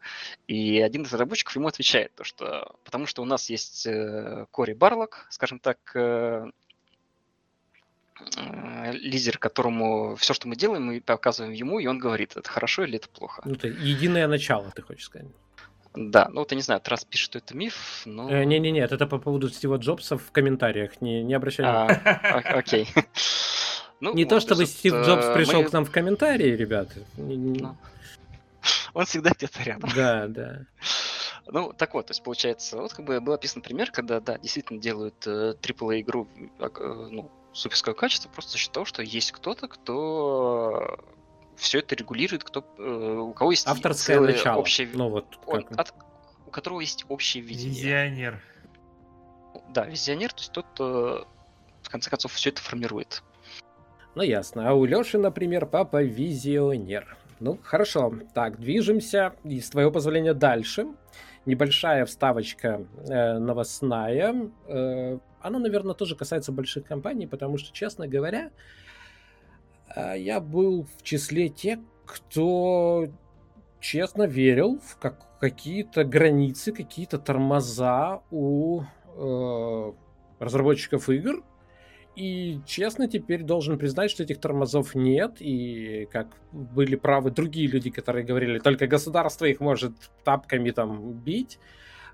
И 0.48 0.80
один 0.80 1.02
из 1.02 1.12
разработчиков 1.12 1.56
ему 1.56 1.68
отвечает, 1.68 2.14
то, 2.16 2.24
что 2.24 2.76
потому 2.84 3.06
что 3.06 3.22
у 3.22 3.26
нас 3.26 3.50
есть 3.50 3.86
э, 3.86 4.46
Кори 4.52 4.74
Барлок, 4.74 5.28
скажем 5.30 5.60
так, 5.60 5.78
э, 5.96 6.46
э, 8.38 8.92
лидер, 8.94 9.38
которому 9.40 10.16
все, 10.16 10.34
что 10.34 10.48
мы 10.48 10.56
делаем, 10.56 10.86
мы 10.86 11.02
показываем 11.02 11.54
ему, 11.54 11.80
и 11.80 11.88
он 11.88 11.98
говорит, 11.98 12.38
это 12.38 12.50
хорошо 12.50 12.84
или 12.84 12.98
это 12.98 13.10
плохо. 13.10 13.42
Ну, 13.44 13.56
это 13.56 13.68
единое 13.68 14.28
начало, 14.28 14.72
ты 14.72 14.82
хочешь 14.82 15.06
сказать. 15.06 15.28
Да, 15.98 16.30
ну 16.32 16.42
вот 16.42 16.52
я 16.52 16.56
не 16.56 16.62
знаю, 16.62 16.80
Трас 16.80 17.06
пишет, 17.06 17.26
что 17.32 17.40
это 17.40 17.58
миф, 17.58 18.04
но... 18.06 18.30
Не-не-не, 18.44 18.82
это 18.82 19.08
по 19.08 19.18
поводу 19.18 19.50
Стива 19.50 19.78
Джобса 19.78 20.18
в 20.18 20.32
комментариях, 20.32 21.02
не, 21.02 21.24
не 21.24 21.34
обращай 21.34 21.66
а, 21.66 21.88
Окей. 22.56 22.88
Ну, 24.00 24.14
не 24.14 24.26
то, 24.26 24.40
чтобы 24.40 24.68
Стив 24.68 24.94
Джобс 24.94 25.26
пришел 25.34 25.64
мы... 25.64 25.70
к 25.70 25.74
нам 25.74 25.84
в 25.84 25.90
комментарии, 25.90 26.56
ребята. 26.56 26.94
Ну, 27.18 27.76
он 28.94 29.06
всегда 29.06 29.32
где-то 29.32 29.64
рядом. 29.64 29.90
Да, 29.96 30.28
да. 30.28 30.60
Ну, 31.50 31.72
так 31.72 31.94
вот, 31.94 32.08
то 32.08 32.12
есть, 32.12 32.22
получается, 32.24 32.76
вот 32.76 32.94
как 32.94 33.06
бы 33.06 33.22
был 33.22 33.32
описан 33.32 33.62
пример, 33.62 33.90
когда, 33.90 34.20
да, 34.20 34.38
действительно 34.38 34.82
делают 34.82 35.26
э, 35.26 35.56
AAA 35.62 36.02
игру, 36.02 36.28
э, 36.60 36.68
ну, 37.10 37.32
суперского 37.54 37.94
качества, 37.94 38.30
просто 38.30 38.52
за 38.52 38.58
счет 38.58 38.74
того, 38.74 38.86
что 38.86 39.02
есть 39.02 39.32
кто-то, 39.32 39.70
кто 39.70 41.00
все 41.58 41.80
это 41.80 41.96
регулирует, 41.96 42.44
кто, 42.44 42.64
э, 42.78 43.18
у 43.20 43.34
кого 43.34 43.52
есть 43.52 43.68
авторское 43.68 44.20
начало. 44.20 44.60
Общее, 44.60 44.88
ну, 44.94 45.10
вот, 45.10 45.40
он, 45.46 45.66
от, 45.76 45.94
у 46.46 46.52
которого 46.52 46.80
есть 46.80 47.06
общее 47.10 47.44
видение. 47.44 47.74
Визионер. 47.74 48.42
Да, 49.70 49.86
визионер, 49.86 50.32
то 50.32 50.40
есть 50.40 50.52
тот, 50.52 50.66
кто, 50.74 51.28
в 51.82 51.90
конце 51.90 52.10
концов, 52.10 52.34
все 52.34 52.50
это 52.50 52.62
формирует. 52.62 53.24
Ну 54.16 54.24
ясно. 54.24 54.70
А 54.70 54.74
у 54.74 54.86
Лёши, 54.86 55.18
например, 55.18 55.66
папа 55.66 56.02
визионер. 56.02 57.18
Ну, 57.40 57.60
хорошо. 57.62 58.14
Так, 58.34 58.60
движемся, 58.60 59.36
и 59.44 59.60
с 59.60 59.70
твоего 59.70 59.92
позволения, 59.92 60.34
дальше. 60.34 60.88
Небольшая 61.46 62.06
вставочка 62.06 62.86
э, 63.08 63.38
новостная. 63.38 64.50
Э, 64.68 65.20
она, 65.40 65.60
наверное, 65.60 65.94
тоже 65.94 66.16
касается 66.16 66.52
больших 66.52 66.86
компаний, 66.86 67.28
потому 67.28 67.58
что, 67.58 67.72
честно 67.72 68.08
говоря, 68.08 68.48
э, 68.48 68.87
я 69.96 70.40
был 70.40 70.86
в 70.98 71.04
числе 71.04 71.50
тех, 71.50 71.80
кто 72.06 73.08
честно 73.80 74.24
верил 74.24 74.80
в 74.80 74.98
как, 74.98 75.40
какие-то 75.40 76.04
границы, 76.04 76.72
какие-то 76.72 77.20
тормоза 77.20 78.22
у 78.32 78.82
э, 79.16 79.94
разработчиков 80.40 81.10
игр, 81.10 81.44
и 82.16 82.60
честно 82.66 83.08
теперь 83.08 83.44
должен 83.44 83.78
признать, 83.78 84.10
что 84.10 84.24
этих 84.24 84.40
тормозов 84.40 84.96
нет, 84.96 85.36
и 85.40 86.08
как 86.12 86.28
были 86.52 86.96
правы 86.96 87.30
другие 87.30 87.68
люди, 87.68 87.92
которые 87.92 88.26
говорили, 88.26 88.58
только 88.60 88.88
государство 88.88 89.46
их 89.46 89.60
может 89.60 89.94
тапками 90.24 90.72
там 90.72 91.14
бить. 91.14 91.60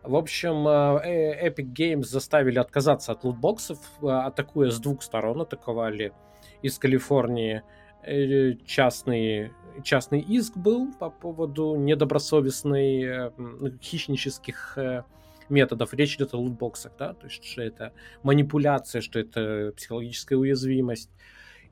В 0.03 0.17
общем, 0.17 0.67
э, 0.67 1.47
Epic 1.47 1.73
Games 1.73 2.03
заставили 2.03 2.59
отказаться 2.59 3.13
от 3.13 3.23
лутбоксов, 3.23 3.79
э, 4.01 4.07
атакуя 4.07 4.69
с 4.69 4.79
двух 4.79 5.01
сторон, 5.01 5.41
атаковали 5.41 6.11
из 6.64 6.80
Калифорнии 6.80 7.61
э, 8.02 8.53
частный, 8.65 9.52
частный 9.84 10.22
иск 10.22 10.57
был 10.57 10.91
по 10.94 11.11
поводу 11.11 11.76
недобросовестной 11.76 13.31
хищнических 13.81 14.77
методов. 15.49 15.94
Речь 15.94 16.15
идет 16.15 16.34
о 16.34 16.38
лутбоксах, 16.38 16.94
да, 16.98 17.14
то 17.14 17.27
есть 17.27 17.44
что 17.44 17.61
это 17.61 17.94
манипуляция, 18.23 19.02
что 19.02 19.19
это 19.19 19.73
психологическая 19.76 20.38
уязвимость. 20.38 21.11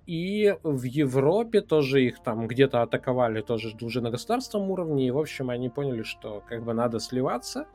И 0.08 0.56
в 0.64 0.84
Европе 0.84 1.62
тоже 1.62 2.04
их 2.04 2.24
там 2.24 2.48
где-то 2.48 2.82
атаковали 2.82 3.42
тоже 3.42 3.76
уже 3.82 4.02
на 4.02 4.10
государственном 4.10 4.70
уровне, 4.72 5.08
и, 5.08 5.12
в 5.12 5.18
общем, 5.18 5.50
они 5.50 5.70
поняли, 5.70 6.04
что 6.04 6.44
как 6.48 6.64
бы 6.64 6.74
надо 6.74 7.00
сливаться. 7.00 7.68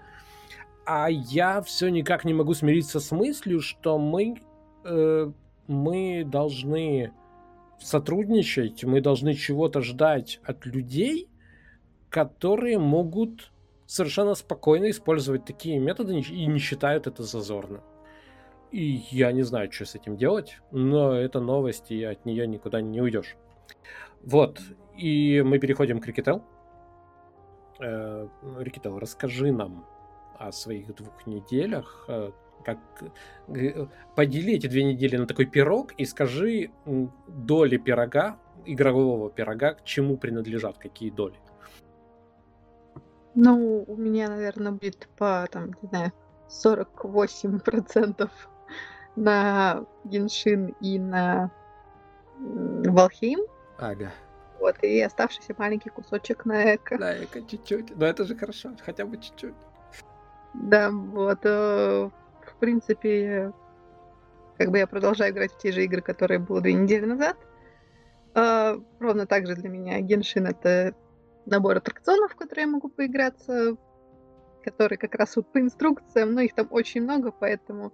А 0.84 1.08
я 1.08 1.62
все 1.62 1.88
никак 1.88 2.24
не 2.24 2.34
могу 2.34 2.54
смириться 2.54 3.00
с 3.00 3.10
мыслью, 3.10 3.60
что 3.60 3.98
мы, 3.98 4.36
э, 4.84 5.32
мы 5.68 6.24
должны 6.24 7.12
сотрудничать, 7.78 8.84
мы 8.84 9.00
должны 9.00 9.34
чего-то 9.34 9.80
ждать 9.80 10.40
от 10.44 10.66
людей, 10.66 11.28
которые 12.10 12.78
могут 12.78 13.52
совершенно 13.86 14.34
спокойно 14.34 14.90
использовать 14.90 15.44
такие 15.44 15.78
методы 15.78 16.18
и 16.18 16.46
не 16.46 16.58
считают 16.58 17.06
это 17.06 17.22
зазорным. 17.22 17.82
И 18.72 19.02
я 19.10 19.32
не 19.32 19.42
знаю, 19.42 19.70
что 19.70 19.84
с 19.84 19.94
этим 19.94 20.16
делать, 20.16 20.58
но 20.72 21.12
это 21.12 21.40
новость, 21.40 21.90
и 21.90 22.02
от 22.02 22.24
нее 22.24 22.46
никуда 22.46 22.80
не 22.80 23.00
уйдешь. 23.00 23.36
Вот, 24.22 24.60
и 24.96 25.42
мы 25.42 25.58
переходим 25.58 26.00
к 26.00 26.06
Рикетел. 26.06 26.42
Э, 27.78 28.26
Рикетел, 28.58 28.98
расскажи 28.98 29.52
нам 29.52 29.86
о 30.38 30.50
своих 30.50 30.94
двух 30.94 31.26
неделях, 31.26 32.06
э, 32.08 32.32
как 32.64 32.78
подели 34.14 34.54
эти 34.54 34.66
две 34.66 34.84
недели 34.84 35.16
на 35.16 35.26
такой 35.26 35.46
пирог 35.46 35.92
и 35.92 36.04
скажи 36.04 36.70
доли 37.26 37.76
пирога, 37.76 38.38
игрового 38.64 39.30
пирога, 39.30 39.74
к 39.74 39.84
чему 39.84 40.16
принадлежат, 40.16 40.78
какие 40.78 41.10
доли. 41.10 41.36
Ну, 43.34 43.84
у 43.86 43.96
меня, 43.96 44.28
наверное, 44.28 44.72
будет 44.72 45.08
по, 45.18 45.46
там, 45.50 45.72
не 45.82 45.88
знаю, 45.88 46.12
48% 46.48 48.30
на 49.16 49.84
Геншин 50.04 50.74
и 50.80 50.98
на 50.98 51.50
Валхейм. 52.38 53.40
Ага. 53.78 54.10
Вот, 54.58 54.82
и 54.82 55.00
оставшийся 55.02 55.54
маленький 55.58 55.90
кусочек 55.90 56.46
на 56.46 56.74
Эко. 56.74 56.96
На 56.96 57.22
Эко 57.22 57.42
чуть-чуть. 57.42 57.94
Но 57.94 58.06
это 58.06 58.24
же 58.24 58.34
хорошо, 58.34 58.70
хотя 58.84 59.04
бы 59.04 59.18
чуть-чуть. 59.18 59.54
Да, 60.54 60.90
вот. 60.90 61.40
В 62.56 62.58
принципе, 62.58 63.52
как 64.56 64.70
бы 64.70 64.78
я 64.78 64.86
продолжаю 64.86 65.32
играть 65.32 65.52
в 65.52 65.58
те 65.58 65.72
же 65.72 65.84
игры, 65.84 66.00
которые 66.00 66.38
было 66.38 66.60
две 66.60 66.72
недели 66.72 67.04
назад. 67.04 67.36
Э, 68.34 68.78
ровно 68.98 69.26
так 69.26 69.46
же 69.46 69.54
для 69.54 69.68
меня 69.68 70.00
Геншин 70.00 70.46
это 70.46 70.94
набор 71.46 71.76
аттракционов, 71.76 72.32
в 72.32 72.36
которые 72.36 72.64
я 72.64 72.70
могу 72.70 72.88
поиграться, 72.88 73.76
которые 74.64 74.98
как 74.98 75.14
раз 75.14 75.36
вот 75.36 75.52
по 75.52 75.60
инструкциям, 75.60 76.32
но 76.32 76.40
их 76.40 76.54
там 76.54 76.66
очень 76.70 77.02
много, 77.02 77.30
поэтому 77.30 77.92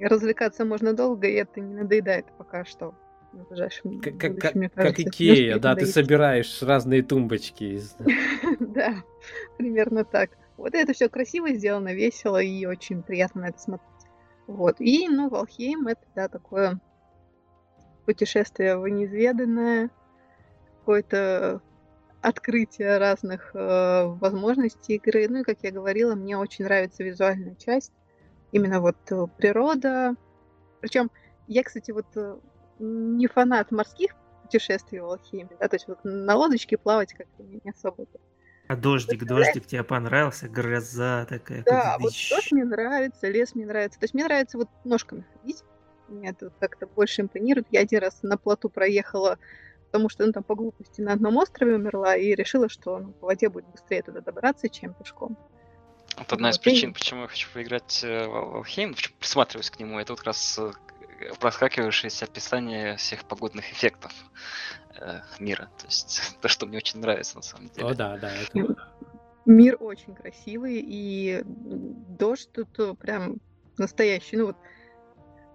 развлекаться 0.00 0.64
можно 0.64 0.94
долго, 0.94 1.26
и 1.26 1.34
это 1.34 1.60
не 1.60 1.74
надоедает 1.74 2.26
пока 2.38 2.64
что. 2.64 2.94
Ближайшем 3.32 4.00
как, 4.00 4.18
как, 4.18 4.38
кажется, 4.38 4.70
как 4.74 5.00
Икея, 5.00 5.58
да, 5.58 5.74
ты 5.74 5.86
собираешь 5.86 6.62
разные 6.62 7.02
тумбочки. 7.02 7.80
Да, 8.60 8.96
примерно 9.56 10.04
так. 10.04 10.30
Вот 10.62 10.74
это 10.74 10.92
все 10.92 11.08
красиво 11.08 11.52
сделано, 11.52 11.92
весело 11.92 12.40
и 12.40 12.66
очень 12.66 13.02
приятно 13.02 13.40
на 13.40 13.46
это 13.46 13.58
смотреть. 13.58 14.06
Вот. 14.46 14.76
И, 14.78 15.08
ну, 15.08 15.28
Валхейм 15.28 15.88
это, 15.88 16.02
да, 16.14 16.28
такое 16.28 16.80
путешествие 18.06 18.78
в 18.78 18.86
неизведанное, 18.86 19.90
какое-то 20.78 21.60
открытие 22.20 22.98
разных 22.98 23.50
э, 23.56 24.04
возможностей 24.04 24.94
игры. 24.94 25.26
Ну 25.28 25.40
и, 25.40 25.42
как 25.42 25.58
я 25.62 25.72
говорила, 25.72 26.14
мне 26.14 26.38
очень 26.38 26.64
нравится 26.64 27.02
визуальная 27.02 27.56
часть. 27.56 27.90
Именно 28.52 28.80
вот 28.80 28.98
э, 29.10 29.26
природа. 29.36 30.14
Причем 30.80 31.10
я, 31.48 31.64
кстати, 31.64 31.90
вот 31.90 32.06
э, 32.14 32.38
не 32.78 33.26
фанат 33.26 33.72
морских 33.72 34.14
путешествий 34.42 35.00
в 35.00 35.06
Алхимии, 35.06 35.56
да, 35.58 35.66
то 35.66 35.74
есть 35.74 35.88
вот 35.88 35.98
на 36.04 36.36
лодочке 36.36 36.78
плавать 36.78 37.14
как-то 37.14 37.42
не 37.42 37.68
особо. 37.68 38.06
А 38.72 38.76
дождик, 38.76 39.24
дождик 39.24 39.66
тебе 39.66 39.84
понравился, 39.84 40.48
гроза 40.48 41.26
такая. 41.26 41.62
Да, 41.62 41.96
вот 42.00 42.12
дождь 42.30 42.52
мне 42.52 42.64
нравится, 42.64 43.28
лес 43.28 43.54
мне 43.54 43.66
нравится. 43.66 43.98
То 43.98 44.04
есть 44.04 44.14
мне 44.14 44.24
нравится 44.24 44.56
вот 44.56 44.68
ножками 44.84 45.26
ходить. 45.34 45.62
Мне 46.08 46.30
это 46.30 46.50
как-то 46.58 46.86
больше 46.86 47.20
импонирует. 47.20 47.66
Я 47.70 47.80
один 47.80 48.00
раз 48.00 48.22
на 48.22 48.36
плоту 48.38 48.68
проехала 48.68 49.38
потому 49.86 50.08
что 50.08 50.24
ну, 50.24 50.32
там 50.32 50.42
по 50.42 50.54
глупости 50.54 51.02
на 51.02 51.12
одном 51.12 51.36
острове 51.36 51.74
умерла 51.74 52.16
и 52.16 52.34
решила, 52.34 52.70
что 52.70 52.98
ну, 52.98 53.12
по 53.12 53.26
воде 53.26 53.50
будет 53.50 53.66
быстрее 53.66 54.02
туда 54.02 54.22
добраться, 54.22 54.70
чем 54.70 54.94
пешком. 54.94 55.36
Вот 56.16 56.32
одна 56.32 56.48
из 56.48 56.58
причин, 56.58 56.94
почему 56.94 57.22
я 57.22 57.28
хочу 57.28 57.46
поиграть 57.52 58.02
э, 58.02 58.26
в 58.26 58.56
Алхейм, 58.56 58.94
присматриваюсь 59.18 59.70
к 59.70 59.78
нему, 59.78 59.98
это 59.98 60.14
вот 60.14 60.20
как 60.20 60.28
раз 60.28 60.58
проскакивающееся 61.40 62.24
описание 62.24 62.96
всех 62.96 63.24
погодных 63.24 63.70
эффектов 63.72 64.12
э, 64.98 65.20
мира. 65.38 65.70
То 65.78 65.86
есть 65.86 66.36
то, 66.40 66.48
что 66.48 66.66
мне 66.66 66.78
очень 66.78 67.00
нравится 67.00 67.36
на 67.36 67.42
самом 67.42 67.68
деле. 67.68 67.88
О, 67.88 67.94
да, 67.94 68.16
да. 68.18 68.30
Это... 68.34 68.92
Мир 69.44 69.76
очень 69.80 70.14
красивый, 70.14 70.80
и 70.84 71.42
дождь 71.44 72.50
тут 72.52 72.78
э, 72.78 72.94
прям 72.94 73.36
настоящий. 73.78 74.36
Ну 74.36 74.46
вот, 74.46 74.56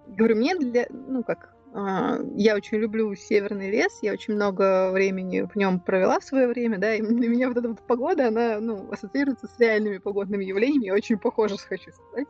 говорю, 0.07 0.35
мне 0.35 0.57
для, 0.57 0.88
ну 0.89 1.23
как, 1.23 1.56
а, 1.73 2.18
я 2.35 2.56
очень 2.56 2.77
люблю 2.77 3.14
северный 3.15 3.69
лес, 3.69 3.99
я 4.02 4.14
очень 4.14 4.34
много 4.34 4.91
времени 4.91 5.41
в 5.41 5.56
нем 5.56 5.80
провела 5.80 6.19
в 6.19 6.23
свое 6.23 6.48
время, 6.48 6.77
да, 6.77 6.95
и 6.95 7.02
для 7.02 7.30
меня 7.30 7.49
вот 7.49 7.57
эта 7.57 7.69
вот 7.69 7.85
погода, 7.85 8.27
она, 8.27 8.60
ну, 8.60 8.91
ассоциируется 8.91 9.48
с 9.48 9.60
реальными 9.60 9.98
погодными 9.98 10.44
явлениями, 10.44 10.89
очень 10.89 11.18
похоже, 11.18 11.57
хочу 11.69 11.91
сказать. 11.91 12.27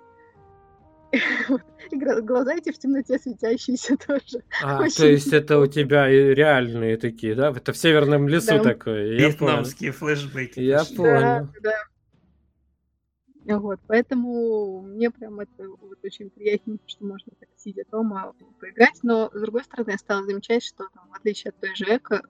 И 1.11 1.95
глаза 1.95 2.55
эти 2.55 2.71
в 2.71 2.77
темноте 2.77 3.17
светящиеся 3.17 3.95
тоже. 4.07 4.43
А, 4.61 4.81
Очень 4.81 4.95
то 4.95 5.07
есть 5.07 5.33
это 5.33 5.59
у 5.59 5.67
тебя 5.67 6.07
реальные 6.07 6.97
такие, 6.97 7.35
да? 7.35 7.49
Это 7.49 7.71
в 7.71 7.77
северном 7.77 8.27
лесу 8.27 8.57
да. 8.57 8.63
такое. 8.63 9.17
Вьетнамские 9.17 9.91
флешбеки. 9.91 10.59
Я 10.59 10.83
понял. 10.83 11.47
Да, 11.61 11.77
да. 13.45 13.59
Вот, 13.59 13.79
поэтому 13.87 14.81
мне 14.81 15.09
прям 15.09 15.39
это 15.39 15.69
вот 15.69 15.97
очень 16.03 16.29
приятно, 16.29 16.77
что 16.85 17.05
можно 17.05 17.31
так 17.39 17.47
сидя 17.55 17.85
дома 17.89 18.33
поиграть. 18.59 18.99
Но, 19.03 19.31
с 19.33 19.39
другой 19.39 19.63
стороны, 19.63 19.91
я 19.91 19.97
стала 19.97 20.25
замечать, 20.25 20.63
что 20.63 20.89
там, 20.93 21.07
в 21.09 21.15
отличие 21.15 21.51
от 21.51 21.59
той 21.61 21.73
же 21.73 21.85
Эко, 21.85 22.23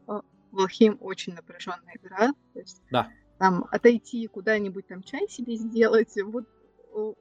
Волхейм 0.51 0.97
очень 1.01 1.33
напряженная 1.33 1.95
игра. 1.95 2.33
То 2.53 2.59
есть 2.59 2.83
да. 2.91 3.09
там 3.39 3.65
отойти 3.71 4.27
куда-нибудь, 4.27 4.87
там 4.87 5.01
чай 5.01 5.27
себе 5.27 5.55
сделать. 5.55 6.13
Вот 6.23 6.45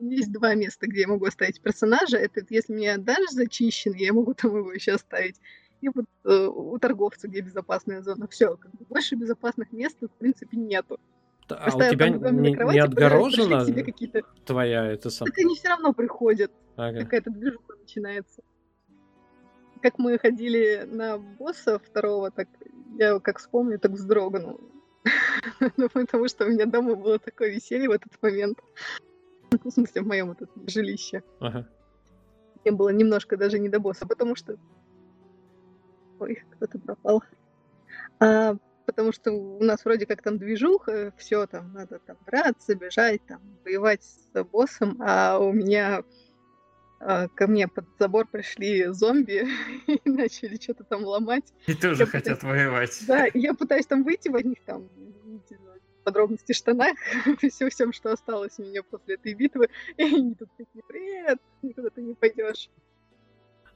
есть 0.01 0.33
два 0.33 0.55
места, 0.55 0.87
где 0.87 1.03
я 1.03 1.09
могу 1.09 1.27
оставить 1.27 1.61
персонажа. 1.61 2.17
Это 2.17 2.45
если 2.49 2.73
меня 2.73 2.99
даже 2.99 3.29
зачищен, 3.31 3.95
я 3.95 4.13
могу 4.13 4.35
там 4.35 4.57
его 4.57 4.73
еще 4.73 4.93
оставить. 4.93 5.37
И 5.81 5.89
вот 5.89 6.07
э, 6.25 6.47
у 6.47 6.79
торговца, 6.79 7.29
где 7.29 7.41
безопасная 7.41 8.03
зона. 8.03 8.27
Все, 8.29 8.57
как 8.57 8.71
бы 8.73 8.85
больше 8.89 9.15
безопасных 9.15 9.73
мест, 9.73 9.99
в 10.01 10.19
принципе, 10.19 10.57
нету. 10.57 10.99
А 11.49 11.69
у 11.75 11.79
тебя 11.79 12.09
не, 12.09 12.55
кровати, 12.55 12.77
не 12.77 12.81
отгорожена 12.81 13.65
твоя 14.45 14.87
это 14.87 15.11
сам? 15.11 15.27
Так 15.27 15.39
они 15.39 15.55
все 15.55 15.69
равно 15.69 15.93
приходят. 15.93 16.51
Ага. 16.77 17.01
Какая-то 17.01 17.31
движуха 17.31 17.75
начинается. 17.79 18.43
Как 19.83 19.99
мы 19.99 20.19
ходили 20.19 20.85
на 20.87 21.19
босса 21.19 21.79
второго, 21.79 22.31
так 22.31 22.49
я 22.99 23.21
как 23.21 23.39
вспомню, 23.39 23.79
так 23.79 23.93
вздрогнул. 23.93 24.61
ну, 25.77 25.89
потому 25.89 26.27
что 26.29 26.47
у 26.47 26.49
меня 26.49 26.67
дома 26.67 26.97
было 26.97 27.19
такое 27.19 27.51
веселье 27.51 27.89
в 27.89 27.93
этот 27.93 28.21
момент. 28.21 28.59
в 29.65 29.71
смысле, 29.71 30.03
в 30.03 30.07
моем 30.07 30.31
этот 30.33 30.51
жилище. 30.67 31.23
Ага. 31.41 31.67
Мне 32.65 32.73
было 32.73 32.89
немножко 32.91 33.37
даже 33.37 33.59
не 33.59 33.69
до 33.69 33.81
босса, 33.81 34.07
потому 34.07 34.35
что... 34.35 34.57
Ой, 36.19 36.43
кто-то 36.53 36.79
пропал. 36.79 37.23
А, 38.19 38.57
потому 38.87 39.13
что 39.13 39.33
у 39.33 39.63
нас 39.63 39.85
вроде 39.85 40.07
как 40.07 40.23
там 40.23 40.39
движуха, 40.39 41.13
все 41.17 41.47
там, 41.47 41.73
надо 41.75 41.99
там 41.99 42.17
драться, 42.27 42.75
бежать, 42.75 43.21
там, 43.27 43.41
воевать 43.65 44.03
с 44.03 44.45
боссом, 44.45 44.97
а 45.01 45.39
у 45.39 45.53
меня 45.53 46.03
а, 46.99 47.29
ко 47.29 47.47
мне 47.47 47.69
под 47.69 47.85
забор 47.99 48.27
пришли 48.27 48.87
зомби 48.87 49.47
и 49.87 50.01
начали 50.09 50.57
что-то 50.57 50.85
там 50.85 51.05
ломать. 51.05 51.53
И 51.67 51.75
тоже 51.75 52.05
я 52.05 52.07
хотят 52.07 52.41
пытаюсь... 52.41 52.59
воевать. 52.59 53.05
Да, 53.07 53.27
я 53.35 53.55
пытаюсь 53.55 53.87
там 53.87 54.03
выйти 54.03 54.29
в 54.29 54.37
них 54.45 54.59
там 54.65 54.89
подробности 56.07 56.53
штанах, 56.53 56.97
все 57.51 57.69
всем, 57.69 57.93
что 57.93 58.13
осталось 58.13 58.59
у 58.59 58.63
меня 58.63 58.83
после 58.85 59.17
этой 59.17 59.35
битвы, 59.35 59.69
и 59.97 60.03
они 60.05 60.35
тут 60.35 60.49
такие, 60.57 60.83
привет, 60.87 61.39
никуда 61.63 61.91
ты 61.91 62.01
не 62.01 62.15
пойдешь. 62.15 62.71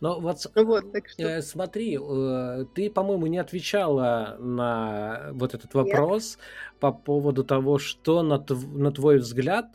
Но 0.00 0.20
вот, 0.20 0.38
вот 0.54 0.92
так 0.92 1.08
что... 1.08 1.22
э, 1.22 1.42
смотри, 1.42 1.98
э, 2.00 2.64
ты, 2.74 2.88
по-моему, 2.88 3.26
не 3.26 3.38
отвечала 3.38 4.36
на 4.38 5.30
вот 5.32 5.54
этот 5.54 5.74
вопрос 5.74 6.36
Нет. 6.36 6.78
по 6.78 6.92
поводу 6.92 7.44
того, 7.44 7.78
что 7.78 8.22
на, 8.22 8.42
на 8.48 8.92
твой 8.92 9.18
взгляд 9.18 9.66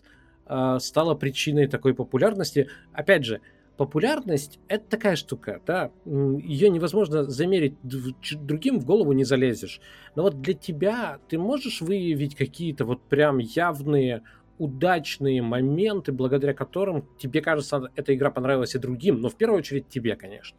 э, 0.48 0.77
стало 0.80 1.14
причиной 1.14 1.68
такой 1.68 1.94
популярности. 1.94 2.69
Опять 2.94 3.26
же, 3.26 3.41
популярность 3.77 4.60
это 4.68 4.85
такая 4.89 5.15
штука, 5.15 5.61
да, 5.65 5.91
ее 6.06 6.69
невозможно 6.69 7.23
замерить 7.23 7.76
другим 7.84 8.80
в 8.80 8.85
голову 8.85 9.11
не 9.14 9.23
залезешь. 9.23 9.81
Но 10.15 10.23
вот 10.23 10.41
для 10.41 10.53
тебя 10.53 11.19
ты 11.27 11.38
можешь 11.38 11.81
выявить 11.81 12.35
какие-то 12.35 12.85
вот 12.85 13.02
прям 13.03 13.38
явные 13.39 14.23
удачные 14.57 15.41
моменты, 15.41 16.11
благодаря 16.11 16.53
которым 16.53 17.06
тебе 17.18 17.41
кажется, 17.41 17.91
эта 17.95 18.15
игра 18.15 18.31
понравилась 18.31 18.76
и 18.76 18.80
другим, 18.80 19.19
но 19.19 19.30
в 19.30 19.35
первую 19.35 19.60
очередь 19.60 19.89
тебе, 19.89 20.15
конечно. 20.15 20.57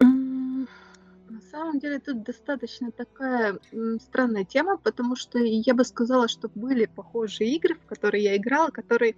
На 0.00 1.40
самом 1.40 1.78
деле 1.78 2.00
тут 2.00 2.22
достаточно 2.24 2.90
такая 2.90 3.58
странная 4.00 4.44
тема, 4.44 4.76
потому 4.76 5.16
что 5.16 5.38
я 5.38 5.74
бы 5.74 5.84
сказала, 5.84 6.28
что 6.28 6.50
были 6.54 6.86
похожие 6.86 7.54
игры, 7.54 7.76
в 7.76 7.86
которые 7.86 8.24
я 8.24 8.36
играла, 8.36 8.70
которые 8.70 9.14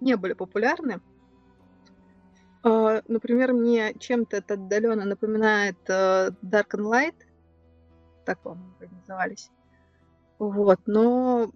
не 0.00 0.16
были 0.16 0.32
популярны. 0.32 1.00
А, 2.62 3.02
например, 3.06 3.52
мне 3.52 3.94
чем-то 3.94 4.38
это 4.38 4.54
отдаленно 4.54 5.04
напоминает 5.04 5.76
э, 5.88 6.30
Dark 6.42 6.70
and 6.74 6.90
Light, 6.90 7.14
так, 8.24 8.40
по-моему, 8.40 8.74
назывались. 9.00 9.50
Вот, 10.38 10.80
но 10.86 11.50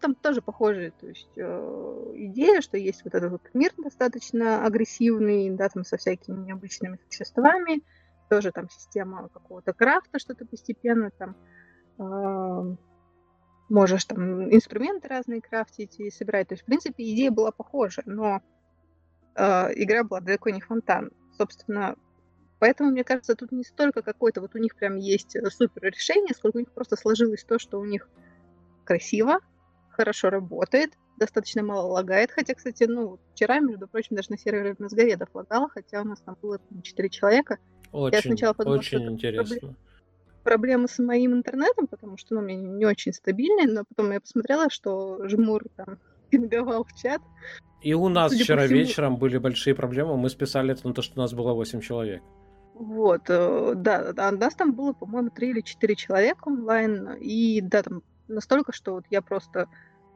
там 0.00 0.14
тоже 0.14 0.40
похожая, 0.40 0.92
то 0.92 1.06
есть 1.06 1.30
э, 1.36 2.12
идея, 2.14 2.62
что 2.62 2.78
есть 2.78 3.04
вот 3.04 3.14
этот 3.14 3.30
вот 3.32 3.42
мир 3.52 3.72
достаточно 3.76 4.64
агрессивный, 4.64 5.50
да, 5.50 5.68
там 5.68 5.84
со 5.84 5.98
всякими 5.98 6.38
необычными 6.38 6.98
существами, 7.08 7.82
тоже 8.30 8.50
там 8.50 8.70
система 8.70 9.28
какого-то 9.28 9.74
крафта, 9.74 10.18
что 10.18 10.34
то 10.34 10.46
постепенно 10.46 11.10
там 11.10 11.36
можешь 13.68 14.04
там 14.06 14.52
инструменты 14.52 15.08
разные 15.08 15.40
крафтить 15.42 16.00
и 16.00 16.10
собирать. 16.10 16.48
То 16.48 16.54
есть, 16.54 16.62
в 16.62 16.66
принципе, 16.66 17.04
идея 17.12 17.30
была 17.30 17.52
похожа, 17.52 18.02
но 18.06 18.40
э, 19.34 19.68
игра 19.74 20.04
была 20.04 20.20
далеко 20.20 20.50
не 20.50 20.60
фонтан. 20.60 21.10
Собственно, 21.36 21.96
поэтому, 22.58 22.90
мне 22.90 23.04
кажется, 23.04 23.34
тут 23.34 23.52
не 23.52 23.64
столько 23.64 24.02
какой-то 24.02 24.40
вот 24.40 24.54
у 24.54 24.58
них 24.58 24.74
прям 24.76 24.96
есть 24.96 25.36
супер 25.50 25.82
решение, 25.82 26.34
сколько 26.34 26.56
у 26.56 26.60
них 26.60 26.70
просто 26.70 26.96
сложилось 26.96 27.44
то, 27.44 27.58
что 27.58 27.80
у 27.80 27.84
них 27.84 28.08
красиво, 28.84 29.38
хорошо 29.90 30.30
работает, 30.30 30.92
достаточно 31.16 31.62
мало 31.62 31.86
лагает. 31.86 32.32
Хотя, 32.32 32.54
кстати, 32.54 32.84
ну, 32.84 33.18
вчера, 33.34 33.60
между 33.60 33.86
прочим, 33.86 34.16
даже 34.16 34.30
на 34.30 34.38
сервере 34.38 34.74
мозговедов 34.78 35.28
лагало, 35.34 35.68
хотя 35.68 36.00
у 36.00 36.04
нас 36.04 36.20
там 36.20 36.36
было 36.42 36.58
4 36.82 37.08
человека. 37.10 37.58
Очень, 37.92 38.16
Я 38.16 38.22
сначала 38.22 38.52
подумала, 38.54 38.78
очень 38.78 38.98
что 38.98 39.08
интересно. 39.08 39.76
Проблема 40.42 40.88
с 40.88 40.98
моим 40.98 41.34
интернетом, 41.34 41.86
потому 41.86 42.16
что 42.16 42.34
ну, 42.34 42.40
у 42.40 42.44
меня 42.44 42.60
не 42.60 42.86
очень 42.86 43.12
стабильный, 43.12 43.66
но 43.66 43.84
потом 43.84 44.10
я 44.10 44.20
посмотрела, 44.20 44.70
что 44.70 45.28
Жмур 45.28 45.64
там 45.76 45.98
пинговал 46.30 46.84
в 46.84 46.94
чат. 46.94 47.20
И 47.82 47.94
у 47.94 48.08
нас 48.08 48.32
Судя 48.32 48.44
вчера 48.44 48.64
всему... 48.64 48.78
вечером 48.78 49.16
были 49.16 49.38
большие 49.38 49.74
проблемы. 49.74 50.16
Мы 50.16 50.28
списали 50.28 50.72
это 50.72 50.86
на 50.86 50.94
то, 50.94 51.02
что 51.02 51.18
у 51.18 51.22
нас 51.22 51.32
было 51.32 51.54
8 51.54 51.80
человек. 51.80 52.22
Вот, 52.74 53.22
э, 53.28 53.72
да, 53.76 54.12
да, 54.12 54.30
у 54.30 54.36
нас 54.36 54.54
там 54.54 54.72
было, 54.72 54.92
по-моему, 54.92 55.30
3 55.30 55.50
или 55.50 55.60
4 55.60 55.94
человека 55.96 56.48
онлайн, 56.48 57.10
и 57.20 57.60
да, 57.60 57.82
там 57.82 58.02
настолько, 58.26 58.72
что 58.72 58.94
вот 58.94 59.04
я 59.10 59.20
просто 59.20 59.68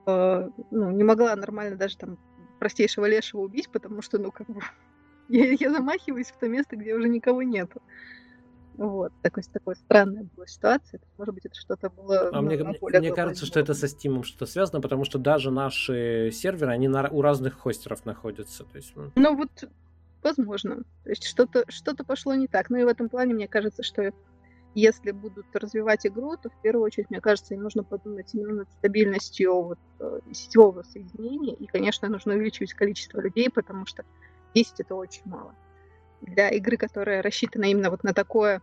э, 0.07 0.49
ну, 0.70 0.91
не 0.91 1.05
могла 1.05 1.36
нормально 1.36 1.77
даже 1.77 1.99
там 1.99 2.19
простейшего 2.59 3.05
лешего 3.05 3.43
убить, 3.43 3.69
потому 3.70 4.01
что, 4.01 4.19
ну, 4.19 4.31
как 4.31 4.47
бы, 4.47 4.61
я, 5.28 5.53
я 5.53 5.70
замахиваюсь 5.70 6.31
в 6.31 6.39
то 6.39 6.49
место, 6.49 6.77
где 6.77 6.95
уже 6.95 7.09
никого 7.09 7.43
нету. 7.43 7.82
Вот, 8.76 9.12
такой, 9.22 9.42
такой 9.44 9.76
странная 9.76 10.26
была 10.34 10.46
ситуация. 10.46 11.01
Может 11.16 11.34
быть, 11.34 11.46
это 11.46 11.55
что-то 11.55 11.90
было... 11.90 12.28
А 12.30 12.40
ну, 12.40 12.42
мне, 12.42 12.56
мне, 12.56 13.01
мне 13.01 13.12
кажется, 13.12 13.46
что 13.46 13.60
это 13.60 13.72
со 13.72 13.86
Steam 13.86 14.22
что-то 14.24 14.46
связано, 14.46 14.80
потому 14.80 15.05
что 15.05 15.18
даже 15.18 15.51
наши 15.51 16.30
серверы, 16.32 16.72
они 16.72 16.88
на, 16.88 17.09
у 17.09 17.22
разных 17.22 17.59
хостеров 17.59 18.05
находятся. 18.05 18.64
То 18.64 18.76
есть... 18.76 18.92
Ну 18.96 19.36
вот, 19.36 19.68
возможно. 20.22 20.82
То 21.05 21.10
есть 21.10 21.24
что-то 21.24 21.64
что 21.68 21.94
пошло 22.05 22.34
не 22.34 22.48
так. 22.48 22.68
Ну 22.68 22.78
и 22.78 22.84
в 22.84 22.88
этом 22.88 23.09
плане 23.09 23.34
мне 23.34 23.46
кажется, 23.46 23.84
что 23.84 24.12
если 24.74 25.12
будут 25.12 25.46
развивать 25.55 26.05
игру, 26.05 26.36
то 26.36 26.51
в 26.51 26.60
первую 26.60 26.84
очередь, 26.84 27.10
мне 27.10 27.20
кажется, 27.20 27.55
им 27.55 27.62
нужно 27.62 27.84
подумать 27.84 28.34
именно 28.34 28.55
над 28.55 28.72
стабильностью 28.72 29.62
вот, 29.62 29.78
э, 30.01 30.18
сетевого 30.32 30.82
соединения. 30.82 31.55
И, 31.55 31.66
конечно, 31.66 32.09
нужно 32.09 32.34
увеличивать 32.34 32.74
количество 32.74 33.20
людей, 33.20 33.48
потому 33.51 33.86
что 33.86 34.05
10 34.55 34.80
это 34.80 34.96
очень 34.96 35.22
мало. 35.26 35.55
Для 36.26 36.48
игры, 36.51 36.76
которая 36.76 37.22
рассчитана 37.22 37.64
именно 37.64 37.90
вот 37.90 38.05
на 38.05 38.14
такое, 38.14 38.62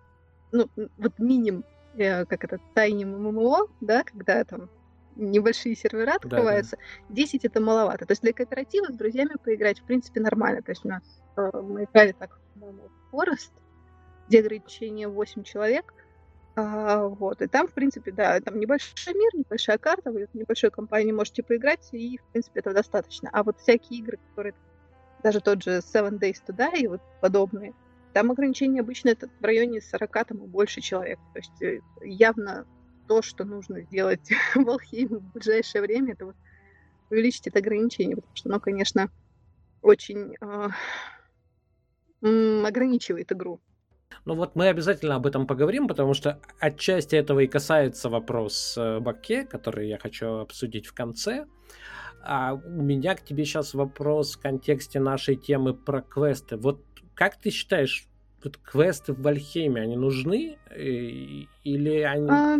ну, 0.51 0.69
вот 0.97 1.19
миним, 1.19 1.63
э, 1.95 2.25
как 2.25 2.43
это, 2.43 2.59
тайним 2.73 3.11
ММО, 3.21 3.67
да, 3.81 4.03
когда 4.03 4.43
там 4.43 4.69
небольшие 5.15 5.75
сервера 5.75 6.15
открываются, 6.15 6.77
да, 6.77 6.83
да. 7.09 7.15
10 7.15 7.45
это 7.45 7.61
маловато. 7.61 8.05
То 8.05 8.11
есть 8.13 8.21
для 8.21 8.33
кооператива 8.33 8.91
с 8.91 8.95
друзьями 8.95 9.35
поиграть, 9.43 9.79
в 9.79 9.83
принципе, 9.83 10.21
нормально. 10.21 10.61
То 10.61 10.71
есть 10.71 10.85
у 10.85 10.89
нас 10.89 11.03
э, 11.37 11.49
мы 11.53 11.83
играли 11.83 12.13
так, 12.17 12.39
по-моему, 12.53 12.89
Forest, 13.11 13.51
где 14.27 14.39
ограничение 14.39 15.07
8 15.07 15.43
человек, 15.43 15.93
а, 16.55 17.07
вот, 17.07 17.41
и 17.41 17.47
там, 17.47 17.67
в 17.67 17.73
принципе, 17.73 18.11
да, 18.11 18.39
там 18.41 18.59
небольшой 18.59 19.13
мир, 19.13 19.29
небольшая 19.33 19.77
карта, 19.77 20.11
вы 20.11 20.27
в 20.27 20.35
небольшой 20.35 20.69
компании 20.69 21.11
можете 21.11 21.43
поиграть, 21.43 21.87
и, 21.93 22.17
в 22.17 22.23
принципе, 22.31 22.59
этого 22.59 22.75
достаточно. 22.75 23.29
А 23.31 23.43
вот 23.43 23.59
всякие 23.59 23.99
игры, 23.99 24.19
которые, 24.29 24.53
даже 25.21 25.41
тот 25.41 25.63
же 25.63 25.79
Seven 25.79 26.19
Days 26.19 26.37
to 26.47 26.55
Die 26.55 26.81
и 26.81 26.87
вот 26.87 27.01
подобные, 27.21 27.73
там 28.13 28.31
ограничение 28.31 28.81
обычно 28.81 29.09
это 29.09 29.29
в 29.39 29.43
районе 29.43 29.81
40 29.81 30.27
там 30.27 30.37
и 30.43 30.47
больше 30.47 30.81
человек. 30.81 31.19
То 31.33 31.39
есть 31.39 31.61
э, 31.61 31.79
явно 32.01 32.65
то, 33.07 33.21
что 33.21 33.43
нужно 33.45 33.81
сделать 33.81 34.29
в 34.55 34.69
Алхейме 34.69 35.17
в 35.17 35.33
ближайшее 35.33 35.81
время, 35.81 36.13
это 36.13 36.27
вот 36.27 36.35
увеличить 37.09 37.47
это 37.47 37.59
ограничение, 37.59 38.15
потому 38.15 38.35
что 38.35 38.49
оно, 38.49 38.59
конечно, 38.59 39.09
очень 39.81 40.35
э, 40.41 40.69
ограничивает 42.65 43.31
игру. 43.31 43.59
Ну 44.25 44.35
вот 44.35 44.55
мы 44.55 44.67
обязательно 44.67 45.15
об 45.15 45.25
этом 45.25 45.47
поговорим, 45.47 45.87
потому 45.87 46.13
что 46.13 46.39
отчасти 46.59 47.15
этого 47.15 47.39
и 47.39 47.47
касается 47.47 48.09
вопрос 48.09 48.75
э, 48.77 48.99
Баке, 48.99 49.45
который 49.45 49.87
я 49.87 49.97
хочу 49.97 50.39
обсудить 50.39 50.85
в 50.85 50.93
конце. 50.93 51.45
А 52.23 52.53
у 52.53 52.81
меня 52.81 53.15
к 53.15 53.23
тебе 53.23 53.45
сейчас 53.45 53.73
вопрос 53.73 54.35
в 54.35 54.41
контексте 54.41 54.99
нашей 54.99 55.35
темы 55.35 55.73
про 55.73 56.01
квесты. 56.01 56.57
Вот 56.57 56.83
как 57.15 57.35
ты 57.35 57.49
считаешь, 57.49 58.07
вот 58.43 58.57
квесты 58.57 59.13
в 59.13 59.21
Вальхейме, 59.21 59.81
они 59.81 59.97
нужны? 59.97 60.57
Э, 60.69 60.81
или 60.81 61.99
они... 62.01 62.29
А, 62.29 62.57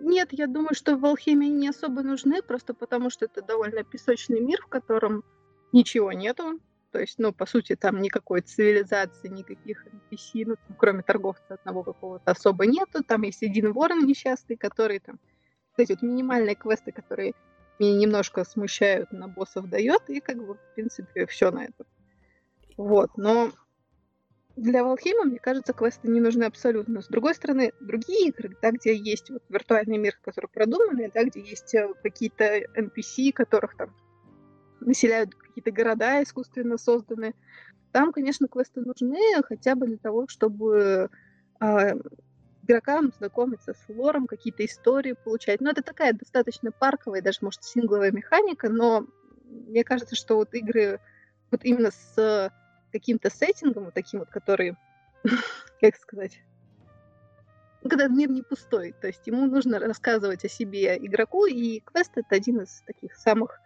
нет, 0.00 0.28
я 0.32 0.46
думаю, 0.46 0.74
что 0.74 0.96
в 0.96 1.00
Вальхейме 1.00 1.46
они 1.46 1.56
не 1.56 1.68
особо 1.68 2.02
нужны, 2.02 2.42
просто 2.42 2.74
потому 2.74 3.10
что 3.10 3.26
это 3.26 3.42
довольно 3.42 3.84
песочный 3.84 4.40
мир, 4.40 4.60
в 4.62 4.68
котором 4.68 5.24
ничего 5.72 6.12
нету. 6.12 6.60
То 6.90 6.98
есть, 6.98 7.18
ну, 7.18 7.32
по 7.32 7.46
сути, 7.46 7.74
там 7.74 8.02
никакой 8.02 8.42
цивилизации, 8.42 9.28
никаких 9.28 9.86
NPC, 9.86 10.44
ну, 10.46 10.56
там, 10.56 10.76
кроме 10.76 11.02
торговца 11.02 11.54
одного 11.54 11.82
какого-то 11.82 12.30
особо 12.30 12.66
нету. 12.66 13.02
Там 13.02 13.22
есть 13.22 13.42
один 13.42 13.72
ворон 13.72 14.06
несчастный, 14.06 14.56
который 14.56 14.98
там... 14.98 15.18
Кстати, 15.70 15.92
вот 15.92 16.02
минимальные 16.02 16.54
квесты, 16.54 16.92
которые 16.92 17.34
меня 17.78 17.98
немножко 17.98 18.44
смущают, 18.44 19.12
на 19.12 19.28
боссов 19.28 19.68
дает, 19.68 20.08
и 20.08 20.20
как 20.20 20.36
бы, 20.38 20.54
в 20.54 20.74
принципе, 20.74 21.26
все 21.26 21.50
на 21.50 21.64
это. 21.64 21.84
Вот, 22.76 23.16
но 23.16 23.50
для 24.56 24.84
Валхейма, 24.84 25.24
мне 25.24 25.38
кажется, 25.38 25.72
квесты 25.72 26.08
не 26.08 26.20
нужны 26.20 26.44
абсолютно. 26.44 27.00
С 27.00 27.08
другой 27.08 27.34
стороны, 27.34 27.72
другие 27.80 28.28
игры, 28.28 28.54
да, 28.60 28.70
где 28.70 28.94
есть 28.94 29.30
вот 29.30 29.42
виртуальный 29.48 29.96
мир, 29.96 30.18
который 30.22 30.48
продуманный, 30.48 31.10
да, 31.12 31.24
где 31.24 31.40
есть 31.40 31.74
э, 31.74 31.88
какие-то 32.02 32.58
NPC, 32.76 33.32
которых 33.32 33.76
там 33.76 33.94
населяют 34.80 35.34
какие-то 35.34 35.70
города 35.70 36.22
искусственно 36.22 36.76
созданы. 36.76 37.34
Там, 37.92 38.12
конечно, 38.12 38.48
квесты 38.48 38.80
нужны 38.80 39.18
хотя 39.44 39.74
бы 39.74 39.86
для 39.86 39.98
того, 39.98 40.26
чтобы 40.28 41.08
э, 41.60 41.94
игрокам 42.62 43.12
знакомиться 43.18 43.74
с 43.74 43.88
лором, 43.88 44.26
какие-то 44.26 44.64
истории 44.64 45.12
получать. 45.12 45.60
Но 45.60 45.70
это 45.70 45.82
такая 45.82 46.12
достаточно 46.12 46.70
парковая, 46.72 47.22
даже, 47.22 47.38
может, 47.42 47.64
сингловая 47.64 48.12
механика, 48.12 48.68
но 48.68 49.06
мне 49.44 49.84
кажется, 49.84 50.16
что 50.16 50.36
вот 50.36 50.54
игры 50.54 51.00
вот 51.50 51.64
именно 51.64 51.90
с 51.90 52.52
каким-то 52.90 53.30
сеттингом, 53.30 53.86
вот 53.86 53.94
таким 53.94 54.20
вот, 54.20 54.30
который, 54.30 54.76
как 55.80 55.96
сказать, 55.96 56.40
когда 57.82 58.06
мир 58.06 58.30
не 58.30 58.42
пустой, 58.42 58.94
то 59.00 59.08
есть 59.08 59.26
ему 59.26 59.46
нужно 59.46 59.78
рассказывать 59.78 60.44
о 60.44 60.48
себе 60.48 60.96
игроку, 60.96 61.46
и 61.46 61.80
квест 61.80 62.12
это 62.14 62.34
один 62.34 62.60
из 62.60 62.82
таких 62.86 63.14
самых 63.14 63.60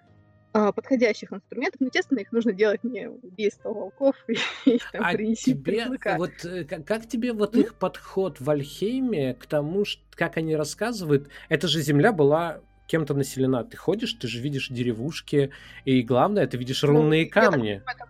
подходящих 0.73 1.33
инструментов, 1.33 1.81
но, 1.81 1.87
естественно, 1.87 2.20
их 2.20 2.33
нужно 2.33 2.53
делать 2.53 2.85
не 2.85 3.09
убийство 3.09 3.73
волков 3.73 4.16
и, 4.28 4.37
и 4.65 4.81
там, 4.93 5.05
а 5.05 5.15
тебе, 5.15 5.87
вот, 6.16 6.45
э, 6.45 6.65
как, 6.65 6.85
как 6.85 7.09
тебе 7.09 7.33
вот 7.33 7.57
mm? 7.57 7.61
их 7.61 7.74
подход 7.74 8.41
в 8.41 8.49
Альхейме 8.49 9.35
к 9.35 9.47
тому, 9.47 9.85
как 10.12 10.37
они 10.37 10.57
рассказывают, 10.57 11.28
эта 11.49 11.69
же 11.69 11.81
земля 11.81 12.12
была 12.12 12.61
кем-то 12.87 13.15
населена. 13.15 13.65
Ты 13.65 13.77
ходишь, 13.77 14.12
ты 14.15 14.28
же 14.28 14.41
видишь 14.41 14.69
деревушки, 14.69 15.51
и 15.85 16.03
главное, 16.03 16.47
ты 16.47 16.57
видишь 16.57 16.83
ну, 16.83 16.91
рунные 16.91 17.27
камни. 17.27 17.83
Так 17.85 18.09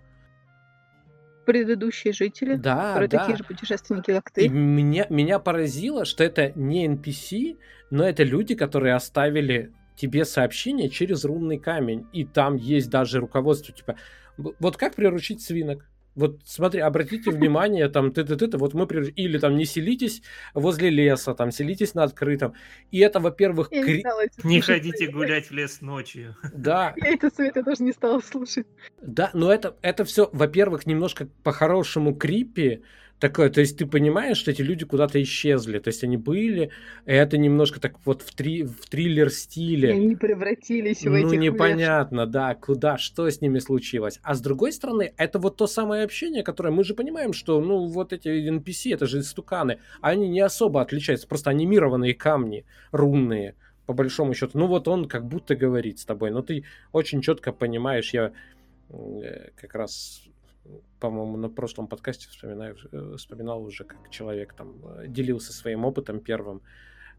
предыдущие 1.46 2.12
жители, 2.12 2.56
да, 2.56 2.88
которые 2.88 3.08
да. 3.08 3.18
такие 3.20 3.36
же 3.38 3.44
путешественники, 3.44 4.12
как 4.12 4.30
ты. 4.30 4.44
И 4.44 4.48
меня, 4.48 5.06
меня 5.08 5.38
поразило, 5.38 6.04
что 6.04 6.24
это 6.24 6.52
не 6.54 6.86
NPC, 6.86 7.56
но 7.90 8.06
это 8.06 8.24
люди, 8.24 8.54
которые 8.54 8.94
оставили 8.94 9.72
тебе 9.96 10.24
сообщение 10.24 10.88
через 10.88 11.24
рунный 11.24 11.58
камень. 11.58 12.06
И 12.12 12.24
там 12.24 12.56
есть 12.56 12.90
даже 12.90 13.20
руководство, 13.20 13.74
типа, 13.74 13.96
вот 14.36 14.76
как 14.76 14.94
приручить 14.94 15.42
свинок? 15.42 15.88
Вот 16.16 16.40
смотри, 16.44 16.80
обратите 16.80 17.30
внимание, 17.32 17.88
там, 17.88 18.10
ты 18.10 18.24
ты 18.24 18.36
ты 18.36 18.56
вот 18.56 18.74
мы 18.74 18.86
при... 18.86 19.10
или 19.10 19.38
там 19.38 19.56
не 19.56 19.66
селитесь 19.66 20.22
возле 20.54 20.90
леса, 20.90 21.34
там 21.34 21.50
селитесь 21.50 21.94
на 21.94 22.04
открытом. 22.04 22.54
И 22.90 22.98
это, 22.98 23.20
во-первых, 23.20 23.68
кри... 23.68 24.02
не 24.42 24.60
ходите 24.60 25.08
гулять 25.08 25.50
в 25.50 25.52
лес 25.52 25.82
ночью. 25.82 26.34
Да. 26.54 26.94
Я 27.02 27.12
это 27.12 27.30
совет 27.30 27.54
тоже 27.54 27.82
не 27.82 27.92
стала 27.92 28.20
слушать. 28.20 28.66
Да, 29.02 29.30
но 29.34 29.52
это 29.52 29.76
это 29.82 30.04
все, 30.04 30.28
во-первых, 30.32 30.86
немножко 30.86 31.28
по-хорошему 31.42 32.14
крипи, 32.14 32.82
такое, 33.18 33.50
то 33.50 33.60
есть 33.60 33.78
ты 33.78 33.86
понимаешь, 33.86 34.36
что 34.36 34.50
эти 34.50 34.62
люди 34.62 34.84
куда-то 34.84 35.22
исчезли, 35.22 35.78
то 35.78 35.88
есть 35.88 36.04
они 36.04 36.16
были, 36.16 36.70
и 37.06 37.12
это 37.12 37.38
немножко 37.38 37.80
так 37.80 37.94
вот 38.04 38.22
в, 38.22 38.34
три, 38.34 38.62
в 38.62 38.86
триллер 38.88 39.30
стиле. 39.30 39.88
И 39.90 39.92
они 39.92 40.16
превратились 40.16 41.02
в 41.02 41.06
ну, 41.06 41.16
этих 41.16 41.28
Ну, 41.28 41.34
непонятно, 41.34 42.22
веш. 42.22 42.30
да, 42.30 42.54
куда, 42.54 42.98
что 42.98 43.28
с 43.28 43.40
ними 43.40 43.58
случилось. 43.58 44.20
А 44.22 44.34
с 44.34 44.40
другой 44.40 44.72
стороны, 44.72 45.14
это 45.16 45.38
вот 45.38 45.56
то 45.56 45.66
самое 45.66 46.04
общение, 46.04 46.42
которое 46.42 46.70
мы 46.70 46.84
же 46.84 46.94
понимаем, 46.94 47.32
что, 47.32 47.60
ну, 47.60 47.86
вот 47.86 48.12
эти 48.12 48.28
NPC, 48.28 48.94
это 48.94 49.06
же 49.06 49.22
стуканы, 49.22 49.78
они 50.00 50.28
не 50.28 50.40
особо 50.40 50.82
отличаются, 50.82 51.26
просто 51.26 51.50
анимированные 51.50 52.14
камни 52.14 52.64
рунные, 52.92 53.54
по 53.86 53.92
большому 53.92 54.34
счету. 54.34 54.58
Ну, 54.58 54.66
вот 54.66 54.88
он 54.88 55.08
как 55.08 55.26
будто 55.26 55.56
говорит 55.56 55.98
с 55.98 56.04
тобой, 56.04 56.30
но 56.30 56.42
ты 56.42 56.64
очень 56.92 57.22
четко 57.22 57.52
понимаешь, 57.52 58.12
я 58.12 58.32
э, 58.90 59.50
как 59.56 59.74
раз 59.74 60.22
по-моему, 61.00 61.36
на 61.36 61.48
прошлом 61.48 61.88
подкасте 61.88 62.28
вспоминаю, 62.28 62.76
э, 62.92 63.14
вспоминал 63.16 63.62
уже, 63.62 63.84
как 63.84 64.10
человек 64.10 64.54
там 64.54 64.74
э, 64.84 65.06
делился 65.08 65.52
своим 65.52 65.84
опытом 65.84 66.20
первым, 66.20 66.62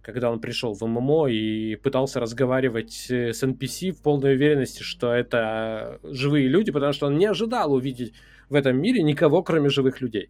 когда 0.01 0.31
он 0.31 0.39
пришел 0.39 0.73
в 0.73 0.81
ММО 0.81 1.27
и 1.27 1.75
пытался 1.75 2.19
разговаривать 2.19 3.07
э, 3.09 3.33
с 3.33 3.43
NPC 3.43 3.91
в 3.91 4.01
полной 4.01 4.35
уверенности, 4.35 4.83
что 4.83 5.11
это 5.13 5.99
живые 6.03 6.47
люди, 6.47 6.71
потому 6.71 6.93
что 6.93 7.07
он 7.07 7.17
не 7.17 7.25
ожидал 7.25 7.73
увидеть 7.73 8.13
в 8.49 8.55
этом 8.55 8.79
мире 8.81 9.03
никого, 9.03 9.43
кроме 9.43 9.69
живых 9.69 10.01
людей. 10.01 10.29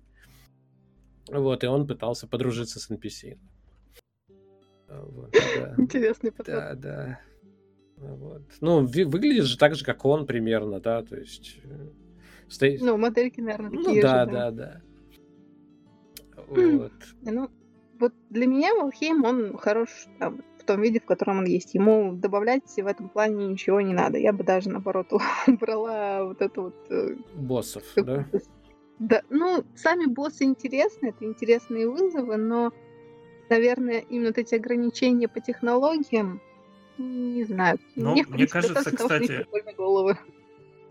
Вот, 1.29 1.63
и 1.63 1.67
он 1.67 1.87
пытался 1.87 2.27
подружиться 2.27 2.79
с 2.79 2.89
NPC. 2.89 3.37
Вот, 4.87 5.31
да. 5.31 5.75
Интересный 5.77 6.31
подход. 6.31 6.55
Да, 6.55 6.75
да. 6.75 7.19
Вот. 7.97 8.43
Ну, 8.61 8.85
выглядит 8.85 9.45
же 9.45 9.57
так 9.57 9.75
же, 9.75 9.83
как 9.83 10.05
он 10.05 10.25
примерно, 10.25 10.79
да, 10.79 11.01
то 11.01 11.15
есть 11.15 11.59
Стоит... 12.49 12.81
Ну, 12.81 12.97
модельки, 12.97 13.41
наверное, 13.41 13.71
ну 13.71 13.83
такие 13.83 14.01
ну, 14.01 14.01
да, 14.01 14.25
же, 14.25 14.31
да, 14.31 14.51
да, 14.51 14.51
да. 14.51 14.81
Вот. 16.47 16.91
Ну, 17.23 17.49
вот 17.99 18.13
для 18.29 18.47
меня 18.47 18.73
Валхейм, 18.75 19.23
он 19.23 19.57
хорош 19.57 19.89
там, 20.19 20.43
в 20.59 20.63
том 20.63 20.81
виде, 20.81 20.99
в 20.99 21.05
котором 21.05 21.39
он 21.39 21.45
есть. 21.45 21.73
Ему 21.73 22.13
добавлять 22.13 22.63
в 22.75 22.85
этом 22.85 23.09
плане 23.09 23.47
ничего 23.47 23.81
не 23.81 23.93
надо. 23.93 24.17
Я 24.17 24.33
бы 24.33 24.43
даже, 24.43 24.69
наоборот, 24.69 25.07
убрала 25.47 26.23
вот 26.23 26.41
это 26.41 26.61
вот... 26.61 26.75
Э, 26.89 27.15
Боссов, 27.35 27.83
да? 27.95 28.25
Да, 28.99 29.21
ну, 29.29 29.63
сами 29.75 30.05
боссы 30.05 30.43
интересны, 30.43 31.09
это 31.09 31.23
интересные 31.23 31.87
вызовы, 31.87 32.37
но, 32.37 32.73
наверное, 33.47 33.99
именно 33.99 34.29
вот 34.29 34.39
эти 34.39 34.55
ограничения 34.55 35.27
по 35.27 35.39
технологиям, 35.39 36.41
не 36.97 37.43
знаю. 37.43 37.77
Ну, 37.95 38.13
мне, 38.13 38.25
мне 38.27 38.47
кажется, 38.47 38.95
кстати, 38.95 39.45
головы. 39.75 40.17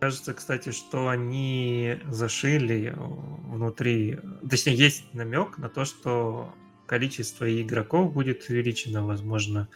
Кажется, 0.00 0.34
кстати, 0.34 0.70
что 0.70 1.08
они 1.08 1.98
зашили 2.08 2.94
внутри... 2.96 4.18
Точнее, 4.48 4.74
есть 4.74 5.14
намек 5.14 5.58
на 5.58 5.68
то, 5.68 5.84
что 5.84 6.54
количество 6.86 7.44
игроков 7.62 8.12
будет 8.12 8.48
увеличено, 8.48 9.06
возможно. 9.06 9.68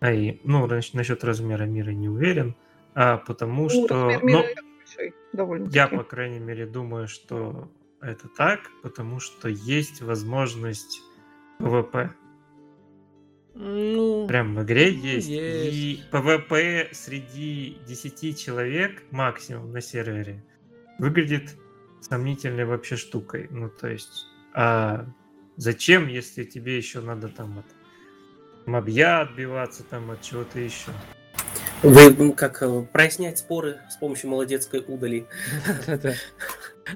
А 0.00 0.12
и, 0.12 0.40
ну, 0.44 0.66
насчет 0.66 1.24
размера 1.24 1.64
мира 1.64 1.90
не 1.90 2.08
уверен, 2.08 2.54
а 2.94 3.18
потому 3.18 3.64
ну, 3.64 3.68
что... 3.70 4.20
Но... 4.22 4.44
Большой, 5.36 5.68
я, 5.72 5.88
по 5.88 6.04
крайней 6.04 6.38
мере, 6.38 6.66
думаю, 6.66 7.08
что 7.08 7.68
это 8.00 8.28
так, 8.28 8.60
потому 8.82 9.18
что 9.18 9.48
есть 9.48 10.00
возможность 10.00 11.00
PvP. 11.58 12.14
Ну, 13.54 14.26
Прям 14.26 14.56
в 14.56 14.62
игре 14.64 14.92
есть. 14.92 15.28
есть. 15.28 15.74
И 15.74 16.02
PvP 16.10 16.88
среди 16.92 17.78
10 17.86 18.38
человек 18.38 19.02
максимум 19.10 19.72
на 19.72 19.80
сервере 19.80 20.44
выглядит 20.98 21.56
сомнительной 22.00 22.64
вообще 22.64 22.96
штукой. 22.96 23.46
Ну, 23.50 23.70
то 23.70 23.88
есть, 23.88 24.26
а 24.54 25.06
зачем, 25.56 26.08
если 26.08 26.42
тебе 26.44 26.76
еще 26.76 27.00
надо 27.00 27.28
там 27.28 27.60
от 27.60 27.66
мобья 28.66 29.20
отбиваться, 29.20 29.84
там 29.84 30.10
от 30.10 30.20
чего-то 30.20 30.58
еще? 30.58 30.90
Вы 31.82 32.32
как 32.32 32.62
э, 32.62 32.82
прояснять 32.92 33.38
споры 33.38 33.78
с 33.90 33.96
помощью 33.96 34.30
молодецкой 34.30 34.82
удали. 34.86 35.26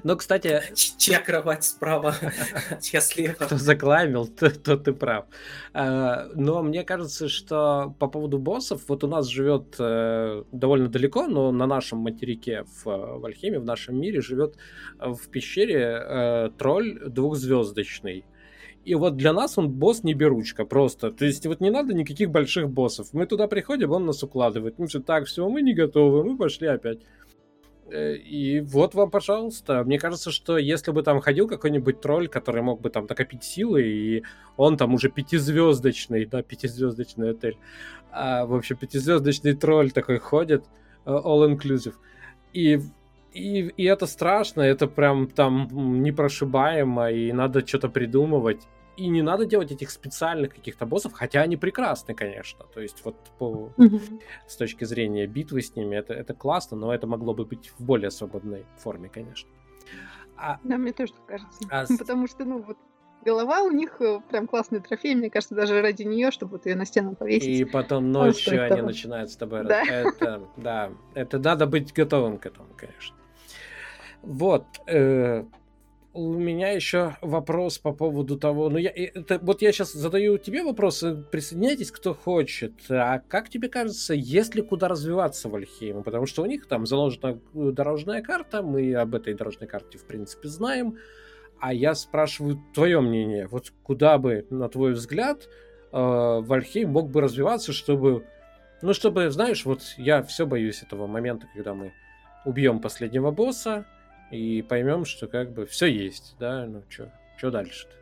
Но, 0.03 0.15
кстати... 0.15 0.61
Чья 0.97 1.19
кровать 1.19 1.63
справа, 1.63 2.15
чья 2.81 3.01
слева. 3.01 3.45
Кто 3.45 3.57
заклаймил, 3.57 4.27
то, 4.27 4.49
то 4.49 4.77
ты 4.77 4.93
прав. 4.93 5.25
А, 5.73 6.27
но 6.35 6.61
мне 6.61 6.83
кажется, 6.83 7.27
что 7.29 7.95
по 7.99 8.07
поводу 8.07 8.37
боссов, 8.39 8.81
вот 8.87 9.03
у 9.03 9.07
нас 9.07 9.27
живет 9.27 9.75
э, 9.79 10.43
довольно 10.51 10.87
далеко, 10.87 11.27
но 11.27 11.51
на 11.51 11.67
нашем 11.67 11.99
материке 11.99 12.65
в 12.83 13.19
Вальхеме, 13.19 13.59
в 13.59 13.65
нашем 13.65 13.99
мире, 13.99 14.21
живет 14.21 14.55
в 14.99 15.27
пещере 15.29 16.01
э, 16.01 16.49
тролль 16.57 16.99
двухзвездочный. 17.07 18.25
И 18.85 18.95
вот 18.95 19.17
для 19.17 19.33
нас 19.33 19.57
он 19.57 19.69
босс 19.69 20.03
не 20.03 20.13
беручка 20.13 20.65
просто. 20.65 21.11
То 21.11 21.25
есть 21.25 21.45
вот 21.45 21.59
не 21.59 21.69
надо 21.69 21.93
никаких 21.93 22.31
больших 22.31 22.69
боссов. 22.69 23.09
Мы 23.13 23.25
туда 23.25 23.47
приходим, 23.47 23.91
он 23.91 24.05
нас 24.05 24.23
укладывает. 24.23 24.79
Мы 24.79 24.87
все 24.87 24.99
так, 24.99 25.25
все, 25.25 25.47
мы 25.47 25.61
не 25.61 25.73
готовы, 25.73 26.23
мы 26.23 26.37
пошли 26.37 26.67
опять. 26.67 26.99
Э, 27.91 28.15
и 28.15 28.59
вот 28.61 28.93
вам, 28.95 29.09
пожалуйста. 29.09 29.83
Мне 29.83 29.99
кажется, 29.99 30.31
что 30.31 30.57
если 30.57 30.91
бы 30.91 31.03
там 31.03 31.19
ходил 31.19 31.47
какой-нибудь 31.47 32.01
тролль, 32.01 32.27
который 32.27 32.61
мог 32.61 32.81
бы 32.81 32.89
там 32.89 33.05
накопить 33.07 33.43
силы, 33.43 33.83
и 33.83 34.23
он 34.57 34.77
там 34.77 34.93
уже 34.93 35.09
пятизвездочный, 35.09 36.25
да, 36.25 36.41
пятизвездочный 36.43 37.31
отель, 37.31 37.57
а, 38.11 38.45
в 38.45 38.53
общем, 38.53 38.77
пятизвездочный 38.77 39.53
тролль 39.53 39.91
такой 39.91 40.19
ходит, 40.19 40.65
э, 41.05 41.11
all-inclusive, 41.11 41.95
и 42.53 42.79
и, 43.31 43.71
и 43.77 43.83
это 43.83 44.07
страшно, 44.07 44.61
это 44.61 44.87
прям 44.87 45.27
там 45.27 46.01
непрошибаемо, 46.01 47.11
и 47.11 47.31
надо 47.31 47.65
что-то 47.65 47.87
придумывать. 47.87 48.67
И 48.99 49.07
не 49.07 49.21
надо 49.21 49.45
делать 49.45 49.71
этих 49.71 49.91
специальных 49.91 50.53
каких-то 50.53 50.85
боссов, 50.85 51.13
хотя 51.13 51.41
они 51.41 51.55
прекрасны, 51.55 52.13
конечно. 52.13 52.65
То 52.73 52.81
есть 52.81 53.05
вот 53.05 53.15
по, 53.37 53.71
mm-hmm. 53.77 54.21
с 54.45 54.57
точки 54.57 54.83
зрения 54.83 55.25
битвы 55.25 55.61
с 55.61 55.73
ними 55.73 55.95
это, 55.95 56.13
это 56.13 56.33
классно, 56.33 56.75
но 56.75 56.93
это 56.93 57.07
могло 57.07 57.33
бы 57.33 57.45
быть 57.45 57.71
в 57.77 57.81
более 57.81 58.11
свободной 58.11 58.65
форме, 58.77 59.07
конечно. 59.07 59.49
А... 60.35 60.59
Да, 60.65 60.77
мне 60.77 60.91
тоже 60.91 61.13
кажется. 61.27 61.59
А... 61.71 61.85
Потому 61.97 62.27
что, 62.27 62.43
ну, 62.43 62.61
вот 62.61 62.77
голова 63.23 63.61
у 63.61 63.71
них 63.71 64.01
э, 64.01 64.19
прям 64.29 64.47
классный 64.47 64.81
трофей, 64.81 65.15
мне 65.15 65.29
кажется, 65.29 65.55
даже 65.55 65.81
ради 65.81 66.03
нее, 66.03 66.31
чтобы 66.31 66.53
вот 66.53 66.65
ее 66.65 66.75
на 66.75 66.85
стену 66.85 67.15
повесить. 67.15 67.57
И 67.57 67.63
потом 67.63 68.11
ночью 68.11 68.61
они 68.61 68.75
того. 68.75 68.87
начинают 68.87 69.31
с 69.31 69.37
тобой... 69.37 69.63
Да. 69.63 69.81
Это, 69.81 70.41
да, 70.57 70.91
это 71.13 71.39
надо 71.39 71.67
быть 71.67 71.93
готовым 71.93 72.37
к 72.37 72.45
этому, 72.45 72.67
конечно. 72.75 73.15
Вот. 74.21 74.65
Э, 74.87 75.45
у 76.19 76.33
меня 76.33 76.71
еще 76.71 77.15
вопрос 77.21 77.77
по 77.77 77.93
поводу 77.93 78.37
того, 78.37 78.69
ну 78.69 78.77
я, 78.77 78.91
это, 78.93 79.39
вот 79.41 79.61
я 79.61 79.71
сейчас 79.71 79.93
задаю 79.93 80.37
тебе 80.37 80.63
вопросы, 80.63 81.15
присоединяйтесь, 81.15 81.91
кто 81.91 82.13
хочет. 82.13 82.73
А 82.89 83.19
как 83.19 83.49
тебе 83.49 83.69
кажется, 83.69 84.13
есть 84.13 84.53
ли 84.53 84.61
куда 84.61 84.89
развиваться 84.89 85.47
в 85.47 85.55
Альхейму? 85.55 86.03
Потому 86.03 86.25
что 86.25 86.43
у 86.43 86.45
них 86.45 86.67
там 86.67 86.85
заложена 86.85 87.39
э, 87.53 87.71
дорожная 87.71 88.21
карта, 88.21 88.61
мы 88.61 88.93
об 88.95 89.15
этой 89.15 89.33
дорожной 89.33 89.67
карте 89.67 89.97
в 89.97 90.05
принципе 90.05 90.49
знаем. 90.49 90.97
А 91.59 91.73
я 91.73 91.95
спрашиваю 91.95 92.61
твое 92.73 92.99
мнение. 92.99 93.47
Вот 93.47 93.71
куда 93.83 94.17
бы, 94.17 94.45
на 94.49 94.67
твой 94.67 94.93
взгляд, 94.93 95.47
э, 95.47 95.49
Вальхейм 95.93 96.89
мог 96.89 97.11
бы 97.11 97.21
развиваться, 97.21 97.71
чтобы, 97.71 98.25
ну 98.81 98.93
чтобы, 98.93 99.29
знаешь, 99.29 99.63
вот 99.65 99.81
я 99.97 100.21
все 100.23 100.45
боюсь 100.45 100.83
этого 100.83 101.07
момента, 101.07 101.47
когда 101.53 101.73
мы 101.73 101.93
убьем 102.45 102.81
последнего 102.81 103.31
босса, 103.31 103.85
и 104.31 104.61
поймем, 104.61 105.05
что 105.05 105.27
как 105.27 105.51
бы 105.51 105.65
все 105.65 105.87
есть, 105.87 106.35
да, 106.39 106.65
ну 106.65 106.83
что, 106.89 107.11
что 107.37 107.51
дальше-то? 107.51 107.99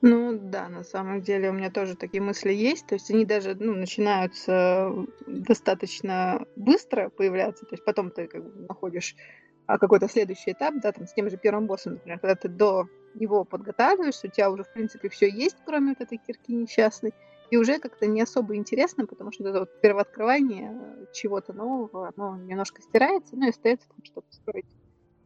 Ну 0.00 0.36
да, 0.36 0.68
на 0.68 0.82
самом 0.82 1.22
деле 1.22 1.50
у 1.50 1.52
меня 1.52 1.70
тоже 1.70 1.94
такие 1.94 2.20
мысли 2.20 2.52
есть. 2.52 2.88
То 2.88 2.94
есть 2.94 3.08
они 3.10 3.24
даже 3.24 3.54
ну, 3.54 3.74
начинаются 3.74 4.90
достаточно 5.28 6.44
быстро 6.56 7.08
появляться. 7.08 7.64
То 7.66 7.74
есть 7.74 7.84
потом 7.84 8.10
ты 8.10 8.26
как 8.26 8.42
бы 8.42 8.66
находишь 8.66 9.14
а, 9.66 9.78
какой-то 9.78 10.08
следующий 10.08 10.52
этап, 10.52 10.74
да, 10.82 10.90
там 10.90 11.06
с 11.06 11.12
тем 11.14 11.30
же 11.30 11.36
первым 11.36 11.66
боссом, 11.66 11.94
например, 11.94 12.18
когда 12.18 12.34
ты 12.34 12.48
до 12.48 12.88
него 13.14 13.44
подготавливаешься, 13.44 14.26
у 14.26 14.30
тебя 14.30 14.50
уже, 14.50 14.64
в 14.64 14.72
принципе, 14.72 15.08
все 15.08 15.30
есть, 15.30 15.56
кроме 15.64 15.90
вот 15.90 16.00
этой 16.00 16.18
кирки 16.18 16.52
несчастной, 16.52 17.14
и 17.52 17.56
уже 17.58 17.78
как-то 17.78 18.06
не 18.06 18.22
особо 18.22 18.56
интересно, 18.56 19.04
потому 19.04 19.30
что 19.30 19.46
это 19.46 19.60
вот 19.60 19.80
первооткрывание 19.82 21.06
чего-то 21.12 21.52
нового, 21.52 22.10
оно 22.16 22.34
немножко 22.38 22.80
стирается, 22.80 23.36
ну 23.36 23.44
и 23.44 23.50
остается 23.50 23.86
там, 23.90 23.98
чтобы 24.04 24.26
строить 24.30 24.74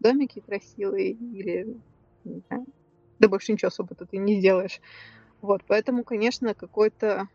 домики 0.01 0.41
красивые 0.41 1.13
или, 1.13 1.81
не 2.25 2.43
знаю, 2.49 2.67
да 3.21 3.29
больше 3.29 3.53
ничего 3.53 3.69
особо 3.69 3.95
тут 3.95 4.09
и 4.11 4.19
не 4.19 4.41
сделаешь. 4.41 4.81
Вот, 5.41 5.63
поэтому, 5.69 6.03
конечно, 6.03 6.53
какой-то 6.55 7.29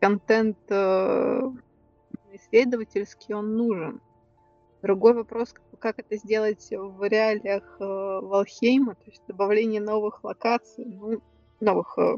контент 0.00 0.58
э, 0.68 1.40
исследовательский 2.32 3.36
он 3.36 3.56
нужен. 3.56 4.00
Другой 4.82 5.14
вопрос, 5.14 5.54
как 5.78 6.00
это 6.00 6.16
сделать 6.16 6.66
в 6.72 7.08
реалиях 7.08 7.76
э, 7.78 7.84
Валхейма, 7.84 8.96
то 8.96 9.04
есть 9.08 9.22
добавление 9.28 9.80
новых 9.80 10.24
локаций, 10.24 10.84
ну, 10.86 11.22
новых, 11.60 11.96
э, 11.98 12.16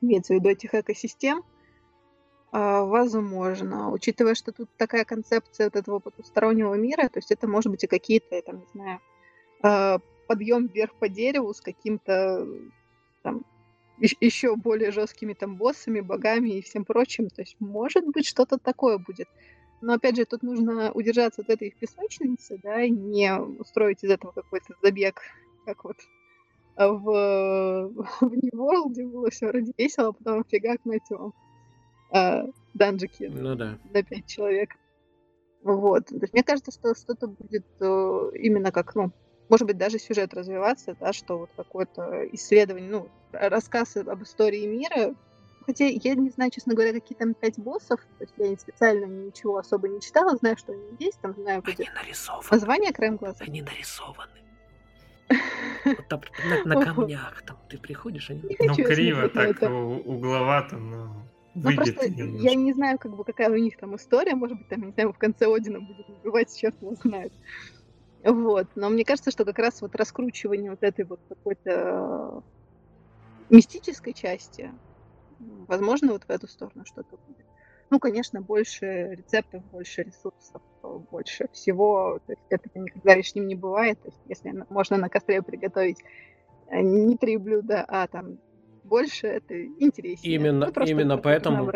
имеется 0.00 0.32
в 0.32 0.36
виду 0.36 0.48
этих 0.48 0.74
экосистем, 0.74 1.38
э, 1.38 1.42
возможно, 2.52 3.90
учитывая, 3.90 4.34
что 4.34 4.52
тут 4.52 4.68
такая 4.76 5.04
концепция 5.04 5.66
вот 5.66 5.76
этого 5.76 5.98
потустороннего 5.98 6.74
мира, 6.74 7.08
то 7.08 7.18
есть 7.18 7.30
это 7.30 7.46
может 7.48 7.70
быть 7.70 7.84
и 7.84 7.88
какие-то, 7.88 8.40
там, 8.42 8.60
не 8.60 8.66
знаю, 8.72 9.00
э, 9.62 9.98
подъем 10.26 10.66
вверх 10.66 10.94
по 10.94 11.08
дереву 11.08 11.52
с 11.54 11.60
каким-то 11.60 12.46
там 13.22 13.44
еще 14.00 14.54
более 14.56 14.92
жесткими 14.92 15.34
там 15.34 15.56
боссами, 15.56 16.00
богами 16.00 16.50
и 16.50 16.62
всем 16.62 16.84
прочим. 16.84 17.28
То 17.28 17.42
есть, 17.42 17.56
может 17.58 18.06
быть, 18.06 18.26
что-то 18.26 18.58
такое 18.58 18.98
будет. 18.98 19.28
Но 19.80 19.94
опять 19.94 20.16
же, 20.16 20.24
тут 20.24 20.42
нужно 20.42 20.92
удержаться 20.92 21.42
от 21.42 21.50
этой 21.50 21.70
песочницы, 21.70 22.58
да, 22.62 22.82
и 22.82 22.90
не 22.90 23.32
устроить 23.36 24.02
из 24.02 24.10
этого 24.10 24.32
какой-то 24.32 24.74
забег, 24.82 25.20
как 25.64 25.84
вот 25.84 25.96
в, 26.86 27.90
в 28.20 28.30
New 28.30 28.52
World 28.52 29.10
было 29.10 29.30
все 29.30 29.48
вроде 29.48 29.72
весело, 29.76 30.08
а 30.08 30.12
потом 30.12 30.44
фигак 30.44 30.84
на 30.84 30.94
этом 30.94 31.34
э, 32.12 32.44
данжике 32.74 33.30
ну, 33.30 33.54
да. 33.56 33.78
на 33.92 34.02
пять 34.02 34.26
человек. 34.26 34.70
Вот. 35.62 36.06
То 36.06 36.16
есть 36.20 36.32
мне 36.32 36.44
кажется, 36.44 36.70
что 36.70 36.94
что-то 36.94 37.26
будет 37.26 37.66
э, 37.80 38.30
именно 38.34 38.70
как, 38.70 38.94
ну, 38.94 39.10
может 39.48 39.66
быть, 39.66 39.76
даже 39.76 39.98
сюжет 39.98 40.34
развиваться, 40.34 40.96
да, 41.00 41.12
что 41.12 41.38
вот 41.38 41.50
какое-то 41.56 42.26
исследование, 42.32 42.90
ну, 42.90 43.08
рассказ 43.32 43.96
об 43.96 44.22
истории 44.22 44.66
мира. 44.66 45.14
Хотя 45.66 45.84
я 45.84 46.14
не 46.14 46.30
знаю, 46.30 46.50
честно 46.50 46.74
говоря, 46.74 46.92
какие 46.94 47.18
там 47.18 47.34
пять 47.34 47.58
боссов, 47.58 48.00
то 48.18 48.24
есть 48.24 48.34
я 48.38 48.56
специально 48.56 49.04
ничего 49.04 49.58
особо 49.58 49.88
не 49.88 50.00
читала, 50.00 50.34
знаю, 50.36 50.56
что 50.56 50.72
они 50.72 50.82
есть, 50.98 51.20
там 51.20 51.34
знаю, 51.34 51.60
вроде... 51.60 51.84
Они 51.84 51.94
нарисованы. 51.94 52.48
Название 52.50 52.92
краем 52.92 53.16
глаза? 53.16 53.44
Они 53.44 53.60
нарисованы. 53.60 54.47
Вот 55.84 56.08
там, 56.08 56.20
на, 56.64 56.74
на 56.74 56.84
камнях 56.84 57.42
там 57.46 57.56
ты 57.68 57.78
приходишь, 57.78 58.30
они... 58.30 58.42
Ну, 58.58 58.74
криво, 58.74 59.28
так 59.28 59.62
угловато, 59.62 60.76
но... 60.76 61.14
Ну, 61.54 61.74
просто 61.74 62.06
я 62.06 62.54
не 62.54 62.72
знаю, 62.72 62.98
как 62.98 63.16
бы, 63.16 63.24
какая 63.24 63.50
у 63.50 63.56
них 63.56 63.76
там 63.78 63.96
история. 63.96 64.34
Может 64.34 64.58
быть, 64.58 64.68
там, 64.68 64.82
не 64.82 64.92
знаю, 64.92 65.12
в 65.12 65.18
конце 65.18 65.46
Одина 65.52 65.80
будет 65.80 66.08
убивать, 66.08 66.56
черт 66.56 66.80
его 66.80 66.94
знает. 66.94 67.32
Вот. 68.22 68.68
Но 68.76 68.90
мне 68.90 69.04
кажется, 69.04 69.30
что 69.30 69.44
как 69.44 69.58
раз 69.58 69.82
вот 69.82 69.94
раскручивание 69.96 70.70
вот 70.70 70.82
этой 70.82 71.04
вот 71.04 71.20
какой-то 71.28 72.42
мистической 73.50 74.12
части, 74.12 74.70
возможно, 75.38 76.12
вот 76.12 76.24
в 76.24 76.30
эту 76.30 76.46
сторону 76.46 76.84
что-то 76.84 77.16
будет. 77.26 77.46
Ну, 77.90 77.98
конечно, 77.98 78.40
больше 78.40 79.14
рецептов, 79.16 79.64
больше 79.72 80.02
ресурсов, 80.02 80.62
больше 80.82 81.48
всего. 81.52 82.20
То 82.26 82.32
есть 82.32 82.44
это 82.48 82.68
никогда 82.78 83.14
лишним 83.14 83.46
не 83.46 83.54
бывает. 83.54 84.00
То 84.00 84.08
есть 84.08 84.20
если 84.26 84.64
можно 84.70 84.96
на 84.96 85.08
костре 85.08 85.42
приготовить 85.42 85.98
э, 86.68 86.80
не 86.80 87.16
три 87.16 87.36
блюда, 87.36 87.84
а 87.86 88.06
там 88.06 88.38
больше, 88.88 89.26
это 89.26 89.64
интереснее. 89.64 90.34
Именно, 90.34 90.72
ну, 90.74 90.84
именно 90.84 91.18
поэтому 91.18 91.70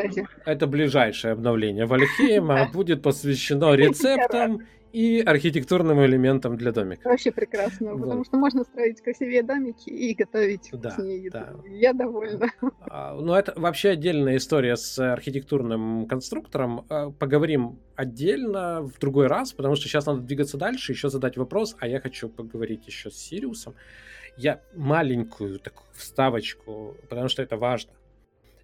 это 0.44 0.66
ближайшее 0.66 1.32
обновление 1.32 1.86
Вальхейма 1.86 2.70
будет 2.72 3.02
посвящено 3.02 3.74
рецептам 3.74 4.62
и 4.92 5.20
архитектурным 5.20 6.04
элементам 6.04 6.56
для 6.56 6.72
домика. 6.72 7.08
Вообще 7.08 7.32
прекрасно, 7.32 7.92
вот. 7.92 8.02
потому 8.02 8.24
что 8.24 8.36
можно 8.36 8.62
строить 8.64 9.00
красивее 9.00 9.42
домики 9.42 9.88
и 9.88 10.14
готовить 10.14 10.68
да, 10.72 10.90
вкуснее 10.90 11.24
еду. 11.24 11.38
Да. 11.38 11.54
Я 11.66 11.92
довольна. 11.92 12.48
А, 12.80 13.14
ну, 13.14 13.34
это 13.34 13.54
вообще 13.56 13.90
отдельная 13.90 14.36
история 14.36 14.76
с 14.76 14.98
архитектурным 14.98 16.06
конструктором. 16.06 16.84
А, 16.88 17.10
поговорим 17.10 17.78
отдельно 17.96 18.82
в 18.82 18.98
другой 18.98 19.28
раз, 19.28 19.52
потому 19.52 19.76
что 19.76 19.88
сейчас 19.88 20.06
надо 20.06 20.20
двигаться 20.20 20.58
дальше, 20.58 20.92
еще 20.92 21.08
задать 21.08 21.36
вопрос, 21.36 21.74
а 21.78 21.88
я 21.88 22.00
хочу 22.00 22.28
поговорить 22.28 22.86
еще 22.86 23.10
с 23.10 23.16
Сириусом. 23.16 23.74
Я 24.36 24.60
маленькую 24.74 25.58
такую 25.58 25.88
вставочку, 25.94 26.96
потому 27.08 27.28
что 27.28 27.42
это 27.42 27.56
важно. 27.56 27.92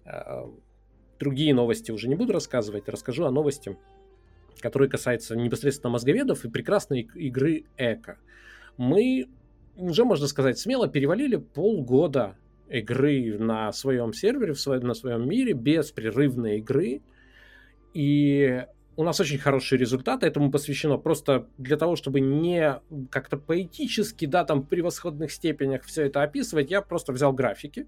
А, 0.05 0.49
другие 1.19 1.53
новости 1.53 1.91
уже 1.91 2.07
не 2.07 2.15
буду 2.15 2.33
рассказывать, 2.33 2.89
расскажу 2.89 3.25
о 3.25 3.31
новости 3.31 3.77
который 4.59 4.89
касается 4.89 5.35
непосредственно 5.35 5.91
мозговедов 5.91 6.45
и 6.45 6.49
прекрасной 6.49 7.01
игры 7.15 7.65
Эко. 7.77 8.17
Мы 8.77 9.27
уже, 9.75 10.05
можно 10.05 10.27
сказать, 10.27 10.59
смело 10.59 10.87
перевалили 10.87 11.37
полгода 11.37 12.35
игры 12.69 13.37
на 13.37 13.71
своем 13.71 14.13
сервере, 14.13 14.53
в 14.53 14.59
своем, 14.59 14.83
на 14.83 14.93
своем 14.93 15.27
мире, 15.27 15.53
беспрерывной 15.53 16.57
игры. 16.57 17.01
И 17.93 18.65
у 18.99 19.03
нас 19.03 19.17
очень 19.21 19.37
хорошие 19.37 19.79
результаты, 19.79 20.27
этому 20.27 20.51
посвящено 20.51 20.97
просто 20.97 21.47
для 21.57 21.77
того, 21.77 21.95
чтобы 21.95 22.19
не 22.19 22.81
как-то 23.09 23.37
поэтически, 23.37 24.25
да, 24.25 24.43
там 24.43 24.61
в 24.61 24.67
превосходных 24.67 25.31
степенях 25.31 25.83
все 25.83 26.07
это 26.07 26.21
описывать, 26.21 26.69
я 26.69 26.81
просто 26.81 27.13
взял 27.13 27.31
графики, 27.31 27.87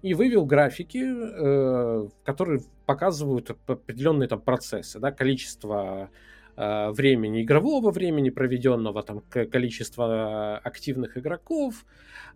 и 0.00 0.14
вывел 0.14 0.46
графики, 0.46 1.02
э, 1.02 2.08
которые 2.22 2.60
показывают 2.86 3.50
определенные 3.66 4.28
там 4.28 4.40
процессы, 4.40 5.00
да, 5.00 5.10
количество 5.10 6.08
э, 6.56 6.90
времени 6.90 7.42
игрового 7.42 7.90
времени 7.90 8.30
проведенного, 8.30 9.02
там 9.02 9.22
количество 9.32 10.58
активных 10.58 11.18
игроков 11.18 11.84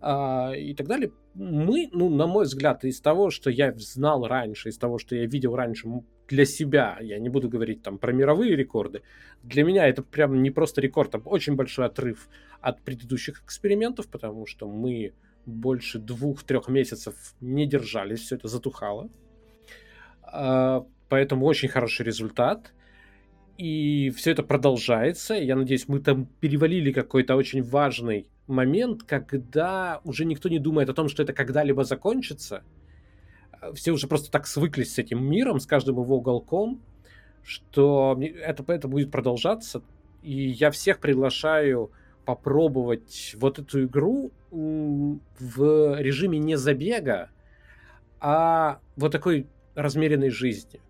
э, 0.01 0.59
и 0.59 0.75
так 0.75 0.89
далее. 0.89 1.13
Мы, 1.35 1.89
ну, 1.93 2.09
на 2.09 2.27
мой 2.27 2.47
взгляд, 2.47 2.85
из 2.85 3.01
того, 3.01 3.31
что 3.31 3.49
я 3.49 3.73
знал 3.77 4.27
раньше, 4.27 4.71
из 4.71 4.77
того, 4.77 4.99
что 4.99 5.15
я 5.15 5.25
видел 5.27 5.55
раньше 5.55 5.87
для 6.33 6.47
себя, 6.47 6.97
я 7.03 7.19
не 7.19 7.29
буду 7.29 7.51
говорить 7.51 7.83
там 7.83 7.99
про 7.99 8.11
мировые 8.13 8.57
рекорды, 8.57 9.03
для 9.43 9.65
меня 9.65 9.87
это 9.87 10.03
прям 10.03 10.43
не 10.43 10.51
просто 10.51 10.81
рекорд, 10.81 11.15
а 11.15 11.19
очень 11.19 11.57
большой 11.57 11.85
отрыв 11.85 12.31
от 12.63 12.81
предыдущих 12.81 13.43
экспериментов, 13.45 14.09
потому 14.09 14.47
что 14.47 14.67
мы 14.67 15.13
больше 15.45 15.99
двух-трех 15.99 16.69
месяцев 16.69 17.15
не 17.43 17.67
держались, 17.67 18.21
все 18.21 18.37
это 18.37 18.49
затухало. 18.49 19.11
А, 20.23 20.87
поэтому 21.11 21.45
очень 21.45 21.69
хороший 21.69 22.07
результат. 22.07 22.73
И 23.59 24.11
все 24.17 24.31
это 24.31 24.43
продолжается. 24.43 25.35
Я 25.35 25.57
надеюсь, 25.57 25.87
мы 25.87 26.01
там 26.01 26.25
перевалили 26.41 26.93
какой-то 26.93 27.37
очень 27.37 27.63
важный 27.63 28.27
момент, 28.47 29.03
когда 29.03 30.01
уже 30.05 30.25
никто 30.25 30.49
не 30.49 30.59
думает 30.59 30.89
о 30.89 30.95
том, 30.95 31.09
что 31.09 31.23
это 31.23 31.35
когда-либо 31.35 31.85
закончится. 31.85 32.63
Все 33.75 33.93
уже 33.93 34.07
просто 34.07 34.31
так 34.31 34.47
свыклись 34.47 34.95
с 34.95 34.99
этим 34.99 35.25
миром, 35.25 35.61
с 35.61 35.67
каждым 35.67 36.01
его 36.01 36.17
уголком, 36.17 36.81
что 37.45 38.19
это, 38.21 38.65
это 38.73 38.89
будет 38.89 39.11
продолжаться. 39.11 39.83
И 40.23 40.49
я 40.49 40.71
всех 40.71 41.01
приглашаю 41.01 41.91
попробовать 42.25 43.35
вот 43.39 43.59
эту 43.59 43.85
игру 43.85 44.31
в 44.51 46.01
режиме 46.01 46.39
не 46.39 46.57
забега, 46.57 47.31
а 48.21 48.81
вот 48.97 49.13
такой 49.13 49.47
размеренной 49.75 50.31
жизни. 50.31 50.81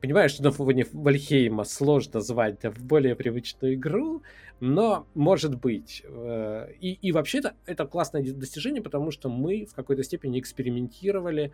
Понимаешь, 0.00 0.32
что 0.32 0.42
на 0.42 0.50
фоне 0.50 0.86
Вальхейма 0.92 1.64
сложно 1.64 2.20
звать 2.20 2.62
в 2.62 2.84
более 2.84 3.16
привычную 3.16 3.74
игру, 3.74 4.22
но 4.60 5.06
может 5.14 5.58
быть. 5.58 6.02
Э, 6.04 6.68
и, 6.80 6.92
и 6.92 7.12
вообще 7.12 7.38
это, 7.38 7.54
это 7.64 7.86
классное 7.86 8.22
достижение, 8.22 8.82
потому 8.82 9.10
что 9.10 9.28
мы 9.30 9.64
в 9.64 9.74
какой-то 9.74 10.02
степени 10.02 10.38
экспериментировали 10.38 11.52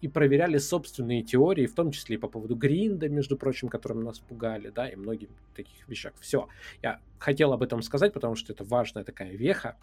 и 0.00 0.08
проверяли 0.08 0.58
собственные 0.58 1.22
теории, 1.22 1.66
в 1.66 1.74
том 1.74 1.90
числе 1.90 2.16
и 2.16 2.18
по 2.18 2.28
поводу 2.28 2.54
гринда, 2.56 3.08
между 3.08 3.36
прочим, 3.36 3.68
которым 3.68 4.02
нас 4.02 4.18
пугали, 4.18 4.70
да, 4.70 4.88
и 4.88 4.96
многих 4.96 5.28
таких 5.54 5.88
вещах. 5.88 6.12
Все. 6.20 6.48
Я 6.82 7.00
хотел 7.18 7.52
об 7.52 7.62
этом 7.62 7.82
сказать, 7.82 8.12
потому 8.12 8.34
что 8.34 8.52
это 8.52 8.64
важная 8.64 9.04
такая 9.04 9.32
веха. 9.32 9.76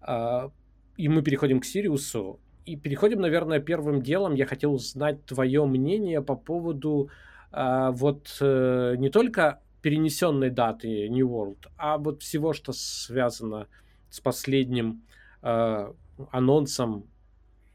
А, 0.00 0.50
и 0.96 1.08
мы 1.08 1.22
переходим 1.22 1.60
к 1.60 1.64
Сириусу. 1.64 2.40
И 2.66 2.76
переходим, 2.76 3.20
наверное, 3.20 3.60
первым 3.60 4.02
делом. 4.02 4.34
Я 4.34 4.44
хотел 4.44 4.74
узнать 4.74 5.24
твое 5.24 5.64
мнение 5.64 6.20
по 6.20 6.36
поводу 6.36 7.08
а, 7.50 7.92
вот 7.92 8.36
э, 8.40 8.96
не 8.98 9.08
только 9.08 9.62
перенесенной 9.80 10.50
даты 10.50 11.08
New 11.08 11.28
World, 11.28 11.68
а 11.76 11.96
вот 11.96 12.22
всего, 12.22 12.52
что 12.52 12.72
связано 12.72 13.68
с 14.10 14.20
последним 14.20 15.02
э, 15.42 15.92
анонсом 16.30 17.04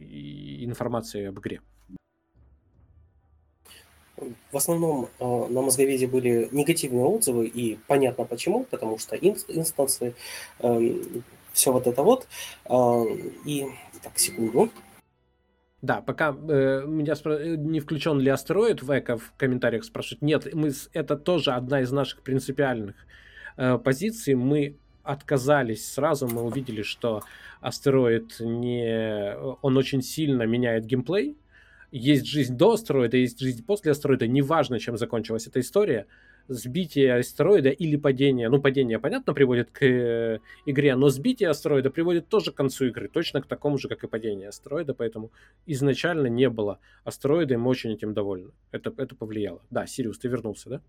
и 0.04 0.66
информацией 0.66 1.26
об 1.26 1.40
игре? 1.40 1.62
В 4.52 4.58
основном 4.58 5.10
э, 5.20 5.26
на 5.26 5.62
Мозговеде 5.62 6.08
были 6.08 6.48
негативные 6.52 7.06
отзывы, 7.06 7.48
и 7.48 7.80
понятно 7.88 8.26
почему, 8.26 8.66
потому 8.66 8.98
что 8.98 9.16
инстансы, 9.16 10.16
э, 10.60 10.96
все 11.52 11.72
вот 11.72 11.88
это 11.88 12.04
вот. 12.04 12.28
Э, 12.66 13.04
и 13.46 13.66
так, 14.02 14.18
секунду. 14.18 14.70
Да, 15.82 16.02
пока 16.02 16.30
э, 16.30 16.84
меня 16.86 17.16
спро... 17.16 17.34
Э, 17.34 17.58
не 17.58 17.82
включен 17.82 18.20
ли 18.20 18.30
астероид, 18.30 18.82
Века 18.84 19.18
в 19.18 19.34
комментариях 19.38 19.84
спрашивает. 19.84 20.22
Нет, 20.22 20.54
мы, 20.54 20.72
это 20.94 21.18
тоже 21.18 21.52
одна 21.52 21.82
из 21.82 21.92
наших 21.92 22.22
принципиальных 22.22 22.96
э, 23.58 23.78
позиций. 23.80 24.36
Мы 24.36 24.78
отказались 25.04 25.92
сразу, 25.92 26.28
мы 26.28 26.44
увидели, 26.44 26.82
что 26.82 27.22
астероид 27.62 28.40
не... 28.40 29.36
Он 29.62 29.78
очень 29.78 30.02
сильно 30.02 30.44
меняет 30.44 30.86
геймплей. 30.86 31.38
Есть 31.92 32.26
жизнь 32.26 32.58
до 32.58 32.74
астероида, 32.74 33.18
есть 33.18 33.40
жизнь 33.40 33.64
после 33.64 33.92
астероида. 33.92 34.28
Неважно, 34.28 34.80
чем 34.80 34.98
закончилась 34.98 35.48
эта 35.48 35.60
история 35.60 36.08
сбитие 36.48 37.16
астероида 37.16 37.70
или 37.70 37.96
падение, 37.96 38.50
ну, 38.50 38.62
падение, 38.62 39.00
понятно, 39.00 39.34
приводит 39.34 39.72
к 39.72 39.84
э, 39.84 40.40
игре, 40.66 40.96
но 40.96 41.10
сбитие 41.10 41.50
астероида 41.50 41.90
приводит 41.90 42.28
тоже 42.28 42.52
к 42.52 42.56
концу 42.56 42.88
игры, 42.88 43.08
точно 43.08 43.42
к 43.42 43.48
такому 43.48 43.78
же, 43.78 43.88
как 43.88 44.04
и 44.04 44.08
падение 44.08 44.50
астероида, 44.50 44.94
поэтому 44.94 45.32
изначально 45.66 46.28
не 46.28 46.50
было 46.50 46.80
астероида, 47.06 47.54
и 47.54 47.58
мы 47.58 47.70
очень 47.70 47.92
этим 47.92 48.14
довольны. 48.14 48.52
Это, 48.72 48.94
это 48.98 49.16
повлияло. 49.16 49.62
Да, 49.70 49.88
Сириус, 49.88 50.20
ты 50.20 50.28
вернулся, 50.28 50.70
да? 50.70 50.82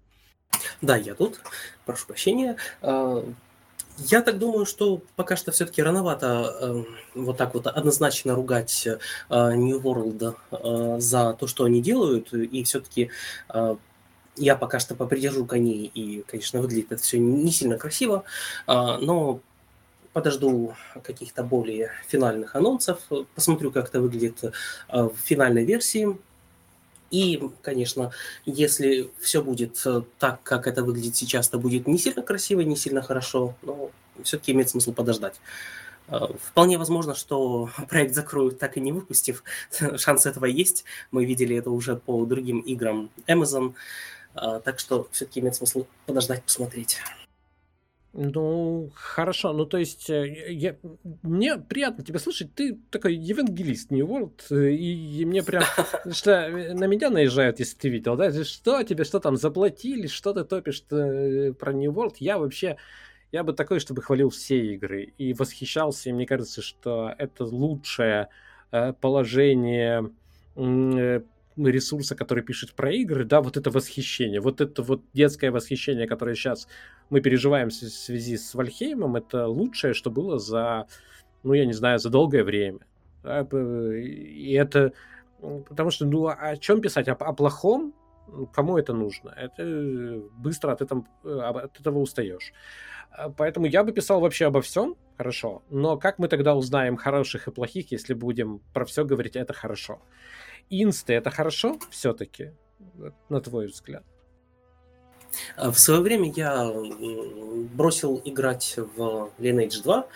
Да, 0.82 0.96
я 0.96 1.14
тут. 1.14 1.40
Прошу 1.86 2.06
прощения. 2.06 2.56
Я 3.98 4.22
так 4.22 4.38
думаю, 4.38 4.66
что 4.66 5.00
пока 5.16 5.36
что 5.36 5.52
все-таки 5.52 5.82
рановато 5.82 6.56
э, 6.60 6.84
вот 7.14 7.36
так 7.36 7.54
вот 7.54 7.66
однозначно 7.68 8.34
ругать 8.34 8.86
э, 8.86 8.98
New 9.30 9.80
World 9.80 10.36
э, 10.50 11.00
за 11.00 11.34
то, 11.34 11.46
что 11.46 11.64
они 11.64 11.80
делают, 11.80 12.32
и 12.32 12.64
все-таки 12.64 13.10
э, 13.50 13.76
я 14.36 14.56
пока 14.56 14.78
что 14.80 14.94
попридержу 14.94 15.46
коней, 15.46 15.90
и, 15.94 16.22
конечно, 16.22 16.60
выглядит 16.60 16.92
это 16.92 17.02
все 17.02 17.18
не 17.18 17.52
сильно 17.52 17.78
красиво, 17.78 18.24
а, 18.66 18.98
но 18.98 19.40
подожду 20.12 20.74
каких-то 21.02 21.42
более 21.42 21.90
финальных 22.08 22.54
анонсов, 22.54 23.00
посмотрю, 23.34 23.70
как 23.70 23.88
это 23.88 24.00
выглядит 24.00 24.42
а, 24.88 25.08
в 25.08 25.16
финальной 25.16 25.64
версии. 25.64 26.16
И, 27.14 27.40
конечно, 27.62 28.10
если 28.44 29.08
все 29.20 29.40
будет 29.40 29.80
так, 30.18 30.42
как 30.42 30.66
это 30.66 30.82
выглядит 30.82 31.14
сейчас, 31.14 31.48
то 31.48 31.60
будет 31.60 31.86
не 31.86 31.96
сильно 31.96 32.22
красиво, 32.22 32.60
не 32.62 32.74
сильно 32.74 33.02
хорошо, 33.02 33.54
но 33.62 33.92
все-таки 34.24 34.50
имеет 34.50 34.70
смысл 34.70 34.92
подождать. 34.92 35.40
А, 36.08 36.32
вполне 36.42 36.76
возможно, 36.76 37.14
что 37.14 37.70
проект 37.88 38.16
закроют, 38.16 38.58
так 38.58 38.76
и 38.76 38.80
не 38.80 38.90
выпустив. 38.90 39.44
Шанс 39.96 40.26
этого 40.26 40.46
есть. 40.46 40.84
Мы 41.12 41.24
видели 41.24 41.54
это 41.56 41.70
уже 41.70 41.94
по 41.94 42.24
другим 42.26 42.58
играм 42.58 43.10
Amazon. 43.28 43.74
А, 44.34 44.58
так 44.58 44.80
что 44.80 45.06
все-таки 45.12 45.38
имеет 45.38 45.54
смысл 45.54 45.86
подождать, 46.06 46.42
посмотреть. 46.42 46.98
Ну, 48.16 48.92
хорошо. 48.94 49.52
Ну, 49.52 49.66
то 49.66 49.76
есть, 49.76 50.08
э, 50.08 50.52
я, 50.52 50.76
мне 51.22 51.58
приятно 51.58 52.04
тебя 52.04 52.20
слышать. 52.20 52.54
Ты 52.54 52.78
такой 52.90 53.16
евангелист 53.16 53.90
New 53.90 54.06
World, 54.06 54.40
э, 54.50 54.70
и, 54.70 55.20
и 55.20 55.24
мне 55.24 55.42
прям, 55.42 55.64
что 56.12 56.30
э, 56.30 56.74
на 56.74 56.84
меня 56.84 57.10
наезжают, 57.10 57.58
если 57.58 57.76
ты 57.76 57.88
видел, 57.88 58.14
да? 58.14 58.30
Что 58.44 58.84
тебе, 58.84 59.02
что 59.02 59.18
там, 59.18 59.36
заплатили, 59.36 60.06
что 60.06 60.32
ты 60.32 60.44
топишь 60.44 60.84
про 60.84 61.72
New 61.72 61.90
World? 61.90 62.14
Я 62.20 62.38
вообще, 62.38 62.76
я 63.32 63.42
бы 63.42 63.52
такой, 63.52 63.80
чтобы 63.80 64.00
хвалил 64.00 64.30
все 64.30 64.64
игры 64.74 65.12
и 65.18 65.34
восхищался, 65.34 66.10
и 66.10 66.12
мне 66.12 66.24
кажется, 66.24 66.62
что 66.62 67.12
это 67.18 67.44
лучшее 67.44 68.28
положение 69.00 70.10
ресурса, 71.56 72.14
который 72.14 72.42
пишет 72.42 72.72
про 72.72 72.92
игры, 72.92 73.24
да, 73.24 73.40
вот 73.40 73.56
это 73.56 73.70
восхищение, 73.70 74.40
вот 74.40 74.60
это 74.60 74.82
вот 74.82 75.02
детское 75.12 75.50
восхищение, 75.50 76.06
которое 76.06 76.34
сейчас 76.34 76.66
мы 77.10 77.20
переживаем 77.20 77.68
в 77.68 77.74
связи 77.74 78.36
с 78.36 78.54
Вальхеймом, 78.54 79.16
это 79.16 79.46
лучшее, 79.46 79.94
что 79.94 80.10
было 80.10 80.38
за, 80.38 80.86
ну, 81.42 81.52
я 81.52 81.66
не 81.66 81.72
знаю, 81.72 81.98
за 81.98 82.10
долгое 82.10 82.44
время. 82.44 82.80
И 83.24 84.52
это, 84.58 84.92
потому 85.40 85.90
что, 85.90 86.06
ну, 86.06 86.26
о 86.26 86.56
чем 86.56 86.80
писать? 86.80 87.08
О, 87.08 87.12
о 87.12 87.32
плохом? 87.32 87.94
Кому 88.52 88.78
это 88.78 88.92
нужно? 88.92 89.30
Это 89.30 90.22
быстро 90.36 90.72
от 90.72 90.82
этого, 90.82 91.04
от 91.22 91.78
этого 91.78 91.98
устаешь. 91.98 92.52
А, 93.10 93.30
поэтому 93.30 93.66
я 93.66 93.84
бы 93.84 93.92
писал 93.92 94.20
вообще 94.20 94.46
обо 94.46 94.60
всем, 94.60 94.96
хорошо. 95.16 95.62
Но 95.70 95.96
как 95.96 96.18
мы 96.18 96.28
тогда 96.28 96.54
узнаем 96.54 96.96
хороших 96.96 97.48
и 97.48 97.52
плохих, 97.52 97.92
если 97.92 98.14
будем 98.14 98.60
про 98.72 98.84
все 98.84 99.04
говорить, 99.04 99.36
это 99.36 99.52
хорошо? 99.52 100.00
Инсты 100.70 101.14
это 101.14 101.30
хорошо 101.30 101.78
все-таки, 101.90 102.52
на 103.28 103.40
твой 103.40 103.66
взгляд? 103.66 104.04
А, 105.56 105.70
в 105.70 105.78
свое 105.78 106.00
время 106.00 106.32
я 106.34 106.72
бросил 107.74 108.20
играть 108.24 108.76
в 108.96 109.30
Lineage 109.38 109.82
2 109.82 110.06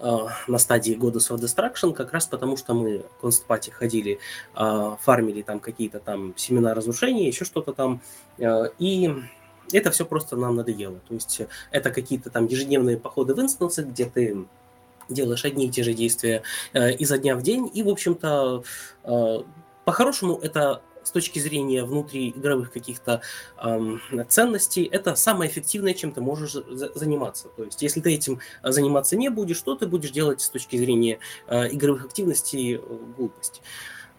а, 0.00 0.28
на 0.48 0.58
стадии 0.58 0.96
Goddess 0.96 1.30
of 1.30 1.38
Destruction, 1.38 1.92
как 1.92 2.12
раз 2.12 2.26
потому, 2.26 2.56
что 2.56 2.74
мы 2.74 2.98
в 2.98 3.20
Констпати 3.20 3.70
ходили, 3.70 4.18
а, 4.54 4.96
фармили 4.96 5.42
там 5.42 5.60
какие-то 5.60 6.00
там 6.00 6.34
семена 6.36 6.74
разрушения, 6.74 7.26
еще 7.26 7.44
что-то 7.44 7.72
там, 7.72 8.00
и 8.38 9.14
это 9.72 9.90
все 9.90 10.04
просто 10.04 10.36
нам 10.36 10.56
надоело. 10.56 11.00
То 11.08 11.14
есть 11.14 11.42
это 11.70 11.90
какие-то 11.90 12.30
там 12.30 12.46
ежедневные 12.46 12.96
походы 12.96 13.34
в 13.34 13.40
инстансы, 13.40 13.82
где 13.82 14.06
ты 14.06 14.44
делаешь 15.08 15.44
одни 15.44 15.66
и 15.66 15.70
те 15.70 15.82
же 15.82 15.92
действия 15.92 16.42
изо 16.72 17.18
дня 17.18 17.36
в 17.36 17.42
день, 17.42 17.70
и, 17.72 17.82
в 17.82 17.88
общем-то, 17.88 18.64
по-хорошему, 19.84 20.38
это 20.42 20.82
с 21.04 21.10
точки 21.10 21.38
зрения 21.38 21.84
внутриигровых 21.84 22.72
каких-то 22.72 23.20
эм, 23.62 24.00
ценностей, 24.28 24.84
это 24.84 25.14
самое 25.14 25.50
эффективное, 25.50 25.94
чем 25.94 26.12
ты 26.12 26.20
можешь 26.20 26.52
за- 26.52 26.92
заниматься. 26.94 27.48
То 27.48 27.64
есть, 27.64 27.82
если 27.82 28.00
ты 28.00 28.14
этим 28.14 28.40
заниматься 28.62 29.16
не 29.16 29.28
будешь, 29.28 29.58
что 29.58 29.76
ты 29.76 29.86
будешь 29.86 30.10
делать 30.10 30.40
с 30.40 30.48
точки 30.48 30.76
зрения 30.76 31.18
э, 31.46 31.68
игровых 31.68 32.06
активностей, 32.06 32.76
э, 32.76 32.80
глупость. 33.16 33.62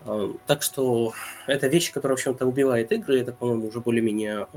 Э, 0.06 0.32
так 0.46 0.62
что 0.62 1.14
это 1.48 1.68
вещь, 1.68 1.92
которая, 1.92 2.16
в 2.16 2.20
общем-то, 2.20 2.46
убивает 2.46 2.92
игры. 2.92 3.20
Это, 3.20 3.34
по-моему, 3.34 3.68
уже 3.68 3.80
более-менее 3.80 4.48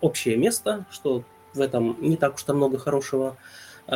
общее 0.00 0.36
место, 0.36 0.86
что 0.90 1.24
в 1.52 1.60
этом 1.60 1.96
не 2.00 2.16
так 2.16 2.36
уж 2.36 2.42
то 2.42 2.54
много 2.54 2.78
хорошего. 2.78 3.36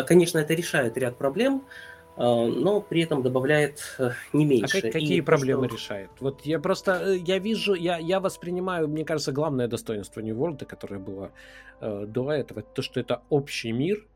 Конечно, 0.06 0.38
это 0.38 0.54
решает 0.54 0.98
ряд 0.98 1.16
проблем, 1.16 1.62
а, 1.62 1.93
но 2.16 2.80
при 2.80 3.02
этом 3.02 3.22
добавляет 3.22 3.96
э, 3.98 4.10
не 4.32 4.44
меньше. 4.44 4.78
А 4.78 4.82
как, 4.82 4.92
какие 4.92 5.18
и 5.18 5.20
проблемы 5.20 5.66
что... 5.66 5.76
решает? 5.76 6.10
Вот 6.20 6.42
я 6.42 6.60
просто, 6.60 7.02
э, 7.04 7.16
я 7.16 7.38
вижу, 7.38 7.74
я, 7.74 7.98
я 7.98 8.20
воспринимаю, 8.20 8.88
мне 8.88 9.04
кажется, 9.04 9.32
главное 9.32 9.66
достоинство 9.66 10.20
New 10.20 10.36
World, 10.36 10.64
которое 10.64 11.00
было 11.00 11.32
э, 11.80 12.06
до 12.06 12.30
этого, 12.30 12.62
то, 12.62 12.82
что 12.82 13.00
это 13.00 13.22
общий 13.30 13.72
мир, 13.72 14.06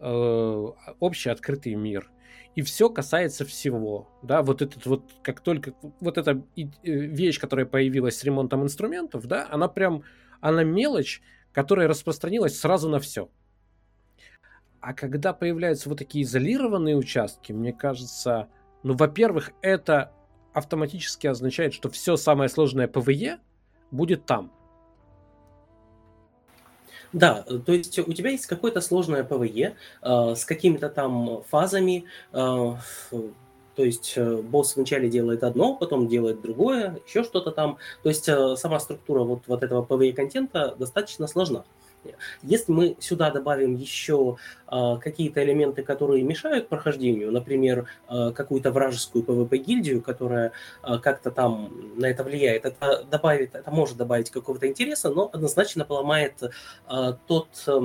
э, 0.00 0.66
общий 1.00 1.30
открытый 1.30 1.74
мир. 1.74 2.10
И 2.56 2.62
все 2.62 2.88
касается 2.88 3.44
всего, 3.44 4.08
да, 4.22 4.42
вот 4.42 4.62
этот 4.62 4.84
вот, 4.86 5.02
как 5.22 5.40
только, 5.40 5.74
вот 6.00 6.18
эта 6.18 6.42
э, 6.56 6.62
вещь, 6.82 7.38
которая 7.38 7.66
появилась 7.66 8.18
с 8.18 8.24
ремонтом 8.24 8.62
инструментов, 8.64 9.26
да, 9.26 9.46
она 9.50 9.68
прям, 9.68 10.02
она 10.40 10.62
мелочь, 10.62 11.22
которая 11.52 11.88
распространилась 11.88 12.58
сразу 12.58 12.88
на 12.90 13.00
все. 13.00 13.30
А 14.86 14.94
когда 14.94 15.32
появляются 15.32 15.88
вот 15.88 15.98
такие 15.98 16.22
изолированные 16.22 16.96
участки, 16.96 17.50
мне 17.50 17.72
кажется, 17.72 18.46
ну, 18.84 18.94
во-первых, 18.94 19.50
это 19.60 20.12
автоматически 20.52 21.26
означает, 21.26 21.74
что 21.74 21.90
все 21.90 22.14
самое 22.14 22.48
сложное 22.48 22.86
PvE 22.86 23.40
будет 23.90 24.26
там. 24.26 24.52
Да, 27.12 27.42
то 27.42 27.72
есть 27.72 27.98
у 27.98 28.12
тебя 28.12 28.30
есть 28.30 28.46
какое-то 28.46 28.80
сложное 28.80 29.24
PvE 29.24 29.74
э, 30.02 30.34
с 30.36 30.44
какими-то 30.44 30.88
там 30.88 31.42
фазами, 31.48 32.04
э, 32.32 32.76
то 33.76 33.84
есть 33.84 34.14
э, 34.16 34.36
босс 34.36 34.76
вначале 34.76 35.10
делает 35.10 35.42
одно, 35.42 35.74
потом 35.74 36.06
делает 36.06 36.40
другое, 36.42 37.00
еще 37.06 37.24
что-то 37.24 37.50
там. 37.50 37.78
То 38.04 38.08
есть 38.08 38.28
э, 38.28 38.54
сама 38.54 38.78
структура 38.78 39.24
вот, 39.24 39.42
вот 39.48 39.64
этого 39.64 39.84
PvE-контента 39.84 40.76
достаточно 40.78 41.26
сложна. 41.26 41.64
Если 42.42 42.72
мы 42.72 42.96
сюда 43.00 43.30
добавим 43.30 43.74
еще 43.74 44.36
э, 44.70 44.96
какие-то 45.00 45.42
элементы, 45.42 45.82
которые 45.82 46.22
мешают 46.22 46.68
прохождению, 46.68 47.32
например, 47.32 47.86
э, 48.08 48.32
какую-то 48.32 48.70
вражескую 48.72 49.24
PvP-гильдию, 49.24 50.02
которая 50.02 50.52
э, 50.82 50.98
как-то 50.98 51.30
там 51.30 51.72
на 51.96 52.06
это 52.06 52.24
влияет, 52.24 52.64
это 52.64 53.04
добавит, 53.10 53.54
это 53.54 53.70
может 53.70 53.96
добавить 53.96 54.30
какого-то 54.30 54.66
интереса, 54.66 55.10
но 55.10 55.30
однозначно 55.32 55.84
поломает 55.84 56.42
э, 56.42 57.12
тот 57.26 57.48
э, 57.66 57.80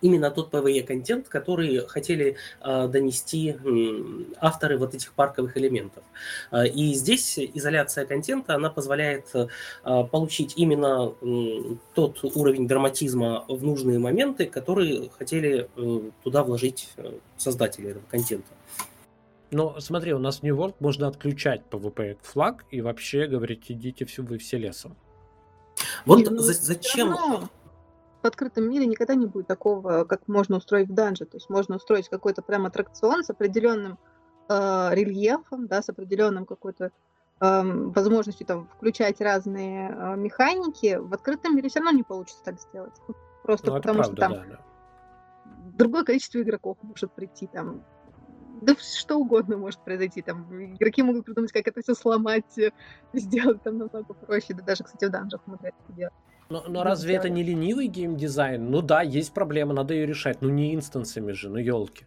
именно 0.00 0.30
тот 0.30 0.52
PvE-контент, 0.52 1.28
который 1.28 1.86
хотели 1.86 2.36
э, 2.62 2.88
донести 2.88 3.50
э, 3.50 4.34
авторы 4.40 4.78
вот 4.78 4.94
этих 4.94 5.12
парковых 5.12 5.56
элементов. 5.56 6.02
Э, 6.50 6.66
и 6.66 6.94
здесь 6.94 7.38
изоляция 7.38 8.06
контента, 8.06 8.54
она 8.54 8.70
позволяет 8.70 9.26
э, 9.34 9.46
получить 10.10 10.54
именно 10.56 11.14
э, 11.20 11.76
тот 11.94 12.22
уровень 12.22 12.66
драматизма 12.66 13.44
в 13.48 13.62
нужные 13.62 13.98
моменты, 13.98 14.46
которые 14.46 15.10
хотели 15.18 15.68
э, 15.76 16.10
туда 16.22 16.42
вложить 16.42 16.90
э, 16.96 17.12
создатели 17.36 17.90
этого 17.90 18.04
контента. 18.10 18.48
Но 19.50 19.80
смотри, 19.80 20.12
у 20.12 20.18
нас 20.18 20.38
в 20.38 20.42
New 20.44 20.56
World 20.56 20.76
можно 20.78 21.08
отключать 21.08 21.62
PvP 21.70 22.18
флаг 22.22 22.64
и 22.70 22.80
вообще 22.80 23.26
говорить, 23.26 23.64
идите 23.68 24.04
все, 24.04 24.22
вы 24.22 24.38
все 24.38 24.58
лесом. 24.58 24.96
Вот 26.06 26.28
ну, 26.30 26.38
за, 26.38 26.52
зачем... 26.52 27.16
В 28.22 28.26
открытом 28.26 28.68
мире 28.68 28.86
никогда 28.86 29.14
не 29.14 29.26
будет 29.26 29.46
такого, 29.46 30.04
как 30.04 30.28
можно 30.28 30.56
устроить 30.56 30.88
в 30.88 30.94
данже. 30.94 31.24
То 31.24 31.36
есть 31.36 31.48
можно 31.48 31.76
устроить 31.76 32.08
какой-то 32.08 32.42
прям 32.42 32.66
аттракцион 32.66 33.24
с 33.24 33.30
определенным 33.30 33.98
э, 34.48 34.88
рельефом, 34.92 35.66
да, 35.66 35.80
с 35.80 35.88
определенным 35.88 36.44
какой-то 36.44 36.92
э, 37.40 37.62
возможностью 37.62 38.46
там 38.46 38.68
включать 38.68 39.20
разные 39.20 39.90
э, 39.90 40.16
механики. 40.16 40.96
В 40.96 41.14
открытом 41.14 41.56
мире 41.56 41.70
все 41.70 41.80
равно 41.80 41.92
не 41.96 42.02
получится 42.02 42.44
так 42.44 42.60
сделать. 42.60 42.94
Просто 43.42 43.68
ну, 43.68 43.76
потому 43.76 44.00
правда, 44.00 44.12
что 44.12 44.20
там 44.20 44.32
да, 44.32 44.44
да. 44.56 44.60
другое 45.78 46.04
количество 46.04 46.42
игроков 46.42 46.76
может 46.82 47.10
прийти 47.12 47.46
там 47.46 47.82
да 48.60 48.74
что 48.78 49.16
угодно 49.16 49.56
может 49.56 49.80
произойти. 49.80 50.22
Там 50.22 50.46
игроки 50.74 51.02
могут 51.02 51.24
придумать, 51.24 51.52
как 51.52 51.66
это 51.66 51.80
все 51.82 51.94
сломать, 51.94 52.58
э, 52.58 52.72
сделать 53.12 53.62
там 53.62 53.78
намного 53.78 54.14
проще. 54.14 54.54
Да 54.54 54.62
даже, 54.62 54.84
кстати, 54.84 55.06
в 55.06 55.10
данжах 55.10 55.40
могут 55.46 55.64
это 55.64 55.76
делать. 55.88 56.14
Но, 56.50 56.64
но 56.66 56.82
разве 56.82 57.14
это 57.14 57.28
не 57.28 57.44
ленивый 57.44 57.86
геймдизайн? 57.86 58.70
Ну 58.70 58.82
да, 58.82 59.02
есть 59.02 59.32
проблема, 59.32 59.72
надо 59.72 59.94
ее 59.94 60.04
решать. 60.04 60.42
Ну 60.42 60.48
не 60.50 60.74
инстансами 60.74 61.32
же, 61.32 61.48
ну 61.48 61.58
елки. 61.58 62.04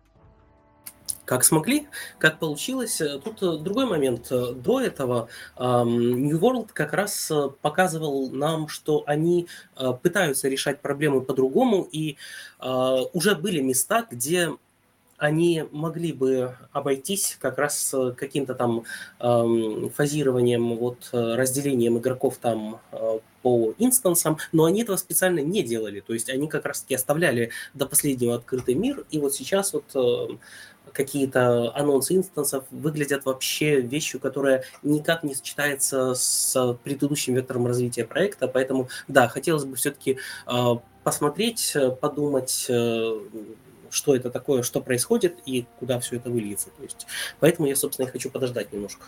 Как 1.24 1.46
смогли, 1.46 1.88
как 2.20 2.40
получилось. 2.40 3.02
Тут 3.24 3.42
э, 3.42 3.58
другой 3.64 3.86
момент. 3.86 4.28
До 4.30 4.82
этого 4.82 5.30
New 5.58 6.38
World 6.38 6.72
как 6.74 6.92
раз 6.92 7.32
э, 7.32 7.50
показывал 7.62 8.30
нам, 8.30 8.68
что 8.68 9.04
они 9.08 9.48
пытаются 10.02 10.50
решать 10.50 10.82
проблемы 10.82 11.22
по-другому, 11.22 11.88
и 11.90 12.18
уже 12.60 13.36
были 13.36 13.62
места, 13.62 14.06
где 14.12 14.50
они 15.24 15.64
могли 15.72 16.12
бы 16.12 16.58
обойтись 16.74 17.38
как 17.40 17.58
раз 17.58 17.96
каким-то 18.18 18.56
там 18.56 18.84
э, 19.22 19.90
фазированием, 19.96 20.76
вот 20.76 21.10
э, 21.14 21.36
разделением 21.36 21.98
игроков 21.98 22.40
там 22.42 22.82
э, 22.92 23.20
по 23.42 23.74
инстансам, 23.78 24.38
но 24.52 24.66
они 24.66 24.82
этого 24.82 24.98
специально 24.98 25.40
не 25.40 25.64
делали. 25.64 26.02
То 26.02 26.14
есть 26.14 26.30
они 26.30 26.50
как 26.50 26.66
раз-таки 26.66 26.96
оставляли 26.96 27.52
до 27.74 27.86
последнего 27.86 28.36
открытый 28.36 28.74
мир, 28.74 29.06
и 29.12 29.20
вот 29.20 29.34
сейчас 29.34 29.72
вот 29.72 29.86
э, 29.96 30.36
какие-то 30.92 31.74
анонсы 31.74 32.18
инстансов 32.18 32.66
выглядят 32.70 33.24
вообще 33.24 33.80
вещью, 33.80 34.20
которая 34.20 34.66
никак 34.84 35.24
не 35.24 35.36
сочетается 35.36 36.16
с 36.16 36.78
предыдущим 36.84 37.36
вектором 37.36 37.66
развития 37.66 38.04
проекта, 38.04 38.50
поэтому 38.50 38.90
да, 39.08 39.30
хотелось 39.30 39.64
бы 39.64 39.78
все-таки 39.78 40.18
э, 40.48 40.76
посмотреть, 41.06 41.78
подумать, 42.02 42.66
э, 42.68 43.20
что 43.94 44.16
это 44.16 44.30
такое, 44.30 44.64
что 44.64 44.82
происходит 44.82 45.38
и 45.46 45.66
куда 45.80 46.00
все 46.00 46.18
это 46.18 46.30
выльется. 46.30 46.70
То 46.78 46.84
есть, 46.84 47.06
поэтому 47.40 47.68
я, 47.68 47.76
собственно, 47.76 48.08
и 48.08 48.12
хочу 48.12 48.30
подождать 48.30 48.74
немножко. 48.74 49.06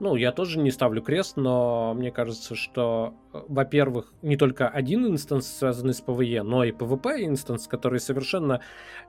Ну, 0.00 0.14
я 0.14 0.30
тоже 0.30 0.58
не 0.60 0.70
ставлю 0.70 1.02
крест, 1.02 1.36
но 1.36 1.92
мне 1.94 2.12
кажется, 2.12 2.54
что, 2.54 3.14
э, 3.32 3.42
во-первых, 3.48 4.12
не 4.22 4.36
только 4.36 4.68
один 4.68 5.06
инстанс, 5.06 5.48
связанный 5.48 5.94
с 5.94 6.02
PvE, 6.02 6.42
но 6.42 6.62
и 6.64 6.70
PvP 6.70 7.24
инстанс, 7.24 7.66
который 7.66 7.98
совершенно 7.98 8.60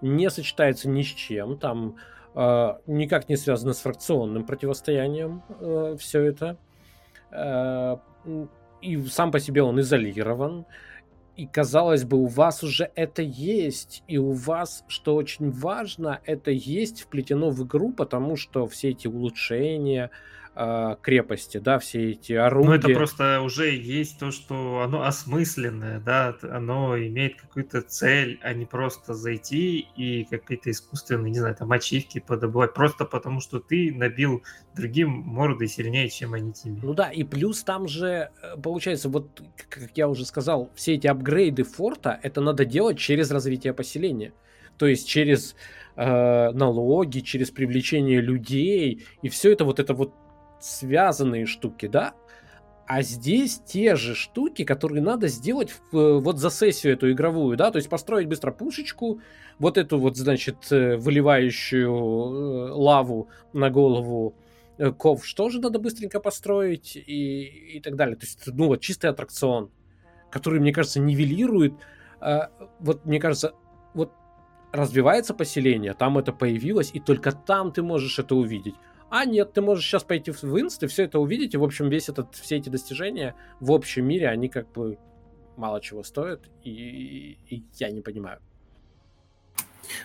не 0.02 0.30
сочетается 0.30 0.90
ни 0.90 1.04
с 1.04 1.08
чем. 1.08 1.58
Там 1.58 1.98
э, 2.34 2.74
никак 2.88 3.30
не 3.30 3.38
связано 3.38 3.74
с 3.74 3.82
фракционным 3.82 4.46
противостоянием 4.46 5.44
э, 5.60 5.96
все 6.00 6.22
это. 6.24 6.58
Э, 7.32 7.98
и 8.82 9.02
сам 9.06 9.32
по 9.32 9.40
себе 9.40 9.62
он 9.62 9.80
изолирован. 9.80 10.66
И 11.40 11.46
казалось 11.46 12.04
бы, 12.04 12.18
у 12.18 12.26
вас 12.26 12.64
уже 12.64 12.92
это 12.96 13.22
есть, 13.22 14.04
и 14.10 14.18
у 14.18 14.34
вас, 14.34 14.84
что 14.90 15.16
очень 15.16 15.52
важно, 15.52 16.20
это 16.26 16.52
есть 16.52 17.04
вплетено 17.04 17.50
в 17.50 17.66
игру, 17.66 17.94
потому 17.94 18.36
что 18.36 18.68
все 18.68 18.90
эти 18.90 19.08
улучшения, 19.08 20.12
крепости, 21.02 21.58
да, 21.58 21.80
все 21.80 22.12
эти 22.12 22.34
орудия. 22.34 22.68
Ну, 22.68 22.74
это 22.76 22.90
просто 22.90 23.42
уже 23.42 23.70
есть 23.76 24.20
то, 24.20 24.32
что 24.32 24.82
оно 24.82 25.04
осмысленное, 25.04 26.00
да, 26.00 26.36
оно 26.42 26.98
имеет 26.98 27.40
какую-то 27.40 27.82
цель, 27.82 28.40
а 28.42 28.54
не 28.54 28.66
просто 28.66 29.14
зайти 29.14 29.88
и 29.96 30.26
какие-то 30.26 30.72
искусственные, 30.72 31.32
не 31.32 31.40
знаю, 31.40 31.56
там, 31.56 31.72
ачивки 31.72 32.20
подобывать, 32.20 32.74
просто 32.74 33.06
потому 33.06 33.40
что 33.40 33.60
ты 33.60 33.94
набил 33.94 34.44
другим 34.76 35.10
морды 35.10 35.68
сильнее, 35.68 36.10
чем 36.10 36.34
они 36.34 36.54
тебе. 36.54 36.80
Ну 36.82 36.94
да, 36.94 37.10
и 37.10 37.24
плюс 37.24 37.64
там 37.64 37.88
же, 37.88 38.30
э, 38.42 38.58
получается, 38.62 39.10
вот, 39.10 39.42
как 39.70 39.92
я 39.96 40.08
уже 40.08 40.26
сказал, 40.26 40.70
все 40.76 40.96
эти 40.96 41.08
апгрейды 41.08 41.64
форта, 41.64 42.20
это 42.22 42.42
надо 42.42 42.66
делать 42.66 42.98
через 42.98 43.32
развитие 43.32 43.74
поселения. 43.74 44.34
То 44.78 44.88
есть 44.88 45.08
через 45.08 45.56
э, 45.98 46.52
налоги, 46.52 47.20
через 47.20 47.52
привлечение 47.52 48.22
людей, 48.22 49.06
и 49.22 49.30
все 49.30 49.52
это 49.52 49.66
вот 49.66 49.80
это 49.80 49.94
вот 49.94 50.14
связанные 50.60 51.46
штуки, 51.46 51.88
да? 51.88 52.14
А 52.90 53.04
здесь 53.04 53.62
те 53.64 53.96
же 53.96 54.16
штуки, 54.16 54.64
которые 54.64 55.04
надо 55.04 55.28
сделать 55.28 55.76
в, 55.92 56.20
вот 56.20 56.40
за 56.40 56.50
сессию 56.50 56.94
эту 56.94 57.12
игровую, 57.12 57.56
да, 57.56 57.70
то 57.70 57.78
есть 57.78 57.88
построить 57.88 58.28
быстро 58.28 58.52
пушечку, 58.52 59.22
вот 59.60 59.78
эту 59.78 60.00
вот, 60.00 60.18
значит, 60.18 60.72
э, 60.72 60.98
выливающую 60.98 61.88
э, 61.88 62.72
лаву 62.72 63.30
на 63.54 63.70
голову 63.70 64.34
э, 64.80 64.92
ков, 64.92 65.24
что 65.24 65.50
же 65.50 65.60
надо 65.60 65.78
быстренько 65.78 66.20
построить 66.20 66.96
и, 66.96 67.76
и 67.76 67.80
так 67.80 67.96
далее. 67.96 68.16
То 68.16 68.26
есть, 68.26 68.48
ну 68.48 68.66
вот 68.66 68.82
чистый 68.82 69.12
аттракцион, 69.12 69.70
который, 70.32 70.60
мне 70.60 70.74
кажется, 70.74 71.00
нивелирует, 71.00 71.74
вот, 72.80 73.06
мне 73.06 73.20
кажется, 73.20 73.54
вот 73.94 74.12
развивается 74.72 75.34
поселение, 75.34 75.94
там 75.94 76.18
это 76.18 76.34
появилось, 76.34 76.92
и 76.94 77.00
только 77.00 77.32
там 77.32 77.72
ты 77.72 77.82
можешь 77.82 78.20
это 78.20 78.36
увидеть. 78.36 78.76
А 79.10 79.26
нет, 79.26 79.54
ты 79.54 79.62
можешь 79.62 79.86
сейчас 79.86 80.04
пойти 80.04 80.32
в 80.32 80.44
инст 80.60 80.84
и 80.84 80.88
все 80.88 81.04
это 81.04 81.20
увидеть, 81.20 81.54
и, 81.54 81.58
в 81.58 81.64
общем, 81.64 81.90
весь 81.90 82.10
этот, 82.10 82.36
все 82.36 82.58
эти 82.58 82.70
достижения 82.70 83.36
в 83.60 83.72
общем 83.72 84.06
мире, 84.06 84.30
они 84.30 84.50
как 84.50 84.72
бы 84.72 84.98
мало 85.58 85.82
чего 85.82 86.04
стоят, 86.04 86.42
и, 86.64 87.38
и 87.50 87.64
я 87.76 87.92
не 87.92 88.02
понимаю. 88.02 88.40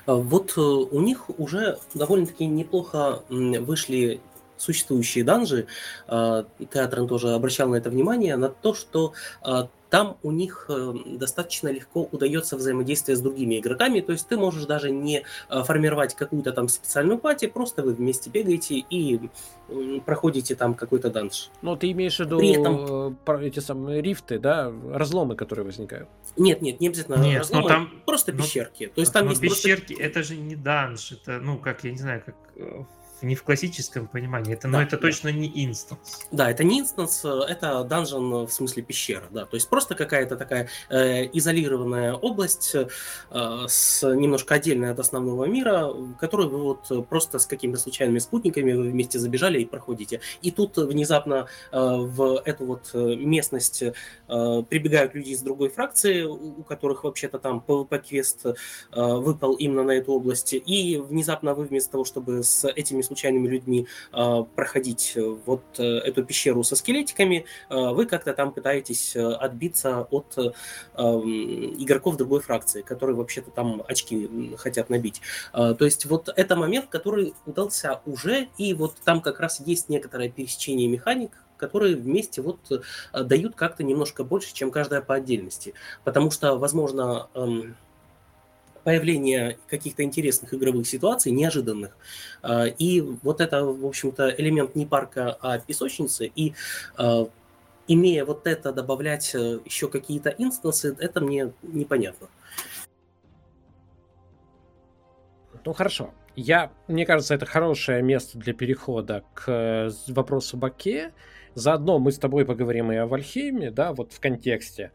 А 0.06 0.14
вот 0.14 0.54
э, 0.56 0.60
у 0.60 1.00
них 1.00 1.30
уже 1.38 1.78
довольно-таки 1.94 2.46
неплохо 2.46 3.22
вышли 3.28 4.20
существующие 4.56 5.24
данжи. 5.24 5.66
А, 6.06 6.46
Театрон 6.72 7.08
тоже 7.08 7.30
обращал 7.30 7.68
на 7.68 7.76
это 7.76 7.90
внимание, 7.90 8.36
на 8.36 8.48
то, 8.48 8.74
что 8.74 9.12
а, 9.42 9.68
там 9.94 10.18
у 10.24 10.32
них 10.32 10.66
э, 10.68 10.92
достаточно 11.06 11.68
легко 11.68 12.08
удается 12.10 12.56
взаимодействие 12.56 13.16
с 13.16 13.20
другими 13.20 13.60
игроками, 13.60 14.00
то 14.00 14.10
есть 14.10 14.26
ты 14.26 14.36
можешь 14.36 14.64
даже 14.64 14.90
не 14.90 15.22
э, 15.48 15.62
формировать 15.62 16.16
какую-то 16.16 16.50
там 16.50 16.66
специальную 16.66 17.16
пати, 17.16 17.46
просто 17.46 17.84
вы 17.84 17.92
вместе 17.94 18.28
бегаете 18.28 18.84
и 18.90 19.20
проходите 20.04 20.56
там 20.56 20.74
какой-то 20.74 21.10
данж. 21.10 21.48
Ну, 21.62 21.76
ты 21.76 21.92
имеешь 21.92 22.16
в 22.16 22.20
виду 22.24 22.38
При 22.38 22.60
этом... 22.60 23.14
Э, 23.24 23.46
эти 23.46 23.60
самые 23.60 24.02
рифты, 24.02 24.40
да, 24.40 24.72
разломы, 24.90 25.36
которые 25.36 25.64
возникают? 25.64 26.08
Нет, 26.36 26.60
нет, 26.60 26.80
не 26.80 26.88
обязательно 26.88 27.22
нет, 27.22 27.42
разломы, 27.42 27.68
там... 27.68 27.90
просто 28.04 28.32
пещерки. 28.32 28.90
То 28.92 29.00
есть 29.00 29.12
там 29.12 29.28
есть 29.28 29.40
пещерки, 29.40 29.94
просто... 29.94 30.02
это 30.02 30.22
же 30.24 30.34
не 30.34 30.56
данж, 30.56 31.12
это, 31.12 31.38
ну, 31.38 31.56
как, 31.56 31.84
я 31.84 31.92
не 31.92 31.98
знаю, 31.98 32.20
как 32.26 32.34
не 33.24 33.34
в 33.34 33.42
классическом 33.42 34.06
понимании. 34.06 34.52
Это, 34.52 34.62
да, 34.62 34.68
но 34.68 34.82
это 34.82 34.96
да. 34.96 35.02
точно 35.02 35.28
не 35.28 35.50
инстанс. 35.64 36.26
Да, 36.30 36.50
это 36.50 36.64
не 36.64 36.80
инстанс, 36.80 37.24
это 37.24 37.84
dungeon 37.84 38.46
в 38.46 38.50
смысле 38.50 38.82
пещера, 38.82 39.24
да. 39.30 39.46
То 39.46 39.56
есть 39.56 39.68
просто 39.68 39.94
какая-то 39.94 40.36
такая 40.36 40.68
э, 40.90 41.26
изолированная 41.32 42.14
область 42.14 42.74
э, 42.74 42.86
с 43.66 44.02
немножко 44.02 44.54
отдельной 44.54 44.90
от 44.90 44.98
основного 44.98 45.44
мира, 45.44 45.90
которую 46.20 46.50
вы 46.50 46.62
вот 46.62 47.08
просто 47.08 47.38
с 47.38 47.46
какими-то 47.46 47.80
случайными 47.80 48.18
спутниками 48.18 48.72
вы 48.72 48.90
вместе 48.90 49.18
забежали 49.18 49.60
и 49.60 49.64
проходите. 49.64 50.20
И 50.42 50.50
тут 50.50 50.76
внезапно 50.76 51.46
э, 51.72 51.78
в 51.78 52.42
эту 52.44 52.66
вот 52.66 52.90
э, 52.92 53.16
местность 53.16 53.82
э, 53.82 53.92
прибегают 54.68 55.14
люди 55.14 55.30
из 55.30 55.42
другой 55.42 55.70
фракции, 55.70 56.22
у 56.22 56.62
которых 56.62 57.04
вообще-то 57.04 57.38
там 57.38 57.62
PvP-квест 57.66 58.46
э, 58.46 58.54
выпал 58.92 59.54
именно 59.54 59.82
на 59.84 59.92
эту 59.92 60.12
область, 60.12 60.54
и 60.54 60.98
внезапно 60.98 61.54
вы 61.54 61.64
вместо 61.64 61.92
того, 61.92 62.04
чтобы 62.04 62.42
с 62.42 62.68
этими 62.68 63.02
случайными 63.14 63.46
людьми 63.46 63.86
а, 64.12 64.42
проходить 64.42 65.12
э, 65.14 65.36
вот 65.46 65.62
э, 65.78 65.84
эту 65.84 66.24
пещеру 66.24 66.64
со 66.64 66.74
скелетиками, 66.74 67.44
вы 67.70 68.06
как-то 68.06 68.34
там 68.34 68.52
пытаетесь 68.52 69.14
э, 69.14 69.32
отбиться 69.32 70.06
от 70.10 70.36
игроков 70.96 72.16
другой 72.16 72.40
фракции, 72.40 72.82
которые 72.82 73.16
вообще-то 73.16 73.50
там 73.50 73.82
очки 73.86 74.54
хотят 74.56 74.90
набить. 74.90 75.20
То 75.52 75.76
есть 75.80 76.06
вот 76.06 76.28
это 76.34 76.56
момент, 76.56 76.86
который 76.88 77.34
удался 77.46 78.00
уже, 78.06 78.48
и 78.58 78.74
вот 78.74 78.96
там 79.04 79.20
как 79.20 79.40
раз 79.40 79.60
есть 79.60 79.88
некоторое 79.88 80.28
пересечение 80.28 80.88
механик, 80.88 81.30
которые 81.56 81.96
вместе 81.96 82.42
вот 82.42 82.58
дают 83.12 83.54
как-то 83.54 83.84
немножко 83.84 84.24
больше, 84.24 84.52
чем 84.52 84.70
каждая 84.70 85.00
по 85.00 85.14
отдельности. 85.14 85.74
Потому 86.04 86.30
что, 86.30 86.56
возможно, 86.56 87.28
эм, 87.34 87.76
появление 88.84 89.58
каких-то 89.68 90.02
интересных 90.04 90.54
игровых 90.54 90.86
ситуаций, 90.86 91.32
неожиданных. 91.32 91.96
И 92.78 93.00
вот 93.22 93.40
это, 93.40 93.64
в 93.64 93.84
общем-то, 93.86 94.28
элемент 94.36 94.76
не 94.76 94.86
парка, 94.86 95.36
а 95.40 95.58
песочницы. 95.58 96.30
И 96.36 96.54
имея 97.88 98.24
вот 98.24 98.46
это, 98.46 98.72
добавлять 98.72 99.34
еще 99.34 99.88
какие-то 99.88 100.30
инстансы, 100.30 100.96
это 100.98 101.20
мне 101.20 101.52
непонятно. 101.62 102.28
Ну 105.64 105.72
хорошо. 105.72 106.12
Я, 106.36 106.72
мне 106.88 107.06
кажется, 107.06 107.34
это 107.34 107.46
хорошее 107.46 108.02
место 108.02 108.38
для 108.38 108.52
перехода 108.52 109.24
к 109.34 109.44
э, 109.48 109.90
вопросу 110.08 110.56
Баке. 110.56 111.12
Заодно 111.54 111.98
мы 112.00 112.10
с 112.10 112.18
тобой 112.18 112.44
поговорим 112.44 112.90
и 112.90 112.96
о 112.96 113.06
Вальхейме, 113.06 113.70
да, 113.70 113.92
вот 113.92 114.12
в 114.12 114.20
контексте. 114.20 114.90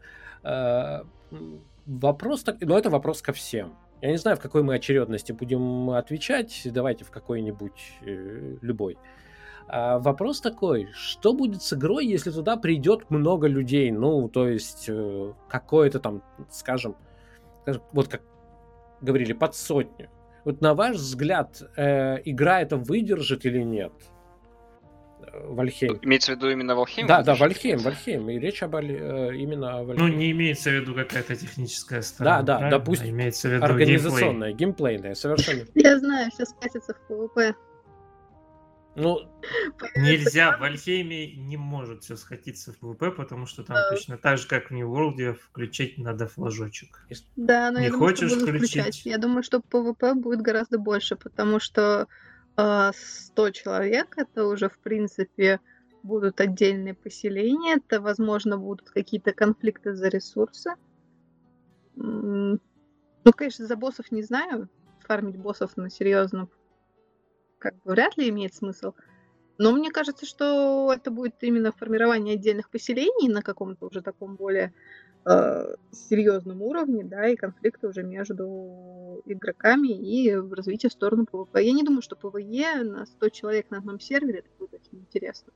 Вопрос, 1.90 2.44
так, 2.44 2.60
но 2.60 2.78
это 2.78 2.88
вопрос 2.88 3.20
ко 3.20 3.32
всем. 3.32 3.74
Я 4.00 4.10
не 4.12 4.16
знаю, 4.16 4.36
в 4.36 4.40
какой 4.40 4.62
мы 4.62 4.76
очередности 4.76 5.32
будем 5.32 5.90
отвечать. 5.90 6.62
Давайте 6.66 7.04
в 7.04 7.10
какой-нибудь 7.10 7.98
э, 8.02 8.58
любой. 8.62 8.96
А 9.66 9.98
вопрос 9.98 10.40
такой, 10.40 10.88
что 10.92 11.32
будет 11.32 11.62
с 11.62 11.72
игрой, 11.72 12.06
если 12.06 12.30
туда 12.30 12.56
придет 12.56 13.10
много 13.10 13.48
людей? 13.48 13.90
Ну, 13.90 14.28
то 14.28 14.48
есть 14.48 14.84
э, 14.88 15.32
какое-то 15.48 15.98
там, 15.98 16.22
скажем, 16.48 16.94
вот 17.92 18.06
как 18.06 18.22
говорили, 19.00 19.32
под 19.32 19.56
сотню. 19.56 20.10
Вот 20.44 20.60
на 20.60 20.74
ваш 20.74 20.94
взгляд, 20.94 21.60
э, 21.76 22.18
игра 22.24 22.60
это 22.60 22.76
выдержит 22.76 23.44
или 23.44 23.62
нет? 23.62 23.92
Вальхейм. 25.32 25.98
Имеется 26.02 26.32
в 26.32 26.36
виду 26.36 26.50
именно 26.50 26.74
Вальхейм? 26.74 27.06
Да, 27.06 27.22
да, 27.22 27.34
Вальхейм, 27.34 27.78
Вальхейм. 27.78 28.28
И 28.30 28.38
речь 28.38 28.62
об, 28.62 28.76
э, 28.76 29.36
именно 29.36 29.78
о 29.78 29.84
Вальхейме. 29.84 30.10
Ну, 30.10 30.16
не 30.16 30.30
имеется 30.32 30.70
в 30.70 30.74
виду 30.74 30.94
какая-то 30.94 31.36
техническая 31.36 32.02
сторона. 32.02 32.42
Да, 32.42 32.58
да, 32.58 32.70
допустим, 32.70 33.06
а 33.06 33.10
имеется 33.10 33.48
в 33.48 33.52
виду 33.52 33.64
организационная, 33.64 34.52
геймплей. 34.52 34.96
геймплейная, 34.96 35.14
совершенно. 35.14 35.66
Я 35.74 35.98
знаю, 35.98 36.30
все 36.30 36.44
скатится 36.46 36.94
в 36.94 37.10
PvP. 37.10 37.54
Ну, 38.96 39.20
нельзя, 39.96 40.56
в 40.58 40.62
Вальхейме 40.64 41.32
не 41.32 41.56
может 41.56 42.02
все 42.02 42.16
сходиться 42.16 42.72
в 42.72 42.82
PvP, 42.82 43.12
потому 43.12 43.46
что 43.46 43.62
там 43.62 43.76
да. 43.76 43.88
точно 43.90 44.18
так 44.18 44.38
же, 44.38 44.48
как 44.48 44.70
в 44.70 44.74
New 44.74 44.92
World, 44.92 45.34
включать 45.34 45.96
надо 45.96 46.26
флажочек. 46.26 47.06
Да, 47.36 47.70
но 47.70 47.78
не 47.78 47.86
я 47.86 47.90
думаю, 47.92 48.10
хочешь 48.10 48.30
что 48.30 48.40
включить? 48.40 48.70
включать. 48.70 49.06
Я 49.06 49.18
думаю, 49.18 49.42
что 49.42 49.58
PvP 49.58 50.14
будет 50.14 50.42
гораздо 50.42 50.78
больше, 50.78 51.14
потому 51.16 51.60
что 51.60 52.08
100 52.56 53.50
человек 53.50 54.14
это 54.16 54.46
уже, 54.46 54.68
в 54.68 54.78
принципе, 54.78 55.60
будут 56.02 56.40
отдельные 56.40 56.94
поселения, 56.94 57.76
это, 57.76 58.00
возможно, 58.00 58.56
будут 58.58 58.90
какие-то 58.90 59.32
конфликты 59.32 59.94
за 59.94 60.08
ресурсы. 60.08 60.74
Ну, 61.96 62.58
конечно, 63.36 63.66
за 63.66 63.76
боссов 63.76 64.10
не 64.10 64.22
знаю, 64.22 64.68
фармить 65.00 65.36
боссов 65.36 65.76
на 65.76 65.90
серьезном 65.90 66.48
как 67.58 67.74
бы 67.82 67.92
вряд 67.92 68.16
ли 68.16 68.28
имеет 68.30 68.54
смысл. 68.54 68.94
Но 69.58 69.72
мне 69.72 69.90
кажется, 69.90 70.24
что 70.24 70.90
это 70.92 71.10
будет 71.10 71.34
именно 71.42 71.70
формирование 71.70 72.34
отдельных 72.34 72.70
поселений 72.70 73.28
на 73.28 73.42
каком-то 73.42 73.86
уже 73.86 74.00
таком 74.00 74.36
более 74.36 74.72
э, 75.26 75.74
серьезном 75.92 76.62
уровне, 76.62 77.04
да, 77.04 77.28
и 77.28 77.36
конфликты 77.36 77.88
уже 77.88 78.02
между 78.02 79.22
игроками 79.26 79.88
и 79.88 80.34
развитие 80.34 80.90
в 80.90 80.92
сторону 80.92 81.26
PvP. 81.30 81.62
Я 81.62 81.72
не 81.72 81.82
думаю, 81.82 82.02
что 82.02 82.16
PvE 82.16 82.82
на 82.82 83.06
100 83.06 83.28
человек 83.30 83.70
на 83.70 83.78
одном 83.78 84.00
сервере 84.00 84.40
это 84.40 84.48
будет 84.58 84.74
очень 84.74 85.00
интересно. 85.00 85.52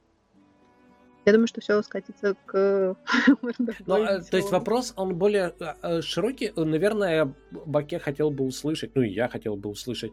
Я 1.27 1.33
думаю, 1.33 1.47
что 1.47 1.63
все 1.63 1.81
скатится 1.83 2.37
к... 2.45 2.97
Ну, 3.87 4.05
э, 4.05 4.21
то 4.23 4.37
есть 4.37 4.51
вопрос, 4.51 4.93
он 4.97 5.17
более 5.17 5.55
э, 5.59 6.03
широкий. 6.03 6.53
Наверное, 6.55 7.35
Баке 7.51 7.99
хотел 7.99 8.31
бы 8.31 8.45
услышать, 8.45 8.95
ну 8.95 9.03
и 9.03 9.09
я 9.09 9.29
хотел 9.29 9.57
бы 9.57 9.71
услышать, 9.71 10.13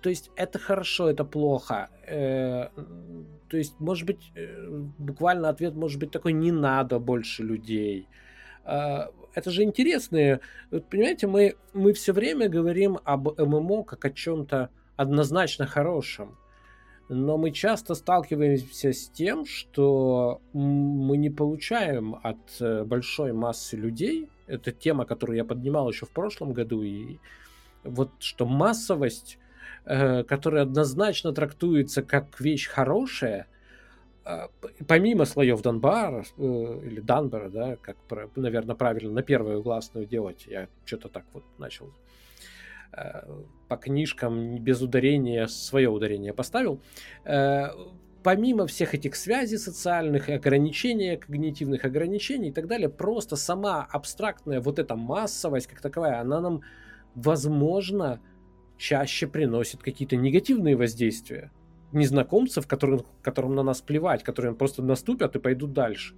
то 0.00 0.10
есть 0.10 0.30
это 0.36 0.58
хорошо, 0.58 1.08
это 1.08 1.24
плохо. 1.24 1.88
Э, 2.06 2.68
то 3.48 3.56
есть, 3.56 3.78
может 3.80 4.06
быть, 4.06 4.32
э, 4.34 4.68
буквально 4.98 5.48
ответ 5.48 5.74
может 5.74 6.00
быть 6.00 6.10
такой, 6.10 6.32
не 6.32 6.52
надо 6.52 6.98
больше 6.98 7.42
людей. 7.42 8.08
Это 8.64 9.50
же 9.50 9.62
интересно. 9.62 10.40
Вот, 10.70 10.90
понимаете, 10.90 11.26
мы, 11.26 11.54
мы 11.72 11.94
все 11.94 12.12
время 12.12 12.50
говорим 12.50 12.98
об 13.04 13.40
ММО 13.40 13.84
как 13.84 14.04
о 14.04 14.10
чем-то 14.10 14.68
однозначно 14.96 15.64
хорошем. 15.66 16.36
Но 17.08 17.38
мы 17.38 17.50
часто 17.52 17.94
сталкиваемся 17.94 18.92
с 18.92 19.08
тем, 19.08 19.46
что 19.46 20.42
мы 20.52 21.16
не 21.16 21.30
получаем 21.30 22.16
от 22.22 22.86
большой 22.86 23.32
массы 23.32 23.76
людей. 23.76 24.28
Это 24.46 24.70
тема, 24.70 25.06
которую 25.06 25.38
я 25.38 25.46
поднимал 25.46 25.88
еще 25.88 26.04
в 26.04 26.10
прошлом 26.10 26.52
году. 26.52 26.82
И 26.82 27.18
вот 27.84 28.10
что 28.18 28.44
массовость 28.44 29.38
Э, 29.38 29.47
который 29.88 30.60
однозначно 30.60 31.32
трактуется 31.32 32.02
как 32.02 32.38
вещь 32.40 32.68
хорошая, 32.68 33.46
э, 34.24 34.48
помимо 34.86 35.24
слоев 35.24 35.62
Донбара 35.62 36.24
э, 36.36 36.42
или 36.84 37.00
Данбара, 37.00 37.48
да, 37.48 37.76
как, 37.76 37.96
наверное, 38.36 38.76
правильно 38.76 39.12
на 39.12 39.22
первую 39.22 39.62
гласную 39.62 40.06
делать, 40.06 40.46
я 40.46 40.68
что-то 40.84 41.08
так 41.08 41.24
вот 41.32 41.44
начал 41.58 41.92
по 43.68 43.76
книжкам 43.76 44.58
без 44.64 44.80
ударения 44.80 45.46
свое 45.46 45.90
ударение 45.90 46.32
поставил. 46.32 46.80
Помимо 48.22 48.66
всех 48.66 48.94
этих 48.94 49.14
связей 49.14 49.58
социальных, 49.58 50.30
ограничений, 50.30 51.18
когнитивных 51.18 51.84
ограничений 51.84 52.48
и 52.48 52.52
так 52.52 52.66
далее, 52.66 52.88
просто 52.88 53.36
сама 53.36 53.86
абстрактная 53.90 54.62
вот 54.62 54.78
эта 54.78 54.96
массовость 54.96 55.66
как 55.66 55.82
таковая, 55.82 56.18
она 56.18 56.40
нам, 56.40 56.62
возможно, 57.14 58.20
чаще 58.78 59.26
приносит 59.26 59.82
какие-то 59.82 60.16
негативные 60.16 60.76
воздействия. 60.76 61.50
Незнакомцев, 61.92 62.66
которым, 62.66 63.04
которым 63.22 63.54
на 63.54 63.62
нас 63.62 63.82
плевать, 63.82 64.22
которые 64.22 64.54
просто 64.54 64.82
наступят 64.82 65.36
и 65.36 65.40
пойдут 65.40 65.72
дальше. 65.72 66.14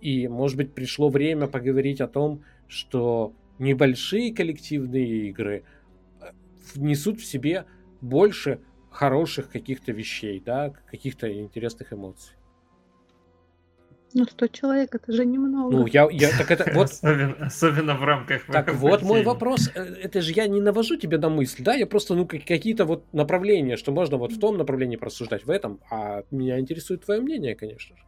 И, 0.00 0.26
может 0.28 0.56
быть, 0.56 0.74
пришло 0.74 1.08
время 1.08 1.46
поговорить 1.46 2.00
о 2.00 2.08
том, 2.08 2.42
что 2.66 3.32
небольшие 3.58 4.34
коллективные 4.34 5.28
игры 5.28 5.64
э, 6.20 6.26
несут 6.76 7.20
в 7.20 7.24
себе 7.24 7.66
больше 8.00 8.60
хороших 8.90 9.50
каких-то 9.50 9.92
вещей, 9.92 10.40
да, 10.40 10.70
каких-то 10.90 11.32
интересных 11.32 11.92
эмоций. 11.92 12.35
Ну, 14.18 14.24
100 14.24 14.46
человек 14.46 14.94
это 14.94 15.12
же 15.12 15.26
немного. 15.26 15.70
Ну, 15.70 15.86
я, 15.86 16.08
я 16.10 16.30
так 16.30 16.50
это 16.50 16.70
вот. 16.72 16.86
Особенно, 16.90 17.36
особенно 17.46 17.94
в 17.96 18.02
рамках. 18.02 18.46
Так 18.46 18.72
вот 18.72 19.02
мой 19.02 19.22
вопрос. 19.22 19.68
Э, 19.74 19.82
это 19.82 20.22
же 20.22 20.32
я 20.32 20.46
не 20.46 20.58
навожу 20.58 20.96
тебе 20.96 21.18
на 21.18 21.28
мысль, 21.28 21.62
да? 21.62 21.74
Я 21.74 21.86
просто, 21.86 22.14
ну, 22.14 22.26
какие-то 22.26 22.86
вот 22.86 23.04
направления, 23.12 23.76
что 23.76 23.92
можно 23.92 24.16
вот 24.16 24.32
в 24.32 24.40
том 24.40 24.56
направлении 24.56 24.96
просуждать, 24.96 25.44
в 25.44 25.50
этом. 25.50 25.80
А 25.90 26.22
меня 26.30 26.58
интересует 26.58 27.04
твое 27.04 27.20
мнение, 27.20 27.54
конечно 27.54 27.94
же. 27.94 28.02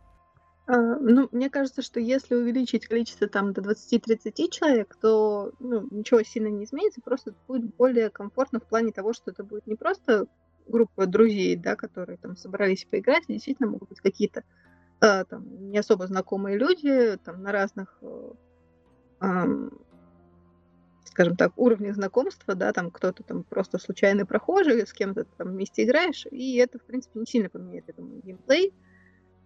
А, 0.67 0.97
ну, 0.97 1.29
мне 1.31 1.51
кажется, 1.51 1.83
что 1.83 2.01
если 2.01 2.37
увеличить 2.37 2.87
количество 2.87 3.29
там 3.29 3.53
до 3.53 3.61
20-30 3.61 4.51
человек, 4.51 4.97
то 4.99 5.53
ну, 5.59 5.87
ничего 5.91 6.23
сильно 6.23 6.49
не 6.49 6.65
изменится, 6.65 7.03
просто 7.03 7.35
будет 7.47 7.75
более 7.77 8.09
комфортно 8.09 8.61
в 8.61 8.67
плане 8.67 8.93
того, 8.93 9.13
что 9.13 9.31
это 9.31 9.45
будет 9.45 9.67
не 9.67 9.75
просто 9.75 10.27
группа 10.67 11.07
друзей, 11.07 11.55
да, 11.57 11.77
которые 11.77 12.17
там 12.17 12.35
собрались 12.35 12.87
поиграть, 12.91 13.25
а 13.29 13.33
действительно 13.33 13.69
могут 13.69 13.91
быть 13.91 14.01
какие-то 14.01 14.43
э, 15.01 15.25
там, 15.25 15.71
не 15.71 15.79
особо 15.79 16.07
знакомые 16.07 16.59
люди, 16.59 17.17
там, 17.25 17.43
на 17.43 17.53
разных, 17.53 17.99
э, 19.21 19.71
скажем 21.05 21.37
так, 21.37 21.53
уровнях 21.57 21.95
знакомства, 21.95 22.55
да, 22.55 22.73
там 22.73 22.91
кто-то 22.91 23.23
там 23.23 23.43
просто 23.45 23.79
случайный 23.79 24.25
прохожий, 24.25 24.87
с 24.87 24.93
кем-то 24.93 25.25
там 25.25 25.49
вместе 25.49 25.85
играешь, 25.85 26.27
и 26.31 26.57
это, 26.57 26.79
в 26.79 26.83
принципе, 26.83 27.21
не 27.21 27.27
сильно 27.27 27.49
поменяет 27.49 27.89
этому 27.89 28.21
геймплей. 28.21 28.73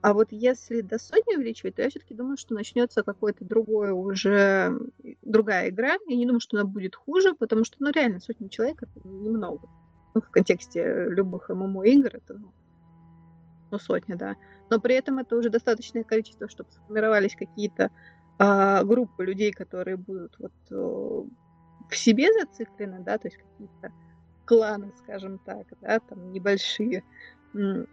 А 0.03 0.15
вот 0.15 0.33
если 0.33 0.81
до 0.81 0.99
сотни 0.99 1.37
увеличивать, 1.37 1.77
то 1.77 1.83
я 1.83 1.89
все-таки 1.89 2.12
думаю, 2.12 2.37
что 2.37 2.55
начнется 2.55 3.05
какой-то 3.05 3.45
другой 3.45 3.93
уже, 3.93 4.77
другая 5.23 5.69
игра. 5.69 5.97
Я 6.09 6.16
не 6.16 6.27
думаю, 6.27 6.41
что 6.41 6.57
она 6.57 6.66
будет 6.66 6.97
хуже, 6.97 7.35
потому 7.35 7.65
что, 7.65 7.77
ну, 7.79 7.93
реально, 7.93 8.19
сотни 8.19 8.49
человек 8.49 8.83
это 8.83 9.07
немного. 9.07 9.69
Ну, 10.15 10.20
в 10.20 10.29
контексте 10.29 11.07
любых 11.09 11.51
ММО 11.51 11.85
игр 11.85 12.11
это, 12.15 12.35
ну, 12.35 12.53
ну, 13.70 13.79
сотня, 13.79 14.16
да 14.16 14.37
но 14.73 14.81
при 14.81 14.94
этом 14.94 15.19
это 15.19 15.36
уже 15.36 15.51
достаточное 15.51 16.03
количество, 16.03 16.49
чтобы 16.49 16.73
сформировались 16.73 17.36
какие-то 17.36 17.90
а, 18.39 18.82
группы 18.85 19.23
людей, 19.27 19.53
которые 19.53 19.99
будут 19.99 20.35
вот 20.39 20.53
о, 20.70 21.27
в 21.90 21.94
себе 21.94 22.32
зациклены, 22.32 23.01
да, 23.01 23.19
то 23.19 23.28
есть 23.28 23.36
какие-то 23.36 23.93
кланы, 24.47 24.90
скажем 24.97 25.39
так, 25.40 25.66
да, 25.82 26.01
там 26.01 26.32
небольшие. 26.32 27.05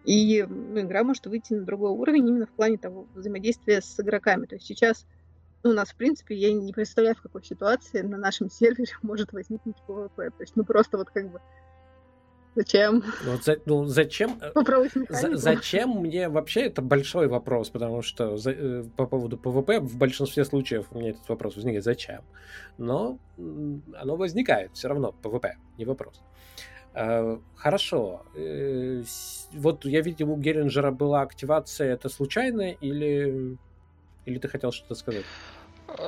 И 0.06 0.45
ну, 0.47 0.80
игра 0.80 1.03
может 1.03 1.26
выйти 1.26 1.51
на 1.51 1.65
другой 1.65 1.91
уровень 1.91 2.30
именно 2.30 2.45
в 2.45 2.53
плане 2.53 2.77
того 2.77 3.07
взаимодействия 3.14 3.81
с 3.81 3.99
игроками. 3.99 4.45
То 4.45 4.56
есть 4.56 4.65
сейчас 4.65 5.06
ну, 5.64 5.72
у 5.72 5.73
нас, 5.73 5.89
в 5.89 5.97
принципе, 5.97 6.34
я 6.34 6.53
не 6.53 6.72
представляю, 6.72 7.18
в 7.18 7.22
какой 7.22 7.43
ситуации 7.43 7.99
на 8.03 8.18
нашем 8.18 8.49
сервере 8.49 8.93
может 9.01 9.34
возникнуть 9.34 9.76
PvP. 9.85 10.15
То 10.15 10.43
есть, 10.43 10.56
ну, 10.56 10.64
просто 10.64 10.97
вот 10.97 11.10
как 11.10 11.30
бы 11.30 11.41
Зачем? 12.55 13.03
Ну, 13.23 13.38
за, 13.41 13.57
ну 13.65 13.85
зачем? 13.85 14.39
Э, 14.41 14.51
за, 15.09 15.38
зачем 15.38 15.89
мне 16.01 16.30
вообще 16.30 16.61
это 16.61 16.81
большой 16.81 17.27
вопрос, 17.27 17.69
потому 17.69 18.01
что 18.01 18.38
за, 18.38 18.51
э, 18.51 18.84
по 18.97 19.05
поводу 19.05 19.38
ПВП 19.38 19.80
в 19.80 19.97
большинстве 19.97 20.45
случаев 20.45 20.88
у 20.91 20.99
меня 20.99 21.11
этот 21.11 21.30
вопрос 21.30 21.55
возникает 21.55 21.84
зачем. 21.84 22.21
Но 22.77 23.19
оно 23.38 24.15
возникает 24.15 24.71
все 24.73 24.88
равно 24.88 25.11
ПВП, 25.11 25.57
не 25.77 25.85
вопрос. 25.85 26.21
Э, 26.95 27.39
хорошо. 27.55 28.26
Вот 29.53 29.85
я 29.85 30.01
видел, 30.01 30.31
у 30.31 30.38
Геринджера 30.38 30.89
была 30.89 31.21
активация, 31.21 31.93
это 31.93 32.09
случайно 32.09 32.71
или, 32.71 33.57
или 34.26 34.39
ты 34.39 34.47
хотел 34.47 34.71
что-то 34.71 34.95
сказать? 34.95 35.23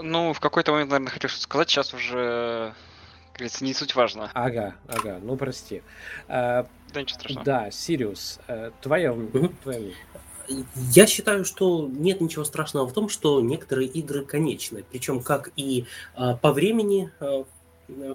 Ну, 0.01 0.34
в 0.34 0.39
какой-то 0.39 0.72
момент, 0.72 0.89
наверное, 0.89 1.11
хотел 1.11 1.30
что-то 1.30 1.43
сказать, 1.43 1.69
сейчас 1.69 1.93
уже 1.93 2.73
говорится, 3.34 3.64
не 3.64 3.74
суть 3.74 3.95
важно. 3.95 4.30
Ага, 4.34 4.76
ага, 4.88 5.20
ну 5.22 5.36
прости. 5.38 5.82
А, 6.28 6.68
да 6.94 7.02
ничего 7.02 7.20
страшного. 7.20 7.45
Да, 7.45 7.72
Сириус, 7.72 8.40
э, 8.48 8.72
твое, 8.82 9.12
угу. 9.12 9.49
твое 9.64 9.94
я 10.94 11.08
считаю, 11.08 11.45
что 11.45 11.88
нет 11.88 12.22
ничего 12.22 12.44
страшного 12.44 12.88
в 12.88 12.94
том, 12.94 13.10
что 13.10 13.41
некоторые 13.41 13.88
игры 13.88 14.26
конечны. 14.26 14.84
Причем 14.91 15.22
как 15.22 15.52
и 15.56 15.86
а, 16.16 16.36
по 16.36 16.52
времени, 16.52 17.12
а, 17.20 17.45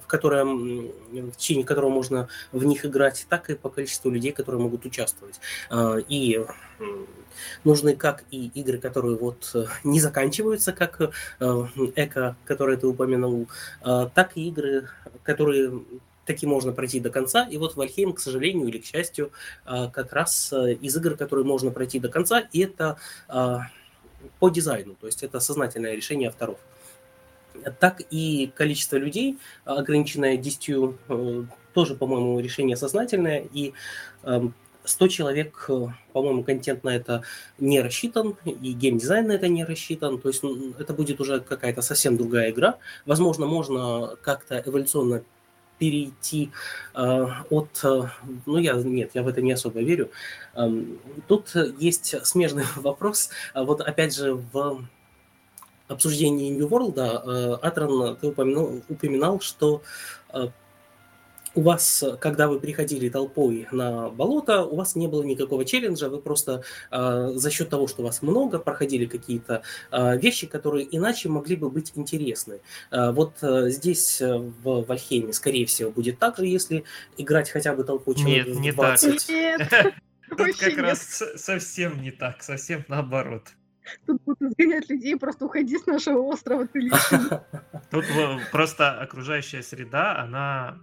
в, 0.02 0.06
котором, 0.06 0.88
в 1.10 1.36
течение 1.36 1.64
которого 1.64 1.90
можно 1.90 2.28
в 2.52 2.64
них 2.64 2.84
играть, 2.84 3.26
так 3.28 3.50
и 3.50 3.54
по 3.54 3.68
количеству 3.68 4.10
людей, 4.10 4.32
которые 4.32 4.60
могут 4.60 4.84
участвовать. 4.84 5.40
А, 5.70 5.96
и 5.96 6.40
нужны 7.64 7.96
как 7.96 8.24
и 8.30 8.46
игры, 8.54 8.78
которые 8.78 9.16
вот 9.16 9.50
э, 9.54 9.66
не 9.84 10.00
заканчиваются, 10.00 10.72
как 10.72 11.00
э, 11.00 11.08
Эко, 11.96 12.36
который 12.44 12.76
ты 12.76 12.86
упомянул, 12.86 13.48
а, 13.82 14.06
так 14.06 14.36
и 14.36 14.48
игры, 14.48 14.88
которые 15.22 15.82
таки 16.24 16.46
можно 16.46 16.72
пройти 16.72 17.00
до 17.00 17.10
конца. 17.10 17.46
И 17.48 17.56
вот 17.56 17.76
Вальхейм, 17.76 18.12
к 18.12 18.20
сожалению 18.20 18.68
или 18.68 18.78
к 18.78 18.84
счастью, 18.84 19.32
а, 19.64 19.88
как 19.88 20.12
раз 20.12 20.52
э, 20.52 20.74
из 20.74 20.96
игр, 20.96 21.16
которые 21.16 21.44
можно 21.44 21.70
пройти 21.70 22.00
до 22.00 22.08
конца, 22.08 22.40
и 22.52 22.60
это 22.60 22.98
по 24.40 24.48
дизайну, 24.48 24.96
то 25.00 25.06
есть 25.06 25.22
это 25.22 25.40
сознательное 25.40 25.94
решение 25.94 26.30
авторов 26.30 26.58
так 27.78 28.02
и 28.10 28.50
количество 28.54 28.96
людей, 28.96 29.38
ограниченное 29.64 30.36
10, 30.36 30.68
э, 31.08 31.44
тоже, 31.72 31.94
по-моему, 31.94 32.40
решение 32.40 32.76
сознательное, 32.76 33.46
и 33.52 33.72
100 34.22 35.04
эм, 35.04 35.10
человек, 35.10 35.66
э, 35.68 35.86
по-моему, 36.12 36.42
контент 36.42 36.84
на 36.84 36.96
это 36.96 37.22
не 37.58 37.80
рассчитан, 37.82 38.36
и 38.44 38.72
геймдизайн 38.72 39.26
на 39.26 39.32
это 39.32 39.48
не 39.48 39.64
рассчитан, 39.64 40.18
то 40.18 40.28
есть 40.28 40.42
это 40.78 40.94
будет 40.94 41.20
уже 41.20 41.40
какая-то 41.40 41.82
совсем 41.82 42.16
другая 42.16 42.50
игра. 42.50 42.78
Возможно, 43.04 43.46
можно 43.46 44.16
как-то 44.22 44.62
эволюционно 44.64 45.22
перейти 45.78 46.50
э, 46.94 47.26
от... 47.50 47.80
Э, 47.84 48.08
ну, 48.46 48.58
я 48.58 48.74
нет, 48.74 49.10
я 49.14 49.22
в 49.22 49.28
это 49.28 49.42
не 49.42 49.52
особо 49.52 49.80
верю. 49.80 50.10
Э, 50.54 50.68
тут 51.28 51.54
есть 51.78 52.26
смежный 52.26 52.64
вопрос. 52.76 53.30
Вот 53.54 53.80
опять 53.80 54.14
же, 54.14 54.34
в 54.34 54.84
обсуждении 55.88 56.50
New 56.50 56.68
World, 56.68 56.98
э, 56.98 57.54
Атран, 57.62 58.16
ты 58.16 58.28
упомянул, 58.28 58.82
упоминал, 58.88 59.40
что 59.40 59.82
э, 60.32 60.48
у 61.56 61.62
вас, 61.62 62.04
когда 62.20 62.48
вы 62.48 62.60
приходили 62.60 63.08
толпой 63.08 63.66
на 63.72 64.10
болото, 64.10 64.62
у 64.64 64.76
вас 64.76 64.94
не 64.94 65.08
было 65.08 65.22
никакого 65.22 65.64
челленджа, 65.64 66.08
вы 66.08 66.20
просто 66.20 66.62
э, 66.90 67.32
за 67.34 67.50
счет 67.50 67.70
того, 67.70 67.88
что 67.88 68.02
вас 68.02 68.22
много, 68.22 68.58
проходили 68.58 69.06
какие-то 69.06 69.62
э, 69.90 70.18
вещи, 70.18 70.46
которые 70.46 70.86
иначе 70.94 71.28
могли 71.30 71.56
бы 71.56 71.70
быть 71.70 71.92
интересны. 71.94 72.60
Э, 72.90 73.10
вот 73.10 73.38
э, 73.42 73.70
здесь 73.70 74.20
в 74.20 74.84
Вальхейме, 74.84 75.32
скорее 75.32 75.64
всего, 75.64 75.90
будет 75.90 76.18
так 76.18 76.36
же, 76.36 76.46
если 76.46 76.84
играть 77.16 77.50
хотя 77.50 77.74
бы 77.74 77.84
толпой 77.84 78.14
человек 78.14 78.46
Нет, 78.48 78.58
не 78.58 78.72
20. 78.72 79.26
так. 79.26 79.28
Нет. 79.28 79.94
Тут 80.36 80.56
как 80.56 80.76
раз 80.76 81.22
совсем 81.36 82.02
не 82.02 82.10
так, 82.10 82.42
совсем 82.42 82.84
наоборот. 82.88 83.44
Тут 84.06 84.22
будут 84.24 84.42
изгонять 84.42 84.88
людей, 84.90 85.16
просто 85.16 85.46
уходи 85.46 85.78
с 85.78 85.86
нашего 85.86 86.20
острова, 86.20 86.66
ты 86.66 86.90
Тут 87.90 88.04
просто 88.52 89.00
окружающая 89.00 89.62
среда, 89.62 90.18
она 90.18 90.78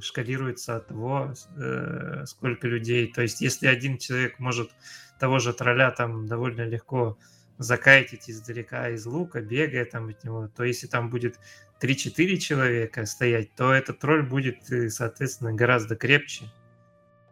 шкалируется 0.00 0.76
от 0.76 0.88
того, 0.88 1.34
э, 1.56 2.24
сколько 2.26 2.66
людей. 2.66 3.12
То 3.12 3.22
есть, 3.22 3.40
если 3.40 3.66
один 3.66 3.98
человек 3.98 4.38
может 4.38 4.70
того 5.18 5.38
же 5.38 5.52
тролля 5.52 5.90
там 5.90 6.26
довольно 6.26 6.62
легко 6.62 7.18
закайтить 7.58 8.30
издалека 8.30 8.88
из 8.88 9.04
лука, 9.04 9.42
бегая 9.42 9.84
там 9.84 10.08
от 10.08 10.24
него, 10.24 10.48
то 10.48 10.64
если 10.64 10.86
там 10.86 11.10
будет 11.10 11.38
3-4 11.80 12.36
человека 12.38 13.04
стоять, 13.04 13.54
то 13.54 13.72
этот 13.72 13.98
тролль 13.98 14.26
будет, 14.26 14.70
э, 14.70 14.88
соответственно, 14.88 15.52
гораздо 15.52 15.94
крепче, 15.94 16.50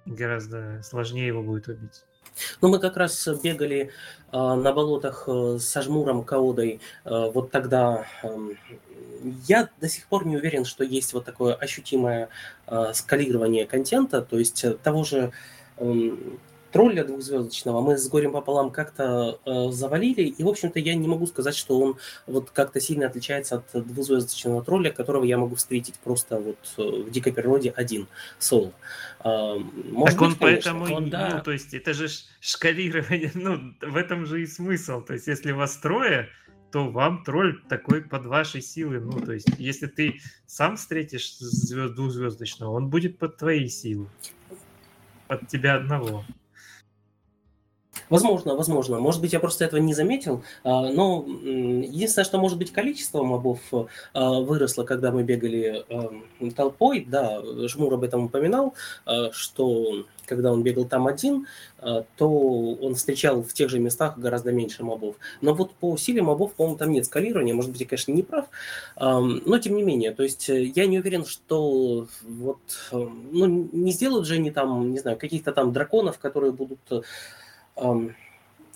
гораздо 0.04 0.82
сложнее 0.82 1.26
его 1.26 1.42
будет 1.42 1.68
убить. 1.68 2.04
Ну, 2.60 2.68
мы 2.68 2.78
как 2.78 2.96
раз 2.96 3.28
бегали 3.42 3.90
э, 4.32 4.36
на 4.36 4.72
болотах 4.72 5.24
э, 5.26 5.58
с 5.58 5.76
Ажмуром, 5.76 6.24
Каодой. 6.24 6.80
Э, 7.04 7.30
вот 7.32 7.50
тогда 7.50 8.06
э, 8.22 8.54
я 9.48 9.68
до 9.80 9.88
сих 9.88 10.06
пор 10.06 10.26
не 10.26 10.36
уверен, 10.36 10.64
что 10.64 10.84
есть 10.84 11.12
вот 11.12 11.24
такое 11.24 11.54
ощутимое 11.54 12.28
э, 12.66 12.92
скалирование 12.94 13.66
контента, 13.66 14.22
то 14.22 14.38
есть 14.38 14.64
э, 14.64 14.74
того 14.74 15.04
же 15.04 15.32
э, 15.78 16.10
тролля 16.72 17.04
двухзвездочного 17.04 17.80
мы 17.80 17.96
с 17.96 18.08
горем 18.08 18.32
пополам 18.32 18.70
как-то 18.70 19.40
э, 19.44 19.70
завалили, 19.70 20.22
и, 20.22 20.42
в 20.42 20.48
общем-то, 20.48 20.78
я 20.78 20.94
не 20.94 21.08
могу 21.08 21.26
сказать, 21.26 21.56
что 21.56 21.78
он 21.80 21.96
вот 22.26 22.50
как-то 22.50 22.80
сильно 22.80 23.06
отличается 23.06 23.56
от 23.56 23.86
двухзвездочного 23.86 24.62
тролля, 24.62 24.90
которого 24.90 25.24
я 25.24 25.38
могу 25.38 25.56
встретить 25.56 25.98
просто 26.00 26.38
вот 26.38 26.58
э, 26.76 26.82
в 26.82 27.10
дикой 27.10 27.32
природе 27.32 27.70
один, 27.70 28.06
соло. 28.38 28.72
Э, 29.24 29.54
может 29.90 30.18
так 30.18 30.28
быть, 30.28 30.34
он 30.34 30.38
конечно. 30.38 30.72
поэтому, 30.72 30.96
он, 30.96 31.10
да. 31.10 31.34
ну, 31.36 31.42
то 31.42 31.52
есть 31.52 31.74
это 31.74 31.94
же 31.94 32.08
шкалирование, 32.40 33.30
ну, 33.34 33.74
в 33.80 33.96
этом 33.96 34.26
же 34.26 34.42
и 34.42 34.46
смысл, 34.46 35.00
то 35.00 35.14
есть 35.14 35.26
если 35.26 35.52
вас 35.52 35.76
трое, 35.76 36.28
то 36.70 36.90
вам 36.90 37.24
тролль 37.24 37.62
такой 37.68 38.02
под 38.02 38.26
вашей 38.26 38.60
силы. 38.60 39.00
Ну, 39.00 39.20
то 39.20 39.32
есть, 39.32 39.48
если 39.58 39.86
ты 39.86 40.20
сам 40.46 40.76
встретишь 40.76 41.38
звезд, 41.38 41.94
двухзвездочного, 41.94 42.72
он 42.72 42.88
будет 42.88 43.18
под 43.18 43.38
твоей 43.38 43.68
силой. 43.68 44.08
Под 45.28 45.48
тебя 45.48 45.76
одного. 45.76 46.24
Возможно, 48.10 48.54
возможно. 48.54 48.98
Может 48.98 49.20
быть, 49.20 49.32
я 49.32 49.40
просто 49.40 49.64
этого 49.64 49.80
не 49.80 49.94
заметил. 49.94 50.42
А, 50.64 50.88
но 50.90 51.24
единственное, 51.26 52.24
что, 52.24 52.38
может 52.38 52.58
быть, 52.58 52.72
количество 52.72 53.22
мобов 53.22 53.60
а, 54.14 54.40
выросло, 54.40 54.84
когда 54.84 55.10
мы 55.10 55.22
бегали 55.22 55.84
толпой. 56.56 57.04
Да, 57.06 57.42
Жмур 57.68 57.94
об 57.94 58.04
этом 58.04 58.24
упоминал, 58.24 58.74
а, 59.04 59.30
что 59.32 60.04
когда 60.26 60.52
он 60.52 60.62
бегал 60.62 60.84
там 60.84 61.06
один, 61.06 61.46
то 61.78 62.28
он 62.28 62.94
встречал 62.96 63.42
в 63.42 63.54
тех 63.54 63.70
же 63.70 63.78
местах 63.78 64.18
гораздо 64.18 64.52
меньше 64.52 64.84
мобов. 64.84 65.16
Но 65.40 65.54
вот 65.54 65.72
по 65.72 65.96
силе 65.96 66.20
мобов, 66.20 66.52
по-моему, 66.52 66.76
там 66.76 66.92
нет 66.92 67.06
скалирования. 67.06 67.54
Может 67.54 67.70
быть, 67.70 67.80
я, 67.80 67.86
конечно, 67.86 68.12
не 68.12 68.22
прав. 68.22 68.44
Но 69.00 69.58
тем 69.58 69.74
не 69.74 69.82
менее, 69.82 70.12
то 70.12 70.22
есть 70.22 70.50
э, 70.50 70.64
я 70.64 70.86
не 70.86 70.98
уверен, 70.98 71.24
что 71.24 72.08
вот, 72.22 72.58
ну, 72.92 73.46
не 73.72 73.92
сделают 73.92 74.26
же 74.26 74.34
они 74.34 74.50
там, 74.50 74.90
не 74.90 74.98
знаю, 74.98 75.16
каких-то 75.16 75.52
там 75.52 75.72
драконов, 75.72 76.18
которые 76.18 76.52
будут 76.52 76.80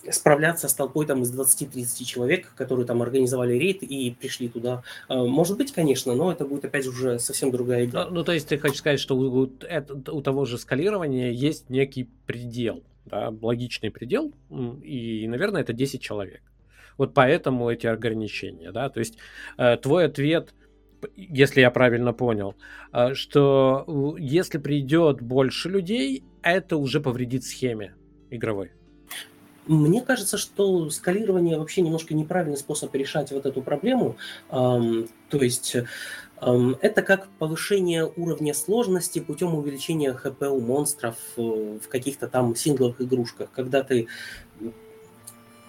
справляться 0.09 0.67
с 0.67 0.73
толпой 0.73 1.05
там 1.05 1.21
из 1.21 1.37
20-30 1.37 2.03
человек, 2.03 2.53
которые 2.55 2.85
там 2.85 3.01
организовали 3.01 3.53
рейд 3.53 3.83
и 3.83 4.11
пришли 4.11 4.49
туда. 4.49 4.83
А, 5.07 5.23
может 5.23 5.57
быть, 5.57 5.71
конечно, 5.71 6.13
но 6.15 6.31
это 6.31 6.45
будет 6.45 6.65
опять 6.65 6.87
уже 6.87 7.19
совсем 7.19 7.51
другая 7.51 7.85
игра. 7.85 8.05
Ну, 8.05 8.15
ну 8.15 8.23
то 8.23 8.33
есть 8.33 8.47
ты 8.47 8.57
хочешь 8.57 8.79
сказать, 8.79 8.99
что 8.99 9.15
у, 9.15 9.49
у 10.11 10.21
того 10.21 10.45
же 10.45 10.57
скалирования 10.57 11.31
есть 11.31 11.69
некий 11.69 12.09
предел, 12.25 12.83
да, 13.05 13.33
логичный 13.41 13.91
предел, 13.91 14.33
и, 14.83 15.27
наверное, 15.27 15.61
это 15.61 15.73
10 15.73 16.01
человек. 16.01 16.41
Вот 16.97 17.13
поэтому 17.13 17.69
эти 17.69 17.87
ограничения, 17.87 18.71
да, 18.71 18.89
то 18.89 18.99
есть 18.99 19.17
э, 19.57 19.77
твой 19.77 20.05
ответ, 20.05 20.53
если 21.15 21.61
я 21.61 21.71
правильно 21.71 22.13
понял, 22.13 22.55
э, 22.91 23.15
что 23.15 24.15
если 24.19 24.59
придет 24.59 25.21
больше 25.21 25.69
людей, 25.69 26.23
это 26.43 26.77
уже 26.77 26.99
повредит 26.99 27.45
схеме 27.45 27.95
игровой. 28.29 28.73
Мне 29.65 30.01
кажется, 30.01 30.37
что 30.37 30.89
скалирование 30.89 31.57
вообще 31.57 31.81
немножко 31.81 32.13
неправильный 32.13 32.57
способ 32.57 32.93
решать 32.95 33.31
вот 33.31 33.45
эту 33.45 33.61
проблему. 33.61 34.17
То 34.49 35.07
есть 35.31 35.77
это 36.81 37.01
как 37.01 37.29
повышение 37.39 38.05
уровня 38.05 38.53
сложности 38.53 39.19
путем 39.19 39.55
увеличения 39.55 40.13
ХП 40.13 40.43
у 40.43 40.59
монстров 40.59 41.15
э, 41.37 41.41
в 41.81 41.87
каких-то 41.87 42.27
там 42.27 42.55
сингловых 42.55 42.99
игрушках. 43.01 43.49
Когда 43.51 43.81
ты 43.81 44.07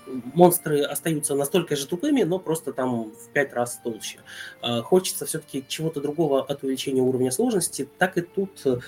монстры 0.06 0.82
остаются 0.82 1.34
настолько 1.34 1.76
же 1.76 1.86
тупыми, 1.86 2.22
но 2.22 2.38
просто 2.38 2.72
там 2.72 3.10
в 3.10 3.28
пять 3.32 3.52
раз 3.52 3.80
толще. 3.82 4.18
Э, 4.62 4.80
хочется 4.80 5.26
все-таки 5.26 5.64
чего-то 5.66 6.00
другого 6.00 6.42
от 6.42 6.62
увеличения 6.62 7.02
уровня 7.02 7.30
сложности. 7.30 7.88
Так 7.98 8.18
и 8.18 8.22
тут, 8.22 8.50
э, 8.64 8.78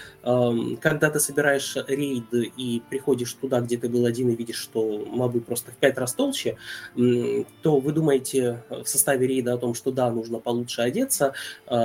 когда 0.81 1.11
ты 1.11 1.21
собираешь 1.21 1.77
рейд 1.87 2.33
и 2.33 2.83
приходишь 2.89 3.33
туда, 3.35 3.61
где 3.61 3.77
ты 3.77 3.89
был 3.89 4.07
один 4.07 4.31
и 4.31 4.37
видишь, 4.37 4.57
что 4.57 5.05
мобы 5.07 5.41
просто 5.41 5.73
в 5.73 5.77
пять 5.77 5.99
раз 5.99 6.15
толще, 6.15 6.57
то 6.95 7.81
вы 7.81 7.93
думаете 7.93 8.63
в 8.71 8.87
составе 8.87 9.27
рейда 9.27 9.55
о 9.55 9.59
том, 9.59 9.75
что 9.75 9.91
да, 9.91 10.11
нужно 10.11 10.39
получше 10.39 10.83
одеться, 10.83 11.35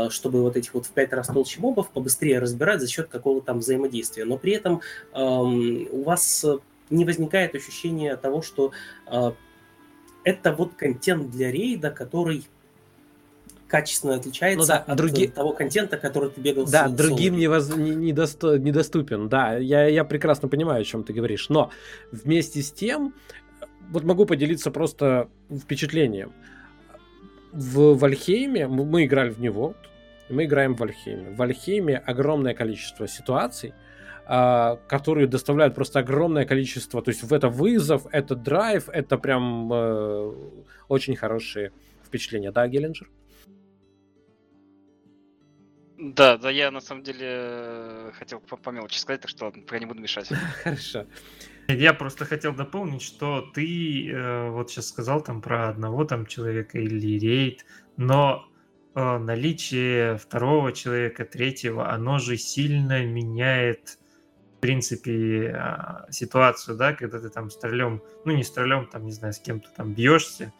чтобы 0.10 0.42
вот 0.42 0.56
этих 0.58 0.74
вот 0.74 0.86
в 0.86 0.92
пять 0.92 1.14
раз 1.14 1.28
толще 1.28 1.60
мобов 1.60 1.90
побыстрее 1.92 2.40
разбирать 2.40 2.82
за 2.82 2.88
счет 2.88 3.08
какого-то 3.08 3.48
там 3.48 3.60
взаимодействия. 3.60 4.26
Но 4.26 4.38
при 4.38 4.54
этом 4.54 4.82
у 5.14 6.04
вас 6.04 6.46
не 6.92 7.06
возникает 7.06 7.56
ощущения 7.56 8.16
того, 8.16 8.42
что 8.42 8.72
э, 9.08 9.32
это 10.24 10.54
вот 10.54 10.76
контент 10.76 11.32
для 11.32 11.52
рейда, 11.52 11.92
который 11.92 12.46
качественно 13.68 14.16
отличается 14.16 14.60
ну, 14.60 14.68
да, 14.68 14.78
от 14.80 14.98
други... 14.98 15.28
того 15.28 15.54
контента, 15.54 15.96
который 15.98 16.30
ты 16.30 16.42
бегал 16.42 16.66
Да, 16.66 16.90
с, 16.90 16.92
другим 16.92 17.38
не, 17.38 17.46
недосто... 17.46 18.60
недоступен. 18.60 19.30
Да, 19.30 19.56
я, 19.56 19.88
я 19.88 20.04
прекрасно 20.04 20.50
понимаю, 20.50 20.82
о 20.82 20.84
чем 20.84 21.06
ты 21.06 21.14
говоришь. 21.14 21.48
Но 21.48 21.72
вместе 22.12 22.62
с 22.62 22.72
тем, 22.72 23.14
вот 23.90 24.04
могу 24.04 24.26
поделиться 24.26 24.72
просто 24.72 25.30
впечатлением. 25.50 26.34
В 27.54 27.98
Вальхейме, 27.98 28.68
мы, 28.68 29.06
играли 29.06 29.30
в 29.30 29.40
него, 29.40 29.74
мы 30.30 30.46
играем 30.46 30.76
в 30.76 30.80
Вальхейме. 30.80 31.30
В 31.32 31.38
Вальхейме 31.38 31.98
огромное 31.98 32.54
количество 32.54 33.08
ситуаций, 33.08 33.70
а, 33.70 33.92
которые 34.26 35.28
доставляют 35.28 35.76
просто 35.76 36.00
огромное 36.00 36.46
количество. 36.46 37.02
То 37.02 37.10
есть 37.10 37.24
в 37.24 37.34
это 37.34 37.50
вызов, 37.50 38.06
это 38.12 38.36
драйв, 38.36 38.88
это 38.90 39.18
прям 39.18 39.72
э, 39.74 40.34
очень 40.88 41.16
хорошие 41.16 41.72
впечатления. 42.06 42.52
Да, 42.52 42.68
Геленджер? 42.68 43.10
Да, 46.02 46.38
да, 46.38 46.50
я 46.50 46.72
на 46.72 46.82
самом 46.82 47.04
деле 47.04 47.28
э, 47.30 48.12
хотел 48.18 48.40
по, 48.40 48.58
по 48.58 48.72
мелочи 48.72 48.98
сказать, 48.98 49.22
так 49.22 49.30
что 49.30 49.54
я 49.72 49.80
не 49.80 49.86
буду 49.86 50.02
мешать. 50.02 50.30
Хорошо. 50.64 51.06
Я 51.68 51.94
просто 51.94 52.26
хотел 52.26 52.56
дополнить, 52.56 53.04
что 53.04 53.42
ты 53.54 54.10
э, 54.10 54.50
вот 54.50 54.72
сейчас 54.72 54.88
сказал 54.88 55.22
там 55.22 55.44
про 55.44 55.70
одного 55.70 56.04
там 56.06 56.26
человека 56.26 56.80
или 56.80 57.20
рейд, 57.20 57.66
но 57.98 58.48
э, 58.96 59.18
наличие 59.20 60.18
второго 60.18 60.72
человека, 60.74 61.24
третьего, 61.24 61.92
оно 61.92 62.18
же 62.18 62.36
сильно 62.36 63.06
меняет 63.06 64.00
принципе, 64.62 65.54
а, 65.54 66.06
ситуацию, 66.10 66.78
да, 66.78 66.94
когда 66.94 67.20
ты 67.20 67.30
там 67.30 67.50
с 67.50 67.58
троллем, 67.58 68.02
ну, 68.26 68.32
не 68.34 68.44
с 68.44 68.52
троллем, 68.52 68.88
там, 68.88 69.06
не 69.06 69.12
знаю, 69.12 69.34
с 69.34 69.40
кем-то 69.40 69.70
там 69.76 69.94
бьешься, 69.94 70.54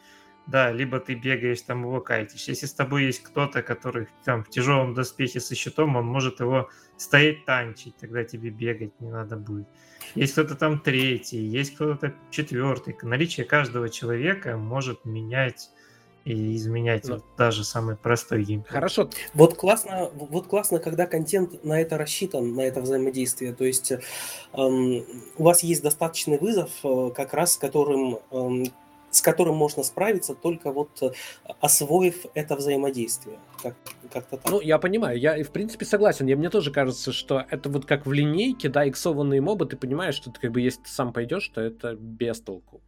да, 0.46 0.72
либо 0.72 0.98
ты 0.98 1.14
бегаешь 1.14 1.62
там 1.62 1.82
его 1.82 2.00
кайтишь. 2.00 2.48
Если 2.48 2.66
с 2.66 2.74
тобой 2.74 3.04
есть 3.04 3.22
кто-то, 3.22 3.62
который 3.62 4.08
там 4.24 4.44
в 4.44 4.50
тяжелом 4.50 4.92
доспехе 4.92 5.40
со 5.40 5.54
щитом, 5.54 5.96
он 5.96 6.04
может 6.04 6.40
его 6.40 6.68
стоять 6.96 7.44
танчить, 7.44 7.96
тогда 7.96 8.24
тебе 8.24 8.50
бегать 8.50 9.00
не 9.00 9.10
надо 9.10 9.36
будет. 9.36 9.68
Есть 10.14 10.32
кто-то 10.32 10.56
там 10.56 10.80
третий, 10.80 11.40
есть 11.40 11.74
кто-то 11.74 12.14
четвертый. 12.30 12.96
Наличие 13.02 13.46
каждого 13.46 13.88
человека 13.88 14.56
может 14.56 15.04
менять 15.04 15.70
и 16.24 16.56
изменять 16.56 17.04
Но... 17.04 17.16
Ну. 17.16 17.16
вот 17.16 17.24
даже 17.36 17.64
самый 17.64 17.96
простой 17.96 18.44
геймплей. 18.44 18.72
Хорошо. 18.72 19.08
Вот 19.34 19.54
классно, 19.54 20.10
вот 20.14 20.46
классно, 20.46 20.78
когда 20.78 21.06
контент 21.06 21.64
на 21.64 21.80
это 21.80 21.98
рассчитан, 21.98 22.54
на 22.54 22.60
это 22.62 22.80
взаимодействие. 22.80 23.52
То 23.52 23.64
есть 23.64 23.92
эм, 24.52 25.04
у 25.36 25.42
вас 25.42 25.62
есть 25.62 25.82
достаточный 25.82 26.38
вызов, 26.38 26.70
э, 26.84 27.10
как 27.14 27.34
раз 27.34 27.54
с 27.54 27.56
которым 27.56 28.18
эм, 28.30 28.66
с 29.12 29.20
которым 29.20 29.56
можно 29.56 29.82
справиться, 29.82 30.34
только 30.34 30.72
вот 30.72 30.90
э, 31.02 31.10
освоив 31.60 32.24
это 32.34 32.56
взаимодействие. 32.56 33.38
Как, 33.62 33.74
как-то 34.10 34.38
так. 34.38 34.50
Ну, 34.50 34.60
я 34.60 34.78
понимаю, 34.78 35.18
я 35.18 35.44
в 35.44 35.50
принципе 35.50 35.84
согласен. 35.84 36.26
Я, 36.26 36.36
мне 36.36 36.48
тоже 36.48 36.72
кажется, 36.72 37.12
что 37.12 37.44
это 37.50 37.68
вот 37.68 37.84
как 37.84 38.06
в 38.06 38.12
линейке, 38.12 38.70
да, 38.70 38.88
иксованные 38.88 39.42
мобы, 39.42 39.66
ты 39.66 39.76
понимаешь, 39.76 40.14
что 40.14 40.30
ты 40.30 40.40
как 40.40 40.52
бы 40.52 40.62
если 40.62 40.82
ты 40.82 40.88
сам 40.88 41.12
пойдешь, 41.12 41.46
то 41.48 41.60
это 41.60 41.94
без 41.94 42.40
толку. 42.40 42.80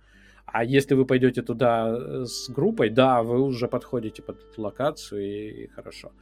А 0.46 0.64
если 0.64 0.94
вы 0.94 1.04
пойдете 1.04 1.42
туда 1.42 1.88
э, 1.88 2.24
с 2.26 2.48
группой, 2.48 2.90
да, 2.90 3.22
вы 3.22 3.40
уже 3.40 3.68
подходите 3.68 4.22
под 4.22 4.38
локацию 4.56 5.22
и, 5.22 5.64
и 5.64 5.66
хорошо. 5.68 6.12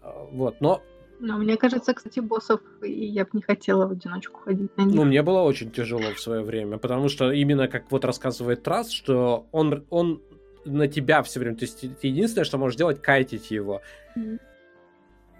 А, 0.00 0.24
вот, 0.30 0.60
но 0.60 0.82
но 1.20 1.36
мне 1.36 1.56
кажется, 1.56 1.94
кстати, 1.94 2.20
боссов 2.20 2.60
я 2.82 3.24
бы 3.24 3.30
не 3.32 3.42
хотела 3.42 3.86
в 3.86 3.90
одиночку 3.90 4.40
ходить 4.40 4.76
на 4.76 4.82
них. 4.82 4.94
Ну, 4.94 5.04
мне 5.04 5.22
было 5.22 5.40
очень 5.40 5.70
тяжело 5.70 6.14
в 6.14 6.20
свое 6.20 6.42
время, 6.42 6.78
потому 6.78 7.08
что 7.08 7.32
именно 7.32 7.66
как 7.66 7.90
вот 7.90 8.04
рассказывает 8.04 8.62
Трасс, 8.62 8.90
что 8.92 9.48
он, 9.50 9.84
он 9.90 10.22
на 10.64 10.86
тебя 10.86 11.22
все 11.22 11.40
время, 11.40 11.56
то 11.56 11.64
есть 11.64 11.82
единственное, 12.02 12.44
что 12.44 12.58
можешь 12.58 12.76
делать, 12.76 13.02
кайтить 13.02 13.50
его. 13.50 13.82
Mm-hmm. 14.16 14.38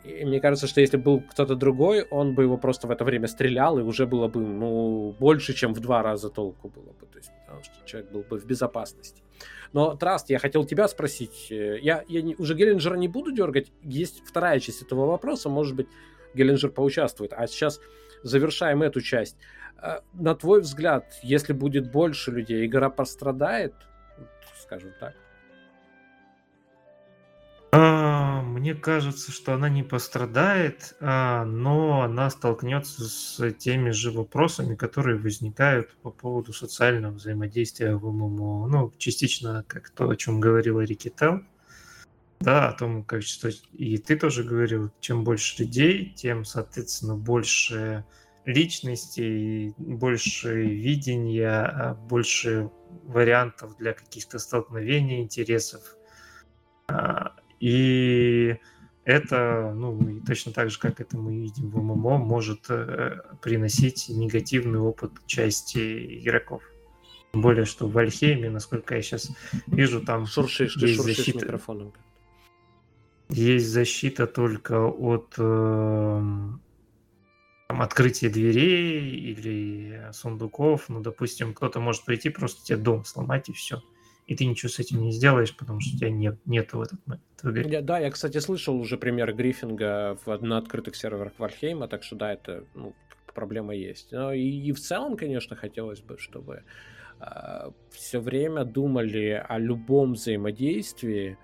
И 0.09 0.24
мне 0.24 0.40
кажется, 0.40 0.66
что 0.66 0.80
если 0.80 0.97
был 0.97 1.20
кто-то 1.20 1.55
другой, 1.55 2.02
он 2.02 2.35
бы 2.35 2.43
его 2.43 2.56
просто 2.56 2.86
в 2.86 2.90
это 2.90 3.05
время 3.05 3.28
стрелял, 3.28 3.78
и 3.78 3.82
уже 3.82 4.06
было 4.06 4.26
бы, 4.28 4.40
ну, 4.40 5.14
больше, 5.18 5.52
чем 5.52 5.74
в 5.74 5.80
два 5.80 6.02
раза 6.02 6.30
толку 6.30 6.68
было 6.68 6.93
бы. 6.93 7.06
То 7.06 7.18
есть, 7.18 7.30
потому 7.47 7.62
что 7.62 7.74
человек 7.85 8.10
был 8.10 8.22
бы 8.22 8.39
в 8.39 8.47
безопасности. 8.47 9.22
Но, 9.72 9.97
Траст, 9.97 10.30
я 10.30 10.39
хотел 10.39 10.64
тебя 10.64 10.89
спросить. 10.89 11.48
Э, 11.51 11.78
я, 11.78 12.05
я 12.09 12.22
не, 12.22 12.35
уже 12.36 12.55
Геленджера 12.55 12.97
не 12.97 13.09
буду 13.09 13.32
дергать. 13.32 13.70
Есть 13.82 14.22
вторая 14.24 14.60
часть 14.60 14.82
этого 14.82 15.06
вопроса. 15.06 15.51
Может 15.51 15.76
быть, 15.76 15.89
Геленджер 16.35 16.70
поучаствует. 16.70 17.35
А 17.35 17.47
сейчас 17.47 17.80
завершаем 18.22 18.82
эту 18.82 19.02
часть. 19.02 19.36
Э, 19.82 20.01
на 20.14 20.35
твой 20.35 20.62
взгляд, 20.62 21.05
если 21.22 21.52
будет 21.52 21.93
больше 21.93 22.30
людей, 22.30 22.64
игра 22.64 22.89
пострадает? 22.89 23.74
Скажем 24.62 24.93
так. 24.98 25.14
Мне 28.49 28.75
кажется, 28.75 29.31
что 29.31 29.55
она 29.55 29.69
не 29.69 29.83
пострадает, 29.83 30.97
а, 31.01 31.45
но 31.45 32.03
она 32.03 32.31
столкнется 32.31 33.05
с 33.05 33.53
теми 33.53 33.91
же 33.91 34.11
вопросами, 34.11 34.75
которые 34.75 35.19
возникают 35.19 35.95
по 36.03 36.11
поводу 36.11 36.53
социального 36.53 37.15
взаимодействия 37.15 37.95
в 37.95 38.11
ММО. 38.11 38.66
Ну, 38.69 38.93
частично, 38.99 39.65
как 39.69 39.91
то, 39.91 40.09
о 40.09 40.16
чем 40.16 40.41
говорила 40.41 40.81
Рикител, 40.81 41.43
да, 42.41 42.69
о 42.69 42.73
том, 42.73 43.05
как 43.05 43.23
что 43.23 43.51
и 43.73 43.99
ты 43.99 44.16
тоже 44.16 44.43
говорил, 44.45 44.91
чем 45.01 45.25
больше 45.25 45.62
людей, 45.62 46.12
тем, 46.16 46.45
соответственно, 46.45 47.15
больше 47.15 48.05
личностей, 48.45 49.75
больше 49.77 50.65
видения, 50.65 51.62
а, 51.65 51.95
больше 51.95 52.70
вариантов 53.05 53.77
для 53.77 53.93
каких-то 53.93 54.39
столкновений 54.39 55.20
интересов. 55.20 55.97
И 57.60 58.56
это, 59.05 59.72
ну, 59.74 60.20
точно 60.26 60.52
так 60.52 60.70
же, 60.70 60.78
как 60.78 61.01
это 61.01 61.16
мы 61.16 61.35
видим 61.35 61.70
в 61.70 61.82
ММО, 61.82 62.18
может 62.18 62.66
э, 62.68 63.22
приносить 63.40 64.09
негативный 64.09 64.78
опыт 64.78 65.12
части 65.26 66.20
игроков. 66.20 66.62
Тем 67.32 67.43
более, 67.43 67.64
что 67.64 67.86
в 67.86 67.93
Вальхейме, 67.93 68.51
насколько 68.51 68.94
я 68.94 69.02
сейчас 69.02 69.30
вижу, 69.66 70.02
там 70.05 70.26
шуршишь, 70.26 70.76
есть 70.76 70.97
шуршишь 70.97 71.16
защита. 71.16 71.39
микрофоном. 71.39 71.93
Есть 73.30 73.68
защита 73.68 74.26
только 74.26 74.86
от 74.86 75.35
э, 75.39 76.20
там, 77.68 77.82
открытия 77.82 78.28
дверей 78.30 79.10
или 79.10 80.10
сундуков. 80.12 80.89
Ну, 80.89 81.01
допустим, 81.01 81.55
кто-то 81.55 81.80
может 81.80 82.05
прийти, 82.05 82.30
просто 82.30 82.64
тебе 82.64 82.78
дом 82.78 83.05
сломать 83.05 83.48
и 83.48 83.52
все 83.52 83.82
и 84.28 84.36
ты 84.36 84.44
ничего 84.44 84.68
с 84.68 84.78
этим 84.78 85.00
не 85.00 85.10
сделаешь, 85.10 85.56
потому 85.56 85.80
что 85.80 85.96
у 85.96 85.98
тебя 85.98 86.10
нет, 86.10 86.38
нету 86.44 86.78
в 86.78 86.82
этот 86.82 87.05
момент 87.06 87.24
в 87.42 87.50
игре. 87.50 87.70
Я, 87.70 87.80
да, 87.80 87.98
я, 87.98 88.10
кстати, 88.10 88.36
слышал 88.38 88.78
уже 88.78 88.98
пример 88.98 89.32
гриффинга 89.32 90.18
в, 90.24 90.42
на 90.42 90.59
открытых 90.59 90.96
серверах 90.96 91.32
Вальхейма, 91.38 91.88
так 91.88 92.02
что 92.02 92.14
да, 92.14 92.34
это 92.34 92.64
ну, 92.74 92.94
проблема 93.34 93.74
есть. 93.74 94.12
Но 94.12 94.34
и, 94.34 94.42
и 94.42 94.72
в 94.72 94.80
целом, 94.80 95.16
конечно, 95.16 95.56
хотелось 95.56 96.02
бы, 96.02 96.18
чтобы 96.18 96.56
э, 96.56 96.60
а, 97.20 97.72
все 97.90 98.20
время 98.20 98.64
думали 98.64 99.42
о 99.48 99.59
любом 99.59 100.12
взаимодействии. 100.12 101.38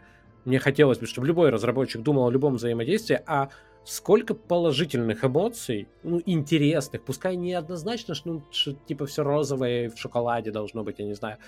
Мне 0.44 0.58
хотелось 0.58 0.98
бы, 0.98 1.06
чтобы 1.06 1.26
любой 1.26 1.48
разработчик 1.48 2.02
думал 2.02 2.28
о 2.28 2.30
любом 2.30 2.56
взаимодействии, 2.56 3.18
а 3.26 3.48
сколько 3.84 4.34
положительных 4.34 5.24
эмоций, 5.24 5.88
ну, 6.02 6.20
интересных, 6.24 7.02
пускай 7.02 7.36
не 7.36 7.52
однозначно, 7.52 8.14
что, 8.14 8.28
ну, 8.30 8.42
что 8.50 8.72
типа 8.72 9.06
все 9.06 9.22
розовое 9.22 9.90
в 9.90 9.98
шоколаде 9.98 10.50
должно 10.50 10.82
быть, 10.82 10.98
я 10.98 11.04
не 11.04 11.14
знаю, 11.14 11.38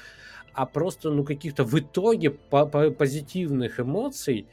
а 0.52 0.66
просто, 0.66 1.10
ну, 1.10 1.24
каких-то 1.24 1.64
в 1.64 1.78
итоге 1.78 2.30
по 2.30 2.66
-по 2.66 2.90
позитивных 2.90 3.80
эмоций 3.80 4.46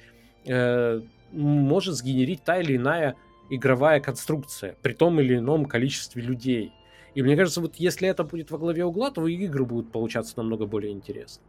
э, 0.46 1.02
может 1.32 1.96
сгенерить 1.96 2.44
та 2.44 2.60
или 2.62 2.76
иная 2.78 3.16
игровая 3.50 4.00
конструкция 4.00 4.76
при 4.82 4.94
том 4.94 5.20
или 5.20 5.38
ином 5.38 5.66
количестве 5.66 6.22
людей. 6.22 6.72
И 7.16 7.22
мне 7.22 7.36
кажется, 7.36 7.62
вот 7.62 7.76
если 7.76 8.08
это 8.08 8.24
будет 8.24 8.52
во 8.52 8.58
главе 8.58 8.86
угла, 8.86 9.12
то 9.12 9.28
игры 9.28 9.66
будут 9.66 9.92
получаться 9.92 10.34
намного 10.38 10.66
более 10.66 10.92
интересно. 10.92 11.44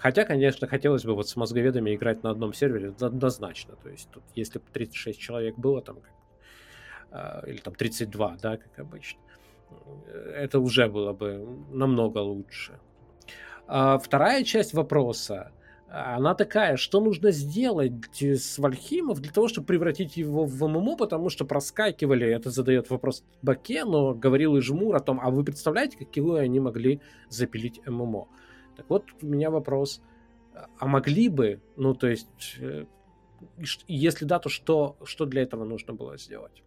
Хотя, 0.00 0.24
конечно, 0.24 0.66
хотелось 0.66 1.04
бы 1.04 1.14
вот 1.14 1.28
с 1.28 1.36
мозговедами 1.36 1.94
играть 1.94 2.22
на 2.22 2.30
одном 2.30 2.54
сервере 2.54 2.94
однозначно. 3.00 3.76
То 3.82 3.90
есть 3.90 4.08
тут, 4.10 4.22
если 4.34 4.58
бы 4.58 4.64
36 4.72 5.20
человек 5.20 5.58
было 5.58 5.82
там, 5.82 5.98
как, 6.00 7.44
э, 7.44 7.50
или 7.50 7.58
там 7.58 7.74
32, 7.74 8.38
да, 8.40 8.56
как 8.56 8.78
обычно, 8.78 9.20
это 10.34 10.58
уже 10.58 10.88
было 10.88 11.12
бы 11.12 11.46
намного 11.70 12.18
лучше. 12.18 12.78
А 13.66 13.98
вторая 13.98 14.42
часть 14.42 14.72
вопроса, 14.72 15.52
она 15.90 16.34
такая, 16.34 16.78
что 16.78 17.02
нужно 17.02 17.30
сделать 17.30 18.22
с 18.22 18.58
Вальхимов 18.58 19.20
для 19.20 19.32
того, 19.32 19.48
чтобы 19.48 19.66
превратить 19.66 20.16
его 20.16 20.46
в 20.46 20.66
ММО, 20.66 20.96
потому 20.96 21.28
что 21.28 21.44
проскакивали, 21.44 22.26
это 22.26 22.50
задает 22.50 22.88
вопрос 22.88 23.22
Баке, 23.42 23.84
но 23.84 24.14
говорил 24.14 24.56
и 24.56 24.62
Жмур 24.62 24.96
о 24.96 25.00
том, 25.00 25.20
а 25.22 25.30
вы 25.30 25.44
представляете, 25.44 25.98
какие 25.98 26.38
они 26.38 26.58
могли 26.58 27.02
запилить 27.28 27.86
ММО? 27.86 28.28
Так 28.80 28.88
вот, 28.88 29.04
у 29.20 29.26
меня 29.26 29.50
вопрос, 29.50 30.00
а 30.78 30.86
могли 30.86 31.28
бы, 31.28 31.60
ну, 31.76 31.92
то 31.92 32.06
есть, 32.06 32.56
э, 32.58 32.86
если 33.86 34.24
да, 34.24 34.38
то 34.38 34.48
что, 34.48 34.96
что 35.04 35.26
для 35.26 35.42
этого 35.42 35.64
нужно 35.64 35.92
было 35.92 36.16
сделать? 36.16 36.62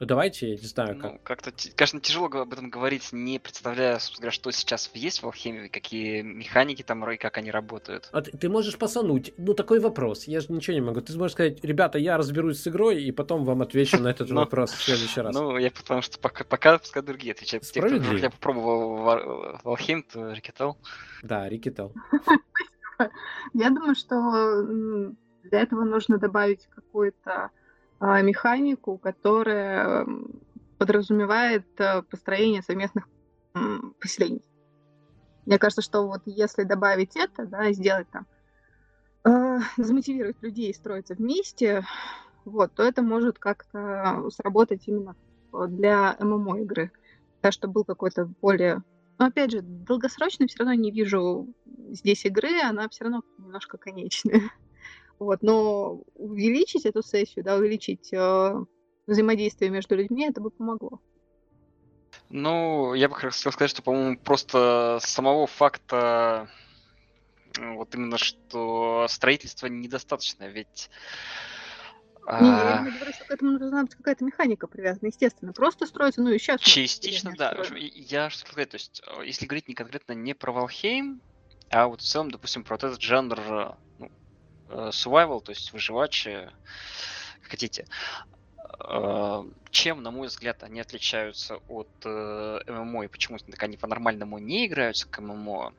Ну, 0.00 0.06
давайте, 0.06 0.48
я 0.48 0.56
не 0.56 0.66
знаю, 0.66 0.98
как. 0.98 1.12
Ну, 1.12 1.20
как-то, 1.22 1.52
конечно, 1.76 2.00
тяжело 2.00 2.26
об 2.26 2.52
этом 2.54 2.70
говорить, 2.70 3.10
не 3.12 3.38
представляя, 3.38 3.98
собственно 3.98 4.22
говоря, 4.22 4.32
что 4.32 4.50
сейчас 4.50 4.90
есть 4.94 5.22
в 5.22 5.26
алхимии, 5.26 5.68
какие 5.68 6.22
механики 6.22 6.82
там 6.82 7.08
и 7.10 7.18
как 7.18 7.36
они 7.36 7.50
работают. 7.50 8.08
А 8.10 8.22
ты, 8.22 8.30
ты 8.30 8.48
можешь 8.48 8.78
посануть. 8.78 9.34
Ну, 9.36 9.52
такой 9.52 9.78
вопрос. 9.78 10.24
Я 10.24 10.40
же 10.40 10.46
ничего 10.48 10.72
не 10.72 10.80
могу. 10.80 11.02
Ты 11.02 11.14
можешь 11.18 11.32
сказать, 11.32 11.62
ребята, 11.62 11.98
я 11.98 12.16
разберусь 12.16 12.62
с 12.62 12.66
игрой, 12.66 13.02
и 13.02 13.12
потом 13.12 13.44
вам 13.44 13.60
отвечу 13.60 13.98
на 13.98 14.08
этот 14.08 14.30
ну, 14.30 14.36
вопрос 14.36 14.72
в 14.72 14.82
следующий 14.82 15.20
раз. 15.20 15.34
Ну, 15.34 15.58
я 15.58 15.70
потому 15.70 16.00
что 16.00 16.18
пока, 16.18 16.44
пока 16.44 16.78
пускай 16.78 17.02
другие 17.02 17.32
отвечают. 17.32 17.64
Те, 17.64 17.82
кто 17.82 18.16
я 18.16 18.30
попробовал 18.30 18.96
в 19.62 19.68
алхим, 19.68 20.02
то 20.02 20.32
Рикетел. 20.32 20.78
Да, 21.22 21.46
Рикетел. 21.46 21.92
Я 23.54 23.70
думаю, 23.70 23.94
что 23.94 24.62
для 25.44 25.60
этого 25.60 25.84
нужно 25.84 26.18
добавить 26.18 26.66
какую-то 26.74 27.50
механику, 28.00 28.98
которая 28.98 30.06
подразумевает 30.78 31.66
э, 31.78 32.02
построение 32.02 32.62
совместных 32.62 33.06
поселений. 34.00 34.42
Мне 35.44 35.58
кажется, 35.58 35.82
что 35.82 36.06
вот 36.06 36.22
если 36.24 36.62
добавить 36.62 37.16
это, 37.16 37.44
да, 37.46 37.70
сделать 37.72 38.08
там, 38.10 38.26
э, 39.24 39.58
замотивировать 39.76 40.42
людей 40.42 40.72
строиться 40.72 41.14
вместе, 41.14 41.84
вот, 42.44 42.72
то 42.74 42.82
это 42.82 43.02
может 43.02 43.38
как-то 43.38 44.28
сработать 44.30 44.86
именно 44.86 45.14
для 45.52 46.16
ММО 46.18 46.60
игры. 46.60 46.92
Так 47.40 47.52
что 47.52 47.68
был 47.68 47.84
какой-то 47.84 48.26
более... 48.40 48.82
Но 49.18 49.26
опять 49.26 49.50
же, 49.50 49.60
долгосрочно 49.60 50.46
все 50.46 50.60
равно 50.60 50.74
не 50.74 50.90
вижу 50.90 51.52
здесь 51.90 52.24
игры, 52.24 52.60
она 52.62 52.88
все 52.88 53.04
равно 53.04 53.22
немножко 53.36 53.76
конечная. 53.76 54.50
Вот, 55.20 55.42
но 55.42 56.00
увеличить 56.14 56.86
эту 56.86 57.02
сессию, 57.02 57.44
да, 57.44 57.56
увеличить 57.56 58.10
э, 58.10 58.54
взаимодействие 59.06 59.70
между 59.70 59.94
людьми, 59.94 60.26
это 60.26 60.40
бы 60.40 60.50
помогло. 60.50 60.98
Ну, 62.30 62.94
я 62.94 63.10
бы 63.10 63.14
хотел 63.14 63.52
сказать, 63.52 63.70
что, 63.70 63.82
по-моему, 63.82 64.16
просто 64.16 64.98
самого 65.02 65.46
факта 65.46 66.48
вот 67.58 67.94
именно 67.94 68.16
что 68.16 69.06
строительство 69.10 69.66
недостаточно, 69.66 70.48
ведь... 70.48 70.88
Не, 72.26 72.46
я 72.46 72.78
а, 72.78 72.82
не 72.84 72.90
говорю, 72.90 73.12
что 73.12 73.24
к 73.24 73.30
этому 73.30 73.58
должна 73.58 73.82
быть 73.82 73.94
какая-то 73.96 74.24
механика 74.24 74.68
привязана, 74.68 75.08
естественно. 75.08 75.52
Просто 75.52 75.84
строится, 75.86 76.22
ну 76.22 76.30
и 76.30 76.38
сейчас... 76.38 76.60
Частично, 76.60 77.34
да. 77.36 77.54
Я 77.76 78.30
что 78.30 78.46
сказать, 78.46 78.70
то 78.70 78.76
есть, 78.76 79.02
э, 79.06 79.26
если 79.26 79.44
говорить 79.46 79.68
не 79.68 79.74
конкретно 79.74 80.12
не 80.12 80.34
про 80.34 80.52
Валхейм, 80.52 81.20
а 81.70 81.88
вот 81.88 82.00
в 82.00 82.04
целом, 82.04 82.30
допустим, 82.30 82.64
про 82.64 82.74
вот 82.74 82.84
этот 82.84 83.02
жанр 83.02 83.40
Э, 83.40 83.89
survival, 84.70 85.40
то 85.40 85.50
есть 85.50 85.72
выживачи, 85.72 86.48
как 87.42 87.50
хотите. 87.50 87.86
Э, 88.88 89.44
чем, 89.70 90.02
на 90.02 90.10
мой 90.10 90.28
взгляд, 90.28 90.62
они 90.62 90.80
отличаются 90.80 91.56
от 91.68 91.88
э, 92.04 92.60
ММО 92.66 93.04
и 93.04 93.08
почему 93.08 93.38
так 93.38 93.62
они 93.62 93.76
по-нормальному 93.76 94.38
не 94.38 94.66
играются 94.66 95.06
к 95.08 95.20
ММО? 95.20 95.72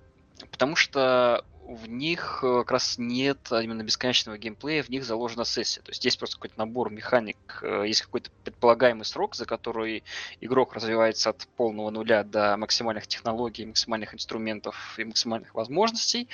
Потому 0.49 0.75
что 0.75 1.45
в 1.67 1.87
них 1.87 2.39
как 2.41 2.71
раз 2.71 2.97
нет 2.97 3.37
именно 3.51 3.83
бесконечного 3.83 4.37
геймплея, 4.37 4.83
в 4.83 4.89
них 4.89 5.05
заложена 5.05 5.45
сессия. 5.45 5.81
То 5.81 5.91
есть 5.91 6.03
есть 6.03 6.17
просто 6.17 6.35
какой-то 6.35 6.57
набор 6.57 6.91
механик, 6.91 7.63
есть 7.85 8.01
какой-то 8.01 8.31
предполагаемый 8.43 9.05
срок, 9.05 9.35
за 9.35 9.45
который 9.45 10.03
игрок 10.41 10.73
развивается 10.73 11.29
от 11.29 11.47
полного 11.55 11.91
нуля 11.91 12.23
до 12.23 12.57
максимальных 12.57 13.07
технологий, 13.07 13.65
максимальных 13.65 14.13
инструментов 14.15 14.95
и 14.97 15.05
максимальных 15.05 15.53
возможностей. 15.53 16.27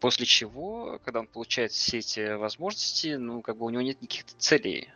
После 0.00 0.26
чего, 0.26 1.00
когда 1.04 1.20
он 1.20 1.26
получает 1.26 1.72
все 1.72 1.98
эти 1.98 2.34
возможности, 2.34 3.14
ну, 3.14 3.42
как 3.42 3.56
бы 3.56 3.66
у 3.66 3.70
него 3.70 3.82
нет 3.82 4.00
никаких 4.02 4.26
целей. 4.38 4.90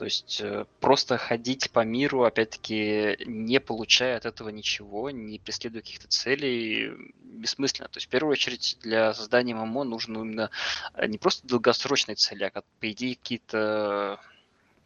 То 0.00 0.06
есть 0.06 0.40
э, 0.40 0.64
просто 0.80 1.18
ходить 1.18 1.70
по 1.72 1.84
миру, 1.84 2.24
опять-таки, 2.24 3.18
не 3.26 3.60
получая 3.60 4.16
от 4.16 4.24
этого 4.24 4.48
ничего, 4.48 5.10
не 5.10 5.38
преследуя 5.38 5.82
каких-то 5.82 6.08
целей, 6.08 7.12
бессмысленно. 7.22 7.88
То 7.88 7.98
есть, 7.98 8.06
в 8.06 8.10
первую 8.10 8.32
очередь, 8.32 8.78
для 8.80 9.12
создания 9.12 9.54
ММО 9.54 9.84
нужно 9.84 10.18
именно 10.18 10.50
э, 10.94 11.06
не 11.06 11.18
просто 11.18 11.46
долгосрочные 11.46 12.14
цели, 12.14 12.44
а, 12.44 12.62
по 12.80 12.90
идее, 12.90 13.16
какие-то 13.16 14.18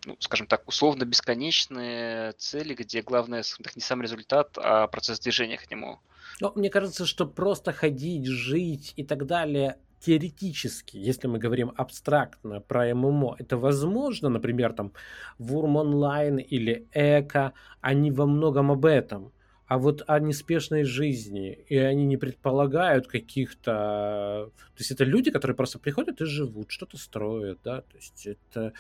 ну, 0.05 0.17
скажем 0.19 0.47
так, 0.47 0.67
условно 0.67 1.05
бесконечные 1.05 2.33
цели, 2.33 2.75
где 2.75 3.01
главное 3.01 3.45
не 3.75 3.83
сам 3.83 4.03
результат, 4.03 4.59
а 4.59 4.87
процесс 4.89 5.21
движения 5.21 5.59
к 5.59 5.71
нему. 5.71 6.01
Но 6.41 6.53
мне 6.55 6.71
кажется, 6.71 7.07
что 7.07 7.27
просто 7.27 7.73
ходить, 7.73 8.27
жить 8.27 8.93
и 8.97 9.05
так 9.05 9.27
далее 9.27 9.79
теоретически, 10.01 10.99
если 10.99 11.29
мы 11.29 11.39
говорим 11.39 11.73
абстрактно 11.77 12.61
про 12.61 12.95
ММО, 12.95 13.37
это 13.39 13.57
возможно, 13.57 14.29
например, 14.29 14.75
там 14.75 14.93
Вурм 15.39 15.77
Онлайн 15.77 16.37
или 16.37 16.87
Эко, 16.93 17.55
они 17.81 18.11
во 18.11 18.27
многом 18.27 18.71
об 18.71 18.85
этом. 18.85 19.33
А 19.67 19.79
вот 19.79 20.05
о 20.07 20.21
неспешной 20.21 20.85
жизни, 20.85 21.59
и 21.69 21.79
они 21.79 22.05
не 22.05 22.19
предполагают 22.19 23.07
каких-то... 23.07 24.51
То 24.53 24.79
есть 24.79 24.91
это 24.91 25.05
люди, 25.05 25.31
которые 25.31 25.57
просто 25.57 25.79
приходят 25.79 26.21
и 26.21 26.27
живут, 26.27 26.71
что-то 26.71 26.99
строят, 26.99 27.61
да, 27.65 27.81
то 27.81 27.97
есть 27.97 28.27
это 28.27 28.75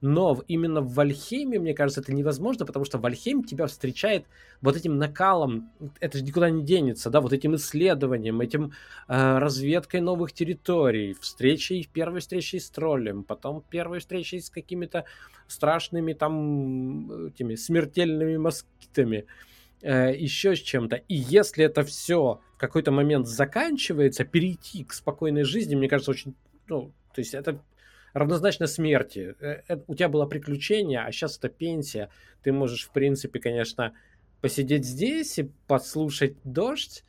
но 0.00 0.42
именно 0.48 0.80
в 0.80 0.94
Вальхейме, 0.94 1.58
мне 1.58 1.74
кажется, 1.74 2.00
это 2.00 2.12
невозможно, 2.12 2.66
потому 2.66 2.84
что 2.84 2.98
Вальхейм 2.98 3.44
тебя 3.44 3.66
встречает 3.66 4.26
вот 4.60 4.76
этим 4.76 4.98
накалом, 4.98 5.70
это 6.00 6.18
же 6.18 6.24
никуда 6.24 6.50
не 6.50 6.62
денется, 6.62 7.10
да, 7.10 7.20
вот 7.20 7.32
этим 7.32 7.54
исследованием, 7.56 8.40
этим 8.40 8.72
э, 9.08 9.38
разведкой 9.38 10.00
новых 10.00 10.32
территорий, 10.32 11.14
встречей, 11.20 11.88
первой 11.92 12.20
встречей 12.20 12.60
с 12.60 12.70
троллем, 12.70 13.24
потом 13.24 13.62
первой 13.68 14.00
встречей 14.00 14.40
с 14.40 14.50
какими-то 14.50 15.04
страшными 15.46 16.12
там 16.12 17.28
этими 17.28 17.54
смертельными 17.54 18.36
москитами, 18.36 19.26
э, 19.82 20.14
еще 20.16 20.56
с 20.56 20.60
чем-то. 20.60 20.96
И 20.96 21.14
если 21.14 21.64
это 21.64 21.82
все 21.84 22.40
в 22.54 22.58
какой-то 22.58 22.90
момент 22.92 23.26
заканчивается, 23.26 24.24
перейти 24.24 24.84
к 24.84 24.92
спокойной 24.92 25.44
жизни, 25.44 25.74
мне 25.74 25.88
кажется, 25.88 26.10
очень, 26.10 26.34
ну, 26.68 26.92
то 27.14 27.20
есть 27.20 27.34
это 27.34 27.60
равнозначно 28.14 28.66
смерти. 28.66 29.34
Э, 29.40 29.60
э, 29.68 29.76
у 29.86 29.94
тебя 29.94 30.08
было 30.08 30.24
приключение, 30.24 31.00
а 31.00 31.12
сейчас 31.12 31.36
это 31.36 31.50
пенсия. 31.50 32.08
Ты 32.42 32.52
можешь, 32.52 32.86
в 32.86 32.90
принципе, 32.90 33.40
конечно, 33.40 33.92
посидеть 34.40 34.86
здесь 34.86 35.38
и 35.38 35.50
послушать 35.66 36.36
дождь, 36.44 37.04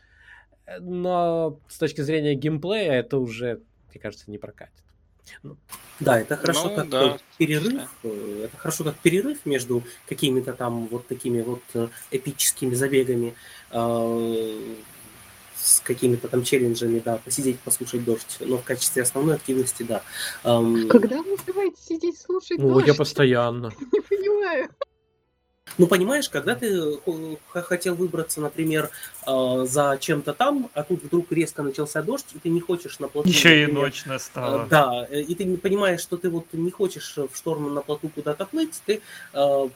э, 0.66 0.80
но 0.80 1.60
с 1.70 1.78
точки 1.78 2.02
зрения 2.02 2.34
геймплея 2.34 2.94
это 2.94 3.20
уже, 3.20 3.62
мне 3.92 4.02
кажется, 4.02 4.30
не 4.30 4.38
прокатит. 4.38 4.74
Ну, 5.42 5.58
да, 6.00 6.20
это 6.20 6.38
хорошо 6.38 6.70
ну, 6.70 6.76
как 6.76 6.90
да. 6.90 7.18
перерыв. 7.38 7.90
Это 8.04 8.58
хорошо 8.58 8.84
как 8.84 8.96
перерыв 8.98 9.44
между 9.46 9.84
какими-то 10.08 10.54
там 10.54 10.88
вот 10.88 11.08
такими 11.08 11.42
вот 11.42 11.64
эпическими 12.12 12.76
забегами 12.76 13.34
с 15.66 15.82
какими-то 15.82 16.28
там 16.28 16.44
челленджами, 16.44 17.00
да, 17.00 17.18
посидеть, 17.18 17.60
послушать 17.60 18.04
дождь, 18.06 18.38
но 18.40 18.58
в 18.58 18.64
качестве 18.64 19.02
основной 19.02 19.36
активности, 19.36 19.84
да. 19.84 20.04
Когда 20.44 21.22
вы 21.24 21.34
успеваете 21.34 21.82
сидеть, 21.82 22.20
слушать 22.20 22.60
ну, 22.60 22.74
дождь? 22.76 22.88
я 22.88 22.94
постоянно. 22.94 23.72
Не 23.92 24.02
понимаю. 24.02 24.70
Ну, 25.78 25.88
понимаешь, 25.88 26.30
когда 26.30 26.56
ты 26.56 26.68
э, 27.06 27.62
хотел 27.62 27.96
выбраться, 27.96 28.40
например, 28.40 28.90
э, 29.28 29.66
за 29.68 29.98
чем-то 30.00 30.34
там, 30.34 30.70
а 30.74 30.84
тут 30.84 31.04
вдруг 31.04 31.32
резко 31.32 31.64
начался 31.64 32.02
дождь, 32.02 32.28
и 32.34 32.40
ты 32.40 32.50
не 32.50 32.62
хочешь 32.62 33.00
на 33.00 33.10
плоту... 33.10 33.28
Еще 33.28 33.50
например, 33.50 33.70
и 33.70 33.74
ночь 33.74 34.06
настала. 34.06 34.66
Э, 34.66 34.68
да, 34.70 35.06
и 35.12 35.36
ты 35.36 35.44
не 35.44 35.58
понимаешь, 35.58 36.00
что 36.00 36.18
ты 36.18 36.30
вот 36.30 36.46
не 36.54 36.72
хочешь 36.72 37.18
в 37.18 37.36
шторм 37.36 37.74
на 37.74 37.82
плоту 37.82 38.10
куда-то 38.10 38.46
плыть, 38.46 38.82
ты 38.86 39.02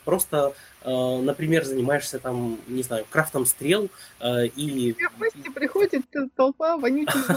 просто 0.06 0.54
Э, 0.82 1.20
например, 1.22 1.66
занимаешься 1.66 2.20
там, 2.20 2.58
не 2.68 2.84
знаю, 2.84 3.06
крафтом 3.10 3.46
стрел 3.46 3.90
э, 4.22 4.46
и... 4.48 4.94
В 4.94 5.20
гости 5.20 5.50
приходит 5.54 6.06
толпа 6.36 6.78
вонючих 6.78 7.28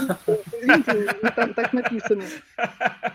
там 1.35 1.53
так 1.53 1.73
написано. 1.73 2.23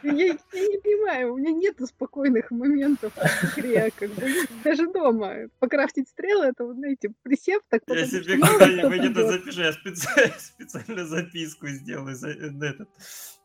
Я, 0.02 0.12
я 0.12 0.36
не 0.52 0.78
понимаю, 0.78 1.32
у 1.32 1.39
меня 1.39 1.52
нет 1.52 1.77
спокойных 1.86 2.51
моментов 2.51 3.12
в 3.15 3.59
игре, 3.59 3.90
как 3.97 4.10
бы, 4.10 4.27
даже 4.62 4.86
дома. 4.93 5.27
Покрафтить 5.59 6.09
стрелы, 6.09 6.46
это, 6.46 6.64
вот, 6.64 6.76
знаете, 6.76 7.12
присев, 7.22 7.62
так 7.68 7.82
Я 7.88 8.06
себе 8.06 8.38
когда-нибудь 8.38 9.10
это 9.10 9.28
запишу, 9.28 9.60
я 9.60 9.72
специально, 9.72 10.34
специально 10.38 11.05
записку 11.06 11.68
сделаю 11.68 12.14
за, 12.14 12.28
на, 12.28 12.64
этот, 12.64 12.88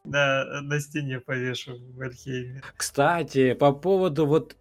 на, 0.03 0.61
на 0.61 0.80
стене 0.80 1.19
повешу 1.19 1.77
в 1.77 2.01
Альхейме. 2.01 2.61
Кстати, 2.76 3.53
по 3.53 3.72
поводу 3.72 4.26
вот 4.26 4.55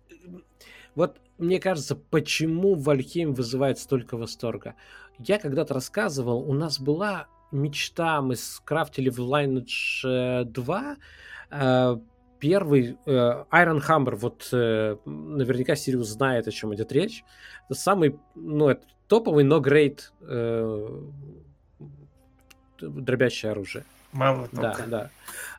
вот 0.95 1.21
мне 1.39 1.59
кажется, 1.59 1.97
почему 1.97 2.75
Вальхейм 2.75 3.35
вызывает 3.35 3.79
столько 3.79 4.17
восторга. 4.17 4.75
Я 5.19 5.39
когда-то 5.39 5.75
рассказывал, 5.75 6.49
у 6.49 6.53
нас 6.53 6.79
была 6.79 7.27
мечта. 7.51 8.21
Мы 8.23 8.37
скрафтили 8.37 9.11
в 9.11 9.19
Lineage 9.19 10.45
2 10.45 10.97
э, 11.51 11.97
первый 12.43 12.99
э, 13.07 13.11
Iron 13.53 13.81
Hammer. 13.89 14.17
Вот 14.17 14.49
э, 14.53 14.97
наверняка 15.05 15.77
Сириус 15.77 16.09
знает, 16.09 16.49
о 16.49 16.51
чем 16.51 16.75
идет 16.75 16.91
речь. 16.91 17.25
Это 17.71 17.79
самый, 17.79 18.19
ну, 18.35 18.69
это 18.69 18.85
топовый, 19.07 19.45
но 19.45 19.61
грейд 19.61 20.13
э, 20.23 21.01
дробящее 22.81 23.53
оружие. 23.53 23.85
Мало 24.11 24.49
Да, 24.51 24.77
да. 24.89 25.11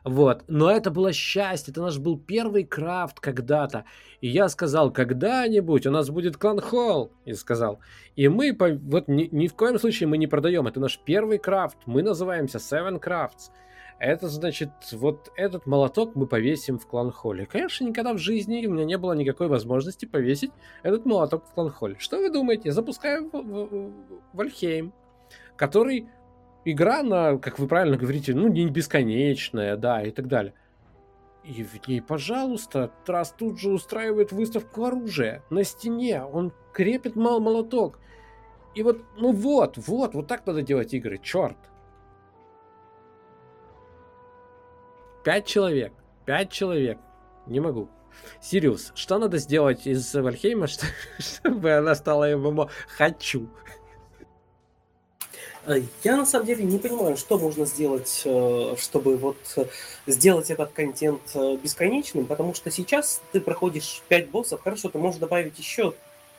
Вот. 0.04 0.44
Но 0.46 0.70
это 0.70 0.90
было 0.90 1.14
счастье. 1.14 1.72
Это 1.72 1.80
наш 1.80 1.96
был 1.96 2.18
первый 2.18 2.64
крафт 2.64 3.18
когда-то. 3.18 3.86
И 4.20 4.28
я 4.28 4.50
сказал, 4.50 4.92
когда-нибудь 4.92 5.86
у 5.86 5.90
нас 5.90 6.10
будет 6.10 6.36
клан 6.36 6.60
Холл. 6.60 7.10
И 7.24 7.32
сказал. 7.32 7.80
И 8.14 8.28
мы, 8.28 8.52
по, 8.52 8.68
вот 8.68 9.08
ни, 9.08 9.28
ни 9.32 9.46
в 9.46 9.54
коем 9.54 9.78
случае 9.78 10.06
мы 10.06 10.18
не 10.18 10.26
продаем. 10.26 10.66
Это 10.66 10.80
наш 10.80 10.98
первый 10.98 11.38
крафт. 11.38 11.78
Мы 11.86 12.02
называемся 12.02 12.58
Seven 12.58 13.00
Crafts. 13.00 13.50
Это 13.98 14.28
значит, 14.28 14.70
вот 14.92 15.30
этот 15.36 15.66
молоток 15.66 16.14
мы 16.14 16.26
повесим 16.26 16.78
в 16.78 16.86
клан 16.86 17.10
Холле. 17.10 17.46
Конечно, 17.46 17.84
никогда 17.84 18.12
в 18.12 18.18
жизни 18.18 18.66
у 18.66 18.72
меня 18.72 18.84
не 18.84 18.98
было 18.98 19.12
никакой 19.12 19.48
возможности 19.48 20.04
повесить 20.04 20.50
этот 20.82 21.06
молоток 21.06 21.46
в 21.46 21.52
клан 21.52 21.70
Холле. 21.70 21.96
Что 21.98 22.18
вы 22.18 22.30
думаете? 22.30 22.72
Запускаю 22.72 23.30
Вальхейм, 24.32 24.92
который 25.56 26.08
игра, 26.64 27.02
на, 27.02 27.38
как 27.38 27.58
вы 27.58 27.68
правильно 27.68 27.96
говорите, 27.96 28.34
ну, 28.34 28.48
не 28.48 28.66
бесконечная, 28.66 29.76
да, 29.76 30.02
и 30.02 30.10
так 30.10 30.26
далее. 30.26 30.54
И 31.44 31.62
в 31.62 31.86
ней, 31.86 32.00
пожалуйста, 32.00 32.90
Трас 33.04 33.32
тут 33.36 33.60
же 33.60 33.70
устраивает 33.70 34.32
выставку 34.32 34.84
оружия 34.84 35.42
на 35.50 35.62
стене. 35.62 36.24
Он 36.24 36.52
крепит 36.72 37.16
мал 37.16 37.38
молоток. 37.38 37.98
И 38.74 38.82
вот, 38.82 39.02
ну 39.18 39.32
вот, 39.32 39.76
вот, 39.76 40.14
вот 40.14 40.26
так 40.26 40.46
надо 40.46 40.62
делать 40.62 40.94
игры, 40.94 41.18
черт. 41.22 41.58
Пять 45.24 45.46
человек, 45.46 45.92
пять 46.26 46.52
человек. 46.52 46.98
Не 47.46 47.60
могу. 47.60 47.88
Сириус, 48.42 48.92
что 48.94 49.18
надо 49.18 49.38
сделать 49.38 49.86
из 49.86 50.14
Вальхейма, 50.14 50.66
чтобы 51.18 51.72
она 51.72 51.94
стала 51.94 52.36
ММО? 52.36 52.68
Хочу. 52.88 53.48
Э, 55.66 55.80
я 56.02 56.16
на 56.18 56.26
самом 56.26 56.46
деле 56.46 56.64
не 56.64 56.78
понимаю, 56.78 57.16
что 57.16 57.38
можно 57.38 57.64
сделать, 57.64 58.22
э, 58.26 58.74
чтобы 58.78 59.16
вот 59.16 59.38
э, 59.56 59.64
сделать 60.06 60.50
этот 60.50 60.72
контент 60.72 61.22
бесконечным, 61.62 62.26
потому 62.26 62.52
что 62.52 62.70
сейчас 62.70 63.22
ты 63.32 63.40
проходишь 63.40 64.02
5 64.08 64.30
боссов, 64.30 64.62
хорошо, 64.62 64.90
ты 64.90 64.98
можешь 64.98 65.20
добавить 65.20 65.58
еще 65.58 65.94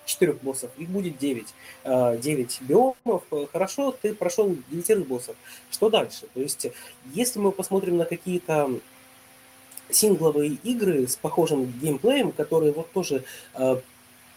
4 0.06 0.34
боссов, 0.34 0.72
их 0.77 0.90
будет 0.90 1.18
9. 1.18 1.53
9 1.84 2.61
биомов, 2.61 3.23
хорошо, 3.52 3.95
ты 4.02 4.14
прошел 4.14 4.56
9 4.69 5.07
боссов. 5.07 5.36
Что 5.72 5.90
дальше? 5.90 6.27
То 6.34 6.41
есть, 6.41 6.68
если 7.14 7.40
мы 7.40 7.52
посмотрим 7.52 7.98
на 7.98 8.06
какие-то 8.06 8.69
сингловые 9.90 10.57
игры 10.64 11.07
с 11.07 11.15
похожим 11.15 11.72
геймплеем, 11.80 12.32
которые 12.32 12.72
вот 12.72 12.91
тоже 12.91 13.23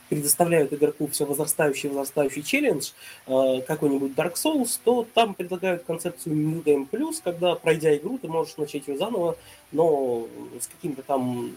предоставляют 0.09 0.73
игроку 0.73 1.07
все 1.09 1.25
возрастающий 1.25 1.89
возрастающий 1.89 2.43
челлендж, 2.43 2.91
э, 3.27 3.61
какой-нибудь 3.67 4.13
Dark 4.13 4.35
Souls, 4.35 4.79
то 4.85 5.07
там 5.15 5.35
предлагают 5.35 5.85
концепцию 5.85 6.37
New 6.37 6.63
Game 6.63 6.89
Plus, 6.91 7.21
когда, 7.23 7.55
пройдя 7.55 7.97
игру, 7.97 8.19
ты 8.19 8.29
можешь 8.29 8.57
начать 8.57 8.89
ее 8.89 8.97
заново, 8.97 9.37
но 9.73 10.27
с 10.61 10.67
какими-то 10.67 11.03
там 11.03 11.53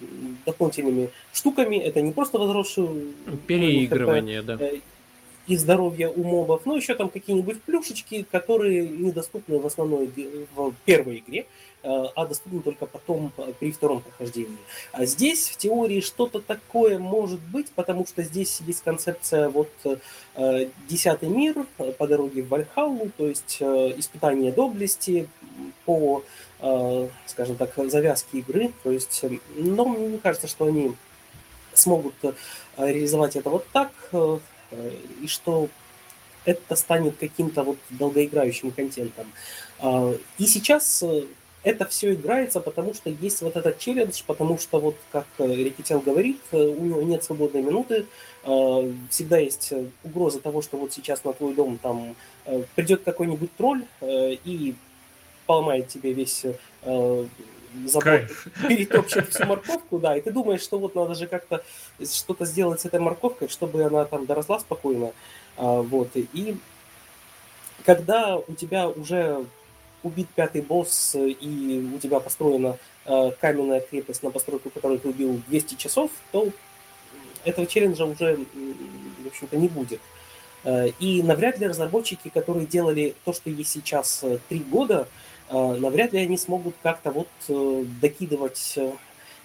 дополнительными 0.45 1.09
штуками. 1.33 1.77
Это 1.77 2.01
не 2.01 2.11
просто 2.11 2.37
возросшее... 2.37 3.13
Переигрывание, 3.47 4.41
да. 4.41 4.59
И 5.51 5.57
здоровье 5.57 6.07
у 6.07 6.23
мобов, 6.23 6.65
но 6.65 6.77
еще 6.77 6.95
там 6.95 7.09
какие-нибудь 7.09 7.61
плюшечки, 7.63 8.25
которые 8.31 8.87
недоступны 8.87 9.59
в 9.59 9.65
основной 9.65 10.09
в 10.55 10.73
первой 10.85 11.17
игре. 11.17 11.45
Э, 11.83 12.05
а 12.15 12.27
доступны 12.27 12.61
только 12.61 12.85
потом 12.85 13.31
э, 13.37 13.53
при 13.59 13.71
втором 13.71 14.01
прохождении. 14.01 14.57
А 14.91 15.05
здесь 15.05 15.49
в 15.49 15.57
теории 15.57 15.99
что-то 15.99 16.39
такое 16.39 16.99
может 16.99 17.39
быть, 17.39 17.71
потому 17.71 18.05
что 18.05 18.21
здесь 18.21 18.61
есть 18.67 18.83
концепция 18.83 19.49
вот 19.49 19.71
э, 20.35 20.67
десятый 20.87 21.29
мир 21.29 21.65
по 21.97 22.05
дороге 22.05 22.43
в 22.43 22.49
Вальхаллу, 22.49 23.09
то 23.17 23.25
есть 23.25 23.61
испытание 23.61 24.51
доблести 24.51 25.27
по, 25.85 26.23
скажем 27.25 27.55
так, 27.57 27.73
завязке 27.89 28.39
игры. 28.39 28.71
То 28.83 28.91
есть, 28.91 29.25
но 29.55 29.85
мне 29.85 30.19
кажется, 30.19 30.47
что 30.47 30.65
они 30.65 30.93
смогут 31.73 32.13
реализовать 32.77 33.35
это 33.35 33.49
вот 33.49 33.65
так, 33.73 33.91
и 35.21 35.27
что 35.27 35.69
это 36.45 36.75
станет 36.75 37.17
каким-то 37.17 37.63
вот 37.63 37.77
долгоиграющим 37.89 38.71
контентом. 38.71 39.27
И 40.37 40.45
сейчас 40.47 41.03
это 41.63 41.85
все 41.85 42.13
играется, 42.13 42.59
потому 42.59 42.93
что 42.93 43.09
есть 43.09 43.41
вот 43.41 43.55
этот 43.55 43.77
челлендж, 43.77 44.23
потому 44.25 44.57
что 44.57 44.79
вот, 44.79 44.95
как 45.11 45.27
э, 45.37 45.45
Рикетел 45.45 45.99
говорит, 45.99 46.41
э, 46.51 46.57
у 46.57 46.83
него 46.83 47.01
нет 47.03 47.23
свободной 47.23 47.61
минуты, 47.61 48.07
э, 48.43 48.93
всегда 49.09 49.37
есть 49.37 49.71
угроза 50.03 50.39
того, 50.39 50.61
что 50.61 50.77
вот 50.77 50.91
сейчас 50.91 51.23
на 51.23 51.33
твой 51.33 51.53
дом 51.53 51.77
там 51.77 52.15
придет 52.75 53.03
какой-нибудь 53.03 53.55
тролль 53.55 53.85
и 54.01 54.73
поломает 55.45 55.89
тебе 55.89 56.11
весь 56.11 56.43
забор, 57.85 58.21
перетопчет 58.67 59.29
всю 59.29 59.45
морковку, 59.45 59.99
да, 59.99 60.17
и 60.17 60.21
ты 60.21 60.31
думаешь, 60.31 60.61
что 60.61 60.79
вот 60.79 60.95
надо 60.95 61.15
же 61.15 61.27
как-то 61.27 61.63
что-то 62.03 62.45
сделать 62.45 62.81
с 62.81 62.85
этой 62.85 62.99
морковкой, 62.99 63.47
чтобы 63.49 63.83
она 63.83 64.05
там 64.05 64.25
доросла 64.25 64.59
спокойно, 64.59 65.11
вот, 65.57 66.09
и 66.15 66.57
когда 67.85 68.37
у 68.37 68.53
тебя 68.53 68.87
уже 68.87 69.45
убит 70.03 70.27
пятый 70.35 70.61
босс, 70.61 71.15
и 71.15 71.91
у 71.93 71.99
тебя 71.99 72.19
построена 72.19 72.77
э, 73.05 73.31
каменная 73.39 73.81
крепость, 73.81 74.23
на 74.23 74.31
постройку 74.31 74.69
которой 74.69 74.97
ты 74.97 75.09
убил 75.09 75.41
200 75.47 75.75
часов, 75.75 76.11
то 76.31 76.49
этого 77.43 77.67
челленджа 77.67 78.05
уже, 78.05 78.37
в 78.53 79.27
общем-то, 79.27 79.57
не 79.57 79.67
будет. 79.67 79.99
Э, 80.63 80.89
и 80.99 81.21
навряд 81.21 81.59
ли 81.59 81.67
разработчики, 81.67 82.29
которые 82.29 82.65
делали 82.65 83.15
то, 83.25 83.33
что 83.33 83.49
есть 83.49 83.71
сейчас 83.71 84.23
э, 84.23 84.39
три 84.49 84.59
года, 84.59 85.07
навряд 85.51 86.13
ли 86.13 86.19
они 86.19 86.37
смогут 86.37 86.75
как-то 86.81 87.11
вот 87.11 87.27
э, 87.49 87.83
докидывать 88.01 88.73
э, 88.77 88.91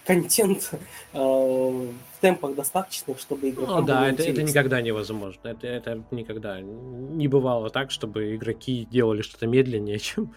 контент 0.06 0.70
э, 1.12 1.18
в 1.18 2.20
темпах 2.20 2.54
достаточных, 2.54 3.18
чтобы 3.18 3.50
игрокам 3.50 3.80
ну, 3.80 3.86
да, 3.86 4.08
это, 4.08 4.22
это 4.22 4.42
никогда 4.42 4.80
невозможно. 4.80 5.48
Это, 5.48 5.66
это 5.66 6.04
никогда 6.12 6.60
не 6.60 7.28
бывало 7.28 7.70
так, 7.70 7.90
чтобы 7.90 8.36
игроки 8.36 8.86
делали 8.90 9.22
что-то 9.22 9.46
медленнее, 9.46 9.98
чем 10.00 10.32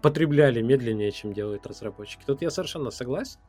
потребляли 0.00 0.62
медленнее, 0.62 1.10
чем 1.10 1.32
делают 1.32 1.66
разработчики. 1.66 2.22
Тут 2.26 2.42
я 2.42 2.50
совершенно 2.50 2.90
согласен. 2.90 3.40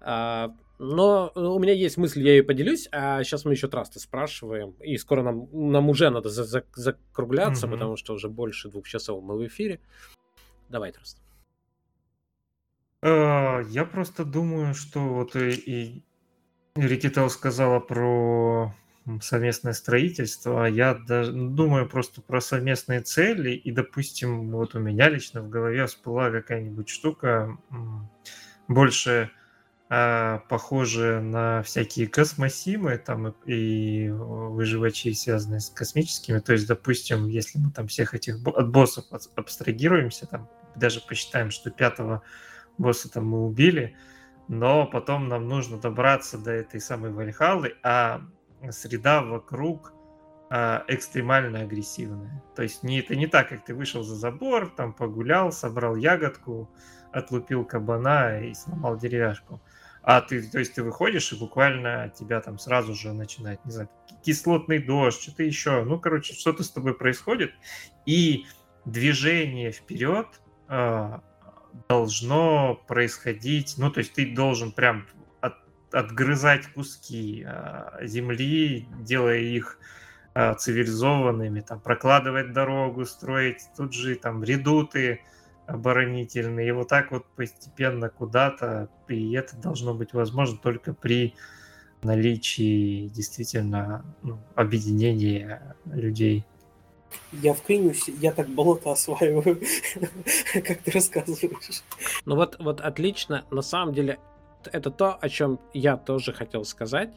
А, 0.00 0.54
но 0.78 1.32
у 1.34 1.58
меня 1.58 1.72
есть 1.72 1.96
мысль, 1.96 2.22
я 2.22 2.32
ее 2.32 2.44
поделюсь, 2.44 2.88
а 2.92 3.22
сейчас 3.24 3.44
мы 3.44 3.52
еще 3.52 3.66
трасты 3.66 3.98
спрашиваем, 3.98 4.74
и 4.80 4.96
скоро 4.96 5.22
нам, 5.22 5.48
нам 5.52 5.88
уже 5.88 6.10
надо 6.10 6.28
за, 6.28 6.44
за, 6.44 6.64
закругляться, 6.74 7.66
mm-hmm. 7.66 7.70
потому 7.70 7.96
что 7.96 8.14
уже 8.14 8.28
больше 8.28 8.68
двух 8.68 8.86
часов 8.86 9.22
мы 9.22 9.36
в 9.36 9.46
эфире. 9.46 9.80
Давай, 10.68 10.92
Траст. 10.92 11.18
Э, 13.02 13.62
я 13.68 13.84
просто 13.84 14.24
думаю, 14.24 14.74
что 14.74 15.00
вот 15.00 15.36
и, 15.36 15.50
и 15.50 16.04
Рикител 16.76 17.30
сказала 17.30 17.80
про 17.80 18.74
совместное 19.22 19.72
строительство, 19.72 20.66
а 20.66 20.68
я 20.68 20.94
даже 20.94 21.32
думаю 21.32 21.88
просто 21.88 22.20
про 22.20 22.40
совместные 22.40 23.00
цели, 23.00 23.52
и, 23.52 23.70
допустим, 23.72 24.50
вот 24.50 24.74
у 24.74 24.80
меня 24.80 25.08
лично 25.08 25.40
в 25.40 25.48
голове 25.48 25.86
всплыла 25.86 26.30
какая-нибудь 26.30 26.88
штука 26.88 27.56
больше 28.66 29.30
а, 29.90 30.40
похожая 30.48 31.20
на 31.20 31.62
всякие 31.62 32.08
космосимы 32.08 32.98
там 32.98 33.28
и 33.46 34.10
выживачи, 34.10 35.14
связанные 35.14 35.60
с 35.60 35.70
космическими. 35.70 36.40
То 36.40 36.52
есть, 36.52 36.66
допустим, 36.66 37.26
если 37.26 37.58
мы 37.58 37.70
там 37.70 37.88
всех 37.88 38.14
этих 38.14 38.36
от 38.46 38.70
боссов 38.70 39.06
абстрагируемся, 39.34 40.26
там 40.26 40.48
даже 40.76 41.00
посчитаем, 41.00 41.50
что 41.50 41.70
пятого 41.70 42.22
босса 42.76 43.10
там 43.10 43.26
мы 43.28 43.46
убили, 43.46 43.96
но 44.46 44.86
потом 44.86 45.28
нам 45.28 45.48
нужно 45.48 45.78
добраться 45.78 46.36
до 46.36 46.50
этой 46.50 46.80
самой 46.80 47.10
Вальхалы, 47.10 47.74
а 47.82 48.20
среда 48.70 49.22
вокруг 49.22 49.94
а, 50.50 50.84
экстремально 50.88 51.60
агрессивная. 51.60 52.42
То 52.56 52.62
есть 52.62 52.82
не, 52.82 53.00
это 53.00 53.16
не 53.16 53.26
так, 53.26 53.48
как 53.48 53.64
ты 53.64 53.74
вышел 53.74 54.02
за 54.02 54.16
забор, 54.16 54.68
там 54.68 54.92
погулял, 54.92 55.52
собрал 55.52 55.96
ягодку, 55.96 56.70
отлупил 57.12 57.64
кабана 57.64 58.40
и 58.40 58.54
сломал 58.54 58.96
деревяшку. 58.96 59.60
А 60.08 60.22
ты, 60.22 60.40
то 60.40 60.58
есть 60.58 60.72
ты 60.72 60.82
выходишь, 60.82 61.34
и 61.34 61.36
буквально 61.36 62.10
тебя 62.18 62.40
там 62.40 62.58
сразу 62.58 62.94
же 62.94 63.12
начинает, 63.12 63.62
не 63.66 63.72
знаю, 63.72 63.90
кислотный 64.24 64.78
дождь, 64.78 65.20
что-то 65.20 65.42
еще. 65.42 65.84
Ну, 65.84 66.00
короче, 66.00 66.32
что-то 66.32 66.62
с 66.62 66.70
тобой 66.70 66.94
происходит. 66.94 67.52
И 68.06 68.46
движение 68.86 69.70
вперед 69.70 70.26
а, 70.66 71.20
должно 71.90 72.82
происходить, 72.88 73.74
ну, 73.76 73.90
то 73.90 73.98
есть 73.98 74.14
ты 74.14 74.34
должен 74.34 74.72
прям 74.72 75.06
от, 75.42 75.56
отгрызать 75.92 76.66
куски 76.68 77.44
э, 77.46 78.06
земли, 78.06 78.88
делая 79.00 79.40
их 79.40 79.78
а, 80.32 80.54
цивилизованными, 80.54 81.60
там, 81.60 81.80
прокладывать 81.80 82.54
дорогу, 82.54 83.04
строить 83.04 83.68
тут 83.76 83.92
же 83.92 84.14
там 84.14 84.42
редуты 84.42 85.20
оборонительные, 85.68 86.68
и 86.68 86.72
вот 86.72 86.88
так 86.88 87.12
вот 87.12 87.26
постепенно 87.36 88.08
куда-то, 88.08 88.88
и 89.08 89.32
это 89.34 89.56
должно 89.56 89.94
быть 89.94 90.14
возможно 90.14 90.58
только 90.58 90.94
при 90.94 91.34
наличии 92.02 93.08
действительно 93.08 94.04
ну, 94.22 94.38
объединения 94.54 95.76
людей. 95.86 96.44
Я 97.32 97.54
вклинюсь, 97.54 98.08
я 98.08 98.32
так 98.32 98.48
болото 98.48 98.92
осваиваю, 98.92 99.60
как 100.54 100.78
ты 100.78 100.90
рассказываешь. 100.90 101.82
Ну 102.24 102.36
вот, 102.36 102.56
вот 102.58 102.80
отлично. 102.80 103.44
На 103.50 103.62
самом 103.62 103.94
деле, 103.94 104.18
это 104.72 104.90
то, 104.90 105.14
о 105.14 105.28
чем 105.28 105.60
я 105.74 105.96
тоже 105.96 106.32
хотел 106.32 106.64
сказать. 106.64 107.10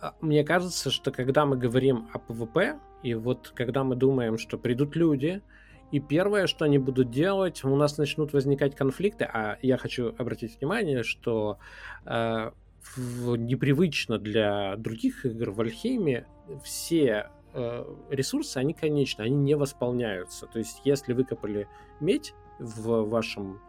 А, 0.00 0.14
мне 0.20 0.44
кажется, 0.44 0.90
что 0.90 1.10
когда 1.10 1.44
мы 1.46 1.56
говорим 1.56 2.08
о 2.12 2.18
ПВП, 2.18 2.78
и 3.02 3.14
вот 3.14 3.52
когда 3.54 3.84
мы 3.84 3.96
думаем, 3.96 4.38
что 4.38 4.58
придут 4.58 4.96
люди, 4.96 5.42
и 5.90 6.00
первое, 6.00 6.46
что 6.46 6.64
они 6.64 6.78
будут 6.78 7.10
делать, 7.10 7.64
у 7.64 7.76
нас 7.76 7.98
начнут 7.98 8.32
возникать 8.32 8.74
конфликты, 8.74 9.24
а 9.24 9.58
я 9.62 9.76
хочу 9.76 10.14
обратить 10.18 10.60
внимание, 10.60 11.02
что 11.02 11.58
э, 12.04 12.50
непривычно 12.96 14.18
для 14.18 14.76
других 14.76 15.24
игр 15.24 15.50
в 15.50 15.60
Вальхейме 15.60 16.26
все 16.62 17.30
э, 17.54 17.94
ресурсы, 18.10 18.58
они 18.58 18.74
конечны, 18.74 19.22
они 19.22 19.36
не 19.36 19.56
восполняются. 19.56 20.46
То 20.46 20.58
есть, 20.58 20.80
если 20.84 21.12
выкопали 21.12 21.68
медь 22.00 22.34
в 22.58 23.08
вашем 23.08 23.60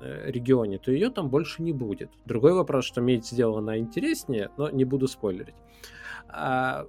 Э, 0.00 0.30
регионе, 0.30 0.78
то 0.78 0.90
ее 0.90 1.10
там 1.10 1.28
больше 1.28 1.62
не 1.62 1.72
будет. 1.72 2.10
Другой 2.24 2.52
вопрос, 2.52 2.84
что 2.84 3.00
медь 3.00 3.26
сделана 3.26 3.78
интереснее, 3.78 4.50
но 4.56 4.68
не 4.70 4.84
буду 4.84 5.06
спойлерить. 5.06 5.54
А, 6.28 6.86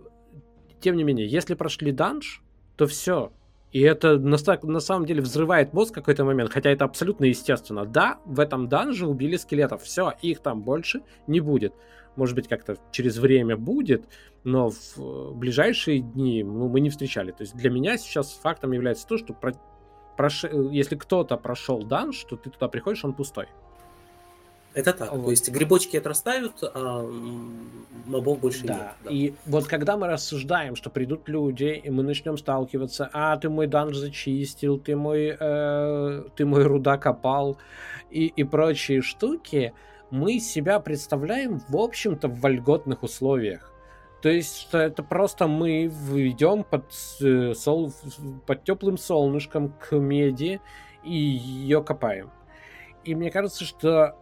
тем 0.80 0.96
не 0.96 1.04
менее, 1.04 1.28
если 1.28 1.54
прошли 1.54 1.92
данж, 1.92 2.42
то 2.78 2.88
все. 2.88 3.32
И 3.76 3.82
это 3.82 4.18
на, 4.18 4.38
на 4.64 4.80
самом 4.80 5.06
деле 5.06 5.22
взрывает 5.22 5.74
мозг 5.74 5.92
в 5.92 5.96
какой-то 5.96 6.24
момент, 6.24 6.50
хотя 6.50 6.70
это 6.70 6.86
абсолютно 6.86 7.26
естественно. 7.26 7.86
Да, 7.86 8.20
в 8.24 8.40
этом 8.40 8.70
данже 8.70 9.06
убили 9.06 9.36
скелетов, 9.36 9.84
все, 9.84 10.14
их 10.22 10.40
там 10.40 10.62
больше 10.62 11.02
не 11.28 11.42
будет. 11.42 11.74
Может 12.16 12.36
быть, 12.36 12.48
как-то 12.48 12.78
через 12.92 13.18
время 13.18 13.58
будет, 13.58 14.08
но 14.46 14.70
в 14.70 15.34
ближайшие 15.36 16.00
дни 16.00 16.42
ну, 16.42 16.70
мы 16.70 16.80
не 16.80 16.90
встречали. 16.90 17.32
То 17.32 17.42
есть 17.42 17.54
для 17.54 17.70
меня 17.70 17.98
сейчас 17.98 18.40
фактом 18.42 18.72
является 18.72 19.06
то, 19.08 19.18
что 19.18 19.34
прош... 19.34 20.46
если 20.72 20.96
кто-то 20.96 21.36
прошел 21.36 21.84
данж, 21.84 22.24
то 22.24 22.38
ты 22.38 22.50
туда 22.50 22.70
приходишь, 22.70 23.04
он 23.04 23.14
пустой. 23.14 23.48
Это 24.76 24.92
так. 24.92 25.12
Вот. 25.14 25.26
То 25.26 25.32
есть 25.32 25.50
грибочки 25.50 25.96
отрастают, 25.96 26.56
а 26.62 27.10
мобов 28.06 28.40
больше 28.40 28.66
да. 28.66 28.74
нет. 28.74 28.92
Да. 29.04 29.10
И 29.10 29.34
вот 29.46 29.68
когда 29.68 29.96
мы 29.96 30.08
рассуждаем, 30.08 30.76
что 30.76 30.90
придут 30.90 31.30
люди, 31.30 31.82
и 31.84 31.90
мы 31.90 32.04
начнем 32.04 32.38
сталкиваться, 32.38 33.10
а 33.14 33.38
ты 33.38 33.50
мой 33.50 33.68
данж 33.68 33.96
зачистил, 33.96 34.78
ты 34.78 34.96
мой, 34.96 35.36
э, 35.40 36.24
ты 36.36 36.46
мой 36.46 36.64
руда 36.64 36.98
копал 36.98 37.58
и, 38.12 38.28
и 38.28 38.44
прочие 38.44 39.02
штуки, 39.02 39.74
мы 40.12 40.40
себя 40.40 40.80
представляем, 40.82 41.62
в 41.70 41.78
общем-то, 41.78 42.28
в 42.28 42.42
вольготных 42.42 43.02
условиях. 43.02 43.72
То 44.22 44.30
есть, 44.30 44.58
что 44.60 44.80
это 44.80 45.04
просто 45.04 45.48
мы 45.48 45.86
идем 45.86 46.64
под, 46.64 46.86
э, 47.22 47.54
сол, 47.54 47.94
под 48.46 48.64
теплым 48.66 48.98
солнышком 48.98 49.74
к 49.80 49.96
меди 49.96 50.60
и 51.04 51.16
ее 51.16 51.82
копаем. 51.82 52.32
И 53.06 53.16
мне 53.16 53.32
кажется, 53.32 53.64
что 53.64 54.18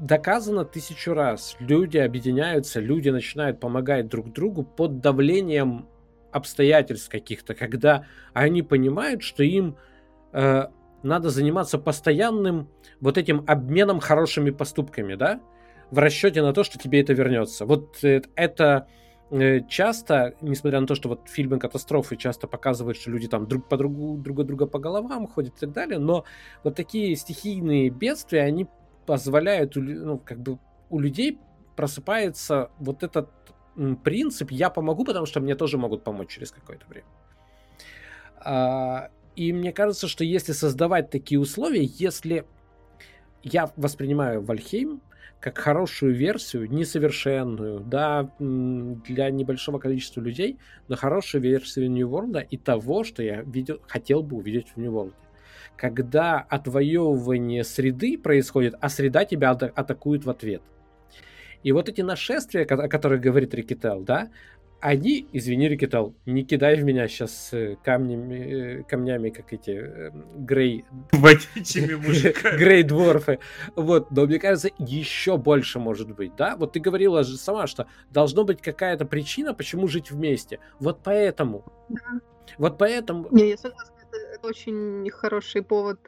доказано 0.00 0.64
тысячу 0.64 1.14
раз. 1.14 1.56
Люди 1.60 1.98
объединяются, 1.98 2.80
люди 2.80 3.10
начинают 3.10 3.60
помогать 3.60 4.08
друг 4.08 4.32
другу 4.32 4.64
под 4.64 5.00
давлением 5.00 5.86
обстоятельств 6.32 7.10
каких-то, 7.10 7.54
когда 7.54 8.06
они 8.32 8.62
понимают, 8.62 9.22
что 9.22 9.42
им 9.42 9.76
э, 10.32 10.64
надо 11.02 11.30
заниматься 11.30 11.78
постоянным 11.78 12.68
вот 13.00 13.18
этим 13.18 13.44
обменом 13.46 14.00
хорошими 14.00 14.50
поступками, 14.50 15.14
да? 15.14 15.40
в 15.90 15.98
расчете 15.98 16.42
на 16.42 16.52
то, 16.52 16.64
что 16.64 16.78
тебе 16.78 17.00
это 17.00 17.12
вернется. 17.12 17.66
Вот 17.66 18.02
э, 18.02 18.22
это 18.36 18.86
э, 19.30 19.60
часто, 19.68 20.34
несмотря 20.40 20.80
на 20.80 20.86
то, 20.86 20.94
что 20.94 21.08
вот 21.08 21.28
фильмы 21.28 21.58
катастрофы 21.58 22.16
часто 22.16 22.46
показывают, 22.46 22.96
что 22.96 23.10
люди 23.10 23.28
там 23.28 23.46
друг 23.46 23.68
по 23.68 23.76
другу, 23.76 24.16
друг 24.16 24.46
друга 24.46 24.66
по 24.66 24.78
головам 24.78 25.26
ходят 25.26 25.56
и 25.56 25.60
так 25.60 25.72
далее, 25.72 25.98
но 25.98 26.24
вот 26.62 26.76
такие 26.76 27.14
стихийные 27.16 27.90
бедствия, 27.90 28.42
они 28.42 28.66
позволяют, 29.06 29.76
ну, 29.76 30.18
как 30.18 30.40
бы 30.40 30.58
у 30.88 30.98
людей 30.98 31.38
просыпается 31.76 32.70
вот 32.78 33.02
этот 33.02 33.30
принцип 34.04 34.50
«я 34.50 34.70
помогу, 34.70 35.04
потому 35.04 35.26
что 35.26 35.40
мне 35.40 35.54
тоже 35.54 35.78
могут 35.78 36.04
помочь 36.04 36.28
через 36.28 36.50
какое-то 36.50 36.86
время». 36.86 37.06
А, 38.36 39.10
и 39.36 39.52
мне 39.52 39.72
кажется, 39.72 40.08
что 40.08 40.24
если 40.24 40.52
создавать 40.52 41.10
такие 41.10 41.40
условия, 41.40 41.84
если 41.84 42.44
я 43.42 43.72
воспринимаю 43.76 44.42
Вальхейм 44.42 45.00
как 45.40 45.56
хорошую 45.56 46.14
версию, 46.14 46.70
несовершенную, 46.70 47.80
да, 47.80 48.30
для 48.38 49.30
небольшого 49.30 49.78
количества 49.78 50.20
людей, 50.20 50.58
но 50.88 50.96
хорошую 50.96 51.40
версию 51.40 51.90
New 51.90 52.08
World 52.08 52.46
и 52.50 52.58
того, 52.58 53.04
что 53.04 53.22
я 53.22 53.40
видел, 53.40 53.80
хотел 53.88 54.22
бы 54.22 54.36
увидеть 54.36 54.68
в 54.74 54.76
New 54.76 54.92
World. 54.92 55.14
Когда 55.80 56.40
отвоевывание 56.40 57.64
среды 57.64 58.18
происходит, 58.18 58.74
а 58.82 58.90
среда 58.90 59.24
тебя 59.24 59.52
атакует 59.52 60.26
в 60.26 60.30
ответ. 60.30 60.60
И 61.62 61.72
вот 61.72 61.88
эти 61.88 62.02
нашествия, 62.02 62.64
о 62.66 62.88
которых 62.88 63.22
говорит 63.22 63.54
Рикетел, 63.54 64.02
да, 64.02 64.28
они, 64.80 65.26
извини, 65.32 65.68
Рикетал, 65.68 66.14
не 66.26 66.44
кидай 66.44 66.76
в 66.76 66.84
меня 66.84 67.08
сейчас 67.08 67.48
э, 67.52 67.76
камнями, 67.82 68.80
э, 68.80 68.82
камнями, 68.82 69.30
как 69.30 69.54
эти 69.54 69.70
э, 69.70 70.10
грей... 70.36 70.84
Грей 72.58 72.82
дворфы. 72.82 73.38
Вот, 73.74 74.10
но 74.10 74.26
мне 74.26 74.38
кажется, 74.38 74.68
еще 74.78 75.38
больше 75.38 75.78
может 75.78 76.14
быть, 76.14 76.36
да? 76.36 76.56
Вот 76.56 76.74
ты 76.74 76.80
говорила 76.80 77.24
же 77.24 77.38
сама, 77.38 77.66
что 77.66 77.86
должна 78.10 78.44
быть 78.44 78.60
какая-то 78.60 79.06
причина, 79.06 79.54
почему 79.54 79.88
жить 79.88 80.10
вместе. 80.10 80.58
Вот 80.78 81.00
поэтому. 81.02 81.64
Вот 82.58 82.76
поэтому... 82.76 83.28
Не, 83.30 83.48
я 83.50 83.56
согласна, 83.56 83.94
это 84.16 84.46
очень 84.46 85.08
хороший 85.10 85.62
повод 85.62 85.98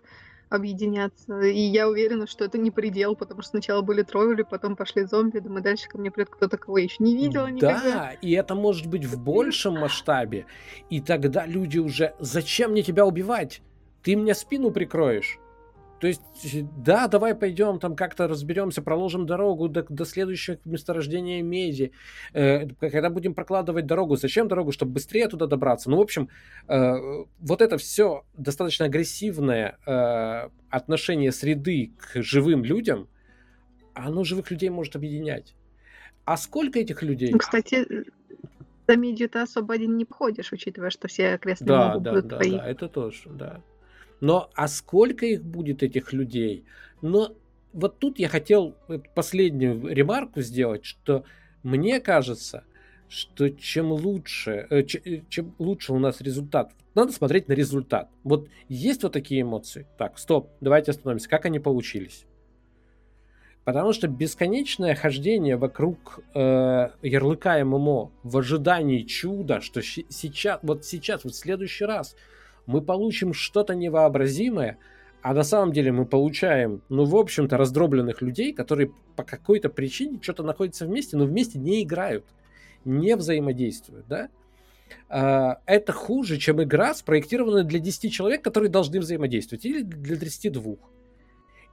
объединяться. 0.52 1.40
И 1.40 1.58
я 1.58 1.88
уверена, 1.88 2.26
что 2.26 2.44
это 2.44 2.58
не 2.58 2.70
предел, 2.70 3.16
потому 3.16 3.42
что 3.42 3.50
сначала 3.50 3.82
были 3.82 4.02
тролли, 4.02 4.42
потом 4.42 4.76
пошли 4.76 5.04
зомби, 5.04 5.38
думаю, 5.38 5.62
дальше 5.62 5.88
ко 5.88 5.98
мне 5.98 6.10
придет 6.10 6.30
кто-то, 6.30 6.58
кого 6.58 6.78
я 6.78 6.84
еще 6.84 6.96
не 7.00 7.16
видела 7.16 7.46
никогда. 7.46 7.82
Да, 7.82 8.12
и 8.20 8.32
это 8.32 8.54
может 8.54 8.86
быть 8.86 9.04
в 9.04 9.18
большем 9.18 9.78
масштабе. 9.78 10.46
И 10.90 11.00
тогда 11.00 11.46
люди 11.46 11.78
уже, 11.78 12.14
зачем 12.18 12.72
мне 12.72 12.82
тебя 12.82 13.06
убивать? 13.06 13.62
Ты 14.02 14.16
мне 14.16 14.34
спину 14.34 14.70
прикроешь. 14.70 15.38
То 16.02 16.08
есть, 16.08 16.20
да, 16.82 17.06
давай 17.06 17.32
пойдем 17.32 17.78
там 17.78 17.94
как-то 17.94 18.26
разберемся, 18.26 18.82
проложим 18.82 19.24
дорогу 19.24 19.68
до, 19.68 19.84
до 19.88 20.04
следующего 20.04 20.58
месторождения 20.64 21.42
меди. 21.42 21.92
Э, 22.32 22.66
когда 22.66 23.08
будем 23.08 23.34
прокладывать 23.34 23.86
дорогу, 23.86 24.16
зачем 24.16 24.48
дорогу, 24.48 24.72
чтобы 24.72 24.94
быстрее 24.94 25.28
туда 25.28 25.46
добраться? 25.46 25.88
Ну, 25.90 25.98
в 25.98 26.00
общем, 26.00 26.28
э, 26.66 27.24
вот 27.38 27.62
это 27.62 27.78
все 27.78 28.24
достаточно 28.36 28.86
агрессивное 28.86 29.78
э, 29.86 30.48
отношение 30.70 31.30
среды 31.30 31.92
к 31.96 32.20
живым 32.20 32.64
людям, 32.64 33.06
оно 33.94 34.24
живых 34.24 34.50
людей 34.50 34.70
может 34.70 34.96
объединять. 34.96 35.54
А 36.24 36.36
сколько 36.36 36.80
этих 36.80 37.04
людей? 37.04 37.30
Ну, 37.30 37.38
кстати, 37.38 37.86
за 38.88 38.96
медью 38.96 39.28
ты 39.28 39.38
особо 39.38 39.74
один 39.74 39.96
не 39.96 40.04
походишь, 40.04 40.50
учитывая, 40.50 40.90
что 40.90 41.06
все 41.06 41.34
окрестные 41.34 41.68
да, 41.68 41.98
да, 41.98 42.20
да, 42.22 42.38
твои. 42.38 42.56
Да, 42.56 42.68
это 42.68 42.88
тоже, 42.88 43.28
да. 43.28 43.62
Но 44.23 44.51
а 44.55 44.69
сколько 44.69 45.27
их 45.27 45.43
будет, 45.43 45.82
этих 45.82 46.12
людей? 46.12 46.65
Но 47.03 47.35
вот 47.73 47.99
тут 47.99 48.20
я 48.20 48.28
хотел 48.28 48.77
последнюю 49.16 49.85
ремарку 49.89 50.43
сделать, 50.43 50.85
что 50.85 51.24
мне 51.65 51.99
кажется, 51.99 52.62
что 53.09 53.51
чем 53.51 53.90
лучше, 53.90 54.69
э, 54.70 54.85
э, 55.05 55.23
чем 55.28 55.57
лучше 55.59 55.93
у 55.93 55.99
нас 55.99 56.20
результат, 56.20 56.70
надо 56.94 57.11
смотреть 57.11 57.49
на 57.49 57.55
результат. 57.55 58.11
Вот 58.23 58.49
есть 58.69 59.03
вот 59.03 59.12
такие 59.12 59.43
эмоции. 59.43 59.89
Так, 59.99 60.16
стоп, 60.20 60.51
давайте 60.61 60.93
остановимся. 60.93 61.28
Как 61.28 61.44
они 61.44 61.59
получились? 61.59 62.24
Потому 63.65 63.93
что 63.93 64.07
бесконечное 64.07 64.94
хождение 64.94 65.57
вокруг 65.57 66.20
э, 66.32 66.90
ярлыка 67.03 67.65
ММО 67.65 68.12
в 68.23 68.39
ожидании 68.39 69.03
чуда, 69.03 69.61
что 69.61 69.82
сейчас, 69.82 70.61
вот 70.62 70.85
сейчас, 70.85 71.24
вот 71.24 71.35
в 71.35 71.36
следующий 71.36 71.86
раз 71.86 72.15
мы 72.66 72.80
получим 72.80 73.32
что-то 73.32 73.74
невообразимое, 73.74 74.78
а 75.22 75.34
на 75.34 75.44
самом 75.44 75.72
деле 75.72 75.93
мы 75.93 76.05
получаем, 76.05 76.82
ну, 76.89 77.05
в 77.05 77.16
общем-то, 77.16 77.56
раздробленных 77.56 78.22
людей, 78.22 78.52
которые 78.52 78.93
по 79.14 79.22
какой-то 79.22 79.68
причине 79.68 80.18
что-то 80.20 80.43
находятся 80.43 80.86
вместе, 80.86 81.16
но 81.16 81.24
вместе 81.24 81.59
не 81.59 81.82
играют, 81.82 82.24
не 82.84 83.14
взаимодействуют, 83.16 84.06
да? 84.09 84.28
А, 85.09 85.60
это 85.66 85.93
хуже, 85.93 86.39
чем 86.39 86.62
игра, 86.62 86.94
спроектированная 86.94 87.62
для 87.62 87.78
10 87.78 88.12
человек, 88.12 88.43
которые 88.43 88.70
должны 88.70 88.98
взаимодействовать, 88.98 89.64
или 89.64 89.82
для 89.82 90.16
32. 90.16 90.76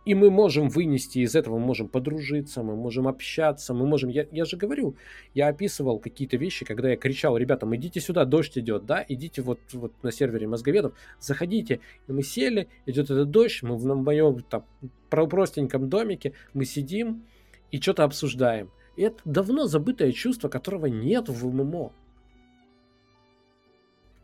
И 0.06 0.16
мы 0.16 0.32
можем 0.32 0.70
вынести 0.70 1.20
из 1.20 1.36
этого, 1.36 1.60
мы 1.60 1.66
можем 1.66 1.90
подружиться, 1.90 2.64
мы 2.64 2.76
можем 2.76 3.08
общаться, 3.08 3.74
мы 3.74 3.86
можем... 3.86 4.10
Я, 4.10 4.26
я 4.32 4.46
же 4.46 4.56
говорю, 4.56 4.96
я 5.34 5.48
описывал 5.50 6.00
какие-то 6.00 6.38
вещи, 6.38 6.66
когда 6.66 6.90
я 6.90 6.98
кричал, 6.98 7.38
ребятам, 7.38 7.76
идите 7.76 8.00
сюда, 8.00 8.26
дождь 8.26 8.58
идет, 8.58 8.86
да, 8.86 9.06
идите 9.08 9.42
вот, 9.42 9.60
вот 9.74 9.92
на 10.02 10.12
сервере 10.12 10.48
мозговедов, 10.48 10.94
заходите. 11.20 11.82
И 12.08 12.12
мы 12.12 12.24
сели, 12.24 12.70
идет 12.86 13.12
этот 13.12 13.30
дождь, 13.30 13.62
мы 13.62 13.76
в 13.76 13.86
моем 13.86 14.40
там 14.50 14.66
простеньком 15.10 15.90
домике, 15.90 16.34
мы 16.54 16.66
сидим 16.66 17.26
и 17.70 17.80
что-то 17.80 18.06
обсуждаем. 18.06 18.72
И 18.96 19.04
это 19.04 19.18
давно 19.26 19.66
забытое 19.68 20.12
чувство, 20.12 20.48
которого 20.48 20.86
нет 20.88 21.30
в 21.30 21.46
ММО. 21.46 21.92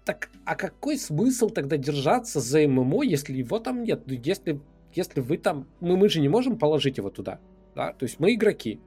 Так, 0.05 0.29
а 0.45 0.55
какой 0.55 0.97
смысл 0.97 1.49
тогда 1.49 1.77
держаться 1.77 2.39
за 2.39 2.67
ММО, 2.67 3.03
если 3.03 3.33
его 3.33 3.59
там 3.59 3.83
нет? 3.83 4.03
Если 4.05 4.61
если 4.95 5.21
вы 5.21 5.37
там... 5.37 5.67
Мы, 5.79 5.97
мы 5.97 6.09
же 6.09 6.19
не 6.19 6.29
можем 6.29 6.57
положить 6.57 6.97
его 6.97 7.09
туда. 7.09 7.39
Да? 7.75 7.93
То 7.93 8.03
есть 8.03 8.19
мы 8.19 8.33
игроки. 8.33 8.79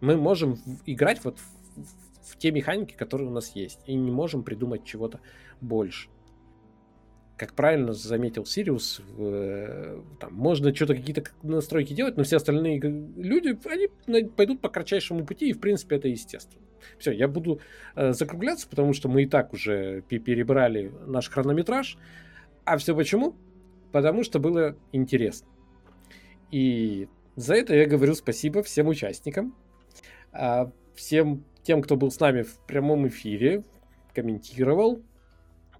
Мы 0.00 0.16
можем 0.16 0.58
играть 0.86 1.24
вот 1.24 1.38
в, 1.38 1.80
в, 1.80 2.32
в 2.32 2.38
те 2.38 2.50
механики, 2.50 2.94
которые 2.94 3.28
у 3.28 3.32
нас 3.32 3.54
есть. 3.54 3.80
И 3.86 3.94
не 3.94 4.10
можем 4.10 4.42
придумать 4.42 4.84
чего-то 4.84 5.20
больше. 5.60 6.08
Как 7.36 7.54
правильно 7.54 7.92
заметил 7.92 8.44
Сириус, 8.44 9.00
э, 9.16 10.02
там, 10.18 10.34
можно 10.34 10.74
что-то 10.74 10.96
какие-то 10.96 11.22
настройки 11.44 11.92
делать, 11.92 12.16
но 12.16 12.24
все 12.24 12.36
остальные 12.36 12.80
люди, 12.80 13.56
они 13.64 14.24
пойдут 14.24 14.60
по 14.60 14.68
кратчайшему 14.68 15.24
пути, 15.24 15.50
и 15.50 15.52
в 15.52 15.60
принципе 15.60 15.96
это 15.96 16.08
естественно. 16.08 16.64
Все, 16.98 17.12
я 17.12 17.28
буду 17.28 17.60
э, 17.94 18.12
закругляться, 18.12 18.68
потому 18.68 18.92
что 18.92 19.08
мы 19.08 19.22
и 19.22 19.26
так 19.26 19.52
уже 19.52 20.02
перебрали 20.02 20.92
наш 21.06 21.28
хронометраж. 21.28 21.96
А 22.64 22.76
все 22.76 22.94
почему? 22.94 23.36
Потому 23.92 24.22
что 24.22 24.38
было 24.38 24.76
интересно. 24.92 25.48
И 26.50 27.08
за 27.36 27.54
это 27.54 27.74
я 27.74 27.86
говорю 27.86 28.14
спасибо 28.14 28.62
всем 28.62 28.88
участникам, 28.88 29.54
а, 30.32 30.70
всем 30.94 31.44
тем, 31.62 31.82
кто 31.82 31.96
был 31.96 32.10
с 32.10 32.18
нами 32.20 32.42
в 32.42 32.58
прямом 32.66 33.06
эфире, 33.08 33.64
комментировал, 34.14 35.02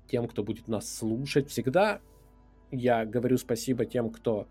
тем, 0.07 0.29
кто 0.29 0.43
будет 0.43 0.69
нас 0.69 0.93
слушать. 0.93 1.49
Всегда 1.49 2.01
я 2.71 3.05
говорю 3.05 3.39
спасибо 3.39 3.85
тем, 3.87 4.11
кто 4.11 4.49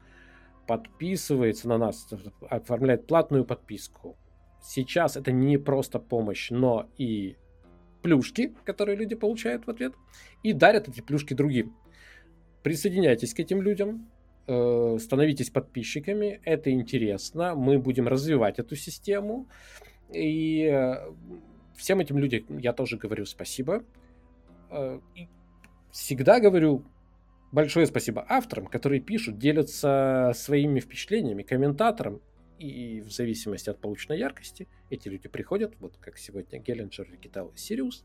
подписывается 0.68 1.68
на 1.68 1.78
нас, 1.78 2.08
оформляет 2.50 3.08
платную 3.08 3.46
подписку. 3.46 4.18
Сейчас 4.62 5.16
это 5.16 5.32
не 5.32 5.58
просто 5.58 6.00
помощь, 6.00 6.50
но 6.50 6.90
и 6.98 7.38
плюшки, 8.02 8.54
которые 8.66 8.98
люди 8.98 9.16
получают 9.16 9.66
в 9.66 9.70
ответ, 9.70 9.94
и 10.44 10.54
дарят 10.54 10.90
эти 10.90 11.02
плюшки 11.02 11.34
другим. 11.34 11.76
Присоединяйтесь 12.64 13.34
к 13.34 13.40
этим 13.40 13.62
людям, 13.62 14.10
э, 14.48 14.98
становитесь 15.00 15.50
подписчиками, 15.50 16.42
это 16.44 16.72
интересно, 16.72 17.56
мы 17.56 17.80
будем 17.80 18.08
развивать 18.08 18.60
эту 18.60 18.76
систему. 18.76 19.48
И 20.14 20.64
э, 20.64 21.12
всем 21.76 22.00
этим 22.00 22.18
людям 22.18 22.58
я 22.58 22.74
тоже 22.74 22.98
говорю 22.98 23.26
спасибо. 23.26 23.84
Э, 24.70 25.00
и 25.16 25.28
всегда 25.92 26.40
говорю 26.40 26.84
большое 27.52 27.88
спасибо 27.88 28.26
авторам, 28.28 28.68
которые 28.68 29.02
пишут, 29.02 29.38
делятся 29.38 30.32
своими 30.36 30.80
впечатлениями, 30.80 31.44
комментаторам. 31.44 32.22
И 32.60 33.02
в 33.02 33.12
зависимости 33.12 33.70
от 33.70 33.80
полученной 33.80 34.18
яркости 34.18 34.68
эти 34.90 35.10
люди 35.10 35.30
приходят, 35.30 35.76
вот 35.80 35.98
как 35.98 36.18
сегодня 36.18 36.60
Гелленджер, 36.60 37.08
Рикитал 37.12 37.50
и 37.50 37.58
Сириус. 37.58 38.04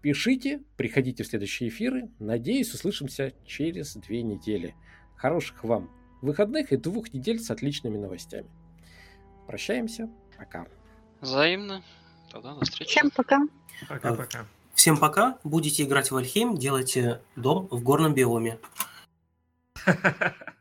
Пишите, 0.00 0.60
приходите 0.76 1.24
в 1.24 1.26
следующие 1.26 1.68
эфиры. 1.68 2.10
Надеюсь, 2.18 2.72
услышимся 2.72 3.32
через 3.44 3.96
две 3.96 4.22
недели. 4.22 4.74
Хороших 5.16 5.64
вам 5.64 5.90
выходных 6.22 6.72
и 6.72 6.76
двух 6.76 7.12
недель 7.12 7.40
с 7.40 7.50
отличными 7.50 7.96
новостями. 7.96 8.48
Прощаемся. 9.46 10.08
Пока. 10.36 10.66
Взаимно. 11.20 11.82
Тогда 12.30 12.54
до 12.54 12.64
встречи. 12.64 12.90
Всем 12.90 13.10
пока. 13.10 13.40
Пока-пока. 13.88 14.46
Всем 14.74 14.96
пока. 14.96 15.38
Будете 15.42 15.82
играть 15.82 16.10
в 16.10 16.16
Альхейм, 16.16 16.56
делайте 16.56 17.20
дом 17.34 17.66
в 17.70 17.82
горном 17.82 18.14
биоме. 18.14 18.58